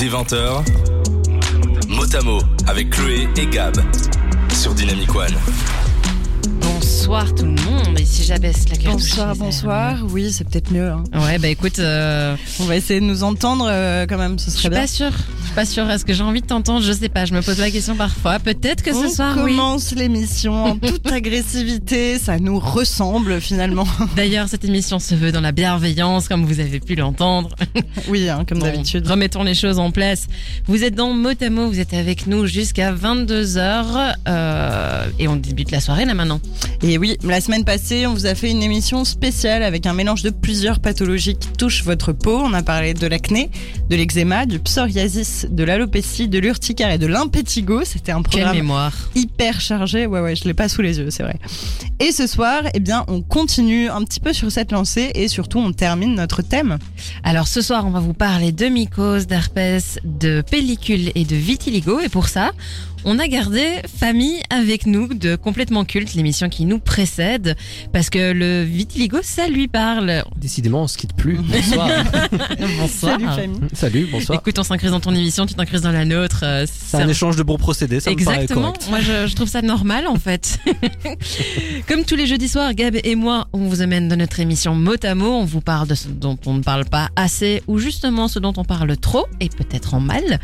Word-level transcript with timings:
Dès 0.00 0.08
20h, 0.08 0.64
Motamo 1.88 2.38
avec 2.66 2.88
Chloé 2.90 3.28
et 3.36 3.46
Gab 3.46 3.76
sur 4.52 4.74
Dynamic 4.74 5.14
One. 5.14 5.34
Bonsoir 6.62 7.34
tout 7.34 7.44
le 7.44 7.50
monde, 7.62 7.98
ici 8.00 8.24
j'abaisse 8.24 8.66
la 8.70 8.76
carte. 8.76 8.94
Bonsoir, 8.96 9.36
bonsoir. 9.36 9.98
Oui, 10.10 10.32
c'est 10.32 10.44
peut-être 10.48 10.70
mieux. 10.72 10.88
hein. 10.88 11.04
Ouais, 11.14 11.38
bah 11.38 11.48
écoute, 11.48 11.78
euh, 11.80 12.34
On 12.60 12.64
va 12.64 12.76
essayer 12.76 13.00
de 13.00 13.04
nous 13.04 13.22
entendre 13.24 13.68
euh, 13.70 14.06
quand 14.08 14.16
même, 14.18 14.38
ce 14.38 14.46
je 14.46 14.50
serait 14.52 14.60
suis 14.60 14.68
bien. 14.70 14.80
pas 14.80 14.86
sûre. 14.86 15.12
Suis 15.50 15.56
pas 15.56 15.66
sûre. 15.66 15.90
Est-ce 15.90 16.04
que 16.04 16.12
j'ai 16.12 16.22
envie 16.22 16.42
de 16.42 16.46
t'entendre? 16.46 16.80
Je 16.80 16.92
sais 16.92 17.08
pas. 17.08 17.24
Je 17.24 17.34
me 17.34 17.42
pose 17.42 17.58
la 17.58 17.72
question 17.72 17.96
parfois. 17.96 18.38
Peut-être 18.38 18.84
que 18.84 18.92
ce 18.92 18.98
On 18.98 19.08
soir, 19.08 19.36
oui. 19.42 19.56
commence 19.56 19.92
l'émission 19.92 20.64
en 20.64 20.76
toute 20.78 21.10
agressivité, 21.10 22.20
ça 22.20 22.38
nous 22.38 22.60
ressemble 22.60 23.40
finalement. 23.40 23.84
D'ailleurs, 24.16 24.46
cette 24.48 24.64
émission 24.64 25.00
se 25.00 25.16
veut 25.16 25.32
dans 25.32 25.40
la 25.40 25.50
bienveillance, 25.50 26.28
comme 26.28 26.44
vous 26.44 26.60
avez 26.60 26.78
pu 26.78 26.94
l'entendre. 26.94 27.48
Oui, 28.08 28.28
hein, 28.28 28.44
comme 28.48 28.60
Bon, 28.60 28.66
d'habitude. 28.66 29.06
Remettons 29.08 29.42
les 29.42 29.54
choses 29.54 29.78
en 29.80 29.90
place. 29.90 30.28
Vous 30.66 30.84
êtes 30.84 30.94
dans 30.94 31.12
Motamo, 31.12 31.66
vous 31.66 31.80
êtes 31.80 31.94
avec 31.94 32.28
nous 32.28 32.46
jusqu'à 32.46 32.92
22h 32.92 34.14
euh, 34.28 35.06
et 35.18 35.26
on 35.26 35.34
débute 35.36 35.70
la 35.72 35.80
soirée 35.80 36.04
là 36.04 36.14
maintenant. 36.14 36.40
Et 36.82 36.96
oui, 36.96 37.16
la 37.24 37.40
semaine 37.40 37.64
passée, 37.64 38.06
on 38.06 38.14
vous 38.14 38.26
a 38.26 38.34
fait 38.36 38.50
une 38.50 38.62
émission 38.62 39.04
spéciale 39.04 39.62
avec 39.64 39.86
un 39.86 39.94
mélange 39.94 40.22
de 40.22 40.30
plusieurs 40.30 40.78
pathologies 40.78 41.34
qui 41.34 41.48
touchent 41.48 41.82
votre 41.84 42.12
peau. 42.12 42.40
On 42.42 42.54
a 42.54 42.62
parlé 42.62 42.94
de 42.94 43.06
l'acné, 43.06 43.50
de 43.90 43.96
l'eczéma, 43.96 44.46
du 44.46 44.60
psoriasis, 44.60 45.39
de 45.48 45.64
l'alopécie, 45.64 46.28
de 46.28 46.38
l'urticaire 46.38 46.90
et 46.90 46.98
de 46.98 47.06
l'impétigo. 47.06 47.82
C'était 47.84 48.12
un 48.12 48.22
Quelle 48.22 48.30
programme 48.42 48.56
mémoire. 48.56 48.92
hyper 49.14 49.60
chargé. 49.60 50.06
Ouais, 50.06 50.20
ouais, 50.20 50.36
je 50.36 50.44
l'ai 50.44 50.54
pas 50.54 50.68
sous 50.68 50.82
les 50.82 50.98
yeux, 50.98 51.10
c'est 51.10 51.22
vrai. 51.22 51.36
Et 51.98 52.12
ce 52.12 52.26
soir, 52.26 52.62
eh 52.74 52.80
bien, 52.80 53.04
on 53.08 53.20
continue 53.22 53.88
un 53.88 54.02
petit 54.04 54.20
peu 54.20 54.32
sur 54.32 54.50
cette 54.50 54.72
lancée 54.72 55.10
et 55.14 55.28
surtout, 55.28 55.58
on 55.58 55.72
termine 55.72 56.14
notre 56.14 56.42
thème. 56.42 56.78
Alors 57.24 57.46
ce 57.48 57.60
soir, 57.60 57.86
on 57.86 57.90
va 57.90 58.00
vous 58.00 58.14
parler 58.14 58.52
de 58.52 58.66
mycose, 58.66 59.26
d'herpès, 59.26 59.98
de 60.04 60.42
pellicule 60.42 61.12
et 61.14 61.24
de 61.24 61.36
vitiligo. 61.36 62.00
Et 62.00 62.08
pour 62.08 62.28
ça, 62.28 62.52
on 63.04 63.18
a 63.18 63.28
gardé 63.28 63.66
Famille 63.98 64.40
avec 64.50 64.86
nous 64.86 65.12
de 65.14 65.36
Complètement 65.36 65.84
Culte, 65.84 66.14
l'émission 66.14 66.48
qui 66.48 66.64
nous 66.64 66.78
précède, 66.78 67.56
parce 67.92 68.10
que 68.10 68.32
le 68.32 68.62
vitiligo, 68.62 69.18
ça 69.22 69.48
lui 69.48 69.68
parle. 69.68 70.24
Décidément, 70.36 70.82
on 70.82 70.86
se 70.88 70.98
quitte 70.98 71.14
plus. 71.14 71.36
Bonsoir. 71.50 71.88
Bonsoir. 72.78 73.18
Salut 73.18 73.26
famille. 73.26 73.60
Salut, 73.72 74.08
bonsoir. 74.10 74.38
Écoute, 74.38 74.58
on 74.58 74.62
s'incrise 74.62 74.90
dans 74.90 75.00
ton 75.00 75.14
émission, 75.14 75.46
tu 75.46 75.54
t'incruses 75.54 75.82
dans 75.82 75.92
la 75.92 76.04
nôtre. 76.04 76.40
euh, 76.44 76.66
C'est 76.70 76.96
un 76.98 77.08
échange 77.08 77.36
de 77.36 77.42
bons 77.42 77.56
procédés, 77.58 78.00
ça 78.00 78.10
me 78.10 78.16
paraît 78.24 78.42
Exactement. 78.42 78.72
correct. 78.72 78.86
Moi, 78.90 79.00
je, 79.00 79.26
je 79.26 79.34
trouve 79.34 79.48
ça 79.48 79.62
normal, 79.62 80.06
en 80.06 80.16
fait. 80.16 80.58
Comme 81.88 82.04
tous 82.04 82.16
les 82.16 82.26
jeudis 82.26 82.48
soirs, 82.48 82.74
Gab 82.74 82.96
et 83.02 83.14
moi, 83.14 83.48
on 83.52 83.66
vous 83.68 83.82
amène 83.82 84.08
dans 84.08 84.16
notre 84.16 84.40
émission 84.40 84.74
mot 84.74 84.94
à 85.02 85.14
mot. 85.14 85.32
On 85.32 85.44
vous 85.44 85.60
parle 85.60 85.88
de 85.88 85.94
ce 85.94 86.08
dont 86.08 86.38
on 86.46 86.54
ne 86.54 86.62
parle 86.62 86.84
pas 86.84 87.08
assez 87.16 87.62
ou 87.66 87.78
justement 87.78 88.28
ce 88.28 88.38
dont 88.38 88.52
on 88.56 88.64
parle 88.64 88.96
trop 88.96 89.26
et 89.40 89.48
peut-être 89.48 89.94
en 89.94 90.00
mal. 90.00 90.40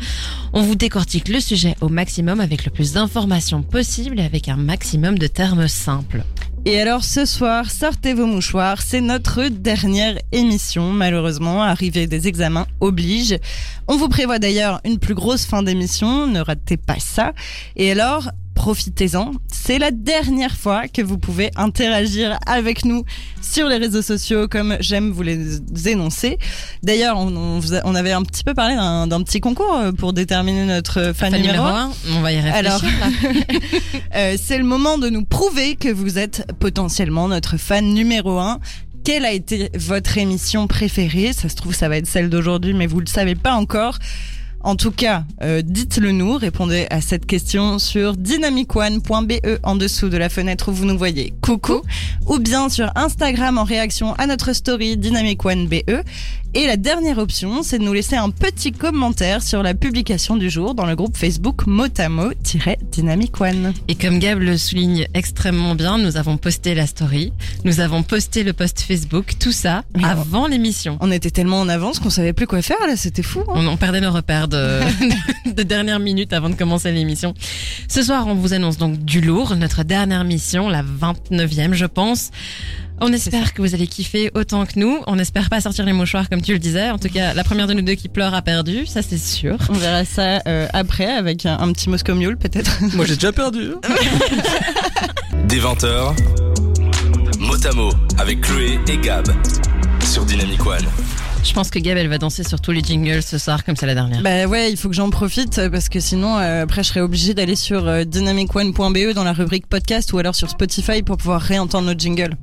On 0.53 0.61
vous 0.61 0.75
décortique 0.75 1.27
le 1.29 1.39
sujet 1.39 1.75
au 1.81 1.89
maximum 1.89 2.39
avec 2.39 2.46
le 2.55 2.71
plus 2.71 2.93
d'informations 2.93 3.61
possible 3.61 4.19
et 4.19 4.23
avec 4.23 4.47
un 4.47 4.55
maximum 4.55 5.17
de 5.17 5.27
termes 5.27 5.67
simples. 5.67 6.23
Et 6.65 6.81
alors 6.81 7.03
ce 7.03 7.25
soir, 7.25 7.69
sortez 7.71 8.13
vos 8.13 8.25
mouchoirs, 8.25 8.81
c'est 8.81 9.01
notre 9.01 9.47
dernière 9.47 10.17
émission. 10.31 10.91
Malheureusement, 10.91 11.63
arrivée 11.63 12.07
des 12.07 12.27
examens 12.27 12.67
oblige. 12.81 13.37
On 13.87 13.95
vous 13.95 14.09
prévoit 14.09 14.39
d'ailleurs 14.39 14.81
une 14.83 14.99
plus 14.99 15.13
grosse 15.13 15.45
fin 15.45 15.63
d'émission, 15.63 16.27
ne 16.27 16.41
ratez 16.41 16.77
pas 16.77 16.99
ça. 16.99 17.33
Et 17.75 17.91
alors, 17.91 18.31
profitez-en, 18.57 19.33
c'est 19.53 19.77
la 19.77 19.91
dernière 19.91 20.57
fois 20.57 20.87
que 20.87 21.03
vous 21.03 21.19
pouvez 21.19 21.51
interagir 21.55 22.39
avec 22.47 22.85
nous 22.85 23.03
sur 23.39 23.67
les 23.67 23.77
réseaux 23.77 24.01
sociaux 24.01 24.47
comme 24.47 24.77
j'aime 24.79 25.11
vous 25.11 25.21
les 25.21 25.59
énoncer. 25.85 26.39
D'ailleurs, 26.81 27.19
on, 27.19 27.95
avait 27.95 28.13
un 28.13 28.23
petit 28.23 28.43
peu 28.43 28.55
parlé 28.55 28.73
d'un 28.73 29.21
petit 29.21 29.41
concours 29.41 29.75
euh, 29.75 29.91
pour 29.91 30.11
déterminer 30.11 30.65
notre 30.65 31.13
fan, 31.13 31.31
Fan 31.31 31.41
numéro 31.41 31.65
un. 31.65 31.85
un, 31.85 31.91
on 32.15 32.21
va 32.21 32.33
y 32.33 32.39
réfléchir. 32.39 32.57
Alors-. 32.57 32.81
Euh, 34.15 34.35
c'est 34.41 34.57
le 34.57 34.63
moment 34.63 34.97
de 34.97 35.09
nous 35.09 35.25
prouver 35.25 35.75
que 35.75 35.89
vous 35.89 36.17
êtes 36.17 36.47
potentiellement 36.59 37.27
notre 37.27 37.57
fan 37.57 37.93
numéro 37.93 38.39
un. 38.39 38.59
Quelle 39.03 39.25
a 39.25 39.31
été 39.31 39.69
votre 39.75 40.17
émission 40.17 40.65
préférée? 40.65 41.33
Ça 41.33 41.49
se 41.49 41.55
trouve, 41.55 41.75
ça 41.75 41.89
va 41.89 41.97
être 41.97 42.07
celle 42.07 42.29
d'aujourd'hui, 42.29 42.73
mais 42.73 42.87
vous 42.87 42.99
le 42.99 43.05
savez 43.05 43.35
pas 43.35 43.53
encore. 43.53 43.99
En 44.67 44.75
tout 44.75 44.91
cas, 44.91 45.23
euh, 45.43 45.61
dites-le 45.63 46.11
nous, 46.11 46.33
répondez 46.35 46.87
à 46.89 46.99
cette 46.99 47.25
question 47.25 47.79
sur 47.79 48.17
dynamicone.be 48.17 49.59
en 49.63 49.77
dessous 49.77 50.09
de 50.09 50.17
la 50.17 50.27
fenêtre 50.27 50.67
où 50.67 50.73
vous 50.73 50.83
nous 50.83 50.97
voyez. 50.97 51.33
Coucou 51.41 51.83
ou 52.25 52.37
bien 52.37 52.67
sur 52.67 52.91
Instagram 52.97 53.57
en 53.57 53.63
réaction 53.63 54.13
à 54.15 54.27
notre 54.27 54.51
story 54.51 54.97
dynamicone.be. 54.97 56.03
Et 56.53 56.65
la 56.65 56.75
dernière 56.75 57.17
option, 57.19 57.61
c'est 57.61 57.77
de 57.77 57.83
nous 57.83 57.93
laisser 57.93 58.15
un 58.15 58.29
petit 58.29 58.71
commentaire 58.71 59.43
sur 59.43 59.61
la 59.63 59.73
publication 59.73 60.35
du 60.37 60.49
jour 60.49 60.73
dans 60.75 60.85
le 60.85 60.95
groupe 60.95 61.15
Facebook 61.15 61.67
motamo-dynamic 61.67 63.39
one. 63.39 63.73
Et 63.87 63.95
comme 63.95 64.17
Gab 64.19 64.39
le 64.39 64.57
souligne 64.57 65.07
extrêmement 65.13 65.75
bien, 65.75 65.97
nous 65.97 66.17
avons 66.17 66.37
posté 66.37 66.73
la 66.73 66.87
story, 66.87 67.31
nous 67.63 67.79
avons 67.79 68.01
posté 68.01 68.43
le 68.43 68.53
post 68.53 68.81
Facebook, 68.81 69.33
tout 69.39 69.51
ça 69.51 69.83
avant 70.03 70.47
l'émission. 70.47 70.97
On 70.99 71.11
était 71.11 71.31
tellement 71.31 71.59
en 71.59 71.69
avance 71.69 71.99
qu'on 71.99 72.09
savait 72.09 72.33
plus 72.33 72.47
quoi 72.47 72.61
faire 72.61 72.77
là, 72.87 72.95
c'était 72.95 73.23
fou. 73.23 73.41
hein. 73.41 73.53
On, 73.53 73.67
on 73.67 73.77
perdait 73.77 74.01
nos 74.01 74.11
repères 74.11 74.47
de, 74.47 74.56
de 75.45 75.63
dernière 75.63 75.99
minute 75.99 76.33
avant 76.33 76.49
de 76.49 76.55
commencer 76.55 76.91
l'émission. 76.91 77.33
Ce 77.87 78.03
soir, 78.03 78.27
on 78.27 78.35
vous 78.35 78.53
annonce 78.53 78.77
donc 78.77 78.97
du 79.03 79.21
lourd, 79.21 79.55
notre 79.55 79.83
dernière 79.83 80.23
mission, 80.23 80.69
la 80.69 80.83
29e, 80.83 81.73
je 81.73 81.85
pense. 81.85 82.31
On 82.99 83.13
espère 83.13 83.53
que 83.53 83.61
vous 83.61 83.75
allez 83.75 83.85
kiffer 83.85 84.31
autant 84.33 84.65
que 84.65 84.79
nous. 84.79 84.99
On 85.05 85.19
espère 85.19 85.49
pas 85.49 85.61
sortir 85.61 85.85
les 85.85 85.93
mouchoirs 85.93 86.29
comme 86.29 86.41
tu 86.41 86.53
le 86.53 86.59
disais. 86.59 86.89
En 86.89 86.97
tout 86.97 87.09
cas, 87.09 87.35
la 87.35 87.43
première 87.43 87.67
de 87.67 87.73
nous 87.73 87.83
deux 87.83 87.93
qui 87.93 88.09
pleure 88.09 88.33
a 88.33 88.41
perdu, 88.41 88.87
ça 88.87 89.01
c'est 89.03 89.19
sûr. 89.19 89.55
On 89.69 89.73
verra 89.73 90.03
ça 90.03 90.41
euh, 90.47 90.67
après 90.73 91.05
avec 91.05 91.45
un, 91.45 91.59
un 91.59 91.71
petit 91.73 91.89
Moscow 91.89 92.15
Mule 92.15 92.37
peut-être. 92.37 92.79
Moi, 92.95 93.05
j'ai 93.05 93.13
déjà 93.15 93.31
perdu. 93.31 93.73
Dès 95.45 95.57
20h, 95.57 96.15
Motamo 97.39 97.91
avec 98.17 98.41
Chloé 98.41 98.79
et 98.87 98.97
Gab 98.97 99.27
sur 100.03 100.25
Dynamic 100.25 100.65
One. 100.65 100.85
Je 101.47 101.53
pense 101.53 101.69
que 101.69 101.79
Gab, 101.79 101.97
elle 101.97 102.09
va 102.09 102.17
danser 102.17 102.43
sur 102.43 102.59
tous 102.59 102.71
les 102.71 102.81
jingles 102.81 103.23
ce 103.23 103.37
soir 103.37 103.63
comme 103.63 103.75
c'est 103.75 103.85
la 103.85 103.95
dernière. 103.95 104.21
bah 104.21 104.45
ouais, 104.45 104.69
il 104.69 104.77
faut 104.77 104.89
que 104.89 104.95
j'en 104.95 105.09
profite 105.09 105.59
parce 105.71 105.87
que 105.89 105.99
sinon 105.99 106.37
euh, 106.37 106.63
après 106.63 106.83
je 106.83 106.89
serais 106.89 106.99
obligée 107.01 107.33
d'aller 107.33 107.55
sur 107.55 107.87
euh, 107.87 108.03
dynamicone.be 108.03 109.13
dans 109.15 109.23
la 109.23 109.33
rubrique 109.33 109.65
podcast 109.67 110.11
ou 110.13 110.17
alors 110.19 110.35
sur 110.35 110.49
Spotify 110.49 111.01
pour 111.03 111.17
pouvoir 111.17 111.41
réentendre 111.41 111.87
notre 111.87 111.99
jingle. 111.99 112.35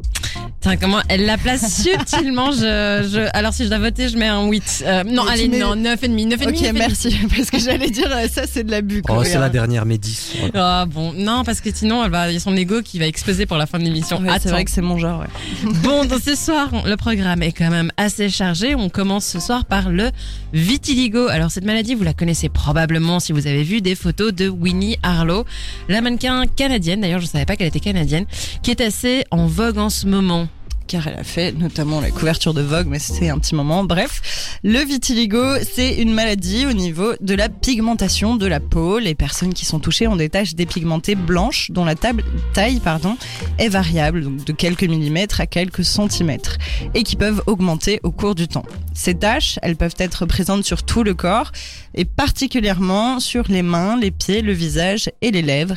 Tiens, 0.61 0.77
comment 0.79 1.01
elle 1.09 1.27
la 1.27 1.37
place 1.37 1.83
subtilement. 1.83 2.51
Je, 2.51 3.07
je, 3.13 3.29
alors 3.37 3.53
si 3.53 3.65
je 3.65 3.69
dois 3.69 3.79
voter, 3.79 4.09
je 4.09 4.17
mets 4.17 4.27
un 4.29 4.47
8. 4.49 4.85
Euh, 4.87 5.05
non, 5.05 5.25
Mais 5.25 5.29
tu 5.29 5.33
allez, 5.35 5.49
mets- 5.49 5.59
non, 5.59 5.77
9,5, 5.77 6.37
9,5. 6.37 6.49
Ok, 6.49 6.73
merci 6.75 7.17
parce 7.37 7.51
que 7.51 7.59
j'allais 7.59 7.91
dire 7.91 8.09
euh, 8.11 8.27
ça 8.29 8.43
c'est 8.51 8.65
de 8.65 8.71
l'abus. 8.71 9.03
Oh, 9.11 9.23
c'est 9.23 9.39
la 9.39 9.51
dernière 9.51 9.85
Médis. 9.85 10.33
Voilà. 10.41 10.81
Ah 10.81 10.87
bon, 10.87 11.13
non, 11.13 11.45
parce 11.45 11.61
que 11.61 11.69
sinon, 11.75 12.03
elle 12.05 12.11
va, 12.11 12.31
il 12.31 12.35
y 12.35 12.37
a 12.39 12.41
son 12.41 12.57
ego 12.57 12.81
qui 12.83 12.99
va 12.99 13.07
exploser 13.07 13.45
pour 13.47 13.59
la 13.59 13.67
fin 13.67 13.79
de 13.79 13.85
l'émission. 13.85 14.19
Ouais, 14.19 14.29
c'est 14.31 14.35
Attends. 14.37 14.49
vrai 14.51 14.65
que 14.65 14.71
c'est 14.71 14.81
mon 14.81 14.97
genre. 14.99 15.21
Ouais. 15.21 15.73
Bon, 15.83 16.05
donc 16.07 16.21
ce 16.25 16.35
soir, 16.35 16.71
on- 16.73 16.85
le 16.89 16.97
programme 16.97 17.43
est 17.43 17.53
quand 17.53 17.71
même 17.71 17.93
assez 17.99 18.31
chargé. 18.31 18.75
On 18.75 18.89
commence 18.95 19.27
ce 19.27 19.41
soir 19.41 19.65
par 19.65 19.91
le 19.91 20.11
vitiligo. 20.53 21.27
Alors 21.27 21.51
cette 21.51 21.65
maladie, 21.65 21.97
vous 21.97 22.05
la 22.05 22.15
connaissez 22.15 22.49
probablement 22.49 23.19
si 23.19 23.33
vous 23.33 23.49
avez 23.49 23.65
vu 23.65 23.81
des 23.81 23.97
photos 23.97 24.33
de 24.33 24.49
Winnie 24.49 24.97
Harlow, 25.03 25.45
la 25.89 26.01
mannequin 26.01 26.47
canadienne. 26.47 27.01
D'ailleurs, 27.01 27.21
je 27.21 27.27
savais 27.27 27.45
pas 27.45 27.57
qu'elle 27.57 27.67
était 27.67 27.81
canadienne, 27.81 28.25
qui 28.63 28.71
est 28.71 28.81
assez 28.81 29.25
en 29.33 29.47
vogue 29.47 29.79
en 29.79 29.91
ce 29.91 30.07
moment. 30.07 30.47
Car 30.87 31.07
elle 31.09 31.19
a 31.19 31.25
fait 31.25 31.53
notamment 31.53 32.01
la 32.01 32.11
couverture 32.11 32.55
de 32.55 32.61
Vogue, 32.63 32.87
mais 32.89 32.99
c'était 32.99 33.29
un 33.29 33.39
petit 33.39 33.55
moment. 33.55 33.85
Bref, 33.85 34.59
le 34.63 34.79
vitiligo, 34.81 35.43
c'est 35.75 35.95
une 35.95 36.13
maladie 36.13 36.67
au 36.67 36.73
niveau 36.73 37.13
de 37.21 37.35
la 37.35 37.49
pigmentation 37.49 38.37
de 38.37 38.47
la 38.47 38.61
peau. 38.61 38.99
Les 38.99 39.15
personnes 39.15 39.55
qui 39.55 39.65
sont 39.65 39.79
touchées 39.79 40.07
ont 40.07 40.17
des 40.17 40.29
taches 40.29 40.55
dépigmentées 40.55 41.15
blanches 41.15 41.71
dont 41.71 41.85
la 41.85 41.95
table- 41.95 42.25
taille 42.53 42.81
pardon, 42.81 43.17
est 43.59 43.69
variable, 43.69 44.25
donc 44.25 44.45
de 44.45 44.53
quelques 44.53 44.85
millimètres 44.85 45.41
à 45.41 45.47
quelques 45.47 45.85
centimètres, 45.85 46.57
et 46.95 47.03
qui 47.03 47.17
peuvent 47.17 47.43
augmenter 47.47 48.01
au 48.03 48.11
cours 48.11 48.35
du 48.35 48.49
temps. 48.49 48.65
Ces 48.95 49.15
taches, 49.15 49.59
elles 49.63 49.77
peuvent 49.77 49.97
être 49.99 50.27
présentes 50.27 50.65
sur 50.65 50.83
tout 50.83 51.03
le 51.03 51.15
corps, 51.15 51.51
et 51.95 52.05
particulièrement 52.05 53.21
sur 53.21 53.45
les 53.49 53.63
mains, 53.63 53.97
les 53.99 54.11
pieds, 54.11 54.43
le 54.43 54.53
visage 54.53 55.11
et 55.23 55.31
les 55.31 55.43
lèvres, 55.43 55.77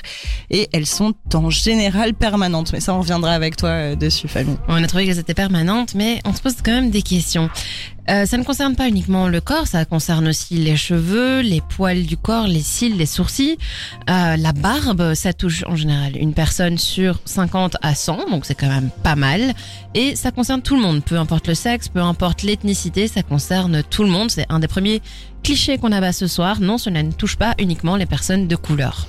et 0.50 0.68
elles 0.74 0.86
sont 0.86 1.14
en 1.34 1.50
général 1.50 2.14
permanentes. 2.14 2.72
Mais 2.74 2.80
ça, 2.80 2.94
on 2.94 3.00
reviendra 3.00 3.32
avec 3.32 3.56
toi 3.56 3.70
euh, 3.70 3.96
dessus, 3.96 4.28
famille. 4.28 4.58
Qu'elles 5.06 5.20
étaient 5.20 5.34
permanentes, 5.34 5.96
mais 5.96 6.22
on 6.26 6.34
se 6.34 6.42
pose 6.42 6.56
quand 6.64 6.72
même 6.72 6.90
des 6.90 7.02
questions. 7.02 7.50
Euh, 8.10 8.26
ça 8.26 8.38
ne 8.38 8.44
concerne 8.44 8.76
pas 8.76 8.88
uniquement 8.88 9.28
le 9.28 9.42
corps, 9.42 9.68
ça 9.68 9.84
concerne 9.84 10.30
aussi 10.30 10.56
les 10.56 10.78
cheveux, 10.78 11.42
les 11.42 11.60
poils 11.60 12.06
du 12.06 12.16
corps, 12.16 12.48
les 12.48 12.62
cils, 12.62 12.96
les 12.96 13.06
sourcils, 13.06 13.58
euh, 14.10 14.38
la 14.38 14.54
barbe. 14.54 15.14
Ça 15.14 15.34
touche 15.34 15.66
en 15.68 15.76
général 15.76 16.16
une 16.16 16.34
personne 16.34 16.78
sur 16.78 17.20
50 17.26 17.76
à 17.82 17.96
100, 17.96 18.30
donc 18.30 18.46
c'est 18.46 18.56
quand 18.56 18.70
même 18.70 18.90
pas 19.04 19.16
mal. 19.16 19.54
Et 19.94 20.16
ça 20.16 20.32
concerne 20.32 20.62
tout 20.62 20.76
le 20.76 20.82
monde, 20.82 21.04
peu 21.04 21.18
importe 21.18 21.48
le 21.48 21.54
sexe, 21.54 21.90
peu 21.90 22.00
importe 22.00 22.44
l'ethnicité, 22.44 23.08
ça 23.08 23.24
concerne 23.24 23.84
tout 23.84 24.04
le 24.04 24.10
monde. 24.10 24.32
C'est 24.32 24.46
un 24.50 24.60
des 24.60 24.68
premiers 24.68 25.02
clichés 25.44 25.78
qu'on 25.78 25.92
abat 25.92 26.14
ce 26.14 26.28
soir. 26.28 26.62
Non, 26.62 26.78
cela 26.78 27.04
ne 27.04 27.12
touche 27.12 27.36
pas 27.36 27.56
uniquement 27.60 27.98
les 27.98 28.06
personnes 28.06 28.48
de 28.48 28.56
couleur. 28.56 29.08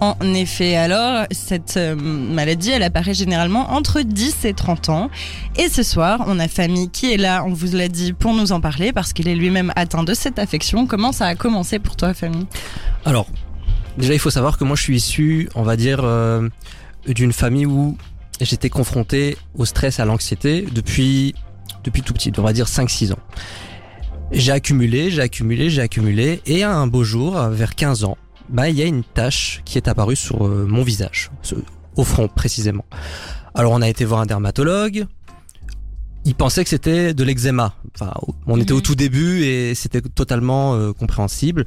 En 0.00 0.14
effet, 0.32 0.76
alors, 0.76 1.26
cette 1.32 1.76
euh, 1.76 1.96
maladie, 1.96 2.70
elle 2.70 2.84
apparaît 2.84 3.14
généralement 3.14 3.72
entre 3.72 4.02
10 4.02 4.44
et 4.44 4.54
30 4.54 4.90
ans. 4.90 5.10
Et 5.56 5.68
ce 5.68 5.82
soir, 5.82 6.22
on 6.28 6.38
a 6.38 6.46
Famille 6.46 6.88
qui 6.88 7.12
est 7.12 7.16
là, 7.16 7.42
on 7.44 7.52
vous 7.52 7.76
l'a 7.76 7.88
dit, 7.88 8.12
pour 8.12 8.32
nous 8.32 8.52
en 8.52 8.60
parler, 8.60 8.92
parce 8.92 9.12
qu'il 9.12 9.26
est 9.26 9.34
lui-même 9.34 9.72
atteint 9.74 10.04
de 10.04 10.14
cette 10.14 10.38
affection. 10.38 10.86
Comment 10.86 11.10
ça 11.10 11.26
a 11.26 11.34
commencé 11.34 11.80
pour 11.80 11.96
toi, 11.96 12.14
Famille 12.14 12.46
Alors, 13.04 13.26
déjà, 13.96 14.14
il 14.14 14.20
faut 14.20 14.30
savoir 14.30 14.56
que 14.56 14.62
moi, 14.62 14.76
je 14.76 14.82
suis 14.82 14.96
issu, 14.96 15.48
on 15.56 15.64
va 15.64 15.74
dire, 15.74 15.98
euh, 16.04 16.48
d'une 17.08 17.32
famille 17.32 17.66
où 17.66 17.98
j'étais 18.40 18.70
confronté 18.70 19.36
au 19.56 19.64
stress 19.64 19.98
à 19.98 20.04
l'anxiété 20.04 20.64
depuis, 20.70 21.34
depuis 21.82 22.02
tout 22.02 22.12
petit, 22.12 22.30
on 22.38 22.42
va 22.42 22.52
dire 22.52 22.66
5-6 22.66 23.14
ans. 23.14 23.18
J'ai 24.30 24.52
accumulé, 24.52 25.10
j'ai 25.10 25.22
accumulé, 25.22 25.70
j'ai 25.70 25.82
accumulé, 25.82 26.40
et 26.46 26.62
un 26.62 26.86
beau 26.86 27.02
jour, 27.02 27.36
vers 27.48 27.74
15 27.74 28.04
ans, 28.04 28.16
bah, 28.48 28.68
il 28.68 28.76
y 28.76 28.82
a 28.82 28.86
une 28.86 29.04
tache 29.04 29.62
qui 29.64 29.78
est 29.78 29.88
apparue 29.88 30.16
sur 30.16 30.46
euh, 30.46 30.66
mon 30.66 30.82
visage, 30.82 31.30
au 31.96 32.04
front 32.04 32.28
précisément. 32.28 32.84
Alors 33.54 33.72
on 33.72 33.82
a 33.82 33.88
été 33.88 34.04
voir 34.04 34.20
un 34.20 34.26
dermatologue. 34.26 35.06
Il 36.24 36.34
pensait 36.34 36.64
que 36.64 36.70
c'était 36.70 37.14
de 37.14 37.24
l'eczéma. 37.24 37.74
Enfin, 37.94 38.12
on 38.46 38.60
était 38.60 38.72
au 38.72 38.76
mhm. 38.76 38.82
tout 38.82 38.94
début 38.94 39.44
et 39.44 39.74
c'était 39.74 40.00
totalement 40.00 40.74
euh, 40.74 40.92
compréhensible. 40.92 41.64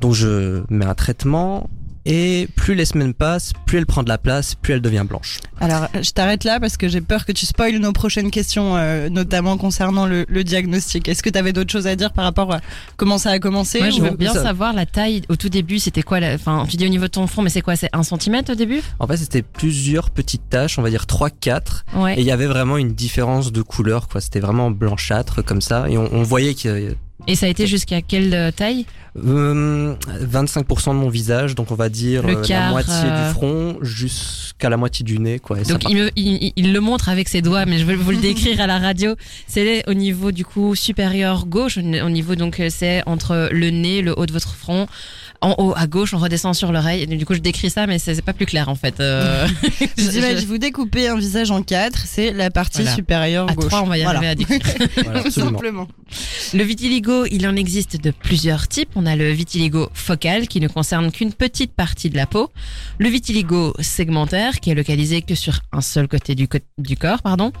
Donc 0.00 0.14
je 0.14 0.62
mets 0.68 0.84
un 0.84 0.94
traitement 0.94 1.68
et 2.08 2.48
plus 2.56 2.74
les 2.74 2.86
semaines 2.86 3.12
passent, 3.12 3.52
plus 3.66 3.76
elle 3.76 3.84
prend 3.84 4.02
de 4.02 4.08
la 4.08 4.16
place, 4.16 4.54
plus 4.54 4.72
elle 4.72 4.80
devient 4.80 5.04
blanche. 5.06 5.40
Alors, 5.60 5.88
je 6.00 6.10
t'arrête 6.10 6.42
là 6.42 6.58
parce 6.58 6.78
que 6.78 6.88
j'ai 6.88 7.02
peur 7.02 7.26
que 7.26 7.32
tu 7.32 7.44
spoiles 7.44 7.76
nos 7.76 7.92
prochaines 7.92 8.30
questions, 8.30 8.76
euh, 8.76 9.10
notamment 9.10 9.58
concernant 9.58 10.06
le, 10.06 10.24
diagnostic. 10.42 11.06
Est-ce 11.06 11.22
que 11.22 11.28
tu 11.28 11.38
avais 11.38 11.52
d'autres 11.52 11.70
choses 11.70 11.86
à 11.86 11.96
dire 11.96 12.14
par 12.14 12.24
rapport 12.24 12.54
à 12.54 12.60
comment 12.96 13.18
ça 13.18 13.30
a 13.30 13.38
commencé 13.38 13.80
Moi, 13.80 13.90
je 13.90 14.00
veux 14.00 14.16
bien 14.16 14.32
savoir 14.32 14.72
la 14.72 14.86
taille. 14.86 15.20
Au 15.28 15.36
tout 15.36 15.50
début, 15.50 15.78
c'était 15.78 16.02
quoi 16.02 16.18
Enfin, 16.32 16.64
tu 16.66 16.78
dis 16.78 16.86
au 16.86 16.88
niveau 16.88 17.04
de 17.04 17.10
ton 17.10 17.26
front, 17.26 17.42
mais 17.42 17.50
c'est 17.50 17.60
quoi? 17.60 17.76
C'est 17.76 17.90
un 17.92 18.02
centimètre 18.02 18.52
au 18.52 18.54
début? 18.54 18.80
En 19.00 19.06
fait, 19.06 19.18
c'était 19.18 19.42
plusieurs 19.42 20.08
petites 20.08 20.48
taches, 20.48 20.78
on 20.78 20.82
va 20.82 20.88
dire 20.88 21.04
3-4. 21.04 22.14
Et 22.16 22.20
il 22.20 22.26
y 22.26 22.32
avait 22.32 22.46
vraiment 22.46 22.78
une 22.78 22.94
différence 22.94 23.52
de 23.52 23.60
couleur, 23.60 24.08
quoi. 24.08 24.22
C'était 24.22 24.40
vraiment 24.40 24.70
blanchâtre 24.70 25.44
comme 25.44 25.60
ça. 25.60 25.90
Et 25.90 25.98
on, 25.98 26.08
on 26.10 26.22
voyait 26.22 26.54
qu'il 26.54 26.96
et 27.26 27.34
ça 27.34 27.46
a 27.46 27.48
été 27.48 27.66
jusqu'à 27.66 28.00
quelle 28.00 28.52
euh, 29.26 29.94
taille 29.94 30.24
25% 30.24 30.90
euh, 30.90 30.92
de 30.92 30.98
mon 30.98 31.08
visage, 31.08 31.54
donc 31.54 31.70
on 31.70 31.74
va 31.74 31.88
dire 31.88 32.22
euh, 32.26 32.42
la 32.48 32.70
moitié 32.70 32.94
du 33.02 33.32
front 33.32 33.78
jusqu'à 33.82 34.68
la 34.68 34.76
moitié 34.76 35.04
du 35.04 35.18
nez. 35.18 35.38
Quoi, 35.38 35.58
donc 35.62 35.84
il, 35.88 36.72
le 36.72 36.80
montre 36.80 37.08
avec 37.08 37.28
ses 37.28 37.42
doigts, 37.42 37.66
mais 37.66 37.78
je 37.78 37.84
vais 37.84 37.94
vous 37.94 38.10
le 38.10 38.16
décrire 38.20 38.60
à 38.60 38.66
la 38.66 38.78
radio. 38.78 39.14
C'est 39.46 39.88
au 39.88 39.94
niveau 39.94 40.32
du 40.32 40.44
coup 40.44 40.74
supérieur 40.74 41.46
gauche, 41.46 41.78
au 41.78 42.10
niveau 42.10 42.34
donc 42.34 42.62
c'est 42.70 43.02
entre 43.06 43.48
le 43.52 43.70
nez, 43.70 44.02
le 44.02 44.18
haut 44.18 44.26
de 44.26 44.32
votre 44.32 44.54
front 44.54 44.86
en 45.40 45.54
haut 45.58 45.72
à 45.76 45.86
gauche, 45.86 46.14
on 46.14 46.18
redescend 46.18 46.54
sur 46.54 46.72
l'oreille. 46.72 47.06
Du 47.06 47.24
coup, 47.24 47.34
je 47.34 47.40
décris 47.40 47.70
ça, 47.70 47.86
mais 47.86 47.98
c'est 47.98 48.20
pas 48.22 48.32
plus 48.32 48.46
clair 48.46 48.68
en 48.68 48.74
fait. 48.74 49.00
Euh... 49.00 49.46
je, 49.96 50.46
vous 50.46 50.58
découpez 50.58 51.08
un 51.08 51.16
visage 51.16 51.50
en 51.50 51.62
quatre, 51.62 52.00
c'est 52.06 52.32
la 52.32 52.50
partie 52.50 52.86
supérieure 52.86 53.48
à 53.48 53.54
gauche. 53.54 53.66
Trois, 53.66 53.82
on 53.82 53.86
va 53.86 53.98
y 53.98 54.02
arriver 54.02 54.28
à 54.28 54.34
décrire. 54.34 54.60
simplement. 55.30 55.88
Le 56.54 56.64
vitiligo, 56.64 57.26
il 57.26 57.46
en 57.46 57.56
existe 57.56 58.00
de 58.02 58.10
plusieurs 58.10 58.68
types. 58.68 58.90
On 58.96 59.06
a 59.06 59.16
le 59.16 59.30
vitiligo 59.30 59.88
focal 59.92 60.48
qui 60.48 60.60
ne 60.60 60.68
concerne 60.68 61.12
qu'une 61.12 61.32
petite 61.32 61.72
partie 61.72 62.10
de 62.10 62.16
la 62.16 62.26
peau, 62.26 62.50
le 62.98 63.08
vitiligo 63.08 63.74
segmentaire 63.80 64.60
qui 64.60 64.70
est 64.70 64.74
localisé 64.74 65.22
que 65.22 65.34
sur 65.34 65.60
un 65.72 65.80
seul 65.80 66.08
côté 66.08 66.34
du, 66.34 66.48
du 66.78 66.96
corps, 66.96 67.22
pardon, 67.22 67.52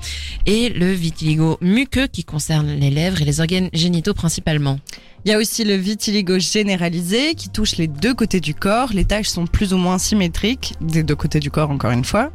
et 0.46 0.70
le 0.70 0.92
vitiligo 0.92 1.58
muqueux 1.60 2.06
qui 2.06 2.24
concerne 2.24 2.68
les 2.68 2.90
lèvres 2.90 3.20
et 3.22 3.24
les 3.24 3.40
organes 3.40 3.68
génitaux 3.72 4.14
principalement. 4.14 4.78
Il 5.24 5.30
y 5.30 5.34
a 5.34 5.38
aussi 5.38 5.64
le 5.64 5.74
vitiligo 5.74 6.38
généralisé 6.38 7.34
qui 7.34 7.48
touche 7.48 7.76
les 7.76 7.88
deux 7.88 8.14
côtés 8.14 8.40
du 8.40 8.54
corps. 8.54 8.92
Les 8.92 9.04
taches 9.04 9.28
sont 9.28 9.46
plus 9.46 9.72
ou 9.72 9.76
moins 9.76 9.98
symétriques 9.98 10.74
des 10.80 11.02
deux 11.02 11.16
côtés 11.16 11.40
du 11.40 11.50
corps, 11.50 11.70
encore 11.70 11.90
une 11.90 12.04
fois. 12.04 12.30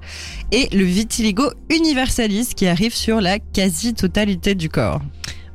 Et 0.52 0.68
le 0.76 0.84
vitiligo 0.84 1.50
universalis 1.70 2.50
qui 2.56 2.68
arrive 2.68 2.94
sur 2.94 3.22
la 3.22 3.40
quasi-totalité 3.40 4.54
du 4.54 4.70
corps. 4.70 5.02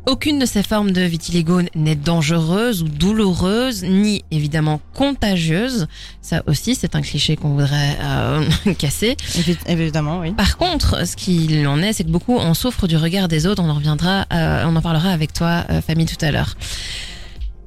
Aucune 0.07 0.39
de 0.39 0.47
ces 0.47 0.63
formes 0.63 0.91
de 0.93 1.03
vitiligo 1.03 1.61
n'est 1.75 1.95
dangereuse 1.95 2.83
ou 2.83 2.89
douloureuse, 2.89 3.85
ni 3.85 4.25
évidemment 4.31 4.81
contagieuse. 4.95 5.87
Ça 6.23 6.43
aussi, 6.47 6.75
c'est 6.75 6.97
un 6.97 7.03
cliché 7.03 7.37
qu'on 7.37 7.51
voudrait 7.51 7.99
euh, 8.01 8.49
casser. 8.79 9.19
évidemment, 9.67 10.21
oui. 10.21 10.33
Par 10.33 10.57
contre, 10.57 11.07
ce 11.07 11.15
qu'il 11.15 11.67
en 11.69 11.83
est, 11.83 11.93
c'est 11.93 12.05
que 12.05 12.09
beaucoup 12.09 12.39
en 12.39 12.55
souffrent 12.55 12.87
du 12.87 12.97
regard 12.97 13.29
des 13.29 13.47
autres. 13.47 13.63
On 13.63 13.69
en 13.69 13.75
reviendra, 13.75 14.25
euh, 14.33 14.65
on 14.65 14.75
en 14.77 14.81
parlera 14.81 15.11
avec 15.11 15.35
toi, 15.35 15.67
euh, 15.69 15.83
famille, 15.83 16.07
tout 16.07 16.25
à 16.25 16.31
l'heure. 16.31 16.57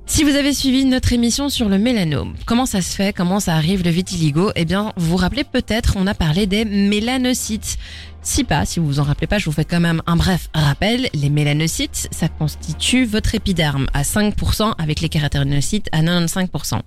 Si 0.06 0.24
vous 0.24 0.36
avez 0.36 0.54
suivi 0.54 0.84
notre 0.84 1.14
émission 1.14 1.48
sur 1.48 1.70
le 1.70 1.78
mélanome, 1.78 2.36
comment 2.46 2.66
ça 2.66 2.82
se 2.82 2.96
fait, 2.96 3.14
comment 3.14 3.40
ça 3.40 3.56
arrive 3.56 3.84
le 3.84 3.90
vitiligo 3.92 4.52
Eh 4.56 4.66
bien, 4.66 4.92
vous 4.98 5.12
vous 5.12 5.16
rappelez 5.16 5.46
peut-être, 5.46 5.96
on 5.98 6.06
a 6.06 6.14
parlé 6.14 6.48
des 6.48 6.66
mélanocytes. 6.66 7.78
Si 8.22 8.44
pas, 8.44 8.66
si 8.66 8.80
vous 8.80 8.88
vous 8.88 9.00
en 9.00 9.04
rappelez 9.04 9.28
pas, 9.28 9.38
je 9.38 9.46
vous 9.46 9.52
fais 9.52 9.66
quand 9.66 9.80
même 9.80 10.02
un 10.06 10.18
bref 10.18 10.50
rappel. 10.54 11.10
Les 11.14 11.30
mélanocytes, 11.30 12.10
ça 12.12 12.28
constitue 12.28 13.06
votre 13.06 13.36
épiderme 13.36 13.88
à 13.94 14.02
5% 14.04 14.74
avec 14.78 15.00
les 15.00 15.10
kératinocytes 15.10 15.88
à 15.92 16.02
95%. 16.02 16.82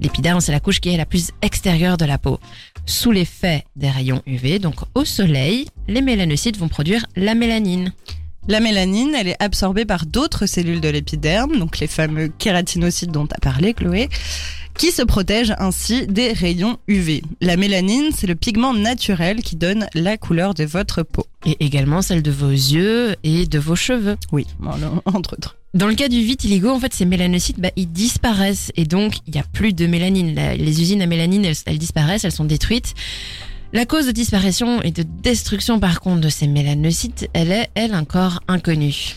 L'épiderme, 0.00 0.40
c'est 0.40 0.52
la 0.52 0.60
couche 0.60 0.80
qui 0.80 0.90
est 0.90 0.96
la 0.96 1.06
plus 1.06 1.30
extérieure 1.42 1.96
de 1.96 2.04
la 2.04 2.18
peau. 2.18 2.38
Sous 2.86 3.10
l'effet 3.10 3.64
des 3.76 3.90
rayons 3.90 4.22
UV, 4.26 4.58
donc 4.58 4.76
au 4.94 5.04
soleil, 5.04 5.66
les 5.88 6.02
mélanocytes 6.02 6.56
vont 6.56 6.68
produire 6.68 7.04
la 7.16 7.34
mélanine. 7.34 7.92
La 8.46 8.60
mélanine, 8.60 9.14
elle 9.18 9.28
est 9.28 9.42
absorbée 9.42 9.86
par 9.86 10.04
d'autres 10.04 10.44
cellules 10.44 10.82
de 10.82 10.88
l'épiderme, 10.90 11.58
donc 11.58 11.78
les 11.78 11.86
fameux 11.86 12.28
kératinocytes 12.28 13.10
dont 13.10 13.26
tu 13.26 13.34
as 13.34 13.40
parlé, 13.40 13.72
Chloé, 13.72 14.10
qui 14.76 14.90
se 14.90 15.00
protègent 15.00 15.54
ainsi 15.58 16.06
des 16.06 16.32
rayons 16.32 16.76
UV. 16.86 17.22
La 17.40 17.56
mélanine, 17.56 18.10
c'est 18.14 18.26
le 18.26 18.34
pigment 18.34 18.74
naturel 18.74 19.42
qui 19.42 19.56
donne 19.56 19.86
la 19.94 20.18
couleur 20.18 20.52
de 20.52 20.64
votre 20.64 21.02
peau. 21.02 21.26
Et 21.46 21.56
également 21.64 22.02
celle 22.02 22.22
de 22.22 22.30
vos 22.30 22.50
yeux 22.50 23.16
et 23.22 23.46
de 23.46 23.58
vos 23.58 23.76
cheveux. 23.76 24.16
Oui, 24.30 24.46
entre 25.06 25.32
autres. 25.32 25.56
Dans 25.72 25.88
le 25.88 25.94
cas 25.94 26.08
du 26.08 26.20
vitiligo, 26.20 26.68
en 26.68 26.78
fait, 26.78 26.92
ces 26.92 27.06
mélanocytes, 27.06 27.58
bah, 27.58 27.70
ils 27.76 27.90
disparaissent 27.90 28.72
et 28.76 28.84
donc 28.84 29.14
il 29.26 29.32
n'y 29.32 29.40
a 29.40 29.44
plus 29.54 29.72
de 29.72 29.86
mélanine. 29.86 30.34
les 30.34 30.82
usines 30.82 31.00
à 31.00 31.06
mélanine, 31.06 31.46
elles 31.66 31.78
disparaissent, 31.78 32.24
elles 32.24 32.32
sont 32.32 32.44
détruites. 32.44 32.94
La 33.74 33.86
cause 33.86 34.06
de 34.06 34.12
disparition 34.12 34.80
et 34.82 34.92
de 34.92 35.02
destruction 35.02 35.80
par 35.80 36.00
contre 36.00 36.20
de 36.20 36.28
ces 36.28 36.46
mélanocytes, 36.46 37.28
elle 37.32 37.50
est, 37.50 37.70
elle, 37.74 37.96
encore 37.96 38.38
inconnue. 38.46 39.16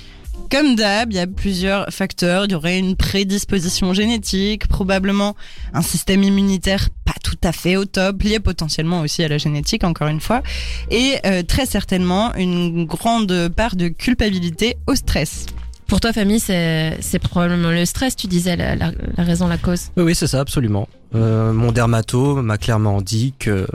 Comme 0.49 0.75
d'hab, 0.75 1.11
il 1.11 1.17
y 1.17 1.19
a 1.19 1.27
plusieurs 1.27 1.93
facteurs. 1.93 2.45
Il 2.45 2.53
y 2.53 2.55
aurait 2.55 2.79
une 2.79 2.95
prédisposition 2.95 3.93
génétique, 3.93 4.67
probablement 4.67 5.35
un 5.75 5.83
système 5.83 6.23
immunitaire 6.23 6.89
pas 7.05 7.13
tout 7.23 7.37
à 7.43 7.51
fait 7.51 7.75
au 7.75 7.85
top, 7.85 8.23
lié 8.23 8.39
potentiellement 8.39 9.01
aussi 9.01 9.23
à 9.23 9.27
la 9.27 9.37
génétique, 9.37 9.83
encore 9.83 10.07
une 10.07 10.21
fois, 10.21 10.41
et 10.89 11.17
euh, 11.27 11.43
très 11.43 11.67
certainement 11.67 12.33
une 12.33 12.85
grande 12.85 13.49
part 13.49 13.75
de 13.75 13.89
culpabilité 13.89 14.77
au 14.87 14.95
stress. 14.95 15.45
Pour 15.85 15.99
toi, 15.99 16.13
famille, 16.13 16.39
c'est 16.39 17.19
probablement 17.21 17.69
le 17.69 17.85
stress, 17.85 18.15
tu 18.15 18.25
disais, 18.25 18.55
la, 18.55 18.75
la, 18.75 18.91
raison, 19.17 19.47
la 19.47 19.59
cause. 19.59 19.91
Oui, 19.97 20.03
oui 20.03 20.15
c'est 20.15 20.27
ça, 20.27 20.39
absolument. 20.39 20.89
Euh, 21.13 21.53
mon 21.53 21.71
dermato 21.71 22.41
m'a 22.41 22.57
clairement 22.57 23.01
dit 23.03 23.33
que 23.37 23.67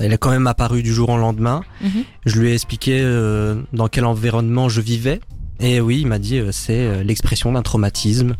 elle 0.00 0.12
est 0.12 0.18
quand 0.18 0.30
même 0.30 0.46
apparue 0.46 0.82
du 0.82 0.92
jour 0.92 1.08
au 1.10 1.16
lendemain. 1.16 1.62
Mhm. 1.80 2.04
Je 2.26 2.40
lui 2.40 2.50
ai 2.50 2.54
expliqué 2.54 3.00
euh, 3.00 3.62
dans 3.72 3.88
quel 3.88 4.04
environnement 4.04 4.68
je 4.68 4.80
vivais. 4.80 5.20
Et 5.60 5.80
oui, 5.80 6.00
il 6.00 6.06
m'a 6.06 6.18
dit 6.18 6.38
euh, 6.38 6.50
c'est 6.52 6.80
euh, 6.80 7.02
l'expression 7.02 7.52
d'un 7.52 7.62
traumatisme. 7.62 8.34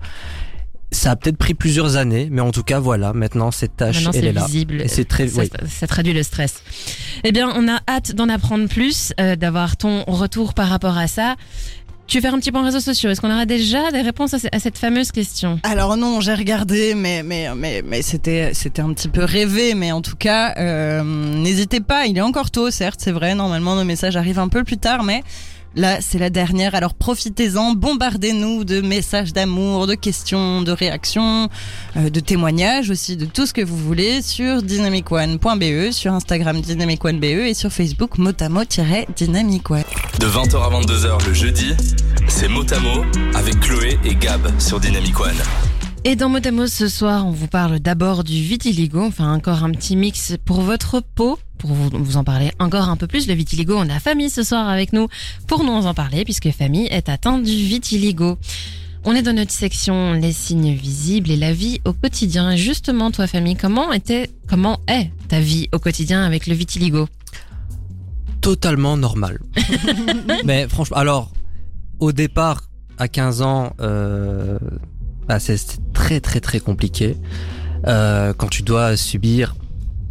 Ça 0.91 1.13
a 1.13 1.17
peut-être 1.17 1.39
pris 1.39 1.55
plusieurs 1.55 1.97
années, 1.97 2.29
mais 2.31 2.41
en 2.41 2.53
tout 2.53 2.63
cas, 2.63 2.79
voilà, 2.79 3.13
maintenant 3.13 3.51
cette 3.51 3.77
tâche, 3.77 4.07
elle 4.15 4.27
est, 4.27 4.33
là. 4.33 4.45
Visible. 4.47 4.81
Et 4.81 4.87
c'est 4.87 5.05
très, 5.05 5.27
ça, 5.27 5.43
ça, 5.69 5.87
traduit 5.89 6.13
le 6.13 6.23
stress. 6.23 6.63
Eh 7.25 7.33
bien, 7.33 7.51
on 7.53 7.67
a 7.69 7.81
hâte 7.89 8.15
d'en 8.15 8.29
apprendre 8.29 8.69
plus, 8.69 9.13
d'avoir 9.19 9.77
ton 9.77 10.05
retour 10.05 10.55
par 10.55 10.69
rapport 10.69 10.97
à 10.97 11.09
ça. 11.09 11.35
Tu 12.07 12.19
veux 12.19 12.23
faire 12.23 12.35
un 12.35 12.39
petit 12.39 12.53
point 12.53 12.63
réseaux 12.63 12.81
sociaux? 12.81 13.11
Est-ce 13.11 13.21
qu'on 13.21 13.33
aura 13.33 13.47
déjà 13.47 13.91
des 13.91 14.03
réponses 14.03 14.35
à, 14.35 14.59
cette 14.59 14.77
fameuse 14.77 15.11
question? 15.11 15.59
Alors 15.63 15.97
non, 15.97 16.21
j'ai 16.21 16.35
regardé, 16.35 16.95
mais 16.95 17.23
mais 17.23 17.49
mais 17.57 17.83
mais 17.85 18.03
c'était 18.03 18.53
c'était 18.53 18.83
un 18.83 18.93
petit 18.93 19.09
peu 19.09 19.25
rêvé, 19.25 19.75
mais 19.75 19.91
en 19.91 20.03
tout 20.03 20.17
cas, 20.17 20.55
euh, 20.59 21.03
n'hésitez 21.03 21.81
pas. 21.81 22.07
Il 22.07 22.19
est 22.19 22.23
encore 22.23 22.51
tôt, 22.51 22.71
certes, 22.71 23.01
c'est 23.03 23.13
vrai. 23.13 23.35
Normalement, 23.35 23.75
nos 23.75 23.85
messages 23.85 24.17
arrivent 24.17 24.39
un 24.39 24.49
peu 24.49 24.65
plus 24.65 24.77
tard, 24.77 25.03
mais 25.03 25.23
Là, 25.77 25.99
c'est 26.01 26.19
la 26.19 26.31
dernière, 26.31 26.75
alors 26.75 26.95
profitez-en, 26.95 27.73
bombardez-nous 27.73 28.65
de 28.65 28.81
messages 28.81 29.33
d'amour, 29.33 29.87
de 29.89 29.95
questions, 29.95 30.63
de 30.63 30.71
réactions, 30.71 31.49
euh, 31.97 32.11
de 32.11 32.21
témoignages 32.21 32.91
aussi, 32.91 33.17
de 33.17 33.25
tout 33.25 33.45
ce 33.45 33.53
que 33.53 33.61
vous 33.61 33.77
voulez 33.77 34.23
sur 34.23 34.63
dynamicone.be, 34.63 35.91
sur 35.91 36.13
Instagram 36.13 36.61
dynamicone.be 36.61 37.25
et 37.25 37.55
sur 37.55 37.73
Facebook 37.73 38.19
motamo-dynamicone. 38.19 39.85
De 40.21 40.27
20h 40.27 40.63
à 40.63 40.81
22h 40.81 41.27
le 41.27 41.35
jeudi, 41.35 41.75
c'est 42.29 42.49
Motamo 42.49 43.05
avec 43.35 43.59
Chloé 43.59 43.99
et 44.05 44.15
Gab 44.15 44.49
sur 44.61 44.79
Dynamic 44.79 45.19
One. 45.19 45.74
Et 46.07 46.17
dans 46.17 46.29
Motamo 46.29 46.67
ce 46.67 46.87
soir, 46.87 47.27
on 47.27 47.31
vous 47.31 47.47
parle 47.47 47.79
d'abord 47.81 48.25
du 48.25 48.35
vitiligo, 48.35 49.01
enfin 49.01 49.33
encore 49.33 49.65
un 49.65 49.71
petit 49.71 49.97
mix 49.97 50.37
pour 50.45 50.61
votre 50.61 51.01
peau. 51.01 51.39
Pour 51.57 51.73
vous, 51.73 52.17
en 52.19 52.25
parler 52.25 52.51
encore 52.59 52.91
un 52.91 52.97
peu 52.99 53.07
plus, 53.07 53.27
le 53.27 53.33
vitiligo, 53.33 53.75
on 53.75 53.89
a 53.89 53.99
Famille 54.01 54.29
ce 54.29 54.43
soir 54.43 54.69
avec 54.69 54.93
nous 54.93 55.09
pour 55.47 55.65
nous 55.65 55.73
en 55.73 55.95
parler 55.95 56.25
puisque 56.25 56.51
Famille 56.51 56.87
est 56.89 57.09
atteinte 57.09 57.43
du 57.43 57.53
vitiligo. 57.53 58.37
On 59.05 59.15
est 59.15 59.23
dans 59.23 59.33
notre 59.33 59.53
section 59.53 60.13
les 60.13 60.33
signes 60.33 60.75
visibles 60.75 61.31
et 61.31 61.37
la 61.39 61.55
vie 61.55 61.81
au 61.87 61.95
quotidien. 61.95 62.51
Et 62.51 62.59
justement, 62.59 63.11
toi, 63.11 63.27
famille, 63.27 63.57
comment 63.57 63.91
était, 63.91 64.31
comment 64.47 64.81
est 64.89 65.11
ta 65.29 65.41
vie 65.41 65.69
au 65.73 65.79
quotidien 65.79 66.23
avec 66.23 66.47
le 66.47 66.55
vitiligo? 66.55 67.09
Totalement 68.43 68.99
normal. 68.99 69.41
Mais 70.45 70.69
franchement, 70.69 70.99
alors, 70.99 71.33
au 71.99 72.13
départ, 72.13 72.69
à 72.99 73.09
15 73.09 73.43
ans, 73.43 73.73
euh, 73.81 74.59
bah, 75.29 75.39
c'est 75.41 75.59
très 75.93 76.21
très 76.21 76.41
très 76.41 76.61
compliqué. 76.61 77.17
Euh, 77.87 78.33
quand 78.37 78.49
tu 78.49 78.63
dois 78.63 78.97
subir 78.97 79.55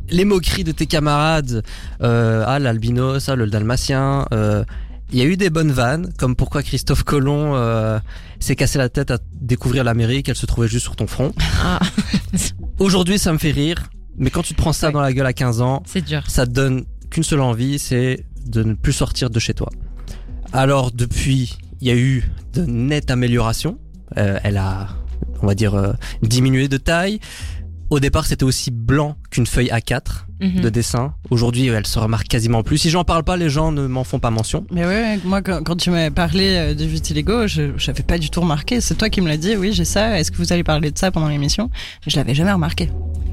les 0.10 0.26
moqueries 0.26 0.64
de 0.64 0.72
tes 0.72 0.86
camarades, 0.86 1.64
euh, 2.02 2.44
ah 2.46 2.60
l'albinos, 2.60 3.30
ah 3.30 3.36
le 3.36 3.48
dalmatien. 3.50 4.28
euh, 4.34 4.64
Il 5.12 5.18
y 5.18 5.22
a 5.22 5.26
eu 5.26 5.38
des 5.38 5.50
bonnes 5.50 5.72
vannes, 5.72 6.12
comme 6.18 6.36
pourquoi 6.36 6.62
Christophe 6.62 7.04
Colomb 7.04 7.56
euh, 7.56 8.00
s'est 8.40 8.56
cassé 8.56 8.78
la 8.78 8.90
tête 8.90 9.10
à 9.12 9.18
découvrir 9.42 9.84
l'Amérique, 9.84 10.30
elle 10.30 10.36
se 10.36 10.46
trouvait 10.46 10.68
juste 10.68 10.84
sur 10.84 10.96
ton 10.96 11.08
front. 11.08 11.34
Ah, 11.64 11.80
Aujourd'hui, 12.80 13.18
ça 13.18 13.32
me 13.32 13.38
fait 13.38 13.52
rire, 13.52 13.90
mais 14.18 14.30
quand 14.30 14.42
tu 14.44 14.54
te 14.54 14.58
prends 14.62 14.74
ça 14.74 14.88
Ouais. 14.88 14.94
dans 14.94 15.02
la 15.02 15.14
gueule 15.14 15.26
à 15.26 15.34
15 15.34 15.62
ans, 15.62 15.82
dur. 16.08 16.24
ça 16.28 16.46
te 16.46 16.52
donne 16.52 16.84
qu'une 17.10 17.24
seule 17.24 17.42
envie, 17.42 17.80
c'est 17.80 18.26
de 18.46 18.64
ne 18.64 18.74
plus 18.74 18.94
sortir 18.94 19.30
de 19.30 19.40
chez 19.40 19.54
toi. 19.54 19.70
Alors 20.52 20.92
depuis, 20.92 21.58
il 21.82 21.88
y 21.88 21.92
a 21.92 21.96
eu 21.96 22.30
de 22.54 22.66
nettes 22.66 23.10
améliorations. 23.10 23.78
Euh, 24.18 24.38
elle 24.44 24.58
a, 24.58 24.90
on 25.44 25.48
va 25.48 25.56
dire, 25.56 25.76
euh, 25.76 25.94
diminué 26.24 26.68
de 26.68 26.78
taille. 26.78 27.20
Au 27.90 28.00
départ, 28.00 28.26
c'était 28.26 28.44
aussi 28.46 28.72
blanc 28.72 29.18
qu'une 29.30 29.46
feuille 29.46 29.70
A4 29.70 30.26
Mhm. 30.42 30.62
de 30.62 30.70
dessin. 30.70 31.14
Aujourd'hui, 31.30 31.68
elle 31.68 31.86
se 31.86 32.00
remarque 32.00 32.28
quasiment 32.28 32.64
plus. 32.64 32.78
Si 32.78 32.90
j'en 32.90 33.04
parle 33.04 33.24
pas, 33.24 33.38
les 33.38 33.50
gens 33.50 33.72
ne 33.72 33.86
m'en 33.88 34.04
font 34.04 34.20
pas 34.20 34.32
mention. 34.32 34.66
Mais 34.72 34.82
ouais, 34.84 34.88
ouais, 35.02 35.20
moi 35.24 35.42
quand, 35.42 35.64
quand 35.64 35.76
tu 35.76 35.90
m'as 35.92 36.10
parlé 36.12 36.48
euh, 36.50 36.74
du 36.74 36.86
vitiligo, 36.88 37.46
je 37.48 37.72
j'avais 37.78 38.04
pas 38.04 38.18
du 38.18 38.30
tout 38.30 38.42
remarqué. 38.42 38.82
C'est 38.82 38.96
toi 38.96 39.10
qui 39.10 39.22
me 39.22 39.28
l'as 39.28 39.38
dit, 39.38 39.56
oui, 39.56 39.72
j'ai 39.74 39.86
ça. 39.86 40.20
Est-ce 40.20 40.32
que 40.32 40.38
vous 40.38 40.52
allez 40.52 40.64
parler 40.64 40.92
de 40.92 40.98
ça 40.98 41.12
pendant 41.12 41.28
l'émission? 41.30 41.70
Je 42.08 42.16
l'avais 42.18 42.34
jamais 42.34 42.52
remarqué. 42.52 42.90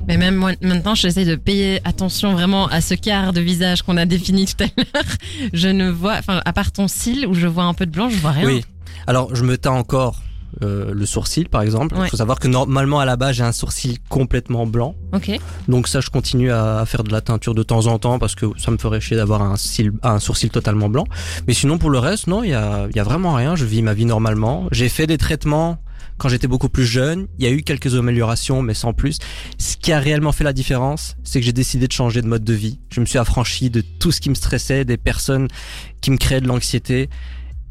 Mais 0.08 0.18
même 0.18 0.34
moi, 0.36 0.52
maintenant, 0.60 0.94
j'essaie 0.94 1.24
de 1.24 1.36
payer 1.36 1.80
attention 1.84 2.32
vraiment 2.32 2.66
à 2.68 2.80
ce 2.80 2.94
quart 2.94 3.32
de 3.32 3.40
visage 3.40 3.82
qu'on 3.82 3.96
a 3.96 4.04
défini 4.06 4.44
tout 4.46 4.62
à 4.64 4.66
l'heure. 4.76 5.04
Je 5.52 5.68
ne 5.68 5.88
vois, 5.90 6.16
enfin, 6.18 6.42
à 6.44 6.52
part 6.52 6.70
ton 6.70 6.86
cil 6.86 7.26
où 7.26 7.34
je 7.34 7.46
vois 7.46 7.64
un 7.64 7.74
peu 7.74 7.86
de 7.86 7.92
blanc, 7.92 8.08
je 8.10 8.16
vois 8.18 8.32
rien. 8.32 8.46
Oui. 8.46 8.64
Alors, 9.06 9.34
je 9.34 9.42
me 9.42 9.56
teins 9.56 9.72
encore 9.72 10.20
euh, 10.62 10.92
le 10.92 11.06
sourcil, 11.06 11.48
par 11.48 11.62
exemple. 11.62 11.94
Il 11.96 12.00
Ouais. 12.02 12.08
faut 12.08 12.16
savoir 12.16 12.38
que 12.38 12.48
normalement, 12.48 13.00
à 13.00 13.04
la 13.04 13.16
base, 13.16 13.36
j'ai 13.36 13.42
un 13.44 13.52
sourcil 13.52 13.98
complètement 14.08 14.66
blanc. 14.66 14.94
Ok. 15.14 15.30
Donc 15.68 15.88
ça, 15.88 16.00
je 16.00 16.10
continue 16.10 16.50
à 16.52 16.84
faire 16.86 17.04
de 17.04 17.12
la 17.12 17.20
teinture 17.20 17.54
de 17.54 17.62
temps 17.62 17.86
en 17.86 17.98
temps 17.98 18.18
parce 18.18 18.34
que 18.34 18.46
ça 18.58 18.70
me 18.70 18.78
ferait 18.78 19.00
chier 19.00 19.16
d'avoir 19.16 19.42
un, 19.42 19.54
cil- 19.54 19.92
un 20.02 20.18
sourcil 20.18 20.50
totalement 20.50 20.88
blanc. 20.88 21.04
Mais 21.46 21.54
sinon, 21.54 21.78
pour 21.78 21.90
le 21.90 21.98
reste, 21.98 22.26
non, 22.26 22.42
il 22.42 22.50
y 22.50 22.54
a, 22.54 22.88
y 22.94 22.98
a 22.98 23.04
vraiment 23.04 23.34
rien. 23.34 23.56
Je 23.56 23.64
vis 23.64 23.82
ma 23.82 23.94
vie 23.94 24.04
normalement. 24.06 24.66
J'ai 24.72 24.88
fait 24.88 25.06
des 25.06 25.18
traitements 25.18 25.78
quand 26.18 26.28
j'étais 26.28 26.48
beaucoup 26.48 26.68
plus 26.68 26.84
jeune. 26.84 27.28
Il 27.38 27.44
y 27.44 27.48
a 27.48 27.50
eu 27.50 27.62
quelques 27.62 27.94
améliorations, 27.94 28.60
mais 28.60 28.74
sans 28.74 28.92
plus. 28.92 29.18
Ce 29.58 29.76
qui 29.76 29.90
a 29.92 29.98
réellement 29.98 30.32
fait 30.32 30.44
la 30.44 30.52
différence, 30.52 31.16
c'est 31.24 31.40
que 31.40 31.46
j'ai 31.46 31.52
décidé 31.54 31.86
de 31.86 31.92
changer 31.92 32.20
de 32.20 32.26
mode 32.26 32.44
de 32.44 32.52
vie. 32.52 32.78
Je 32.90 33.00
me 33.00 33.06
suis 33.06 33.18
affranchi 33.18 33.70
de 33.70 33.80
tout 33.80 34.12
ce 34.12 34.20
qui 34.20 34.28
me 34.28 34.34
stressait, 34.34 34.84
des 34.84 34.98
personnes 34.98 35.48
qui 36.02 36.10
me 36.10 36.18
créaient 36.18 36.40
de 36.42 36.48
l'anxiété. 36.48 37.08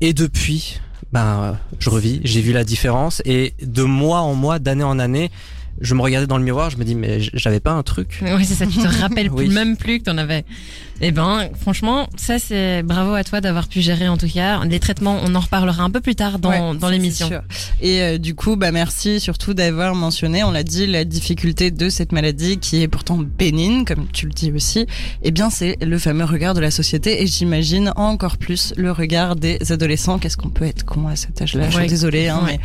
Et 0.01 0.13
depuis, 0.13 0.79
ben, 1.11 1.57
je 1.79 1.89
revis. 1.89 2.21
J'ai 2.23 2.41
vu 2.41 2.51
la 2.51 2.63
différence. 2.63 3.21
Et 3.25 3.53
de 3.61 3.83
mois 3.83 4.19
en 4.21 4.33
mois, 4.35 4.59
d'année 4.59 4.83
en 4.83 4.99
année, 4.99 5.31
je 5.81 5.95
me 5.95 6.01
regardais 6.01 6.27
dans 6.27 6.37
le 6.37 6.43
miroir, 6.43 6.69
je 6.69 6.77
me 6.77 6.83
dis 6.83 6.95
mais 6.95 7.19
j'avais 7.21 7.59
pas 7.61 7.71
un 7.71 7.83
truc. 7.83 8.19
Oui, 8.21 8.45
c'est 8.45 8.55
ça, 8.55 8.65
tu 8.65 8.77
te 8.79 9.01
rappelles 9.01 9.29
Oui. 9.31 9.45
plus, 9.45 9.53
même 9.53 9.77
plus 9.77 9.99
que 9.99 10.05
t'en 10.05 10.17
avais. 10.17 10.43
Eh 11.01 11.11
ben, 11.11 11.49
franchement, 11.59 12.07
ça 12.17 12.39
c'est 12.39 12.83
bravo 12.83 13.13
à 13.13 13.23
toi 13.23 13.39
d'avoir 13.41 13.67
pu 13.67 13.81
gérer 13.81 14.07
en 14.07 14.17
tout 14.17 14.27
cas. 14.27 14.63
Les 14.65 14.79
traitements, 14.79 15.17
on 15.23 15.33
en 15.35 15.39
reparlera 15.39 15.83
un 15.83 15.89
peu 15.89 16.01
plus 16.01 16.15
tard 16.15 16.39
dans, 16.39 16.49
Ouais, 16.49 16.77
dans 16.77 16.89
l'émission. 16.89 17.29
Et 17.81 18.01
euh, 18.01 18.17
du 18.17 18.35
coup, 18.35 18.55
bah 18.55 18.71
merci 18.71 19.19
surtout 19.19 19.53
d'avoir 19.53 19.95
mentionné, 19.95 20.43
on 20.43 20.51
l'a 20.51 20.63
dit, 20.63 20.87
la 20.87 21.05
difficulté 21.05 21.71
de 21.71 21.89
cette 21.89 22.11
maladie 22.11 22.57
qui 22.57 22.81
est 22.81 22.87
pourtant 22.87 23.17
bénigne, 23.17 23.85
comme 23.85 24.07
tu 24.11 24.25
le 24.25 24.33
dis 24.33 24.51
aussi. 24.51 24.87
Eh 25.23 25.31
bien, 25.31 25.49
c'est 25.49 25.77
le 25.81 25.97
fameux 25.97 26.25
regard 26.25 26.53
de 26.53 26.59
la 26.61 26.71
société 26.71 27.21
et 27.21 27.27
j'imagine 27.27 27.93
encore 27.95 28.37
plus 28.37 28.73
le 28.75 28.91
regard 28.91 29.35
des 29.35 29.71
adolescents. 29.71 30.19
Qu'est-ce 30.19 30.37
qu'on 30.37 30.49
peut 30.49 30.65
être 30.65 30.85
con 30.85 31.07
à 31.07 31.15
cet 31.15 31.41
âge-là? 31.41 31.69
Je 31.69 31.77
suis 31.77 31.87
désolée, 31.87 32.27
hein, 32.27 32.41
Ouais. 32.45 32.59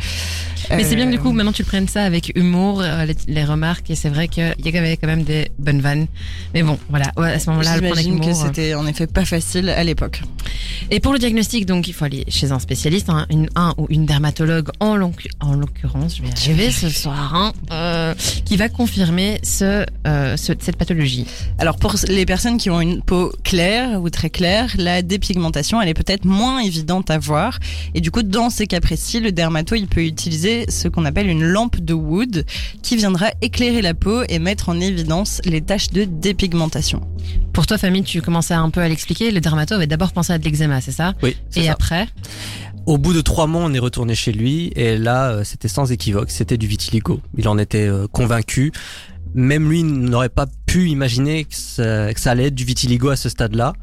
mais. 0.69 0.75
Mais 0.77 0.83
c'est 0.83 0.95
bien 0.95 1.05
que 1.05 1.11
du 1.11 1.17
euh, 1.17 1.21
coup, 1.21 1.31
maintenant 1.31 1.51
tu 1.51 1.61
le 1.61 1.67
prennes 1.67 1.87
ça 1.87 2.03
avec 2.03 2.31
humour, 2.35 2.81
euh, 2.81 3.05
les, 3.05 3.15
les 3.27 3.43
remarques, 3.45 3.89
et 3.91 3.95
c'est 3.95 4.09
vrai 4.09 4.27
qu'il 4.27 4.53
y 4.63 4.77
avait 4.77 4.97
quand 4.97 5.07
même 5.07 5.23
des 5.23 5.49
bonnes 5.59 5.79
vannes. 5.79 6.07
Mais 6.55 6.63
bon, 6.63 6.79
voilà, 6.89 7.11
ouais, 7.17 7.33
à 7.33 7.39
ce 7.39 7.51
moment-là, 7.51 7.75
le 7.75 7.81
prendre 7.81 7.93
avec 7.93 8.05
J'imagine 8.05 8.24
que 8.25 8.33
c'était 8.47 8.73
en 8.75 8.85
effet 8.87 9.07
pas 9.07 9.25
facile 9.25 9.69
à 9.69 9.83
l'époque. 9.83 10.21
Et 10.91 10.99
pour 10.99 11.13
le 11.13 11.19
diagnostic, 11.19 11.65
donc, 11.65 11.87
il 11.87 11.93
faut 11.93 12.05
aller 12.05 12.25
chez 12.27 12.51
un 12.51 12.59
spécialiste, 12.59 13.09
hein, 13.09 13.25
une, 13.31 13.47
un 13.55 13.73
ou 13.77 13.87
une 13.89 14.05
dermatologue 14.05 14.69
en, 14.79 14.95
l'oc- 14.95 15.27
en 15.39 15.53
l'occurrence, 15.53 16.17
je 16.17 16.21
vais 16.21 16.27
y 16.29 16.31
arriver 16.31 16.71
ce 16.71 16.89
soir, 16.89 17.33
hein, 17.33 17.53
euh, 17.71 18.13
qui 18.45 18.55
va 18.57 18.69
confirmer 18.69 19.39
ce, 19.43 19.85
euh, 20.07 20.37
ce- 20.37 20.53
cette 20.59 20.75
pathologie. 20.77 21.25
Alors 21.57 21.77
pour 21.77 21.95
les 22.07 22.25
personnes 22.25 22.57
qui 22.57 22.69
ont 22.69 22.81
une 22.81 23.01
peau 23.01 23.31
claire 23.43 24.01
ou 24.01 24.09
très 24.09 24.29
claire, 24.29 24.73
la 24.77 25.01
dépigmentation 25.01 25.81
elle 25.81 25.89
est 25.89 25.93
peut-être 25.93 26.25
moins 26.25 26.59
évidente 26.59 27.09
à 27.09 27.17
voir 27.17 27.59
et 27.95 28.01
du 28.01 28.11
coup 28.11 28.21
dans 28.23 28.49
ces 28.49 28.67
cas 28.67 28.79
précis, 28.79 29.19
le 29.19 29.31
dermato 29.31 29.75
il 29.75 29.87
peut 29.87 30.03
utiliser 30.03 30.65
ce 30.69 30.87
qu'on 30.87 31.05
appelle 31.05 31.27
une 31.27 31.43
lampe 31.43 31.79
de 31.79 31.93
Wood 31.93 32.45
qui 32.83 32.95
viendra 32.95 33.27
éclairer 33.41 33.81
la 33.81 33.93
peau 33.93 34.21
et 34.29 34.39
mettre 34.39 34.69
en 34.69 34.79
évidence 34.79 35.41
les 35.45 35.61
taches 35.61 35.89
de 35.89 36.03
dépigmentation. 36.03 37.01
Pour 37.53 37.65
toi, 37.65 37.77
famille, 37.77 38.03
tu 38.03 38.14
commençais 38.19 38.53
un 38.53 38.69
peu 38.69 38.81
à 38.81 38.87
l'expliquer. 38.89 39.31
Le 39.31 39.41
dermato 39.41 39.73
avait 39.75 39.87
d'abord 39.87 40.11
pensé 40.13 40.33
à 40.33 40.37
de 40.37 40.43
l'eczéma, 40.43 40.81
c'est 40.81 40.91
ça 40.91 41.13
Oui, 41.23 41.35
Et 41.55 41.63
ça. 41.65 41.71
après 41.73 42.07
Au 42.85 42.97
bout 42.97 43.13
de 43.13 43.21
trois 43.21 43.47
mois, 43.47 43.63
on 43.63 43.73
est 43.73 43.79
retourné 43.79 44.15
chez 44.15 44.31
lui 44.31 44.71
et 44.75 44.97
là, 44.97 45.29
euh, 45.29 45.43
c'était 45.43 45.67
sans 45.67 45.91
équivoque, 45.91 46.29
c'était 46.31 46.57
du 46.57 46.67
vitiligo. 46.67 47.21
Il 47.37 47.47
en 47.47 47.57
était 47.57 47.87
euh, 47.87 48.07
convaincu. 48.07 48.71
Même 49.33 49.69
lui 49.69 49.83
n'aurait 49.83 50.29
pas 50.29 50.45
pu 50.65 50.89
imaginer 50.89 51.43
que 51.45 51.55
ça, 51.55 52.13
que 52.13 52.19
ça 52.19 52.31
allait 52.31 52.45
être 52.45 52.55
du 52.55 52.63
vitiligo 52.63 53.09
à 53.09 53.15
ce 53.15 53.27
stade-là. 53.29 53.73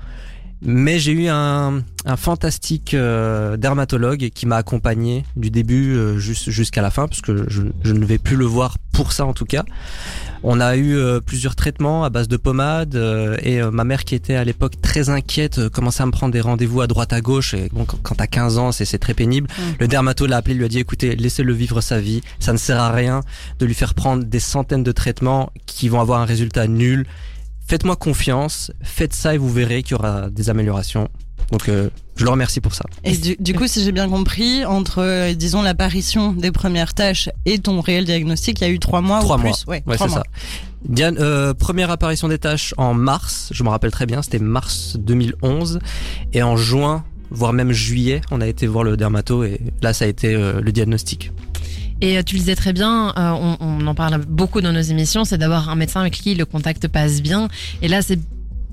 Mais 0.64 1.00
j'ai 1.00 1.10
eu 1.10 1.26
un, 1.28 1.82
un 2.06 2.16
fantastique 2.16 2.94
euh, 2.94 3.56
dermatologue 3.56 4.30
qui 4.32 4.46
m'a 4.46 4.56
accompagné 4.56 5.24
du 5.34 5.50
début 5.50 5.96
euh, 5.96 6.18
jus- 6.18 6.50
jusqu'à 6.52 6.80
la 6.82 6.90
fin, 6.92 7.08
parce 7.08 7.20
que 7.20 7.50
je, 7.50 7.62
je 7.82 7.92
ne 7.92 8.04
vais 8.04 8.18
plus 8.18 8.36
le 8.36 8.44
voir 8.44 8.76
pour 8.92 9.12
ça 9.12 9.26
en 9.26 9.32
tout 9.32 9.44
cas. 9.44 9.64
On 10.44 10.60
a 10.60 10.76
eu 10.76 10.96
euh, 10.96 11.20
plusieurs 11.20 11.54
traitements 11.54 12.02
à 12.02 12.10
base 12.10 12.26
de 12.26 12.36
pommade 12.36 12.96
euh, 12.96 13.36
et 13.42 13.62
euh, 13.62 13.70
ma 13.70 13.84
mère 13.84 14.04
qui 14.04 14.16
était 14.16 14.34
à 14.34 14.42
l'époque 14.42 14.80
très 14.82 15.08
inquiète 15.08 15.58
euh, 15.58 15.68
commençait 15.70 16.02
à 16.02 16.06
me 16.06 16.10
prendre 16.10 16.32
des 16.32 16.40
rendez-vous 16.40 16.80
à 16.80 16.88
droite 16.88 17.12
à 17.12 17.20
gauche 17.20 17.54
et 17.54 17.68
bon 17.72 17.84
quand, 17.84 18.16
t'as 18.16 18.26
15 18.26 18.58
ans 18.58 18.72
c'est 18.72 18.98
très 18.98 19.14
pénible. 19.14 19.48
Le 19.78 19.86
dermato 19.86 20.26
l'a 20.26 20.38
appelé, 20.38 20.54
lui 20.54 20.64
a 20.64 20.68
dit 20.68 20.80
écoutez 20.80 21.14
laissez-le 21.14 21.52
vivre 21.52 21.80
sa 21.80 22.00
vie, 22.00 22.22
ça 22.40 22.52
ne 22.52 22.58
sert 22.58 22.80
à 22.80 22.90
rien 22.90 23.20
de 23.60 23.66
lui 23.66 23.74
faire 23.74 23.94
prendre 23.94 24.24
des 24.24 24.40
centaines 24.40 24.82
de 24.82 24.92
traitements 24.92 25.52
qui 25.66 25.88
vont 25.88 26.00
avoir 26.00 26.20
un 26.20 26.24
résultat 26.24 26.66
nul. 26.66 27.06
Faites-moi 27.66 27.96
confiance, 27.96 28.70
faites 28.82 29.14
ça 29.14 29.34
et 29.34 29.38
vous 29.38 29.50
verrez 29.50 29.82
qu'il 29.82 29.92
y 29.92 29.94
aura 29.94 30.28
des 30.30 30.50
améliorations. 30.50 31.08
Donc 31.50 31.68
euh, 31.68 31.90
je 32.16 32.24
le 32.24 32.30
remercie 32.30 32.60
pour 32.60 32.74
ça. 32.74 32.84
Et 33.04 33.16
du, 33.16 33.36
du 33.38 33.54
coup, 33.54 33.66
si 33.66 33.82
j'ai 33.84 33.92
bien 33.92 34.08
compris, 34.08 34.64
entre 34.64 35.02
euh, 35.02 35.34
disons 35.34 35.62
l'apparition 35.62 36.32
des 36.32 36.50
premières 36.50 36.94
taches 36.94 37.28
et 37.44 37.58
ton 37.58 37.80
réel 37.80 38.04
diagnostic, 38.04 38.60
il 38.60 38.64
y 38.64 38.66
a 38.66 38.70
eu 38.70 38.78
trois 38.78 39.00
mois 39.00 39.20
Trois 39.20 39.36
ou 39.36 39.40
mois. 39.42 39.50
plus. 39.52 39.64
Ouais, 39.66 39.82
c'est 39.98 40.08
ça. 40.08 40.22
Diane, 40.88 41.16
euh, 41.20 41.54
première 41.54 41.90
apparition 41.90 42.28
des 42.28 42.38
taches 42.38 42.74
en 42.76 42.94
mars, 42.94 43.48
je 43.52 43.62
me 43.64 43.68
rappelle 43.68 43.90
très 43.90 44.06
bien, 44.06 44.22
c'était 44.22 44.38
mars 44.38 44.96
2011. 44.98 45.78
Et 46.32 46.42
en 46.42 46.56
juin, 46.56 47.04
voire 47.30 47.52
même 47.52 47.72
juillet, 47.72 48.20
on 48.30 48.40
a 48.40 48.46
été 48.46 48.66
voir 48.66 48.84
le 48.84 48.96
dermato 48.96 49.44
et 49.44 49.60
là, 49.82 49.92
ça 49.92 50.06
a 50.06 50.08
été 50.08 50.34
le 50.34 50.72
diagnostic. 50.72 51.32
Et 52.02 52.18
euh, 52.18 52.22
tu 52.22 52.34
le 52.34 52.40
disais 52.40 52.56
très 52.56 52.72
bien, 52.74 53.14
euh, 53.16 53.30
on, 53.30 53.56
on 53.60 53.86
en 53.86 53.94
parle 53.94 54.18
beaucoup 54.26 54.60
dans 54.60 54.72
nos 54.72 54.80
émissions, 54.80 55.24
c'est 55.24 55.38
d'avoir 55.38 55.70
un 55.70 55.76
médecin 55.76 56.00
avec 56.00 56.12
qui 56.14 56.34
le 56.34 56.44
contact 56.44 56.88
passe 56.88 57.22
bien. 57.22 57.48
Et 57.80 57.88
là, 57.88 58.02
c'est 58.02 58.18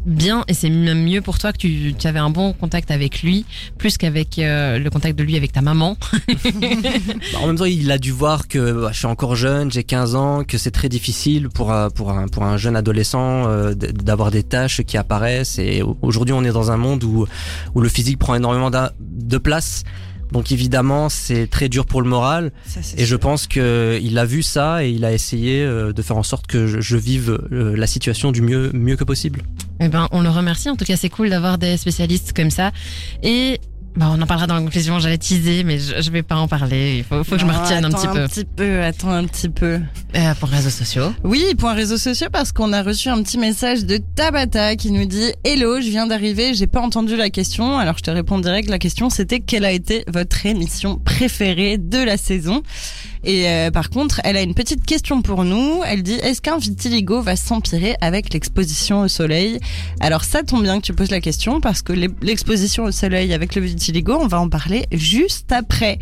bien 0.05 0.45
et 0.47 0.53
c'est 0.53 0.69
même 0.69 1.03
mieux 1.03 1.21
pour 1.21 1.37
toi 1.37 1.51
que 1.51 1.57
tu, 1.57 1.93
tu 1.99 2.07
avais 2.07 2.19
un 2.19 2.29
bon 2.29 2.53
contact 2.53 2.89
avec 2.89 3.21
lui, 3.21 3.45
plus 3.77 3.97
qu'avec 3.97 4.39
euh, 4.39 4.79
le 4.79 4.89
contact 4.89 5.19
de 5.19 5.23
lui 5.23 5.35
avec 5.37 5.51
ta 5.51 5.61
maman. 5.61 5.97
Bah, 7.33 7.39
en 7.43 7.47
même 7.47 7.57
temps, 7.57 7.65
il 7.65 7.91
a 7.91 7.97
dû 7.97 8.11
voir 8.11 8.47
que 8.47 8.71
bah, 8.83 8.89
je 8.93 8.97
suis 8.97 9.05
encore 9.05 9.35
jeune, 9.35 9.69
j'ai 9.71 9.83
15 9.83 10.15
ans, 10.15 10.43
que 10.43 10.57
c'est 10.57 10.71
très 10.71 10.89
difficile 10.89 11.49
pour, 11.49 11.71
un- 11.71 11.89
pour, 11.89 12.11
un, 12.11 12.27
pour 12.27 12.43
un 12.43 12.57
jeune 12.57 12.75
adolescent 12.75 13.47
euh, 13.47 13.73
d'avoir 13.75 14.31
des 14.31 14.41
tâches 14.43 14.81
qui 14.83 14.97
apparaissent. 14.97 15.59
Et 15.59 15.83
aujourd'hui, 16.01 16.33
on 16.33 16.43
est 16.43 16.51
dans 16.51 16.71
un 16.71 16.77
monde 16.77 17.03
où, 17.03 17.27
où 17.75 17.81
le 17.81 17.89
physique 17.89 18.17
prend 18.17 18.33
énormément 18.35 18.71
de 18.71 19.37
place. 19.37 19.83
Donc 20.31 20.51
évidemment, 20.51 21.09
c'est 21.09 21.47
très 21.47 21.69
dur 21.69 21.85
pour 21.85 22.01
le 22.01 22.09
moral. 22.09 22.51
Ça, 22.65 22.81
Et 22.97 23.05
je 23.05 23.15
pense 23.15 23.47
que 23.47 23.99
il 24.01 24.17
a 24.17 24.25
vu 24.25 24.43
ça 24.43 24.83
et 24.83 24.89
il 24.89 25.03
a 25.05 25.13
essayé 25.13 25.63
euh, 25.63 25.91
de 25.93 26.01
faire 26.01 26.17
en 26.17 26.23
sorte 26.23 26.47
que 26.47 26.67
je, 26.67 26.81
je 26.81 26.97
vive 26.97 27.39
euh, 27.51 27.75
la 27.75 27.87
situation 27.87 28.31
du 28.31 28.41
mieux, 28.41 28.71
mieux 28.73 28.95
que 28.95 29.03
possible. 29.03 29.41
Eh 29.79 29.87
ben, 29.87 30.07
on 30.11 30.21
le 30.21 30.29
remercie. 30.29 30.69
En 30.69 30.75
tout 30.75 30.85
cas, 30.85 30.95
c'est 30.95 31.09
cool 31.09 31.29
d'avoir 31.29 31.57
des 31.57 31.77
spécialistes 31.77 32.33
comme 32.35 32.51
ça. 32.51 32.71
Et 33.23 33.59
Bah, 33.95 34.11
on 34.15 34.21
en 34.21 34.25
parlera 34.25 34.47
dans 34.47 34.55
la 34.55 34.61
conclusion, 34.61 34.99
j'allais 34.99 35.17
teaser, 35.17 35.63
mais 35.63 35.79
je, 35.79 36.01
je 36.01 36.11
vais 36.11 36.23
pas 36.23 36.35
en 36.37 36.47
parler. 36.47 36.97
Il 36.97 37.03
faut, 37.03 37.23
faut 37.23 37.35
que 37.35 37.41
je 37.41 37.45
me 37.45 37.51
retienne 37.51 37.85
un 37.85 37.89
attends 37.89 37.97
petit 37.97 38.07
peu. 38.07 38.21
Un 38.21 38.27
petit 38.27 38.45
peu, 38.45 38.83
attends 38.83 39.11
un 39.11 39.25
petit 39.25 39.49
peu. 39.49 39.79
Euh, 40.15 40.33
pour 40.39 40.49
réseaux 40.49 40.69
sociaux. 40.69 41.13
Oui, 41.23 41.43
point 41.57 41.73
réseaux 41.73 41.97
sociaux 41.97 42.27
parce 42.31 42.51
qu'on 42.51 42.71
a 42.73 42.81
reçu 42.81 43.09
un 43.09 43.21
petit 43.21 43.37
message 43.37 43.85
de 43.85 43.97
Tabata 44.15 44.75
qui 44.75 44.91
nous 44.91 45.05
dit 45.05 45.33
Hello, 45.43 45.81
je 45.81 45.89
viens 45.89 46.07
d'arriver, 46.07 46.53
j'ai 46.53 46.67
pas 46.67 46.81
entendu 46.81 47.15
la 47.15 47.29
question. 47.29 47.77
Alors 47.77 47.97
je 47.97 48.03
te 48.03 48.11
réponds 48.11 48.39
direct. 48.39 48.69
La 48.69 48.79
question 48.79 49.09
c'était 49.09 49.39
quelle 49.39 49.65
a 49.65 49.71
été 49.71 50.03
votre 50.07 50.45
émission 50.45 50.97
préférée 50.97 51.77
de 51.77 51.97
la 51.99 52.17
saison? 52.17 52.63
Et 53.23 53.49
euh, 53.49 53.69
par 53.71 53.89
contre, 53.89 54.21
elle 54.23 54.37
a 54.37 54.41
une 54.41 54.53
petite 54.53 54.85
question 54.85 55.21
pour 55.21 55.43
nous. 55.43 55.81
Elle 55.85 56.03
dit 56.03 56.13
est-ce 56.13 56.41
qu'un 56.41 56.57
vitiligo 56.57 57.21
va 57.21 57.35
s'empirer 57.35 57.95
avec 57.99 58.33
l'exposition 58.33 59.01
au 59.01 59.07
soleil? 59.09 59.59
Alors 59.99 60.23
ça 60.23 60.43
tombe 60.43 60.63
bien 60.63 60.79
que 60.79 60.85
tu 60.85 60.93
poses 60.93 61.11
la 61.11 61.19
question 61.21 61.59
parce 61.59 61.81
que 61.81 61.91
l'e- 61.93 62.07
l'exposition 62.21 62.85
au 62.85 62.91
soleil 62.91 63.33
avec 63.33 63.55
le 63.55 63.61
vitiligo, 63.61 64.17
on 64.19 64.27
va 64.27 64.39
en 64.39 64.47
parler 64.49 64.85
juste 64.93 65.51
après. 65.51 65.99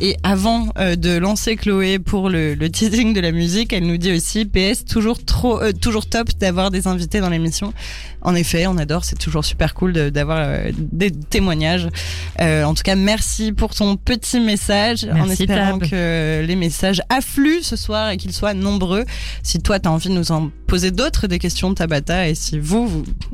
Et 0.00 0.16
avant 0.22 0.68
euh, 0.78 0.94
de 0.94 1.16
lancer 1.16 1.56
Chloé 1.56 1.98
pour 1.98 2.28
le, 2.28 2.54
le 2.54 2.70
teasing 2.70 3.14
de 3.14 3.20
la 3.20 3.32
musique, 3.32 3.72
elle 3.72 3.84
nous 3.84 3.96
dit 3.96 4.12
aussi 4.12 4.44
PS 4.44 4.84
toujours 4.84 5.24
trop 5.24 5.60
euh, 5.60 5.72
toujours 5.72 6.06
top 6.06 6.28
d'avoir 6.38 6.70
des 6.70 6.86
invités 6.86 7.18
dans 7.20 7.30
l'émission. 7.30 7.72
En 8.22 8.34
effet, 8.36 8.66
on 8.68 8.76
adore, 8.78 9.04
c'est 9.04 9.18
toujours 9.18 9.44
super 9.44 9.74
cool 9.74 9.92
de- 9.92 10.08
d'avoir 10.10 10.38
euh, 10.40 10.70
des 10.76 11.10
témoignages. 11.10 11.88
En 12.40 12.74
tout 12.74 12.82
cas, 12.84 12.94
merci 12.94 13.50
pour 13.52 13.74
ton 13.74 13.96
petit 13.96 14.38
message 14.38 15.04
en 15.10 15.14
Merci, 15.26 15.42
espérant 15.44 15.78
Tab. 15.78 15.90
que 15.90 16.44
les 16.46 16.54
messages 16.58 17.00
affluent 17.08 17.62
ce 17.62 17.76
soir 17.76 18.10
et 18.10 18.16
qu'ils 18.18 18.32
soient 18.34 18.54
nombreux. 18.54 19.04
Si 19.42 19.58
toi 19.60 19.78
tu 19.80 19.88
as 19.88 19.92
envie 19.92 20.08
de 20.10 20.14
nous 20.14 20.32
en 20.32 20.50
poser 20.66 20.90
d'autres 20.90 21.26
des 21.28 21.38
questions 21.38 21.70
de 21.70 21.74
Tabata 21.76 22.28
et 22.28 22.34
si 22.34 22.58
vous, 22.58 22.86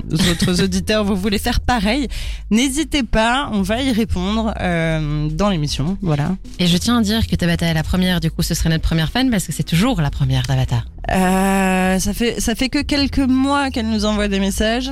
vous 0.08 0.30
autres 0.30 0.62
auditeurs 0.62 1.02
vous 1.04 1.16
voulez 1.16 1.38
faire 1.38 1.60
pareil, 1.60 2.06
n'hésitez 2.50 3.02
pas, 3.02 3.48
on 3.52 3.62
va 3.62 3.82
y 3.82 3.90
répondre 3.90 4.54
euh, 4.60 5.28
dans 5.30 5.48
l'émission. 5.48 5.98
Voilà. 6.02 6.36
Et 6.60 6.66
je 6.68 6.76
tiens 6.76 6.98
à 6.98 7.02
dire 7.02 7.26
que 7.26 7.34
Tabata 7.34 7.66
est 7.66 7.74
la 7.74 7.82
première, 7.82 8.20
du 8.20 8.30
coup, 8.30 8.42
ce 8.42 8.54
serait 8.54 8.68
notre 8.70 8.84
première 8.84 9.10
fan 9.10 9.30
parce 9.30 9.46
que 9.46 9.52
c'est 9.52 9.64
toujours 9.64 10.00
la 10.00 10.10
première 10.10 10.46
Tabata. 10.46 10.84
Euh, 11.10 11.98
ça 11.98 12.14
fait 12.14 12.40
ça 12.40 12.54
fait 12.54 12.70
que 12.70 12.80
quelques 12.80 13.18
mois 13.18 13.70
qu'elle 13.70 13.88
nous 13.90 14.04
envoie 14.06 14.28
des 14.28 14.40
messages. 14.40 14.90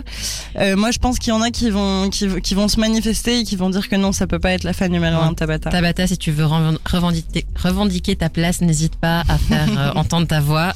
Euh, 0.58 0.76
moi, 0.76 0.90
je 0.90 0.98
pense 0.98 1.18
qu'il 1.18 1.30
y 1.30 1.32
en 1.32 1.40
a 1.40 1.50
qui 1.50 1.70
vont 1.70 2.10
qui, 2.10 2.28
qui 2.42 2.54
vont 2.54 2.68
se 2.68 2.78
manifester 2.78 3.40
et 3.40 3.44
qui 3.44 3.56
vont 3.56 3.70
dire 3.70 3.88
que 3.88 3.96
non, 3.96 4.12
ça 4.12 4.26
peut 4.26 4.38
pas 4.38 4.50
être 4.52 4.64
la 4.64 4.72
fan 4.74 4.90
numéro 4.92 5.12
Ouais. 5.16 5.22
un 5.22 5.30
de 5.30 5.36
Tabata. 5.36 5.70
Tabata, 5.70 6.06
si 6.06 6.16
tu 6.18 6.30
veux 6.30 6.44
reven- 6.44 6.78
revendiquer, 6.84 7.46
revendiquer 7.56 8.16
ta 8.22 8.28
place, 8.28 8.60
n'hésite 8.60 8.94
pas 8.94 9.24
à 9.28 9.36
faire 9.36 9.66
euh, 9.76 9.90
entendre 9.96 10.28
ta 10.28 10.38
voix. 10.38 10.72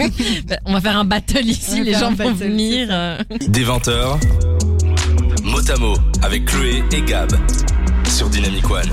On 0.66 0.74
va 0.74 0.80
faire 0.82 0.98
un 0.98 1.06
battle 1.06 1.46
ici, 1.46 1.82
les 1.82 1.94
gens 1.94 2.10
vont 2.10 2.16
battle, 2.16 2.34
venir. 2.34 2.88
euh. 2.90 3.16
Des 3.48 3.64
20h, 3.64 4.20
mot 5.42 5.70
à 5.70 5.76
mot 5.78 5.96
avec 6.20 6.44
Chloé 6.44 6.84
et 6.92 7.00
Gab 7.00 7.32
sur 8.06 8.28
Dynamic 8.28 8.70
One. 8.70 8.90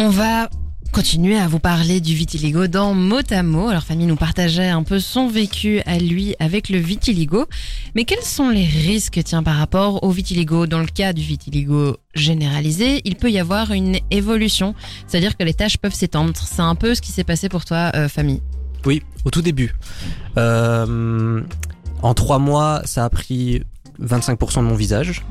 On 0.00 0.10
va 0.10 0.50
continuer 0.90 1.38
à 1.38 1.46
vous 1.46 1.58
parler 1.58 2.00
du 2.00 2.14
vitiligo 2.14 2.66
dans 2.66 2.94
mot 2.94 3.20
à 3.30 3.42
mot. 3.42 3.68
Alors 3.68 3.82
Famille 3.82 4.06
nous 4.06 4.16
partageait 4.16 4.68
un 4.68 4.82
peu 4.82 4.98
son 4.98 5.28
vécu 5.28 5.80
à 5.86 5.98
lui 5.98 6.34
avec 6.38 6.68
le 6.68 6.78
vitiligo. 6.78 7.46
Mais 7.94 8.04
quels 8.04 8.22
sont 8.22 8.50
les 8.50 8.66
risques 8.66 9.20
tiens, 9.24 9.42
par 9.42 9.56
rapport 9.56 10.02
au 10.02 10.10
vitiligo? 10.10 10.66
Dans 10.66 10.80
le 10.80 10.86
cas 10.86 11.12
du 11.12 11.22
vitiligo 11.22 11.96
généralisé, 12.14 13.00
il 13.04 13.16
peut 13.16 13.30
y 13.30 13.38
avoir 13.38 13.72
une 13.72 13.98
évolution. 14.10 14.74
C'est-à-dire 15.06 15.36
que 15.36 15.44
les 15.44 15.54
tâches 15.54 15.78
peuvent 15.78 15.94
s'étendre. 15.94 16.32
C'est 16.36 16.62
un 16.62 16.74
peu 16.74 16.94
ce 16.94 17.00
qui 17.00 17.12
s'est 17.12 17.24
passé 17.24 17.48
pour 17.48 17.64
toi, 17.64 17.90
euh, 17.94 18.08
Famille. 18.08 18.42
Oui, 18.84 19.02
au 19.24 19.30
tout 19.30 19.42
début. 19.42 19.74
Euh, 20.38 21.42
en 22.02 22.14
trois 22.14 22.38
mois, 22.38 22.82
ça 22.84 23.04
a 23.04 23.10
pris 23.10 23.62
25% 24.02 24.56
de 24.56 24.62
mon 24.62 24.74
visage. 24.74 25.22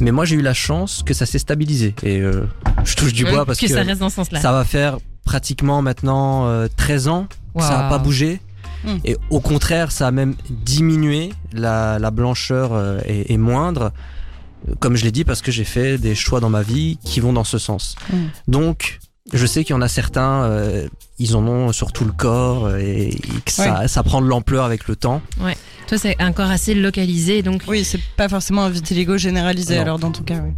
Mais 0.00 0.12
moi, 0.12 0.24
j'ai 0.24 0.36
eu 0.36 0.42
la 0.42 0.54
chance 0.54 1.02
que 1.04 1.14
ça 1.14 1.26
s'est 1.26 1.38
stabilisé. 1.38 1.94
Et 2.02 2.20
euh, 2.20 2.46
je 2.84 2.96
touche 2.96 3.12
du 3.12 3.24
bois 3.24 3.44
parce 3.44 3.58
que, 3.58 3.66
que, 3.66 3.72
ça 3.72 3.82
reste 3.82 4.00
dans 4.00 4.08
ce 4.08 4.16
sens-là. 4.16 4.40
ça 4.40 4.52
va 4.52 4.64
faire 4.64 4.98
pratiquement 5.24 5.82
maintenant 5.82 6.46
euh, 6.46 6.68
13 6.76 7.08
ans. 7.08 7.26
Ça 7.58 7.78
n'a 7.78 7.88
pas 7.88 7.98
bougé. 7.98 8.40
Mm. 8.84 8.96
Et 9.04 9.16
au 9.28 9.40
contraire, 9.40 9.92
ça 9.92 10.06
a 10.06 10.10
même 10.10 10.34
diminué. 10.48 11.30
La, 11.52 11.98
la 11.98 12.10
blancheur 12.10 12.72
euh, 12.72 13.00
est, 13.04 13.30
est 13.30 13.36
moindre. 13.36 13.92
Comme 14.78 14.96
je 14.96 15.04
l'ai 15.04 15.12
dit, 15.12 15.24
parce 15.24 15.42
que 15.42 15.50
j'ai 15.50 15.64
fait 15.64 15.98
des 15.98 16.14
choix 16.14 16.40
dans 16.40 16.50
ma 16.50 16.62
vie 16.62 16.98
qui 17.04 17.20
vont 17.20 17.32
dans 17.32 17.44
ce 17.44 17.58
sens. 17.58 17.96
Mm. 18.12 18.16
Donc, 18.48 19.00
je 19.32 19.46
sais 19.46 19.64
qu'il 19.64 19.74
y 19.74 19.78
en 19.78 19.82
a 19.82 19.88
certains, 19.88 20.42
euh, 20.44 20.88
ils 21.18 21.36
en 21.36 21.46
ont 21.46 21.72
sur 21.72 21.92
tout 21.92 22.04
le 22.04 22.12
corps 22.12 22.66
euh, 22.66 22.78
et 22.78 23.16
que 23.44 23.52
ça, 23.52 23.86
ça 23.88 24.02
prend 24.02 24.20
de 24.22 24.26
l'ampleur 24.26 24.64
avec 24.64 24.88
le 24.88 24.96
temps. 24.96 25.20
Toi, 25.86 25.98
c'est 25.98 26.16
un 26.20 26.32
corps 26.32 26.50
assez 26.50 26.74
localisé, 26.74 27.42
donc 27.42 27.62
Oui, 27.68 27.84
c'est 27.84 28.00
pas 28.16 28.28
forcément 28.28 28.62
un 28.62 28.70
vitiligo 28.70 29.16
généralisé 29.18 29.74
Non. 29.76 29.82
alors 29.82 29.98
dans 29.98 30.10
ton 30.12 30.22
cas, 30.22 30.40
oui. 30.44 30.52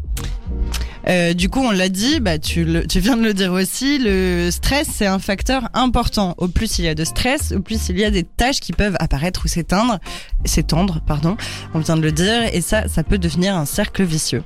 Euh, 1.09 1.35
du 1.35 1.49
coup, 1.49 1.61
on 1.61 1.73
l'a 1.73 1.89
dit, 1.89 2.21
bah 2.21 2.39
tu, 2.39 2.65
le- 2.65 2.87
tu 2.87 3.01
viens 3.01 3.17
de 3.17 3.23
le 3.25 3.35
dire 3.35 3.53
aussi, 3.53 3.99
le 3.99 4.51
stress 4.53 4.87
c'est 4.93 5.07
un 5.07 5.19
facteur 5.19 5.69
important. 5.75 6.35
Au 6.39 6.47
plus 6.47 6.79
il 6.79 6.85
y 6.85 6.89
a 6.89 6.95
de 6.95 7.05
stress, 7.05 7.53
au 7.53 7.61
plus 7.61 7.89
il 7.89 7.99
y 7.99 8.05
a 8.05 8.11
des 8.13 8.23
tâches 8.23 8.61
qui 8.61 8.73
peuvent 8.73 8.97
apparaître 9.01 9.43
ou 9.45 9.49
s'éteindre, 9.49 9.99
s'étendre, 10.45 11.01
pardon. 11.05 11.37
On 11.75 11.81
vient 11.81 11.97
de 11.97 12.03
le 12.03 12.13
dire, 12.13 12.43
et 12.53 12.61
ça, 12.61 12.87
ça 12.89 13.03
peut 13.03 13.19
devenir 13.19 13.57
un 13.57 13.65
cercle 13.65 14.05
vicieux. 14.05 14.45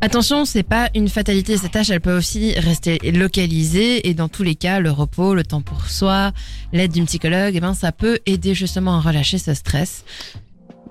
Attention, 0.00 0.44
c'est 0.44 0.62
pas 0.62 0.88
une 0.94 1.08
fatalité. 1.08 1.56
Ces 1.56 1.68
tâches, 1.68 1.90
elles 1.90 2.00
peuvent 2.00 2.18
aussi 2.18 2.52
rester 2.58 2.98
localisées 3.12 4.08
et 4.08 4.14
dans 4.14 4.28
tous 4.28 4.42
les 4.42 4.54
cas, 4.54 4.80
le 4.80 4.90
repos, 4.90 5.34
le 5.34 5.42
temps 5.44 5.62
pour 5.62 5.86
soi, 5.88 6.32
l'aide 6.72 6.92
d'une 6.92 7.06
psychologue, 7.06 7.52
eh 7.54 7.60
ben, 7.60 7.74
ça 7.74 7.92
peut 7.92 8.18
aider 8.26 8.54
justement 8.54 8.96
à 8.96 9.00
relâcher 9.00 9.38
ce 9.38 9.54
stress. 9.54 10.04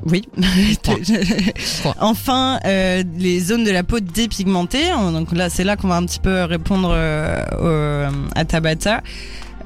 Oui. 0.05 0.23
Enfin, 1.99 2.59
euh, 2.65 3.03
les 3.17 3.39
zones 3.39 3.63
de 3.63 3.71
la 3.71 3.83
peau 3.83 3.99
dépigmentées. 3.99 4.93
on- 4.93 5.11
Donc 5.11 5.31
là, 5.31 5.49
c'est 5.49 5.63
là 5.63 5.75
qu'on 5.77 5.87
va 5.87 5.95
un 5.95 6.05
petit 6.05 6.19
peu 6.19 6.43
répondre 6.43 6.91
euh, 6.93 8.09
au- 8.09 8.29
à 8.35 8.45
Tabata. 8.45 9.01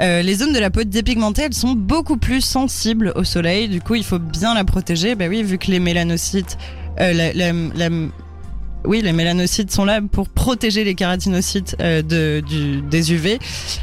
Euh, 0.02 0.22
les 0.22 0.36
zones 0.36 0.54
de 0.54 0.60
la 0.60 0.70
peau 0.70 0.84
dépigmentées, 0.84 1.42
elles 1.44 1.54
sont 1.54 1.74
beaucoup 1.74 2.18
plus 2.18 2.42
sensibles 2.42 3.12
au 3.16 3.24
soleil. 3.24 3.68
Du 3.68 3.82
coup, 3.82 3.96
il 3.96 4.04
faut 4.04 4.20
bien 4.20 4.54
la 4.54 4.64
protéger. 4.64 5.16
Bah 5.16 5.26
oui, 5.28 5.44
vu 5.44 5.58
que 5.58 5.72
les 5.72 5.80
mélanocytes, 5.80 6.58
la, 6.98 7.14
la- 7.14 7.34
la- 7.34 7.90
oui, 8.86 9.02
les 9.02 9.12
mélanocytes 9.12 9.72
sont 9.72 9.86
là 9.86 10.00
pour 10.02 10.30
protéger 10.30 10.84
les 10.84 10.96
kératinocytes 10.96 11.76
euh, 11.82 12.02
des 12.02 13.14
UV. 13.14 13.40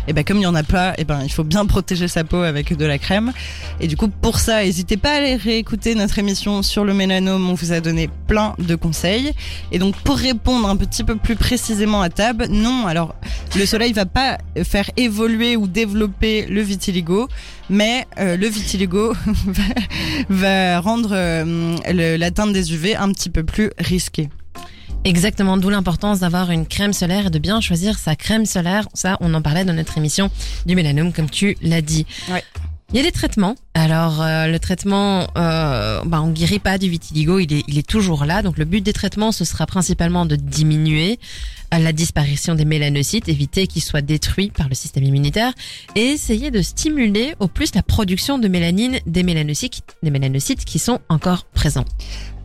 Et 0.09 0.12
ben 0.12 0.24
comme 0.24 0.38
il 0.38 0.42
y 0.42 0.46
en 0.46 0.54
a 0.54 0.62
pas, 0.62 0.94
et 0.98 1.04
ben 1.04 1.20
il 1.22 1.30
faut 1.30 1.44
bien 1.44 1.66
protéger 1.66 2.09
sa 2.09 2.24
peau 2.24 2.38
avec 2.38 2.76
de 2.76 2.85
la 2.85 2.98
crème. 2.98 3.32
Et 3.80 3.88
du 3.88 3.96
coup, 3.96 4.09
pour 4.09 4.38
ça, 4.38 4.64
n'hésitez 4.64 4.96
pas 4.96 5.12
à 5.12 5.14
aller 5.16 5.37
réécouter 5.37 5.94
notre 5.94 6.18
émission 6.18 6.62
sur 6.62 6.85
le 6.85 6.94
mélanome. 6.94 7.48
On 7.48 7.54
vous 7.54 7.72
a 7.72 7.80
donné 7.80 8.09
plein 8.26 8.54
de 8.59 8.74
conseils. 8.74 9.32
Et 9.70 9.78
donc, 9.78 9.96
pour 9.96 10.16
répondre 10.16 10.68
un 10.68 10.76
petit 10.76 11.04
peu 11.04 11.16
plus 11.16 11.37
précisément 11.37 12.00
à 12.00 12.09
Tab, 12.09 12.44
non. 12.48 12.87
Alors, 12.87 13.14
le 13.54 13.66
soleil 13.66 13.92
va 13.92 14.06
pas 14.06 14.38
faire 14.64 14.90
évoluer 14.96 15.56
ou 15.56 15.66
développer 15.66 16.46
le 16.46 16.62
vitiligo, 16.62 17.28
mais 17.68 18.06
euh, 18.18 18.37
le 18.37 18.46
vitiligo 18.46 19.12
va, 19.46 19.62
va 20.30 20.80
rendre 20.80 21.11
euh, 21.12 22.16
l'atteinte 22.16 22.52
des 22.52 22.72
UV 22.72 22.96
un 22.96 23.12
petit 23.12 23.30
peu 23.30 23.44
plus 23.44 23.70
risquée. 23.78 24.30
Exactement, 25.07 25.57
d'où 25.57 25.71
l'importance 25.71 26.19
d'avoir 26.19 26.51
une 26.51 26.66
crème 26.66 26.92
solaire 26.92 27.27
et 27.27 27.31
de 27.31 27.38
bien 27.38 27.61
choisir 27.61 27.97
sa 27.97 28.16
crème 28.16 28.45
solaire. 28.45 28.88
Ça, 28.92 29.16
on 29.21 29.33
en 29.35 29.40
parlait 29.40 29.64
dans 29.64 29.73
notre 29.73 29.97
émission 29.99 30.31
du 30.66 30.75
mélanome, 30.75 31.12
comme 31.12 31.31
tu 31.31 31.57
l'as 31.62 31.81
dit. 31.81 32.07
Ouais. 32.29 32.42
Il 32.92 32.97
y 32.97 32.99
a 32.99 33.05
des 33.05 33.12
traitements. 33.12 33.55
Alors, 33.75 34.21
euh, 34.21 34.49
le 34.49 34.59
traitement, 34.59 35.29
euh, 35.38 36.01
bah, 36.05 36.21
on 36.23 36.33
guérit 36.33 36.59
pas 36.59 36.77
du 36.77 36.88
vitiligo, 36.88 37.38
il 37.38 37.53
est, 37.53 37.62
il 37.69 37.79
est 37.79 37.87
toujours 37.87 38.25
là. 38.25 38.42
Donc, 38.42 38.59
le 38.59 38.64
but 38.64 38.81
des 38.81 38.92
traitements, 38.92 39.31
ce 39.31 39.45
sera 39.45 39.64
principalement 39.66 40.27
de 40.27 40.35
diminuer 40.35 41.21
euh, 41.73 41.79
la 41.79 41.92
disparition 41.92 42.57
des 42.57 42.64
mélanocytes, 42.64 43.29
éviter 43.29 43.69
qu'ils 43.69 43.83
soient 43.83 44.03
détruits 44.03 44.51
par 44.51 44.69
le 44.69 44.75
système 44.75 45.05
immunitaire 45.05 45.53
et 45.95 46.03
essayer 46.07 46.51
de 46.51 46.62
stimuler 46.62 47.37
au 47.38 47.47
plus 47.47 47.77
la 47.77 47.85
production 47.85 48.38
de 48.38 48.49
mélanine 48.49 48.99
des 49.07 49.23
mélanocytes, 49.23 49.85
des 50.03 50.11
mélanocytes 50.11 50.64
qui 50.64 50.81
sont 50.81 50.99
encore 51.09 51.45
présents. 51.55 51.87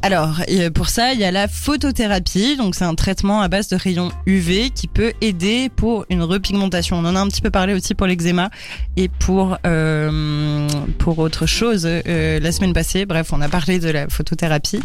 Alors, 0.03 0.41
pour 0.73 0.89
ça, 0.89 1.13
il 1.13 1.19
y 1.19 1.23
a 1.23 1.31
la 1.31 1.47
photothérapie. 1.47 2.57
Donc, 2.57 2.73
c'est 2.73 2.85
un 2.85 2.95
traitement 2.95 3.41
à 3.41 3.47
base 3.47 3.67
de 3.67 3.75
rayons 3.75 4.11
UV 4.25 4.71
qui 4.71 4.87
peut 4.87 5.13
aider 5.21 5.69
pour 5.75 6.05
une 6.09 6.23
repigmentation. 6.23 6.97
On 6.97 7.05
en 7.05 7.15
a 7.15 7.19
un 7.19 7.27
petit 7.27 7.41
peu 7.41 7.51
parlé 7.51 7.75
aussi 7.75 7.93
pour 7.93 8.07
l'eczéma 8.07 8.49
et 8.97 9.09
pour 9.09 9.57
euh, 9.67 10.67
pour 10.97 11.19
autre 11.19 11.45
chose 11.45 11.83
euh, 11.85 12.39
la 12.39 12.51
semaine 12.51 12.73
passée. 12.73 13.05
Bref, 13.05 13.31
on 13.31 13.41
a 13.41 13.49
parlé 13.49 13.77
de 13.77 13.89
la 13.89 14.09
photothérapie. 14.09 14.79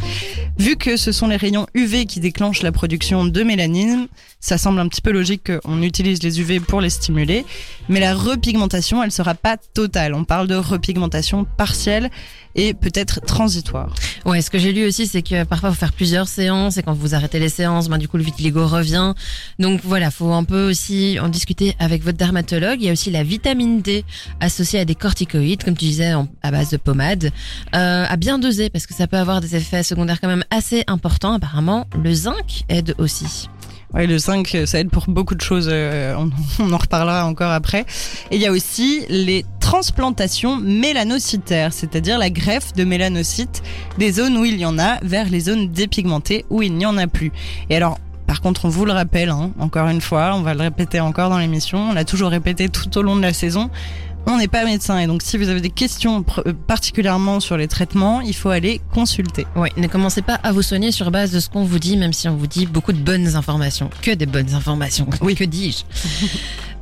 Vu 0.59 0.77
que 0.77 0.99
ce 0.99 1.13
sont 1.13 1.29
les 1.29 1.37
rayons 1.37 1.67
UV 1.73 2.05
qui 2.05 2.21
déclenchent 2.21 2.63
la 2.63 2.73
production 2.73 3.25
de 3.25 3.43
mélanine, 3.43 4.09
ça 4.41 4.59
semble 4.59 4.81
un 4.81 4.89
petit 4.89 5.01
peu 5.01 5.13
logique 5.13 5.51
qu'on 5.51 5.81
utilise 5.81 6.23
les 6.23 6.41
UV 6.41 6.61
pour 6.61 6.83
les 6.83 6.91
stimuler. 6.91 7.47
Mais 7.89 8.01
la 8.01 8.15
repigmentation, 8.15 9.03
elle 9.03 9.13
sera 9.13 9.35
pas 9.35 9.57
totale. 9.57 10.13
On 10.13 10.25
parle 10.25 10.47
de 10.47 10.57
repigmentation 10.57 11.47
partielle 11.57 12.11
et 12.57 12.75
peut-être 12.75 13.21
transitoire. 13.21 13.95
Ouais, 14.25 14.41
ce 14.41 14.51
que 14.51 14.59
j'ai 14.59 14.73
lu 14.73 14.85
aussi, 14.87 15.07
c'est 15.07 15.23
que 15.23 15.45
parfois 15.45 15.71
faut 15.71 15.77
faire 15.77 15.93
plusieurs 15.93 16.27
séances 16.27 16.79
et 16.79 16.83
quand 16.83 16.95
vous 16.95 17.15
arrêtez 17.15 17.39
les 17.39 17.49
séances, 17.49 17.89
ben 17.89 17.99
du 17.99 18.09
coup 18.09 18.17
le 18.17 18.25
vitiligo 18.25 18.67
revient. 18.67 19.15
Donc 19.59 19.81
voilà, 19.85 20.11
faut 20.11 20.33
un 20.33 20.45
peu 20.45 20.69
aussi 20.69 21.19
en 21.21 21.29
discuter 21.29 21.77
avec 21.79 22.03
votre 22.03 22.19
dermatologue. 22.19 22.81
Il 22.81 22.87
y 22.87 22.89
a 22.89 22.93
aussi 22.93 23.11
la 23.11 23.23
vitamine 23.23 23.83
D 23.83 24.05
associée 24.41 24.81
à 24.81 24.85
des 24.85 24.95
corticoïdes, 24.95 25.63
comme 25.63 25.77
tu 25.77 25.85
disais, 25.85 26.13
à 26.43 26.51
base 26.51 26.71
de 26.71 26.79
pommade, 26.79 27.31
euh, 27.75 28.05
à 28.09 28.17
bien 28.17 28.39
doser 28.39 28.71
parce 28.71 28.87
que 28.87 28.95
ça 28.95 29.07
peut 29.07 29.19
avoir 29.19 29.41
des 29.41 29.55
effets 29.55 29.83
secondaires 29.83 30.21
quand 30.21 30.29
même 30.29 30.45
assez 30.51 30.83
importants. 30.87 31.35
Apparemment, 31.35 31.87
le 32.03 32.13
zinc 32.13 32.65
aide 32.69 32.95
aussi. 32.99 33.49
Ouais, 33.95 34.07
le 34.07 34.19
zinc, 34.19 34.55
euh, 34.55 34.67
ça 34.67 34.81
aide 34.81 34.91
pour 34.91 35.05
beaucoup 35.09 35.35
de 35.35 35.41
choses. 35.41 35.69
euh, 35.71 36.15
on, 36.17 36.31
on 36.63 36.73
en 36.73 36.77
reparlera 36.77 37.25
encore 37.27 37.51
après. 37.53 37.87
Et 38.31 38.37
il 38.37 38.43
y 38.43 38.47
a 38.47 38.53
aussi 38.53 39.03
les 39.09 39.45
transplantations 39.61 40.57
mélanocytaires, 40.57 41.73
c'est-à-dire 41.73 42.19
la 42.19 42.31
greffe 42.31 42.73
de 42.75 42.85
mélanocytes 42.85 43.63
des 43.99 44.13
zones 44.13 44.37
où 44.37 44.45
il 44.45 44.59
y 44.59 44.65
en 44.67 44.79
a 44.79 44.99
vers 45.03 45.29
les 45.29 45.41
zones 45.41 45.69
dépigmentées 45.71 46.45
où 46.51 46.63
il 46.63 46.75
n'y 46.75 46.87
en 46.87 46.97
a 46.99 47.07
plus. 47.07 47.33
Et 47.71 47.77
alors, 47.77 47.99
par 48.27 48.41
contre, 48.41 48.65
on 48.65 48.69
vous 48.69 48.85
le 48.85 48.93
rappelle, 48.93 49.31
hein, 49.31 49.51
encore 49.59 49.89
une 49.89 50.01
fois, 50.01 50.33
on 50.35 50.43
va 50.43 50.55
le 50.55 50.61
répéter 50.61 51.01
encore 51.01 51.31
dans 51.31 51.39
l'émission, 51.39 51.91
on 51.91 51.93
l'a 51.93 52.05
toujours 52.05 52.31
répété 52.31 52.69
tout 52.69 52.97
au 52.99 53.03
long 53.03 53.17
de 53.17 53.23
la 53.23 53.33
saison, 53.33 53.71
on 54.27 54.39
n'est 54.39 54.49
pas 54.49 54.65
médecin 54.65 54.99
et 54.99 55.07
donc 55.07 55.23
si 55.23 55.37
vous 55.37 55.49
avez 55.49 55.61
des 55.61 55.71
questions 55.71 56.25
euh, 56.47 56.53
particulièrement 56.67 57.41
sur 57.41 57.57
les 57.57 57.69
traitements, 57.69 58.21
il 58.21 58.35
faut 58.35 58.51
aller 58.51 58.81
consulter. 58.93 59.47
Oui, 59.57 59.69
ne 59.77 59.87
commencez 59.87 60.23
pas 60.23 60.35
à 60.35 60.53
vous 60.53 60.63
soigner 60.63 60.93
sur 60.93 61.11
base 61.11 61.31
de 61.33 61.41
ce 61.41 61.49
qu'on 61.49 61.65
vous 61.65 61.79
dit, 61.79 61.97
même 61.97 62.13
si 62.13 62.29
on 62.29 62.37
vous 62.37 62.47
dit 62.47 62.67
beaucoup 62.67 62.93
de 62.93 62.99
bonnes 62.99 63.37
informations. 63.37 63.91
Que 64.03 64.13
des 64.13 64.27
bonnes 64.27 64.55
informations. 64.55 65.09
Oui, 65.21 65.35
que 65.35 65.45
dis-je 65.45 65.85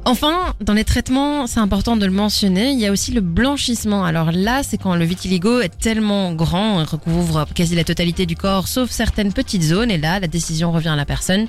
Enfin, 0.07 0.55
dans 0.61 0.75
les 0.75 0.85
traitements, 0.85 1.47
c'est 1.47 1.61
important 1.61 1.97
de 1.97 2.05
le 2.05 2.13
mentionner, 2.13 2.73
il 2.73 2.79
y 2.79 2.87
a 2.87 2.93
aussi 2.93 3.11
le 3.11 3.23
blanchissement. 3.23 4.05
Alors 4.05 4.33
là, 4.33 4.63
c'est 4.63 4.77
quand 4.77 4.95
le 4.97 5.05
vitiligo 5.07 5.61
est 5.61 5.79
tellement 5.79 6.35
grand, 6.35 6.79
il 6.81 6.87
recouvre 6.87 7.47
quasi 7.55 7.75
la 7.75 7.85
totalité 7.85 8.27
du 8.27 8.37
corps, 8.37 8.69
sauf 8.69 8.91
certaines 8.91 9.33
petites 9.33 9.63
zones, 9.63 9.91
et 9.91 9.97
là, 9.97 10.21
la 10.21 10.27
décision 10.27 10.73
revient 10.73 10.89
à 10.89 10.97
la 10.97 11.07
personne 11.07 11.47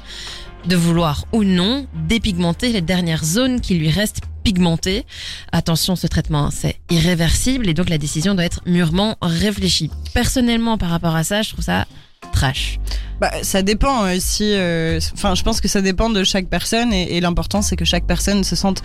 de 0.68 0.76
vouloir 0.78 1.26
ou 1.34 1.44
non 1.44 1.86
dépigmenter 2.08 2.72
les 2.72 2.82
dernières 2.82 3.26
zones 3.26 3.60
qui 3.60 3.76
lui 3.76 3.90
restent 3.90 4.22
pigmentées. 4.46 5.06
Attention, 5.52 5.98
ce 5.98 6.08
traitement, 6.08 6.52
c'est 6.52 6.78
irréversible, 6.90 7.68
et 7.68 7.74
donc 7.74 7.90
la 7.90 7.98
décision 7.98 8.36
doit 8.36 8.46
être 8.46 8.62
mûrement 8.66 9.18
réfléchie. 9.22 9.92
Personnellement, 10.14 10.78
par 10.78 10.90
rapport 10.90 11.16
à 11.16 11.26
ça, 11.26 11.42
je 11.42 11.50
trouve 11.50 11.66
ça 11.66 11.86
trash. 12.32 12.80
Bah, 13.22 13.32
ça 13.44 13.62
dépend 13.62 14.04
euh, 14.04 14.18
si. 14.20 14.44
euh, 14.54 15.00
Enfin, 15.14 15.36
je 15.36 15.44
pense 15.44 15.62
que 15.62 15.70
ça 15.70 15.82
dépend 15.82 16.10
de 16.10 16.22
chaque 16.26 16.48
personne 16.48 16.92
et, 16.92 17.16
et 17.16 17.22
l'important 17.22 17.62
c'est 17.62 17.78
que 17.78 17.86
chaque 17.86 18.06
personne 18.06 18.44
se 18.44 18.58
sente 18.58 18.84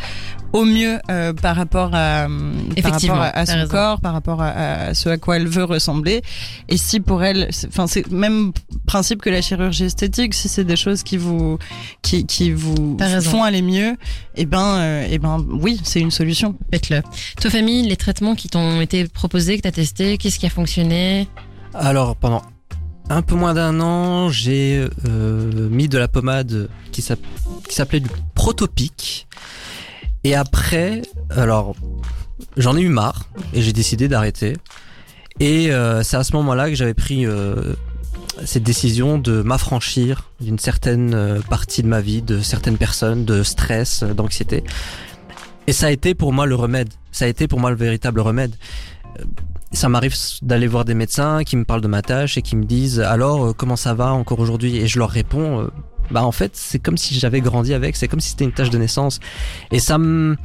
au 0.52 0.64
mieux 0.64 1.00
euh, 1.10 1.32
par 1.32 1.56
rapport 1.56 1.90
à 1.94 2.26
euh, 2.28 2.28
par 2.28 2.76
Effectivement, 2.76 3.16
rapport 3.16 3.32
à, 3.34 3.46
son 3.46 3.54
raison. 3.54 3.70
corps, 3.72 4.00
par 4.00 4.12
rapport 4.12 4.40
à, 4.40 4.50
à 4.50 4.94
ce 4.94 5.08
à 5.08 5.16
quoi 5.18 5.36
elle 5.36 5.48
veut 5.48 5.64
ressembler. 5.64 6.22
Et 6.68 6.76
si 6.76 7.00
pour 7.00 7.24
elle, 7.24 7.48
c'est- 7.50 7.66
enfin 7.66 7.88
c'est 7.88 8.08
même 8.12 8.52
principe 8.86 9.20
que 9.20 9.30
la 9.30 9.42
chirurgie 9.42 9.84
esthétique, 9.86 10.34
si 10.34 10.48
c'est 10.48 10.64
des 10.64 10.76
choses 10.76 11.02
qui 11.02 11.16
vous 11.16 11.58
qui 12.02 12.24
qui 12.24 12.52
vous 12.52 12.96
font 13.22 13.42
aller 13.42 13.62
mieux, 13.62 13.96
et 14.36 14.46
ben 14.46 14.76
euh, 14.78 15.06
et 15.10 15.18
ben 15.18 15.44
oui, 15.50 15.80
c'est 15.82 16.00
une 16.00 16.12
solution. 16.12 16.54
Faites-le. 16.72 17.02
Toi, 17.40 17.50
famille, 17.50 17.88
les 17.88 17.96
traitements 17.96 18.36
qui 18.36 18.48
t'ont 18.48 18.80
été 18.80 19.08
proposés, 19.08 19.56
que 19.56 19.62
t'as 19.62 19.72
testé, 19.72 20.18
qu'est-ce 20.18 20.38
qui 20.38 20.46
a 20.46 20.50
fonctionné? 20.50 21.26
Alors 21.74 22.14
pendant 22.14 22.42
un 23.10 23.22
peu 23.22 23.34
moins 23.34 23.54
d'un 23.54 23.80
an, 23.80 24.28
j'ai 24.30 24.88
euh, 25.06 25.68
mis 25.68 25.88
de 25.88 25.98
la 25.98 26.08
pommade 26.08 26.68
qui 26.92 27.02
s'app- 27.02 27.18
qui 27.68 27.74
s'appelait 27.74 28.00
du 28.00 28.08
Protopic. 28.34 29.26
Et 30.24 30.34
après, 30.34 31.02
alors 31.30 31.74
j'en 32.56 32.76
ai 32.76 32.80
eu 32.82 32.88
marre 32.88 33.24
et 33.52 33.62
j'ai 33.62 33.72
décidé 33.72 34.08
d'arrêter. 34.08 34.56
Et 35.40 35.70
euh, 35.72 36.02
c'est 36.02 36.16
à 36.16 36.24
ce 36.24 36.32
moment-là 36.36 36.68
que 36.68 36.74
j'avais 36.76 36.94
pris 36.94 37.26
euh, 37.26 37.74
cette 38.44 38.62
décision 38.62 39.18
de 39.18 39.42
m'affranchir 39.42 40.30
d'une 40.40 40.58
certaine 40.58 41.40
partie 41.48 41.82
de 41.82 41.88
ma 41.88 42.00
vie, 42.00 42.22
de 42.22 42.40
certaines 42.40 42.78
personnes, 42.78 43.24
de 43.24 43.42
stress, 43.42 44.02
d'anxiété. 44.02 44.62
Et 45.66 45.72
ça 45.72 45.86
a 45.86 45.90
été 45.90 46.14
pour 46.14 46.32
moi 46.32 46.46
le 46.46 46.54
remède. 46.54 46.90
Ça 47.12 47.24
a 47.24 47.28
été 47.28 47.48
pour 47.48 47.58
moi 47.60 47.70
le 47.70 47.76
véritable 47.76 48.20
remède. 48.20 48.54
Ça 49.72 49.88
m'arrive 49.88 50.14
d'aller 50.42 50.66
voir 50.66 50.84
des 50.84 50.94
médecins 50.94 51.44
qui 51.44 51.56
me 51.56 51.64
parlent 51.64 51.80
de 51.80 51.86
ma 51.88 52.02
tâche 52.02 52.36
et 52.36 52.42
qui 52.42 52.56
me 52.56 52.64
disent 52.64 52.98
alors 53.00 53.46
euh, 53.46 53.52
comment 53.52 53.76
ça 53.76 53.94
va 53.94 54.12
encore 54.12 54.40
aujourd'hui? 54.40 54.76
Et 54.76 54.88
je 54.88 54.98
leur 54.98 55.10
réponds 55.10 55.60
euh, 55.60 55.68
bah 56.10 56.24
en 56.24 56.32
fait 56.32 56.52
c'est 56.56 56.80
comme 56.80 56.98
si 56.98 57.18
j'avais 57.18 57.40
grandi 57.40 57.72
avec, 57.72 57.94
c'est 57.94 58.08
comme 58.08 58.18
si 58.18 58.30
c'était 58.30 58.44
une 58.44 58.52
tâche 58.52 58.70
de 58.70 58.78
naissance 58.78 59.20
et 59.70 59.78
ça 59.78 59.96
me 59.96 60.36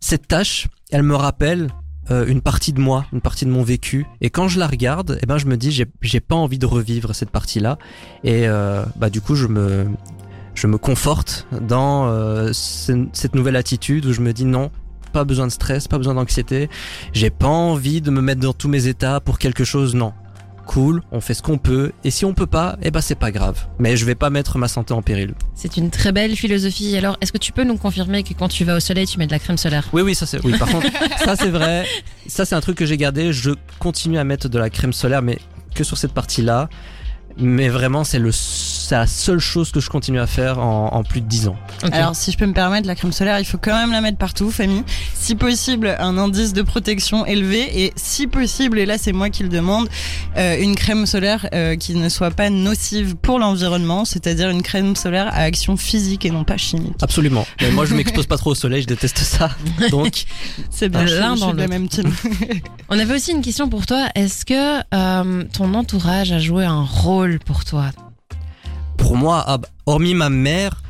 cette 0.00 0.28
tâche 0.28 0.68
elle 0.90 1.02
me 1.02 1.14
rappelle 1.16 1.68
euh, 2.10 2.26
une 2.26 2.40
partie 2.42 2.72
de 2.74 2.80
moi, 2.80 3.04
une 3.12 3.20
partie 3.22 3.44
de 3.46 3.50
mon 3.50 3.62
vécu. 3.62 4.06
Et 4.20 4.28
quand 4.30 4.48
je 4.48 4.58
la 4.58 4.66
regarde 4.66 5.18
eh 5.22 5.26
ben 5.26 5.38
je 5.38 5.46
me 5.46 5.56
dis 5.56 5.70
j'ai 6.02 6.20
pas 6.20 6.36
envie 6.36 6.58
de 6.58 6.66
revivre 6.66 7.14
cette 7.14 7.30
partie 7.30 7.60
là 7.60 7.78
et 8.22 8.46
bah 8.96 9.08
du 9.08 9.22
coup 9.22 9.34
je 9.34 9.46
me 9.46 9.86
je 10.54 10.66
me 10.66 10.76
conforte 10.76 11.46
dans 11.62 12.06
ce- 12.52 13.06
cette 13.14 13.34
nouvelle 13.34 13.56
attitude 13.56 14.04
où 14.04 14.12
je 14.12 14.20
me 14.20 14.32
dis 14.34 14.44
non 14.44 14.70
pas 15.08 15.24
besoin 15.24 15.46
de 15.46 15.52
stress, 15.52 15.88
pas 15.88 15.98
besoin 15.98 16.14
d'anxiété. 16.14 16.68
J'ai 17.12 17.30
pas 17.30 17.48
envie 17.48 18.00
de 18.00 18.10
me 18.10 18.20
mettre 18.20 18.40
dans 18.40 18.52
tous 18.52 18.68
mes 18.68 18.86
états 18.86 19.20
pour 19.20 19.38
quelque 19.38 19.64
chose, 19.64 19.94
non. 19.94 20.12
Cool, 20.66 21.02
on 21.12 21.22
fait 21.22 21.32
ce 21.32 21.42
qu'on 21.42 21.56
peut, 21.56 21.92
et 22.04 22.10
si 22.10 22.26
on 22.26 22.34
peut 22.34 22.46
pas, 22.46 22.76
eh 22.82 22.90
ben 22.90 23.00
c'est 23.00 23.14
pas 23.14 23.30
grave. 23.30 23.66
Mais 23.78 23.96
je 23.96 24.04
vais 24.04 24.14
pas 24.14 24.28
mettre 24.28 24.58
ma 24.58 24.68
santé 24.68 24.92
en 24.92 25.00
péril. 25.00 25.32
C'est 25.54 25.78
une 25.78 25.88
très 25.88 26.12
belle 26.12 26.36
philosophie. 26.36 26.94
Alors, 26.94 27.16
est-ce 27.22 27.32
que 27.32 27.38
tu 27.38 27.52
peux 27.52 27.64
nous 27.64 27.78
confirmer 27.78 28.22
que 28.22 28.34
quand 28.34 28.48
tu 28.48 28.64
vas 28.64 28.76
au 28.76 28.80
soleil, 28.80 29.06
tu 29.06 29.18
mets 29.18 29.26
de 29.26 29.32
la 29.32 29.38
crème 29.38 29.56
solaire? 29.56 29.88
Oui, 29.94 30.02
oui, 30.02 30.14
ça 30.14 30.26
c'est. 30.26 30.44
Oui, 30.44 30.52
par 30.58 30.68
contre, 30.68 30.88
ça 31.24 31.36
c'est 31.36 31.48
vrai. 31.48 31.86
Ça 32.26 32.44
c'est 32.44 32.54
un 32.54 32.60
truc 32.60 32.76
que 32.76 32.84
j'ai 32.84 32.98
gardé. 32.98 33.32
Je 33.32 33.52
continue 33.78 34.18
à 34.18 34.24
mettre 34.24 34.50
de 34.50 34.58
la 34.58 34.68
crème 34.68 34.92
solaire, 34.92 35.22
mais 35.22 35.38
que 35.74 35.84
sur 35.84 35.96
cette 35.96 36.12
partie-là. 36.12 36.68
Mais 37.38 37.68
vraiment, 37.68 38.04
c'est 38.04 38.18
le, 38.18 38.32
c'est 38.88 38.94
la 38.94 39.06
seule 39.06 39.38
chose 39.38 39.70
que 39.70 39.80
je 39.80 39.90
continue 39.90 40.18
à 40.18 40.26
faire 40.26 40.58
en, 40.58 40.94
en 40.94 41.02
plus 41.04 41.20
de 41.20 41.26
10 41.26 41.48
ans. 41.48 41.56
Alors, 41.92 42.16
si 42.16 42.32
je 42.32 42.38
peux 42.38 42.46
me 42.46 42.54
permettre, 42.54 42.86
la 42.86 42.94
crème 42.94 43.12
solaire, 43.12 43.38
il 43.38 43.44
faut 43.44 43.58
quand 43.58 43.74
même 43.78 43.92
la 43.92 44.00
mettre 44.00 44.16
partout, 44.16 44.50
famille. 44.50 44.82
Si 45.14 45.34
possible, 45.34 45.94
un 45.98 46.16
indice 46.16 46.54
de 46.54 46.62
protection 46.62 47.26
élevé 47.26 47.82
et 47.84 47.92
si 47.96 48.26
possible, 48.26 48.78
et 48.78 48.86
là 48.86 48.96
c'est 48.96 49.12
moi 49.12 49.28
qui 49.28 49.42
le 49.42 49.50
demande, 49.50 49.88
euh, 50.38 50.56
une 50.58 50.74
crème 50.74 51.04
solaire 51.04 51.46
euh, 51.52 51.76
qui 51.76 51.94
ne 51.96 52.08
soit 52.08 52.30
pas 52.30 52.48
nocive 52.48 53.14
pour 53.16 53.38
l'environnement, 53.38 54.06
c'est-à-dire 54.06 54.48
une 54.48 54.62
crème 54.62 54.96
solaire 54.96 55.28
à 55.28 55.40
action 55.40 55.76
physique 55.76 56.24
et 56.24 56.30
non 56.30 56.44
pas 56.44 56.56
chimique. 56.56 56.94
Absolument. 57.02 57.46
Mais 57.60 57.70
moi, 57.70 57.84
je 57.84 57.94
m'expose 57.94 58.26
pas 58.26 58.38
trop 58.38 58.52
au 58.52 58.54
soleil, 58.54 58.80
je 58.82 58.86
déteste 58.86 59.18
ça. 59.18 59.50
Donc, 59.90 60.24
C'est 60.70 60.88
bien, 60.88 61.06
Euh, 61.06 61.20
l'un 61.20 61.34
dans 61.36 61.52
l'autre. 61.52 61.68
même 61.68 61.88
team. 61.88 62.10
On 62.88 62.98
avait 62.98 63.14
aussi 63.14 63.32
une 63.32 63.42
question 63.42 63.68
pour 63.68 63.84
toi. 63.84 64.06
Est-ce 64.14 64.46
que 64.46 64.78
euh, 64.94 65.44
ton 65.52 65.74
entourage 65.74 66.32
a 66.32 66.38
joué 66.38 66.64
un 66.64 66.82
rôle 66.84 67.38
pour 67.38 67.66
toi? 67.66 67.90
Pour 69.08 69.16
moi, 69.16 69.42
ah 69.46 69.58
hormis 69.86 70.12
ma 70.12 70.28
mère 70.28 70.82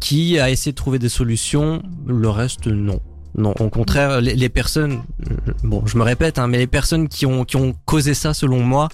qui 0.00 0.38
a 0.38 0.48
essayé 0.48 0.72
de 0.72 0.76
trouver 0.76 0.98
des 0.98 1.10
solutions, 1.10 1.82
le 2.06 2.30
reste 2.30 2.66
non. 2.66 3.00
Non, 3.36 3.52
au 3.60 3.68
contraire, 3.68 4.22
les, 4.22 4.48
personnes, 4.48 5.02
euh, 5.30 5.52
bon, 5.62 5.84
je 5.84 5.98
me 5.98 6.02
répète, 6.02 6.38
hein, 6.38 6.46
mais 6.46 6.56
les 6.56 6.66
personnes 6.66 7.08
qui 7.08 7.26
ont 7.26 7.44
qui 7.44 7.56
ont 7.56 7.74
causé 7.84 8.14
ça, 8.14 8.32
selon 8.32 8.60
moi, 8.60 8.88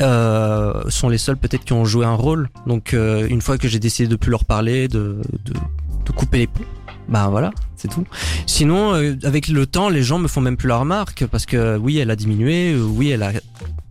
euh, 0.00 0.80
sont 0.88 1.08
les 1.08 1.18
seules 1.18 1.38
peut-être 1.38 1.64
qui 1.64 1.72
ont 1.72 1.84
joué 1.84 2.06
un 2.06 2.14
rôle. 2.14 2.50
Donc, 2.68 2.94
euh, 2.94 3.26
une 3.28 3.40
fois 3.40 3.58
que 3.58 3.66
j'ai 3.66 3.80
décidé 3.80 4.06
de 4.06 4.14
plus 4.14 4.30
leur 4.30 4.44
parler, 4.44 4.86
de 4.86 5.20
de, 5.44 6.12
couper 6.12 6.38
les 6.38 6.46
ponts, 6.46 6.62
bah 7.08 7.26
voilà, 7.28 7.50
c'est 7.74 7.88
tout. 7.88 8.06
Sinon, 8.46 8.92
avec 9.24 9.48
le 9.48 9.66
temps, 9.66 9.88
les 9.88 10.04
gens 10.04 10.20
me 10.20 10.28
font 10.28 10.40
même 10.40 10.56
plus 10.56 10.68
la 10.68 10.76
remarque 10.76 11.26
parce 11.26 11.46
que 11.46 11.76
oui, 11.76 11.98
elle 11.98 12.12
a 12.12 12.16
diminué, 12.16 12.76
oui, 12.76 13.10
elle 13.10 13.24
a, 13.24 13.32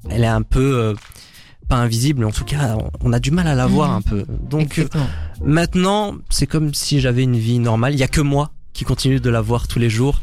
elle 0.09 0.23
est 0.23 0.27
un 0.27 0.43
peu 0.43 0.95
pas 1.67 1.75
invisible, 1.77 2.19
mais 2.21 2.25
en 2.25 2.31
tout 2.31 2.45
cas, 2.45 2.77
on- 3.03 3.13
a 3.13 3.19
du 3.19 3.31
mal 3.31 3.47
à 3.47 3.55
la 3.55 3.65
voir 3.67 3.89
Mhm. 3.91 3.95
un 3.97 4.01
peu. 4.01 4.25
Donc 4.49 4.61
euh, 4.79 4.83
Exactement. 4.83 5.07
maintenant, 5.43 6.13
c'est 6.29 6.47
comme 6.47 6.73
si 6.73 6.99
j'avais 6.99 7.23
une 7.23 7.37
vie 7.37 7.59
normale. 7.59 7.93
Il 7.93 7.99
y 7.99 8.03
a 8.03 8.07
que 8.07 8.21
moi 8.21 8.51
qui 8.73 8.83
continue 8.85 9.19
de 9.19 9.29
la 9.29 9.41
voir 9.41 9.67
tous 9.67 9.79
les 9.79 9.89
jours. 9.89 10.21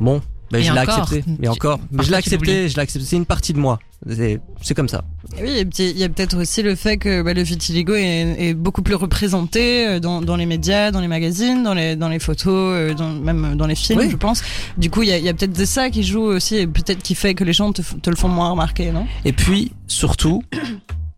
Bon, 0.00 0.20
ben, 0.50 0.58
Et 0.58 0.62
je 0.62 0.72
l'ai 0.72 0.78
accepté. 0.78 1.24
Mais 1.38 1.48
encore, 1.48 1.78
mais 1.92 2.02
je 2.02 2.10
l'ai 2.10 2.16
accepté. 2.16 2.68
Je 2.68 2.74
l'ai 2.76 2.82
accepté. 2.82 3.06
C'est 3.06 3.16
une 3.16 3.26
partie 3.26 3.52
de 3.52 3.58
moi. 3.58 3.78
C'est 4.08 4.40
c'est 4.62 4.74
comme 4.74 4.88
ça. 4.88 5.04
Et 5.38 5.42
Oui, 5.42 5.68
il 5.78 5.98
y 5.98 6.04
a 6.04 6.08
peut-être 6.08 6.40
aussi 6.40 6.62
le 6.62 6.74
fait 6.74 6.96
que 6.96 7.22
bah, 7.22 7.34
le 7.34 7.42
vitiligo 7.42 7.94
est, 7.94 8.36
est 8.38 8.54
beaucoup 8.54 8.82
plus 8.82 8.94
représenté 8.94 9.86
euh, 9.86 10.00
dans, 10.00 10.22
dans 10.22 10.36
les 10.36 10.46
médias, 10.46 10.90
dans 10.90 11.00
les 11.00 11.08
magazines, 11.08 11.62
dans 11.62 11.74
les, 11.74 11.96
dans 11.96 12.08
les 12.08 12.18
photos, 12.18 12.48
euh, 12.74 12.94
dans, 12.94 13.10
même 13.10 13.56
dans 13.56 13.66
les 13.66 13.74
films, 13.74 13.98
Oui. 14.00 14.08
je 14.10 14.16
pense. 14.16 14.42
Du 14.78 14.88
coup, 14.90 15.02
il 15.02 15.08
y 15.10 15.28
a, 15.28 15.34
peut-être 15.34 15.56
de 15.56 15.64
ça 15.66 15.90
qui 15.90 16.02
joue 16.02 16.22
aussi, 16.22 16.56
et 16.56 16.66
peut-être 16.66 17.02
qui 17.02 17.14
fait 17.14 17.34
que 17.34 17.44
les 17.44 17.52
gens 17.52 17.72
te 17.72 18.10
le 18.10 18.16
font 18.16 18.28
moins 18.28 18.50
remarquer, 18.50 18.90
non? 18.90 19.06
Et 19.26 19.32
puis 19.32 19.72
surtout, 19.86 20.42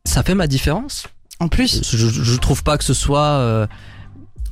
ça 0.04 0.22
fait 0.24 0.34
ma 0.34 0.48
différence. 0.48 1.06
En 1.38 1.48
plus, 1.48 1.82
Je, 1.96 2.08
je 2.08 2.36
trouve 2.36 2.62
pas 2.62 2.78
que 2.78 2.84
ce 2.84 2.94
soit 2.94 3.20
euh, 3.20 3.66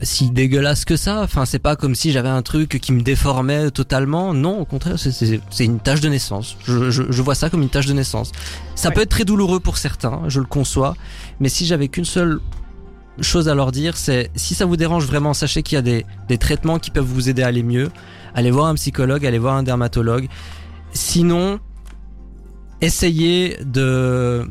si 0.02 0.30
dégueulasse 0.30 0.84
que 0.84 0.96
ça. 0.96 1.22
Enfin, 1.22 1.44
c'est 1.44 1.58
pas 1.58 1.76
comme 1.76 1.94
si 1.94 2.10
j'avais 2.12 2.28
un 2.28 2.42
truc 2.42 2.78
qui 2.80 2.92
me 2.92 3.02
déformait 3.02 3.70
totalement. 3.70 4.32
Non, 4.34 4.58
au 4.60 4.64
contraire, 4.64 4.96
c'est- 4.98 5.40
une 5.64 5.80
tâche 5.80 6.00
de 6.00 6.08
naissance. 6.08 6.56
Je, 6.64 6.90
je, 6.90 7.02
je 7.10 7.22
vois 7.22 7.34
ça 7.34 7.50
comme 7.50 7.62
une 7.62 7.68
tâche 7.68 7.86
de 7.86 7.92
naissance. 7.92 8.32
Ça 8.74 8.88
Ouais. 8.88 8.94
peut 8.94 9.00
être 9.02 9.10
très 9.10 9.24
douloureux 9.24 9.60
pour 9.60 9.76
certains, 9.78 10.22
je 10.28 10.40
le 10.40 10.46
conçois. 10.46 10.96
Mais 11.40 11.48
si 11.48 11.66
j'avais 11.66 11.88
qu'une 11.88 12.04
seule 12.06 12.40
chose 13.20 13.48
à 13.48 13.54
leur 13.54 13.72
dire, 13.72 13.96
c'est 13.98 14.30
si 14.36 14.54
ça 14.54 14.64
vous 14.64 14.76
dérange 14.76 15.04
vraiment, 15.06 15.34
sachez 15.34 15.62
qu'il 15.62 15.76
y 15.76 15.78
a 15.78 15.82
des, 15.82 16.06
des 16.28 16.38
traitements 16.38 16.78
qui 16.78 16.90
peuvent 16.90 17.04
vous 17.04 17.28
aider 17.28 17.42
à 17.42 17.48
aller 17.48 17.62
mieux. 17.62 17.90
Allez 18.34 18.50
voir 18.50 18.66
un 18.66 18.74
psychologue, 18.76 19.26
allez 19.26 19.38
voir 19.38 19.56
un 19.56 19.62
dermatologue. 19.62 20.28
Sinon, 20.94 21.60
essayez 22.80 23.58
de 23.64 24.48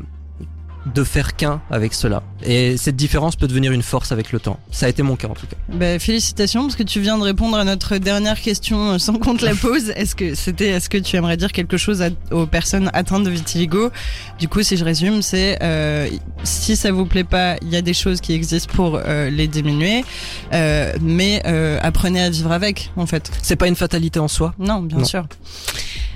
de 0.94 1.04
faire 1.04 1.36
qu'un 1.36 1.60
avec 1.70 1.92
cela. 1.92 2.22
Et 2.44 2.76
cette 2.76 2.96
différence 2.96 3.36
peut 3.36 3.46
devenir 3.46 3.72
une 3.72 3.82
force 3.82 4.12
avec 4.12 4.32
le 4.32 4.40
temps. 4.40 4.58
Ça 4.70 4.86
a 4.86 4.88
été 4.88 5.02
mon 5.02 5.16
cas 5.16 5.28
en 5.28 5.34
tout 5.34 5.46
cas. 5.46 5.56
Bah, 5.72 5.98
félicitations 5.98 6.62
parce 6.62 6.76
que 6.76 6.82
tu 6.82 7.00
viens 7.00 7.18
de 7.18 7.22
répondre 7.22 7.56
à 7.56 7.64
notre 7.64 7.98
dernière 7.98 8.40
question 8.40 8.92
euh, 8.92 8.98
sans 8.98 9.14
compte 9.18 9.42
la 9.42 9.54
pause. 9.54 9.90
Est-ce 9.96 10.14
que 10.14 10.34
c'était 10.34 10.68
est-ce 10.68 10.88
que 10.88 10.98
tu 10.98 11.16
aimerais 11.16 11.36
dire 11.36 11.52
quelque 11.52 11.76
chose 11.76 12.00
à- 12.02 12.08
aux 12.30 12.46
personnes 12.46 12.90
atteintes 12.94 13.24
de 13.24 13.30
vitiligo? 13.30 13.90
Du 14.38 14.48
coup, 14.48 14.62
si 14.62 14.76
je 14.76 14.84
résume, 14.84 15.20
c'est 15.22 15.58
euh, 15.62 16.08
si 16.44 16.76
ça 16.76 16.92
vous 16.92 17.04
plaît 17.06 17.24
pas, 17.24 17.56
il 17.62 17.68
y 17.68 17.76
a 17.76 17.82
des 17.82 17.94
choses 17.94 18.20
qui 18.20 18.32
existent 18.32 18.72
pour 18.74 18.98
euh, 19.04 19.28
les 19.30 19.46
diminuer, 19.48 20.04
euh, 20.52 20.92
mais 21.02 21.42
euh, 21.46 21.78
apprenez 21.82 22.22
à 22.22 22.30
vivre 22.30 22.52
avec 22.52 22.90
en 22.96 23.06
fait. 23.06 23.30
C'est 23.42 23.56
pas 23.56 23.68
une 23.68 23.76
fatalité 23.76 24.18
en 24.18 24.28
soi? 24.28 24.54
Non, 24.58 24.80
bien 24.80 24.98
Non. 24.98 25.04
sûr. 25.04 25.26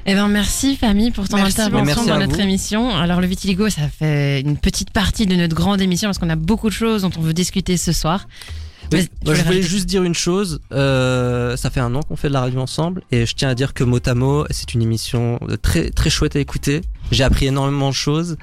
Eh 0.06 0.14
ben 0.14 0.28
merci 0.28 0.76
Famille 0.76 1.10
pour 1.12 1.26
ton 1.30 1.38
Merci 1.38 1.62
intervention 1.62 2.04
dans 2.04 2.18
notre 2.18 2.34
vous. 2.34 2.40
émission. 2.42 2.94
Alors 2.94 3.22
le 3.22 3.26
vitiligo, 3.26 3.70
ça 3.70 3.88
fait 3.88 4.40
une 4.42 4.58
petite 4.58 4.90
partie 4.90 5.24
de 5.24 5.34
notre 5.34 5.54
grande 5.54 5.80
émission 5.80 6.10
parce 6.14 6.24
qu'on 6.24 6.31
a 6.31 6.37
beaucoup 6.37 6.68
de 6.68 6.74
choses 6.74 7.03
dont 7.03 7.11
on 7.16 7.20
veut 7.20 7.33
discuter 7.33 7.77
ce 7.77 7.92
soir. 7.92 8.29
Oui. 8.92 9.09
Moi, 9.24 9.35
je 9.35 9.42
voulais 9.42 9.62
juste 9.62 9.87
dire 9.87 10.05
une 10.05 10.14
chose. 10.14 10.61
Euh, 10.72 11.57
ça 11.57 11.70
fait 11.70 11.81
un 11.81 11.94
an 11.94 12.03
qu'on 12.03 12.16
fait 12.16 12.29
de 12.29 12.33
la 12.35 12.42
radio 12.42 12.61
ensemble 12.61 13.03
et 13.11 13.27
je 13.27 13.35
tiens 13.35 13.48
à 13.48 13.55
dire 13.55 13.74
que 13.74 13.83
Motamo, 13.83 14.46
c'est 14.50 14.74
une 14.74 14.83
émission 14.83 15.40
très 15.62 15.90
très 15.90 16.11
chouette 16.11 16.37
à 16.37 16.40
écouter. 16.40 16.83
J'ai 17.10 17.24
appris 17.24 17.46
énormément 17.46 17.90
de 17.90 17.94
choses 17.94 18.36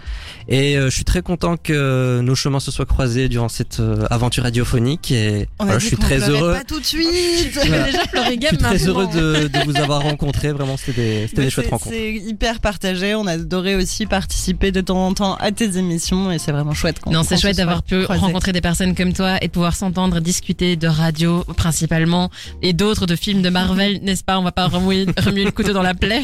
et 0.47 0.77
euh, 0.77 0.89
je 0.89 0.95
suis 0.95 1.03
très 1.03 1.21
content 1.21 1.57
que 1.57 2.21
nos 2.21 2.35
chemins 2.35 2.59
se 2.59 2.71
soient 2.71 2.85
croisés 2.85 3.27
durant 3.29 3.49
cette 3.49 3.79
euh, 3.79 4.05
aventure 4.09 4.43
radiophonique 4.43 5.11
et 5.11 5.47
On 5.59 5.63
a 5.63 5.65
voilà, 5.65 5.77
dit 5.79 5.83
je 5.83 5.87
suis 5.87 5.97
très 5.97 6.29
heureux. 6.29 6.53
Pas 6.53 6.63
tout 6.63 6.79
de 6.79 6.85
suite. 6.85 7.07
Vais 7.53 7.83
déjà 7.85 8.05
pleurer 8.07 8.37
Je 8.41 8.47
suis 8.47 8.57
très 8.57 8.69
maintenant. 8.73 8.87
heureux 8.87 9.07
de, 9.07 9.47
de 9.47 9.65
vous 9.65 9.77
avoir 9.77 10.01
rencontré. 10.01 10.51
Vraiment, 10.51 10.77
c'était 10.77 11.27
des, 11.33 11.43
des 11.43 11.49
chouettes 11.49 11.69
rencontres. 11.69 11.93
C'est 11.95 12.13
hyper 12.13 12.59
partagé. 12.59 13.15
On 13.15 13.27
a 13.27 13.33
adoré 13.33 13.75
aussi 13.75 14.05
participer 14.05 14.71
de 14.71 14.81
temps 14.81 15.05
en 15.07 15.13
temps 15.13 15.35
à 15.35 15.51
tes 15.51 15.77
émissions 15.77 16.31
et 16.31 16.39
c'est 16.39 16.51
vraiment 16.51 16.73
chouette. 16.73 16.97
Non, 17.07 17.23
c'est 17.23 17.37
chouette 17.39 17.57
d'avoir 17.57 17.83
pu 17.83 18.05
rencontrer 18.05 18.51
des 18.53 18.61
personnes 18.61 18.95
comme 18.95 19.13
toi 19.13 19.37
et 19.41 19.47
de 19.47 19.51
pouvoir 19.51 19.75
s'entendre 19.75 20.19
discuter 20.19 20.75
de 20.75 20.87
radio 20.87 21.43
principalement 21.57 22.29
et 22.61 22.73
d'autres 22.73 23.05
de 23.05 23.15
films 23.15 23.41
de 23.41 23.49
Marvel, 23.49 23.99
n'est-ce 24.03 24.23
pas? 24.23 24.39
On 24.39 24.43
va 24.43 24.51
pas 24.51 24.67
remuer, 24.67 25.05
remuer 25.17 25.43
le 25.45 25.51
couteau 25.51 25.73
dans 25.73 25.81
la 25.83 25.93
plaie 25.93 26.23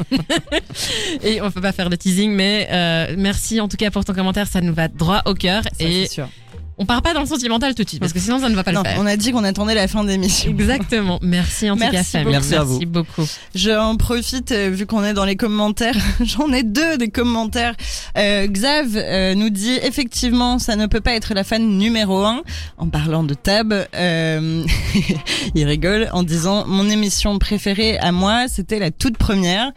et 1.23 1.41
on 1.41 1.51
peut 1.51 1.61
pas 1.61 1.71
faire 1.71 1.89
de 1.89 1.95
teasing, 1.95 2.26
mais 2.31 2.67
euh, 2.71 3.15
merci 3.17 3.59
en 3.61 3.67
tout 3.67 3.77
cas 3.77 3.91
pour 3.91 4.05
ton 4.05 4.13
commentaire, 4.13 4.47
ça 4.47 4.61
nous 4.61 4.73
va 4.73 4.87
droit 4.87 5.21
au 5.25 5.33
cœur 5.33 5.63
Ça, 5.63 5.69
et 5.79 6.05
c'est 6.05 6.13
sûr. 6.13 6.29
On 6.77 6.85
part 6.85 7.01
pas 7.01 7.13
dans 7.13 7.21
le 7.21 7.25
sentimental 7.27 7.73
tout 7.75 7.83
de 7.83 7.87
suite 7.89 7.99
parce 7.99 8.13
que 8.13 8.19
sinon 8.19 8.39
ça 8.39 8.49
ne 8.49 8.55
va 8.55 8.63
pas 8.63 8.71
Non, 8.71 8.83
le 8.83 8.89
faire. 8.89 8.97
on 8.99 9.05
a 9.05 9.15
dit 9.17 9.31
qu'on 9.31 9.43
attendait 9.43 9.75
la 9.75 9.87
fin 9.87 10.03
d'émission. 10.03 10.51
Exactement. 10.51 11.19
Merci 11.21 11.69
en 11.69 11.75
tout 11.75 11.79
Merci 11.91 12.11
cas. 12.13 12.23
Merci 12.23 12.55
à 12.55 12.63
vous. 12.63 12.79
beaucoup. 12.85 13.25
J'en 13.55 13.95
profite, 13.95 14.51
euh, 14.51 14.69
vu 14.69 14.85
qu'on 14.85 15.03
est 15.03 15.13
dans 15.13 15.25
les 15.25 15.35
commentaires, 15.35 15.95
j'en 16.21 16.51
ai 16.53 16.63
deux 16.63 16.97
des 16.97 17.09
commentaires. 17.09 17.75
Euh, 18.17 18.47
Xav 18.47 18.87
euh, 18.95 19.35
nous 19.35 19.49
dit 19.49 19.77
effectivement, 19.83 20.59
ça 20.59 20.75
ne 20.75 20.85
peut 20.87 21.01
pas 21.01 21.13
être 21.13 21.33
la 21.33 21.43
fan 21.43 21.67
numéro 21.77 22.23
un. 22.23 22.41
En 22.77 22.87
parlant 22.89 23.23
de 23.23 23.33
Tab, 23.33 23.73
euh, 23.95 24.63
il 25.55 25.65
rigole 25.65 26.09
en 26.13 26.23
disant 26.23 26.65
mon 26.67 26.89
émission 26.89 27.37
préférée 27.39 27.97
à 27.97 28.11
moi, 28.11 28.47
c'était 28.47 28.79
la 28.79 28.91
toute 28.91 29.17
première 29.17 29.71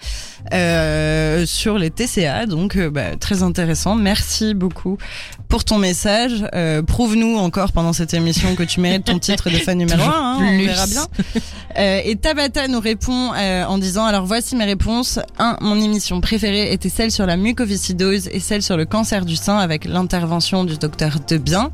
euh, 0.52 1.46
sur 1.46 1.78
les 1.78 1.90
TCA. 1.90 2.46
Donc 2.46 2.76
euh, 2.76 2.90
bah, 2.90 3.16
très 3.18 3.42
intéressant. 3.42 3.94
Merci 3.94 4.54
beaucoup 4.54 4.98
pour 5.48 5.64
ton 5.64 5.78
message. 5.78 6.44
Euh, 6.54 6.82
Prouve-nous 6.90 7.38
encore 7.38 7.70
pendant 7.72 7.92
cette 7.92 8.12
émission 8.14 8.54
que 8.56 8.62
tu 8.64 8.80
mérites 8.80 9.04
ton 9.04 9.18
titre 9.18 9.48
de 9.48 9.56
fan 9.56 9.78
numéro 9.78 9.96
Toujours 9.98 10.14
un. 10.14 10.38
hein, 10.40 10.48
on 10.52 10.58
verra 10.66 10.86
bien. 10.86 11.06
Euh, 11.78 12.00
et 12.04 12.16
Tabata 12.16 12.66
nous 12.68 12.80
répond 12.80 13.32
euh, 13.32 13.64
en 13.64 13.78
disant 13.78 14.04
alors 14.04 14.26
voici 14.26 14.56
mes 14.56 14.64
réponses. 14.64 15.20
1. 15.38 15.58
Mon 15.60 15.80
émission 15.80 16.20
préférée 16.20 16.72
était 16.72 16.88
celle 16.88 17.12
sur 17.12 17.26
la 17.26 17.36
mucoviscidose 17.36 18.28
et 18.32 18.40
celle 18.40 18.62
sur 18.62 18.76
le 18.76 18.84
cancer 18.86 19.24
du 19.24 19.36
sein 19.36 19.56
avec 19.58 19.84
l'intervention 19.84 20.64
du 20.64 20.76
docteur 20.78 21.18
Debien. 21.26 21.70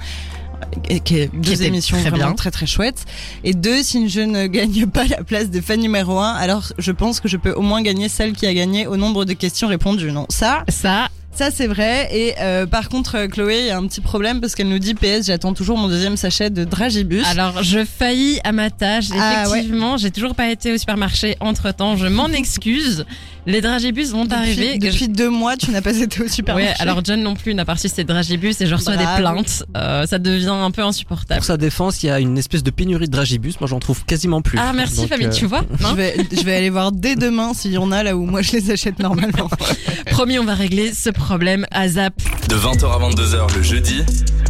Et 0.88 1.00
qui 1.00 1.18
est 1.18 1.31
deux 1.35 1.62
émissions 1.64 1.98
très 1.98 2.11
vraiment 2.11 2.26
bien. 2.26 2.35
très 2.35 2.50
très 2.50 2.66
chouettes. 2.66 3.05
Et 3.44 3.52
deux, 3.55 3.83
si 3.83 4.09
je 4.09 4.20
ne 4.20 4.46
gagne 4.57 4.87
pas 4.87 5.05
la 5.07 5.24
place 5.24 5.50
de 5.50 5.61
fan 5.61 5.81
numéro 5.81 6.18
un, 6.18 6.35
alors 6.35 6.72
je 6.79 6.92
pense 6.92 7.20
que 7.20 7.29
je 7.29 7.37
peux 7.38 7.52
au 7.52 7.62
moins 7.62 7.83
gagner 7.83 8.09
celle 8.09 8.33
qui 8.33 8.46
a 8.46 8.55
gagné 8.55 8.87
au 8.87 8.96
nombre 8.96 9.24
de 9.24 9.33
questions 9.33 9.68
répondues. 9.68 10.12
Non, 10.12 10.26
ça, 10.29 10.64
Ça, 10.68 11.09
ça 11.37 11.51
c'est 11.51 11.66
vrai. 11.66 12.09
Et 12.12 12.35
euh, 12.40 12.66
par 12.66 12.88
contre, 12.88 13.16
euh, 13.16 13.29
Chloé, 13.29 13.61
il 13.61 13.66
y 13.66 13.70
a 13.70 13.77
un 13.77 13.87
petit 13.87 14.01
problème 14.01 14.40
parce 14.40 14.55
qu'elle 14.55 14.68
nous 14.68 14.79
dit 14.79 14.94
PS, 14.94 15.27
j'attends 15.27 15.53
toujours 15.53 15.79
mon 15.79 15.88
deuxième 15.88 16.16
sachet 16.16 16.51
de 16.51 16.64
Dragibus. 16.64 17.25
alors 17.27 17.62
je 17.62 17.85
faillis 17.85 18.40
à 18.44 18.53
ma 18.53 18.70
tâche. 18.70 19.07
Ah, 19.12 19.44
ouais. 19.49 19.59
Effectivement, 19.59 19.96
j'ai 19.96 20.11
toujours 20.11 20.35
pas 20.35 20.51
été 20.51 20.72
au 20.72 20.79
supermarché 20.79 21.37
entre 21.40 21.72
temps. 21.72 21.96
Je 21.96 22.07
m'en 22.07 22.27
excuse. 22.33 23.05
Les 23.47 23.61
dragibus 23.61 24.11
vont 24.11 24.25
depuis, 24.25 24.37
arriver. 24.37 24.79
depuis 24.79 25.09
deux 25.09 25.31
mois, 25.31 25.57
tu 25.57 25.71
n'as 25.71 25.81
pas 25.81 25.97
été 25.97 26.23
au 26.25 26.29
supermarché. 26.29 26.71
Ouais, 26.71 26.75
alors 26.81 27.01
John 27.05 27.23
non 27.23 27.35
plus 27.35 27.55
n'a 27.55 27.65
pas 27.65 27.75
reçu 27.75 27.89
ses 27.89 28.03
dragibus 28.05 28.61
et 28.61 28.67
je 28.67 28.75
reçois 28.75 28.97
Bravo. 28.97 29.17
des 29.17 29.23
plaintes. 29.23 29.65
Euh, 29.77 30.05
ça 30.07 30.19
devient 30.19 30.49
un 30.49 30.71
peu 30.73 30.83
insupportable. 30.83 31.39
Pour 31.39 31.47
sa 31.47 31.57
défense, 31.57 32.03
il 32.03 32.07
y 32.07 32.11
a 32.11 32.19
une 32.19 32.37
espèce 32.39 32.63
de 32.65 32.71
pénurie 32.71 33.07
de 33.07 33.13
dragibus. 33.13 33.61
Moi, 33.61 33.69
j'en 33.69 33.79
trouve 33.79 34.05
quasiment 34.05 34.43
plus. 34.43 34.59
Ah 34.61 34.73
merci 34.73 34.97
Donc, 34.97 35.09
Fabien, 35.09 35.29
euh, 35.29 35.33
tu 35.33 35.47
vois 35.47 35.65
Je 35.81 35.87
hein 35.87 35.95
vais, 35.95 36.17
je 36.33 36.43
vais 36.43 36.57
aller 36.57 36.71
voir 36.71 36.91
dès 36.93 37.15
demain 37.15 37.55
s'il 37.55 37.73
y 37.73 37.79
en 37.79 37.93
a 37.93 38.03
là 38.03 38.17
où 38.17 38.27
moi 38.27 38.43
je 38.43 38.53
les 38.53 38.71
achète 38.71 38.99
normalement. 38.99 39.49
Promis, 40.11 40.39
on 40.39 40.45
va 40.45 40.55
régler 40.55 40.93
ce 40.93 41.11
problème 41.11 41.67
à 41.71 41.89
Zap. 41.89 42.15
De 42.49 42.57
20h 42.57 42.85
à 42.85 43.11
22h 43.11 43.57
le 43.57 43.63
jeudi, 43.63 44.03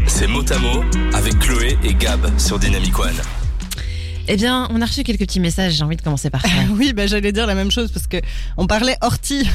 c'est 0.07 0.27
Motamo 0.27 0.83
avec 1.13 1.39
Chloé 1.39 1.77
et 1.85 1.95
Gab 1.95 2.27
sur 2.39 2.59
Dynamic 2.59 2.99
One. 2.99 3.46
Eh 4.29 4.37
bien, 4.37 4.67
on 4.71 4.83
a 4.83 4.87
reçu 4.87 5.05
quelques 5.05 5.21
petits 5.21 5.39
messages. 5.39 5.75
J'ai 5.75 5.85
envie 5.85 5.97
de 5.97 6.03
commencer 6.03 6.31
par 6.31 6.43
ça. 6.43 6.49
oui, 6.73 6.93
bah 6.93 7.07
j'allais 7.07 7.31
dire 7.31 7.47
la 7.47 7.55
même 7.55 7.71
chose 7.71 7.93
parce 7.93 8.09
que 8.09 8.17
on 8.57 8.67
parlait 8.67 8.97
ortie 9.01 9.49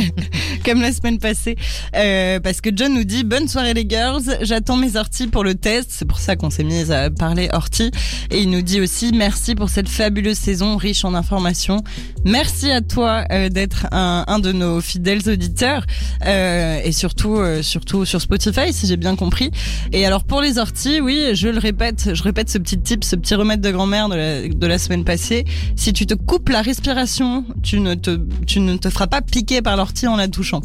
comme 0.64 0.82
la 0.82 0.92
semaine 0.92 1.18
passée. 1.18 1.56
Euh, 1.96 2.38
parce 2.38 2.60
que 2.60 2.68
John 2.74 2.92
nous 2.92 3.04
dit 3.04 3.24
bonne 3.24 3.48
soirée 3.48 3.72
les 3.72 3.86
girls, 3.88 4.22
j'attends 4.42 4.76
mes 4.76 4.96
orties 4.96 5.26
pour 5.26 5.42
le 5.42 5.54
test. 5.54 5.90
C'est 5.90 6.04
pour 6.04 6.18
ça 6.18 6.36
qu'on 6.36 6.50
s'est 6.50 6.64
mis 6.64 6.92
à 6.92 7.08
parler 7.10 7.48
ortie. 7.52 7.90
Et 8.30 8.42
il 8.42 8.50
nous 8.50 8.60
dit 8.60 8.80
aussi 8.80 9.12
merci 9.14 9.54
pour 9.54 9.70
cette 9.70 9.88
fabuleuse 9.88 10.36
saison 10.36 10.76
riche 10.76 11.04
en 11.04 11.14
informations. 11.14 11.82
Merci 12.26 12.70
à 12.70 12.82
toi 12.82 13.24
euh, 13.32 13.48
d'être 13.48 13.86
un, 13.90 14.24
un 14.28 14.38
de 14.38 14.52
nos 14.52 14.82
fidèles 14.82 15.26
auditeurs 15.28 15.86
euh, 16.26 16.78
et 16.84 16.92
surtout 16.92 17.36
euh, 17.36 17.62
surtout 17.62 18.04
sur 18.04 18.20
Spotify 18.20 18.72
si 18.72 18.86
j'ai 18.86 18.98
bien 18.98 19.16
compris. 19.16 19.50
Et 19.92 20.04
alors 20.04 20.24
pour 20.24 20.42
les 20.42 20.58
orties, 20.58 21.00
oui, 21.00 21.30
je 21.32 21.48
le 21.48 21.58
répète, 21.58 22.10
je 22.14 22.22
répète 22.22 22.50
ce 22.50 22.58
petit 22.58 22.78
tip, 22.78 23.02
ce 23.02 23.16
petit 23.16 23.34
remède 23.34 23.62
de 23.62 23.70
grand-mère 23.70 24.09
de 24.10 24.14
la, 24.16 24.48
de 24.48 24.66
la 24.66 24.78
semaine 24.78 25.04
passée. 25.04 25.44
Si 25.76 25.92
tu 25.92 26.06
te 26.06 26.14
coupes 26.14 26.48
la 26.48 26.62
respiration, 26.62 27.44
tu 27.62 27.80
ne 27.80 27.94
te 27.94 28.20
tu 28.46 28.60
ne 28.60 28.76
te 28.76 28.90
feras 28.90 29.06
pas 29.06 29.22
piquer 29.22 29.62
par 29.62 29.76
l'ortie 29.76 30.06
en 30.06 30.16
la 30.16 30.28
touchant. 30.28 30.60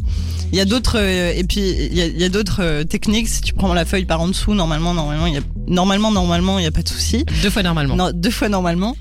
Il 0.52 0.58
y 0.58 0.60
a 0.60 0.64
d'autres 0.64 0.98
euh, 0.98 1.32
et 1.34 1.44
puis 1.44 1.60
il 1.60 1.96
y 1.96 2.02
a, 2.02 2.06
il 2.06 2.20
y 2.20 2.24
a 2.24 2.28
d'autres 2.28 2.62
euh, 2.62 2.84
techniques. 2.84 3.28
Si 3.28 3.40
tu 3.40 3.54
prends 3.54 3.72
la 3.72 3.84
feuille 3.84 4.04
par 4.04 4.20
en 4.20 4.28
dessous, 4.28 4.54
normalement 4.54 4.94
normalement 4.94 5.26
il 5.26 5.34
y 5.34 5.38
a 5.38 5.42
normalement 5.66 6.10
normalement 6.10 6.58
il 6.58 6.64
y 6.64 6.68
a 6.68 6.70
pas 6.70 6.82
de 6.82 6.88
souci. 6.88 7.24
Deux 7.42 7.50
fois 7.50 7.62
normalement. 7.62 7.96
Non, 7.96 8.10
deux 8.12 8.30
fois 8.30 8.48
normalement. 8.48 8.96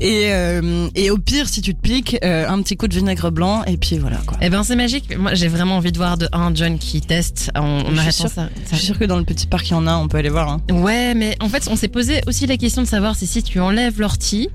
Et 0.00 0.26
euh, 0.32 0.88
et 0.94 1.10
au 1.10 1.18
pire 1.18 1.48
si 1.48 1.62
tu 1.62 1.74
te 1.74 1.80
piques, 1.80 2.18
euh, 2.22 2.48
un 2.48 2.60
petit 2.62 2.76
coup 2.76 2.88
de 2.88 2.94
vinaigre 2.94 3.30
blanc 3.30 3.64
et 3.64 3.76
puis 3.76 3.98
voilà 3.98 4.18
quoi. 4.26 4.36
Eh 4.42 4.50
ben 4.50 4.62
c'est 4.62 4.76
magique. 4.76 5.16
Moi 5.16 5.34
j'ai 5.34 5.48
vraiment 5.48 5.76
envie 5.76 5.92
de 5.92 5.96
voir 5.98 6.18
de 6.18 6.28
un 6.32 6.54
John 6.54 6.78
qui 6.78 7.00
teste 7.00 7.50
en, 7.54 7.80
en 7.80 7.94
Je 7.94 8.10
suis 8.10 8.28
ça. 8.28 8.48
Je 8.72 8.76
sûre 8.76 8.98
que 8.98 9.04
dans 9.04 9.16
le 9.16 9.24
petit 9.24 9.46
parc 9.46 9.68
il 9.68 9.72
y 9.72 9.74
en 9.74 9.86
a, 9.86 9.96
on 9.96 10.08
peut 10.08 10.18
aller 10.18 10.28
voir. 10.28 10.48
Hein. 10.50 10.60
Ouais, 10.70 11.14
mais 11.14 11.36
en 11.40 11.48
fait 11.48 11.68
on 11.70 11.76
s'est 11.76 11.88
posé 11.88 12.20
aussi 12.26 12.46
la 12.46 12.56
question 12.56 12.82
de 12.82 12.86
savoir 12.86 13.16
si 13.16 13.26
si 13.26 13.42
tu 13.42 13.58
enlèves 13.60 13.85
l'ortie 13.98 14.50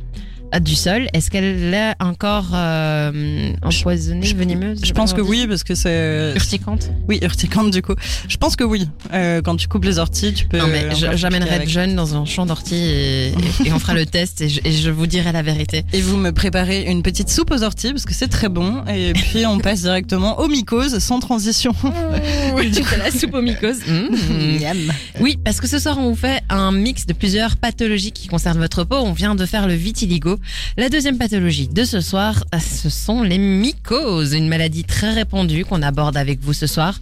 du 0.60 0.76
sol, 0.76 1.08
est-ce 1.14 1.30
qu'elle 1.32 1.74
est 1.74 1.94
encore 2.00 2.50
euh, 2.54 3.52
empoisonnée, 3.62 4.26
je- 4.26 4.36
venimeuse 4.36 4.82
Je 4.84 4.92
pense 4.94 5.14
que 5.14 5.22
oui 5.22 5.46
parce 5.48 5.64
que 5.64 5.76
c'est 5.76 6.34
Urticante 6.36 6.90
oui 7.08 7.20
urticante 7.22 7.72
du 7.72 7.82
coup. 7.82 7.94
Je 8.28 8.38
pense 8.38 8.56
que 8.56 8.64
oui. 8.64 8.88
Euh, 9.14 9.42
quand 9.42 9.56
tu 9.56 9.68
coupes 9.68 9.86
les 9.86 10.00
orties, 10.00 10.34
tu 10.34 10.46
peux. 10.48 10.58
Non 10.58 10.68
mais 10.68 10.88
j'amènerai. 11.16 11.66
John 11.68 11.96
dans 11.96 12.16
un 12.16 12.26
champ 12.26 12.46
d'ortie 12.46 12.76
et, 12.76 13.28
et- 13.30 13.68
et 13.68 13.74
on 13.74 13.80
fera 13.80 13.94
le 13.94 14.06
test 14.18 14.42
et 14.42 14.50
je, 14.50 14.60
et 14.64 14.72
je 14.72 14.90
vous 14.90 15.08
dirai 15.08 15.32
la 15.32 15.42
vérité. 15.42 15.84
Et 15.94 16.02
vous 16.02 16.18
me 16.18 16.32
préparez 16.32 16.84
une 16.84 17.02
petite 17.04 17.30
soupe 17.30 17.52
aux 17.52 17.64
orties 17.64 17.92
parce 17.92 18.06
que 18.06 18.14
c'est 18.14 18.28
très 18.28 18.50
bon. 18.50 18.84
Et 18.88 19.14
puis 19.14 19.46
on 19.46 19.60
passe 19.60 19.82
directement 19.82 20.40
aux 20.40 20.48
mycoses 20.48 21.00
sans 21.00 21.20
transition. 21.20 21.72
du 21.72 22.82
coup, 22.82 22.96
la 22.98 23.12
soupe 23.12 23.34
aux 23.34 23.42
mycoses. 23.42 23.80
Mmh. 23.92 24.60
Miam. 24.60 24.78
Oui, 25.20 25.38
parce 25.44 25.60
que 25.60 25.68
ce 25.68 25.78
soir, 25.80 25.98
on 26.00 26.10
vous 26.10 26.16
fait 26.16 26.42
un 26.50 26.72
mix 26.72 27.06
de 27.06 27.14
plusieurs 27.14 27.58
pathologies 27.58 28.12
qui 28.12 28.28
concernent 28.28 28.58
votre 28.60 28.84
peau. 28.84 28.96
On 28.98 29.14
vient 29.14 29.36
de 29.36 29.46
faire 29.46 29.68
le 29.68 29.74
vitiligo. 29.74 30.38
La 30.78 30.90
deuxième 30.90 31.18
pathologie 31.18 31.68
de 31.68 31.84
ce 31.84 32.02
soir, 32.02 32.44
euh, 32.54 32.60
ce 32.60 32.90
sont 32.90 33.24
les 33.24 33.38
mycoses, 33.38 34.34
une 34.34 34.48
maladie 34.48 34.84
très 34.84 35.14
répandue 35.14 35.66
qu'on 35.66 35.82
aborde 35.82 36.18
avec 36.18 36.40
vous 36.42 36.54
ce 36.54 36.68
soir. 36.68 37.00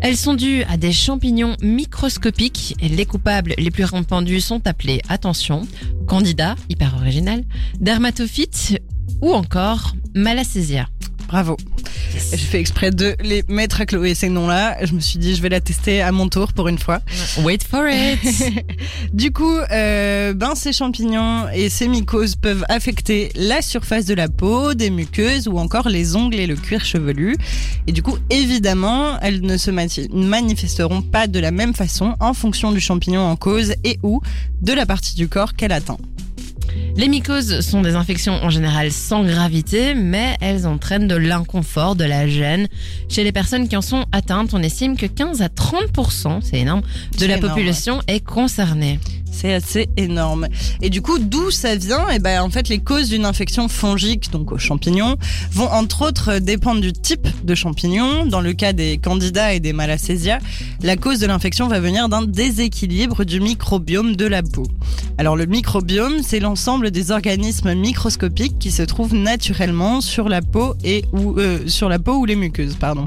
Elles 0.00 0.16
sont 0.16 0.34
dues 0.34 0.62
à 0.64 0.76
des 0.76 0.92
champignons 0.92 1.56
microscopiques 1.62 2.74
les 2.80 3.06
coupables 3.06 3.54
les 3.56 3.70
plus 3.70 3.84
répandus 3.84 4.40
sont 4.40 4.66
appelés, 4.66 5.00
attention, 5.08 5.66
candida, 6.06 6.56
hyper 6.68 6.94
original, 6.96 7.44
dermatophyte 7.80 8.78
ou 9.20 9.32
encore 9.32 9.94
malacésia. 10.14 10.88
Bravo. 11.30 11.56
J'ai 12.32 12.36
fait 12.38 12.58
exprès 12.58 12.90
de 12.90 13.14
les 13.22 13.44
mettre 13.46 13.80
à 13.80 13.86
Chloé 13.86 14.16
ces 14.16 14.28
noms-là. 14.28 14.84
Je 14.84 14.94
me 14.94 14.98
suis 14.98 15.20
dit, 15.20 15.36
je 15.36 15.40
vais 15.40 15.48
la 15.48 15.60
tester 15.60 16.02
à 16.02 16.10
mon 16.10 16.28
tour 16.28 16.52
pour 16.52 16.66
une 16.66 16.78
fois. 16.78 16.98
Wait 17.44 17.62
for 17.62 17.84
it. 17.88 18.18
Du 19.12 19.30
coup, 19.30 19.56
euh, 19.70 20.34
ben, 20.34 20.56
ces 20.56 20.72
champignons 20.72 21.48
et 21.54 21.68
ces 21.68 21.86
mycoses 21.86 22.34
peuvent 22.34 22.64
affecter 22.68 23.30
la 23.36 23.62
surface 23.62 24.06
de 24.06 24.14
la 24.14 24.28
peau, 24.28 24.74
des 24.74 24.90
muqueuses 24.90 25.46
ou 25.46 25.56
encore 25.58 25.88
les 25.88 26.16
ongles 26.16 26.34
et 26.34 26.48
le 26.48 26.56
cuir 26.56 26.84
chevelu. 26.84 27.36
Et 27.86 27.92
du 27.92 28.02
coup, 28.02 28.18
évidemment, 28.28 29.20
elles 29.20 29.40
ne 29.40 29.56
se 29.56 29.70
manifesteront 29.70 31.02
pas 31.02 31.28
de 31.28 31.38
la 31.38 31.52
même 31.52 31.74
façon 31.74 32.16
en 32.18 32.34
fonction 32.34 32.72
du 32.72 32.80
champignon 32.80 33.20
en 33.20 33.36
cause 33.36 33.74
et 33.84 34.00
ou 34.02 34.20
de 34.62 34.72
la 34.72 34.84
partie 34.84 35.14
du 35.14 35.28
corps 35.28 35.54
qu'elle 35.54 35.72
atteint. 35.72 35.98
Les 36.96 37.08
mycoses 37.08 37.60
sont 37.60 37.80
des 37.80 37.94
infections 37.94 38.34
en 38.42 38.50
général 38.50 38.90
sans 38.90 39.24
gravité, 39.24 39.94
mais 39.94 40.36
elles 40.40 40.66
entraînent 40.66 41.08
de 41.08 41.16
l'inconfort, 41.16 41.96
de 41.96 42.04
la 42.04 42.26
gêne. 42.26 42.68
Chez 43.08 43.24
les 43.24 43.32
personnes 43.32 43.68
qui 43.68 43.76
en 43.76 43.82
sont 43.82 44.06
atteintes, 44.12 44.54
on 44.54 44.62
estime 44.62 44.96
que 44.96 45.06
15 45.06 45.40
à 45.42 45.48
30%, 45.48 46.40
c'est 46.42 46.58
énorme, 46.58 46.82
de 47.18 47.26
la 47.26 47.36
énorme, 47.36 47.54
population 47.54 48.00
est 48.06 48.20
concernée. 48.20 48.98
C'est 49.30 49.54
assez 49.54 49.88
énorme. 49.96 50.48
Et 50.82 50.90
du 50.90 51.02
coup, 51.02 51.18
d'où 51.18 51.50
ça 51.50 51.76
vient? 51.76 52.06
Eh 52.12 52.18
ben, 52.18 52.42
en 52.42 52.50
fait, 52.50 52.68
les 52.68 52.78
causes 52.78 53.08
d'une 53.08 53.24
infection 53.24 53.68
fongique, 53.68 54.30
donc 54.30 54.52
aux 54.52 54.58
champignons, 54.58 55.16
vont 55.52 55.68
entre 55.68 56.08
autres 56.08 56.38
dépendre 56.38 56.80
du 56.80 56.92
type 56.92 57.28
de 57.44 57.54
champignon. 57.54 58.26
Dans 58.26 58.40
le 58.40 58.52
cas 58.52 58.72
des 58.72 58.98
candidats 58.98 59.54
et 59.54 59.60
des 59.60 59.72
malacésia, 59.72 60.38
la 60.82 60.96
cause 60.96 61.20
de 61.20 61.26
l'infection 61.26 61.68
va 61.68 61.80
venir 61.80 62.08
d'un 62.08 62.22
déséquilibre 62.22 63.24
du 63.24 63.40
microbiome 63.40 64.16
de 64.16 64.26
la 64.26 64.42
peau. 64.42 64.66
Alors, 65.18 65.36
le 65.36 65.46
microbiome, 65.46 66.22
c'est 66.22 66.40
l'ensemble 66.40 66.90
des 66.90 67.10
organismes 67.10 67.74
microscopiques 67.74 68.58
qui 68.58 68.70
se 68.70 68.82
trouvent 68.82 69.14
naturellement 69.14 70.00
sur 70.00 70.28
la 70.28 70.42
peau 70.42 70.74
et 70.84 71.04
ou 71.12 71.38
euh, 71.38 71.66
sur 71.66 71.88
la 71.88 71.98
peau 71.98 72.16
ou 72.16 72.24
les 72.24 72.36
muqueuses, 72.36 72.76
pardon. 72.76 73.06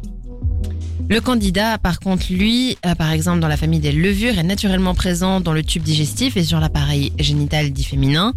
Le 1.10 1.20
candidat, 1.20 1.78
par 1.78 2.00
contre, 2.00 2.26
lui, 2.32 2.78
par 2.98 3.12
exemple 3.12 3.40
dans 3.40 3.48
la 3.48 3.58
famille 3.58 3.80
des 3.80 3.92
levures, 3.92 4.38
est 4.40 4.44
naturellement 4.44 4.96
présent 4.96 5.42
dans 5.42 5.54
le 5.54 5.64
tube 5.64 5.84
digestif 5.84 6.38
et 6.38 6.44
sur 6.44 6.60
l'appareil 6.60 7.12
génital 7.20 7.72
dit 7.72 7.84
féminin. 7.84 8.34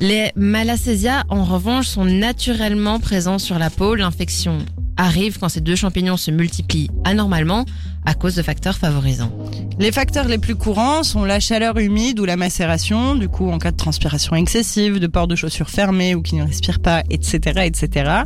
Les 0.00 0.30
malacésia, 0.36 1.24
en 1.28 1.44
revanche, 1.44 1.88
sont 1.88 2.04
naturellement 2.04 3.00
présents 3.00 3.38
sur 3.38 3.58
la 3.58 3.70
peau. 3.70 3.94
L'infection 3.94 4.58
arrive 4.96 5.38
quand 5.38 5.48
ces 5.48 5.60
deux 5.60 5.76
champignons 5.76 6.16
se 6.16 6.30
multiplient 6.30 6.90
anormalement 7.04 7.64
à 8.04 8.14
cause 8.14 8.34
de 8.34 8.42
facteurs 8.42 8.76
favorisants. 8.76 9.32
Les 9.78 9.92
facteurs 9.92 10.28
les 10.28 10.38
plus 10.38 10.56
courants 10.56 11.02
sont 11.02 11.24
la 11.24 11.40
chaleur 11.40 11.78
humide 11.78 12.20
ou 12.20 12.24
la 12.24 12.36
macération, 12.36 13.14
du 13.14 13.28
coup 13.28 13.50
en 13.50 13.58
cas 13.58 13.70
de 13.70 13.76
transpiration 13.76 14.36
excessive, 14.36 14.98
de 14.98 15.06
port 15.06 15.28
de 15.28 15.36
chaussures 15.36 15.70
fermées 15.70 16.14
ou 16.14 16.22
qui 16.22 16.34
ne 16.34 16.44
respirent 16.44 16.80
pas, 16.80 17.02
etc., 17.10 17.62
etc. 17.64 18.22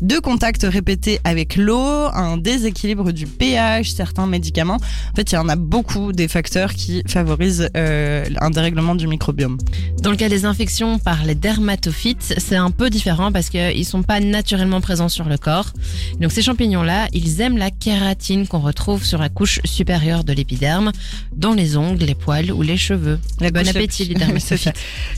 De 0.00 0.18
contacts 0.18 0.62
répétés 0.64 1.20
avec 1.24 1.56
l'eau, 1.56 1.78
un 2.14 2.36
déséquilibre 2.36 3.10
du 3.12 3.26
pH, 3.26 3.90
certains 3.90 4.26
médicaments. 4.26 4.76
En 5.12 5.16
fait, 5.16 5.32
il 5.32 5.34
y 5.34 5.38
en 5.38 5.48
a 5.48 5.56
beaucoup 5.56 6.12
des 6.12 6.28
facteurs 6.28 6.72
qui 6.74 7.02
favorisent 7.06 7.68
euh, 7.76 8.24
un 8.40 8.50
dérèglement 8.50 8.94
du 8.94 9.06
microbiome. 9.08 9.58
Dans 10.00 10.10
le 10.10 10.16
cas 10.16 10.28
des 10.28 10.44
infections 10.44 10.98
par 10.98 11.24
les 11.24 11.34
dermatophytes, 11.34 12.34
c'est 12.38 12.56
un 12.56 12.70
peu 12.70 12.90
différent 12.90 13.32
parce 13.32 13.48
qu'ils 13.50 13.84
sont 13.84 14.02
pas 14.02 14.20
naturellement 14.20 14.80
présents 14.80 15.08
sur 15.08 15.24
le 15.28 15.36
corps. 15.36 15.72
Donc 16.20 16.30
ces 16.32 16.42
champignons-là, 16.42 17.08
ils 17.12 17.40
aiment 17.40 17.58
la 17.58 17.70
kératine 17.70 18.46
qu'on 18.46 18.60
retrouve 18.60 19.04
sur 19.04 19.18
la 19.18 19.28
couche 19.28 19.60
supérieure 19.64 20.22
de 20.24 20.32
l'épiderme, 20.32 20.92
dans 21.34 21.54
les 21.54 21.76
ongles, 21.76 22.04
les 22.04 22.14
poils 22.14 22.52
ou 22.52 22.62
les 22.62 22.76
cheveux. 22.76 23.18
La 23.40 23.50
bon 23.50 23.64
la 23.64 23.70
appétit, 23.70 24.04
plus- 24.04 24.14
les 24.14 24.18
dermatophytes. 24.26 24.72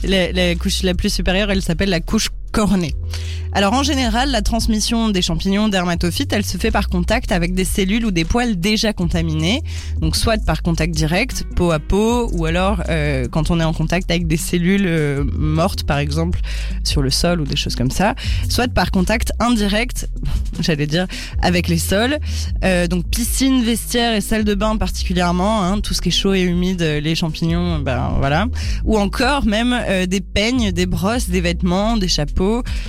La, 0.05 0.33
la 0.33 0.55
couche 0.55 0.83
la 0.83 0.95
plus 0.95 1.13
supérieure, 1.13 1.51
elle 1.51 1.63
s'appelle 1.63 1.91
la 1.91 2.01
couche 2.01 2.31
cornée. 2.51 2.95
Alors 3.53 3.73
en 3.73 3.83
général, 3.83 4.31
la 4.31 4.43
transmission 4.43 5.09
des 5.09 5.23
champignons 5.23 5.69
dermatophytes, 5.69 6.33
elle 6.33 6.45
se 6.45 6.57
fait 6.57 6.71
par 6.71 6.89
contact 6.89 7.33
avec 7.33 7.53
des 7.53 7.65
cellules 7.65 8.07
ou 8.07 8.13
des 8.13 8.25
poils 8.25 8.59
déjà 8.59 8.93
contaminés. 8.93 9.63
Donc 10.01 10.15
soit 10.15 10.43
par 10.45 10.63
contact 10.63 10.95
direct, 10.95 11.45
peau 11.57 11.73
à 11.73 11.81
peau, 11.81 12.31
ou 12.33 12.45
alors 12.45 12.83
euh, 12.89 13.27
quand 13.29 13.51
on 13.51 13.59
est 13.59 13.65
en 13.65 13.73
contact 13.73 14.09
avec 14.11 14.29
des 14.29 14.37
cellules 14.37 14.87
euh, 14.87 15.25
mortes, 15.35 15.83
par 15.83 15.99
exemple, 15.99 16.41
sur 16.85 17.03
le 17.03 17.11
sol 17.11 17.41
ou 17.41 17.45
des 17.45 17.57
choses 17.57 17.75
comme 17.75 17.91
ça. 17.91 18.15
Soit 18.49 18.73
par 18.73 18.93
contact 18.93 19.33
indirect, 19.41 20.09
j'allais 20.61 20.87
dire, 20.87 21.09
avec 21.43 21.67
les 21.67 21.79
sols. 21.79 22.19
Euh, 22.63 22.87
donc 22.87 23.09
piscine, 23.09 23.65
vestiaire 23.65 24.15
et 24.15 24.21
salle 24.21 24.45
de 24.45 24.55
bain 24.55 24.77
particulièrement, 24.77 25.65
hein, 25.65 25.81
tout 25.81 25.93
ce 25.93 26.01
qui 26.01 26.11
est 26.11 26.13
chaud 26.13 26.35
et 26.35 26.43
humide, 26.43 26.83
les 26.83 27.15
champignons, 27.17 27.81
ben 27.81 28.13
voilà. 28.21 28.47
Ou 28.85 28.97
encore 28.97 29.45
même 29.45 29.77
des 30.07 30.21
peignes, 30.21 30.71
des 30.71 30.87
brosses, 30.87 31.29
des 31.29 31.41
vêtements, 31.41 31.97
des 31.97 32.09
chapeaux 32.09 32.40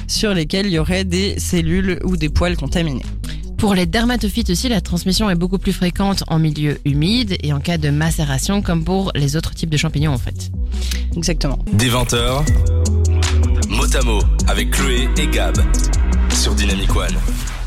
sur 0.08 0.34
lesquels 0.34 0.68
il 0.68 0.74
y 0.74 0.80
aurait 0.80 1.04
des 1.04 1.40
cellules 1.40 2.00
ou 2.04 2.18
des 2.18 2.30
poils 2.30 2.56
contaminés. 2.56 3.04
Pour 3.58 3.76
les 3.76 3.86
dermatophytes 3.86 4.50
aussi, 4.50 4.70
la 4.70 4.82
transmission 4.82 5.30
est 5.30 5.36
beaucoup 5.36 5.60
plus 5.60 5.72
fréquente 5.72 6.24
en 6.28 6.40
milieu 6.40 6.80
humide 6.84 7.38
et 7.44 7.54
en 7.54 7.60
cas 7.60 7.78
de 7.78 7.92
macération 7.92 8.64
comme 8.64 8.84
pour 8.84 9.12
les 9.14 9.36
autres 9.36 9.54
types 9.54 9.70
de 9.70 9.78
champignons 9.78 10.14
en 10.14 10.18
fait. 10.18 10.50
Exactement. 11.16 11.60
Des 11.72 11.90
20h, 11.90 12.44
mot 13.70 13.96
à 13.96 14.04
mot 14.04 14.22
avec 14.48 14.72
Chloé 14.72 15.08
et 15.18 15.28
Gab 15.28 15.56
sur 16.34 16.56
Dynamic 16.56 16.96
One. 16.96 17.61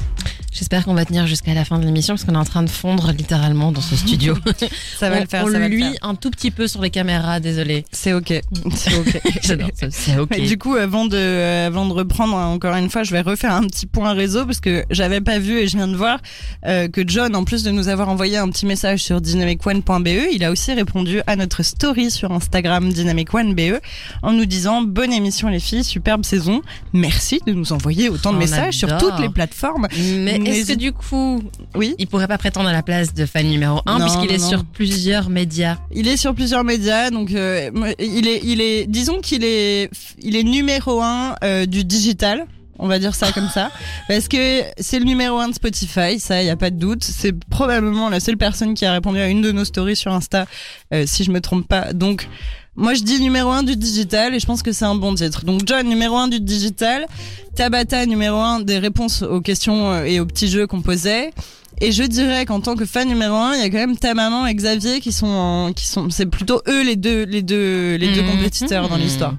J'espère 0.54 0.84
qu'on 0.84 0.94
va 0.94 1.04
tenir 1.04 1.26
jusqu'à 1.26 1.52
la 1.52 1.64
fin 1.64 1.80
de 1.80 1.84
l'émission 1.84 2.14
parce 2.14 2.22
qu'on 2.22 2.34
est 2.34 2.38
en 2.38 2.44
train 2.44 2.62
de 2.62 2.70
fondre 2.70 3.10
littéralement 3.10 3.72
dans 3.72 3.80
ce 3.80 3.96
studio. 3.96 4.36
Ça 4.98 5.10
va 5.10 5.16
on, 5.16 5.20
le 5.22 5.26
faire, 5.26 5.44
on 5.44 5.50
ça 5.50 5.58
va 5.58 5.68
le 5.68 5.76
faire. 5.76 5.92
un 6.02 6.14
tout 6.14 6.30
petit 6.30 6.52
peu 6.52 6.68
sur 6.68 6.80
les 6.80 6.90
caméras, 6.90 7.40
désolé. 7.40 7.84
C'est 7.90 8.12
ok. 8.12 8.40
C'est 8.72 8.96
ok. 8.96 9.20
C'est 9.90 10.16
ok. 10.16 10.38
Et 10.38 10.46
du 10.46 10.56
coup, 10.56 10.76
avant 10.76 11.06
de, 11.06 11.16
euh, 11.16 11.66
avant 11.66 11.86
de 11.86 11.92
reprendre, 11.92 12.36
hein, 12.36 12.46
encore 12.46 12.76
une 12.76 12.88
fois, 12.88 13.02
je 13.02 13.10
vais 13.10 13.20
refaire 13.20 13.52
un 13.52 13.64
petit 13.64 13.86
point 13.86 14.12
réseau 14.12 14.46
parce 14.46 14.60
que 14.60 14.84
j'avais 14.90 15.20
pas 15.20 15.40
vu 15.40 15.58
et 15.58 15.66
je 15.66 15.76
viens 15.76 15.88
de 15.88 15.96
voir 15.96 16.20
euh, 16.66 16.86
que 16.86 17.02
John, 17.04 17.34
en 17.34 17.42
plus 17.42 17.64
de 17.64 17.72
nous 17.72 17.88
avoir 17.88 18.08
envoyé 18.08 18.36
un 18.36 18.48
petit 18.48 18.66
message 18.66 19.00
sur 19.02 19.20
dynamicone.be, 19.20 20.08
il 20.32 20.44
a 20.44 20.52
aussi 20.52 20.72
répondu 20.72 21.20
à 21.26 21.34
notre 21.34 21.64
story 21.64 22.12
sur 22.12 22.30
Instagram 22.30 22.92
dynamicone.be 22.92 23.80
en 24.22 24.32
nous 24.32 24.46
disant 24.46 24.82
bonne 24.82 25.12
émission 25.12 25.48
les 25.48 25.58
filles, 25.58 25.82
superbe 25.82 26.24
saison. 26.24 26.62
Merci 26.92 27.40
de 27.44 27.52
nous 27.52 27.72
envoyer 27.72 28.08
autant 28.08 28.30
de 28.30 28.36
On 28.36 28.38
messages 28.38 28.74
sur 28.74 28.96
toutes 28.98 29.18
les 29.18 29.28
plateformes. 29.28 29.88
Mais 30.18 30.43
est-ce 30.46 30.72
que 30.72 30.78
du 30.78 30.92
coup, 30.92 31.42
Oui. 31.74 31.94
il 31.98 32.07
pourrait 32.07 32.28
pas 32.28 32.38
prétendre 32.38 32.68
à 32.68 32.72
la 32.72 32.83
place 32.83 33.14
de 33.14 33.26
fan 33.26 33.46
numéro 33.46 33.80
1 33.87 33.98
Non, 33.98 34.04
puisqu'il 34.07 34.33
est 34.33 34.38
non. 34.42 34.48
sur 34.48 34.64
plusieurs 34.64 35.28
médias 35.30 35.78
Il 35.94 36.09
est 36.09 36.16
sur 36.16 36.35
plusieurs 36.35 36.64
médias, 36.64 37.11
donc 37.11 37.33
euh, 37.33 37.70
il 37.98 38.26
est, 38.28 38.40
il 38.44 38.61
est, 38.61 38.87
disons 38.87 39.20
qu'il 39.20 39.44
est, 39.44 39.90
il 40.20 40.37
est 40.37 40.42
numéro 40.44 41.02
un 41.02 41.35
euh, 41.44 41.66
du 41.66 41.85
digital. 41.85 42.46
On 42.76 42.88
va 42.88 42.98
dire 42.98 43.14
ça 43.14 43.30
comme 43.30 43.48
ça, 43.48 43.70
parce 44.09 44.26
que 44.26 44.62
c'est 44.80 44.98
le 44.98 45.04
numéro 45.04 45.38
un 45.38 45.48
de 45.48 45.54
Spotify, 45.54 46.18
ça 46.18 46.42
y 46.42 46.50
a 46.50 46.57
pas 46.57 46.70
de 46.70 46.76
doute. 46.76 47.04
C'est 47.04 47.33
probablement 47.48 48.09
la 48.09 48.18
seule 48.18 48.37
personne 48.37 48.74
qui 48.74 48.85
a 48.85 48.92
répondu 48.92 49.20
à 49.20 49.28
une 49.28 49.42
de 49.42 49.52
nos 49.52 49.64
stories 49.64 49.94
sur 49.94 50.12
Insta, 50.12 50.46
euh, 50.92 51.04
si 51.07 51.22
je 51.22 51.30
me 51.30 51.40
trompe 51.40 51.68
pas. 51.68 51.92
Donc 51.92 52.28
moi 52.76 52.94
je 52.94 53.02
dis 53.02 53.20
numéro 53.20 53.50
un 53.50 53.62
du 53.62 53.76
digital 53.76 54.34
et 54.34 54.40
je 54.40 54.46
pense 54.46 54.62
que 54.62 54.72
c'est 54.72 54.84
un 54.84 54.94
bon 54.94 55.14
titre. 55.14 55.44
Donc 55.44 55.62
John 55.66 55.87
numéro 55.87 56.16
un 56.16 56.28
du 56.28 56.40
digital, 56.40 57.06
Tabata 57.54 58.06
numéro 58.06 58.38
un 58.38 58.60
des 58.60 58.78
réponses 58.78 59.22
aux 59.22 59.40
questions 59.40 59.92
euh, 59.92 60.04
et 60.04 60.20
aux 60.20 60.26
petits 60.26 60.48
jeux 60.48 60.66
qu'on 60.66 60.82
posait. 60.82 61.32
Et 61.80 61.90
je 61.92 62.02
dirais 62.04 62.46
qu'en 62.46 62.60
tant 62.60 62.76
que 62.76 62.87
fan 62.87 63.08
numéro 63.08 63.34
un, 63.34 63.54
il 63.54 63.60
y 63.60 63.64
a 63.64 63.68
quand 63.70 63.78
même 63.78 63.96
ta 63.96 64.14
maman 64.14 64.46
et 64.46 64.54
Xavier 64.54 65.00
qui 65.00 65.10
sont, 65.12 65.26
en- 65.26 65.72
qui 65.72 65.87
sont, 65.87 66.08
c'est 66.08 66.26
plutôt 66.26 66.62
eux 66.68 66.84
les 66.84 66.96
deux, 66.96 67.24
les 67.24 67.42
deux, 67.42 67.96
les 67.96 68.14
deux 68.14 68.22
Mhm. 68.22 68.30
compétiteurs 68.30 68.88
dans 68.88 68.96
l'histoire. 68.96 69.34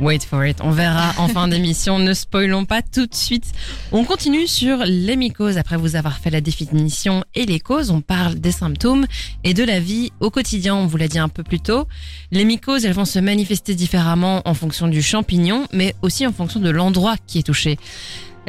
Wait 0.00 0.20
for 0.24 0.44
it, 0.44 0.58
on 0.62 0.70
verra 0.70 1.12
en 1.18 1.28
fin 1.28 1.46
d'émission, 1.48 1.98
ne 1.98 2.14
spoilons 2.14 2.64
pas 2.64 2.82
tout 2.82 3.06
de 3.06 3.14
suite. 3.14 3.44
On 3.92 4.04
continue 4.04 4.46
sur 4.46 4.78
les 4.84 5.16
mycoses. 5.16 5.56
Après 5.56 5.76
vous 5.76 5.96
avoir 5.96 6.18
fait 6.18 6.30
la 6.30 6.40
définition 6.40 7.24
et 7.34 7.46
les 7.46 7.60
causes, 7.60 7.90
on 7.90 8.00
parle 8.00 8.34
des 8.36 8.52
symptômes 8.52 9.06
et 9.44 9.54
de 9.54 9.62
la 9.64 9.80
vie 9.80 10.12
au 10.20 10.30
quotidien, 10.30 10.74
on 10.74 10.86
vous 10.86 10.96
l'a 10.96 11.08
dit 11.08 11.18
un 11.18 11.28
peu 11.28 11.42
plus 11.42 11.60
tôt. 11.60 11.86
Les 12.32 12.44
mycoses, 12.44 12.84
elles 12.84 12.92
vont 12.92 13.04
se 13.04 13.18
manifester 13.18 13.74
différemment 13.74 14.42
en 14.44 14.54
fonction 14.54 14.88
du 14.88 15.02
champignon, 15.02 15.66
mais 15.72 15.94
aussi 16.02 16.26
en 16.26 16.32
fonction 16.32 16.60
de 16.60 16.70
l'endroit 16.70 17.16
qui 17.26 17.38
est 17.38 17.42
touché. 17.44 17.78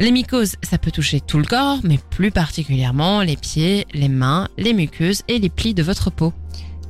Les 0.00 0.12
mycoses, 0.12 0.56
ça 0.62 0.78
peut 0.78 0.90
toucher 0.90 1.20
tout 1.20 1.36
le 1.36 1.44
corps, 1.44 1.80
mais 1.84 1.98
plus 2.08 2.30
particulièrement 2.30 3.20
les 3.20 3.36
pieds, 3.36 3.86
les 3.92 4.08
mains, 4.08 4.48
les 4.56 4.72
muqueuses 4.72 5.20
et 5.28 5.38
les 5.38 5.50
plis 5.50 5.74
de 5.74 5.82
votre 5.82 6.10
peau. 6.10 6.32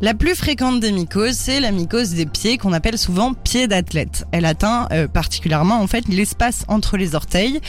La 0.00 0.14
plus 0.14 0.36
fréquente 0.36 0.78
des 0.78 0.92
mycoses, 0.92 1.34
c'est 1.34 1.58
la 1.58 1.72
mycose 1.72 2.10
des 2.10 2.24
pieds 2.24 2.56
qu'on 2.56 2.72
appelle 2.72 2.96
souvent 2.96 3.34
pied 3.34 3.66
d'athlète. 3.66 4.26
Elle 4.30 4.44
atteint 4.44 4.86
euh, 4.92 5.08
particulièrement 5.08 5.80
en 5.80 5.88
fait 5.88 6.06
l'espace 6.06 6.64
entre 6.68 6.96
les 6.96 7.16
orteils. 7.16 7.60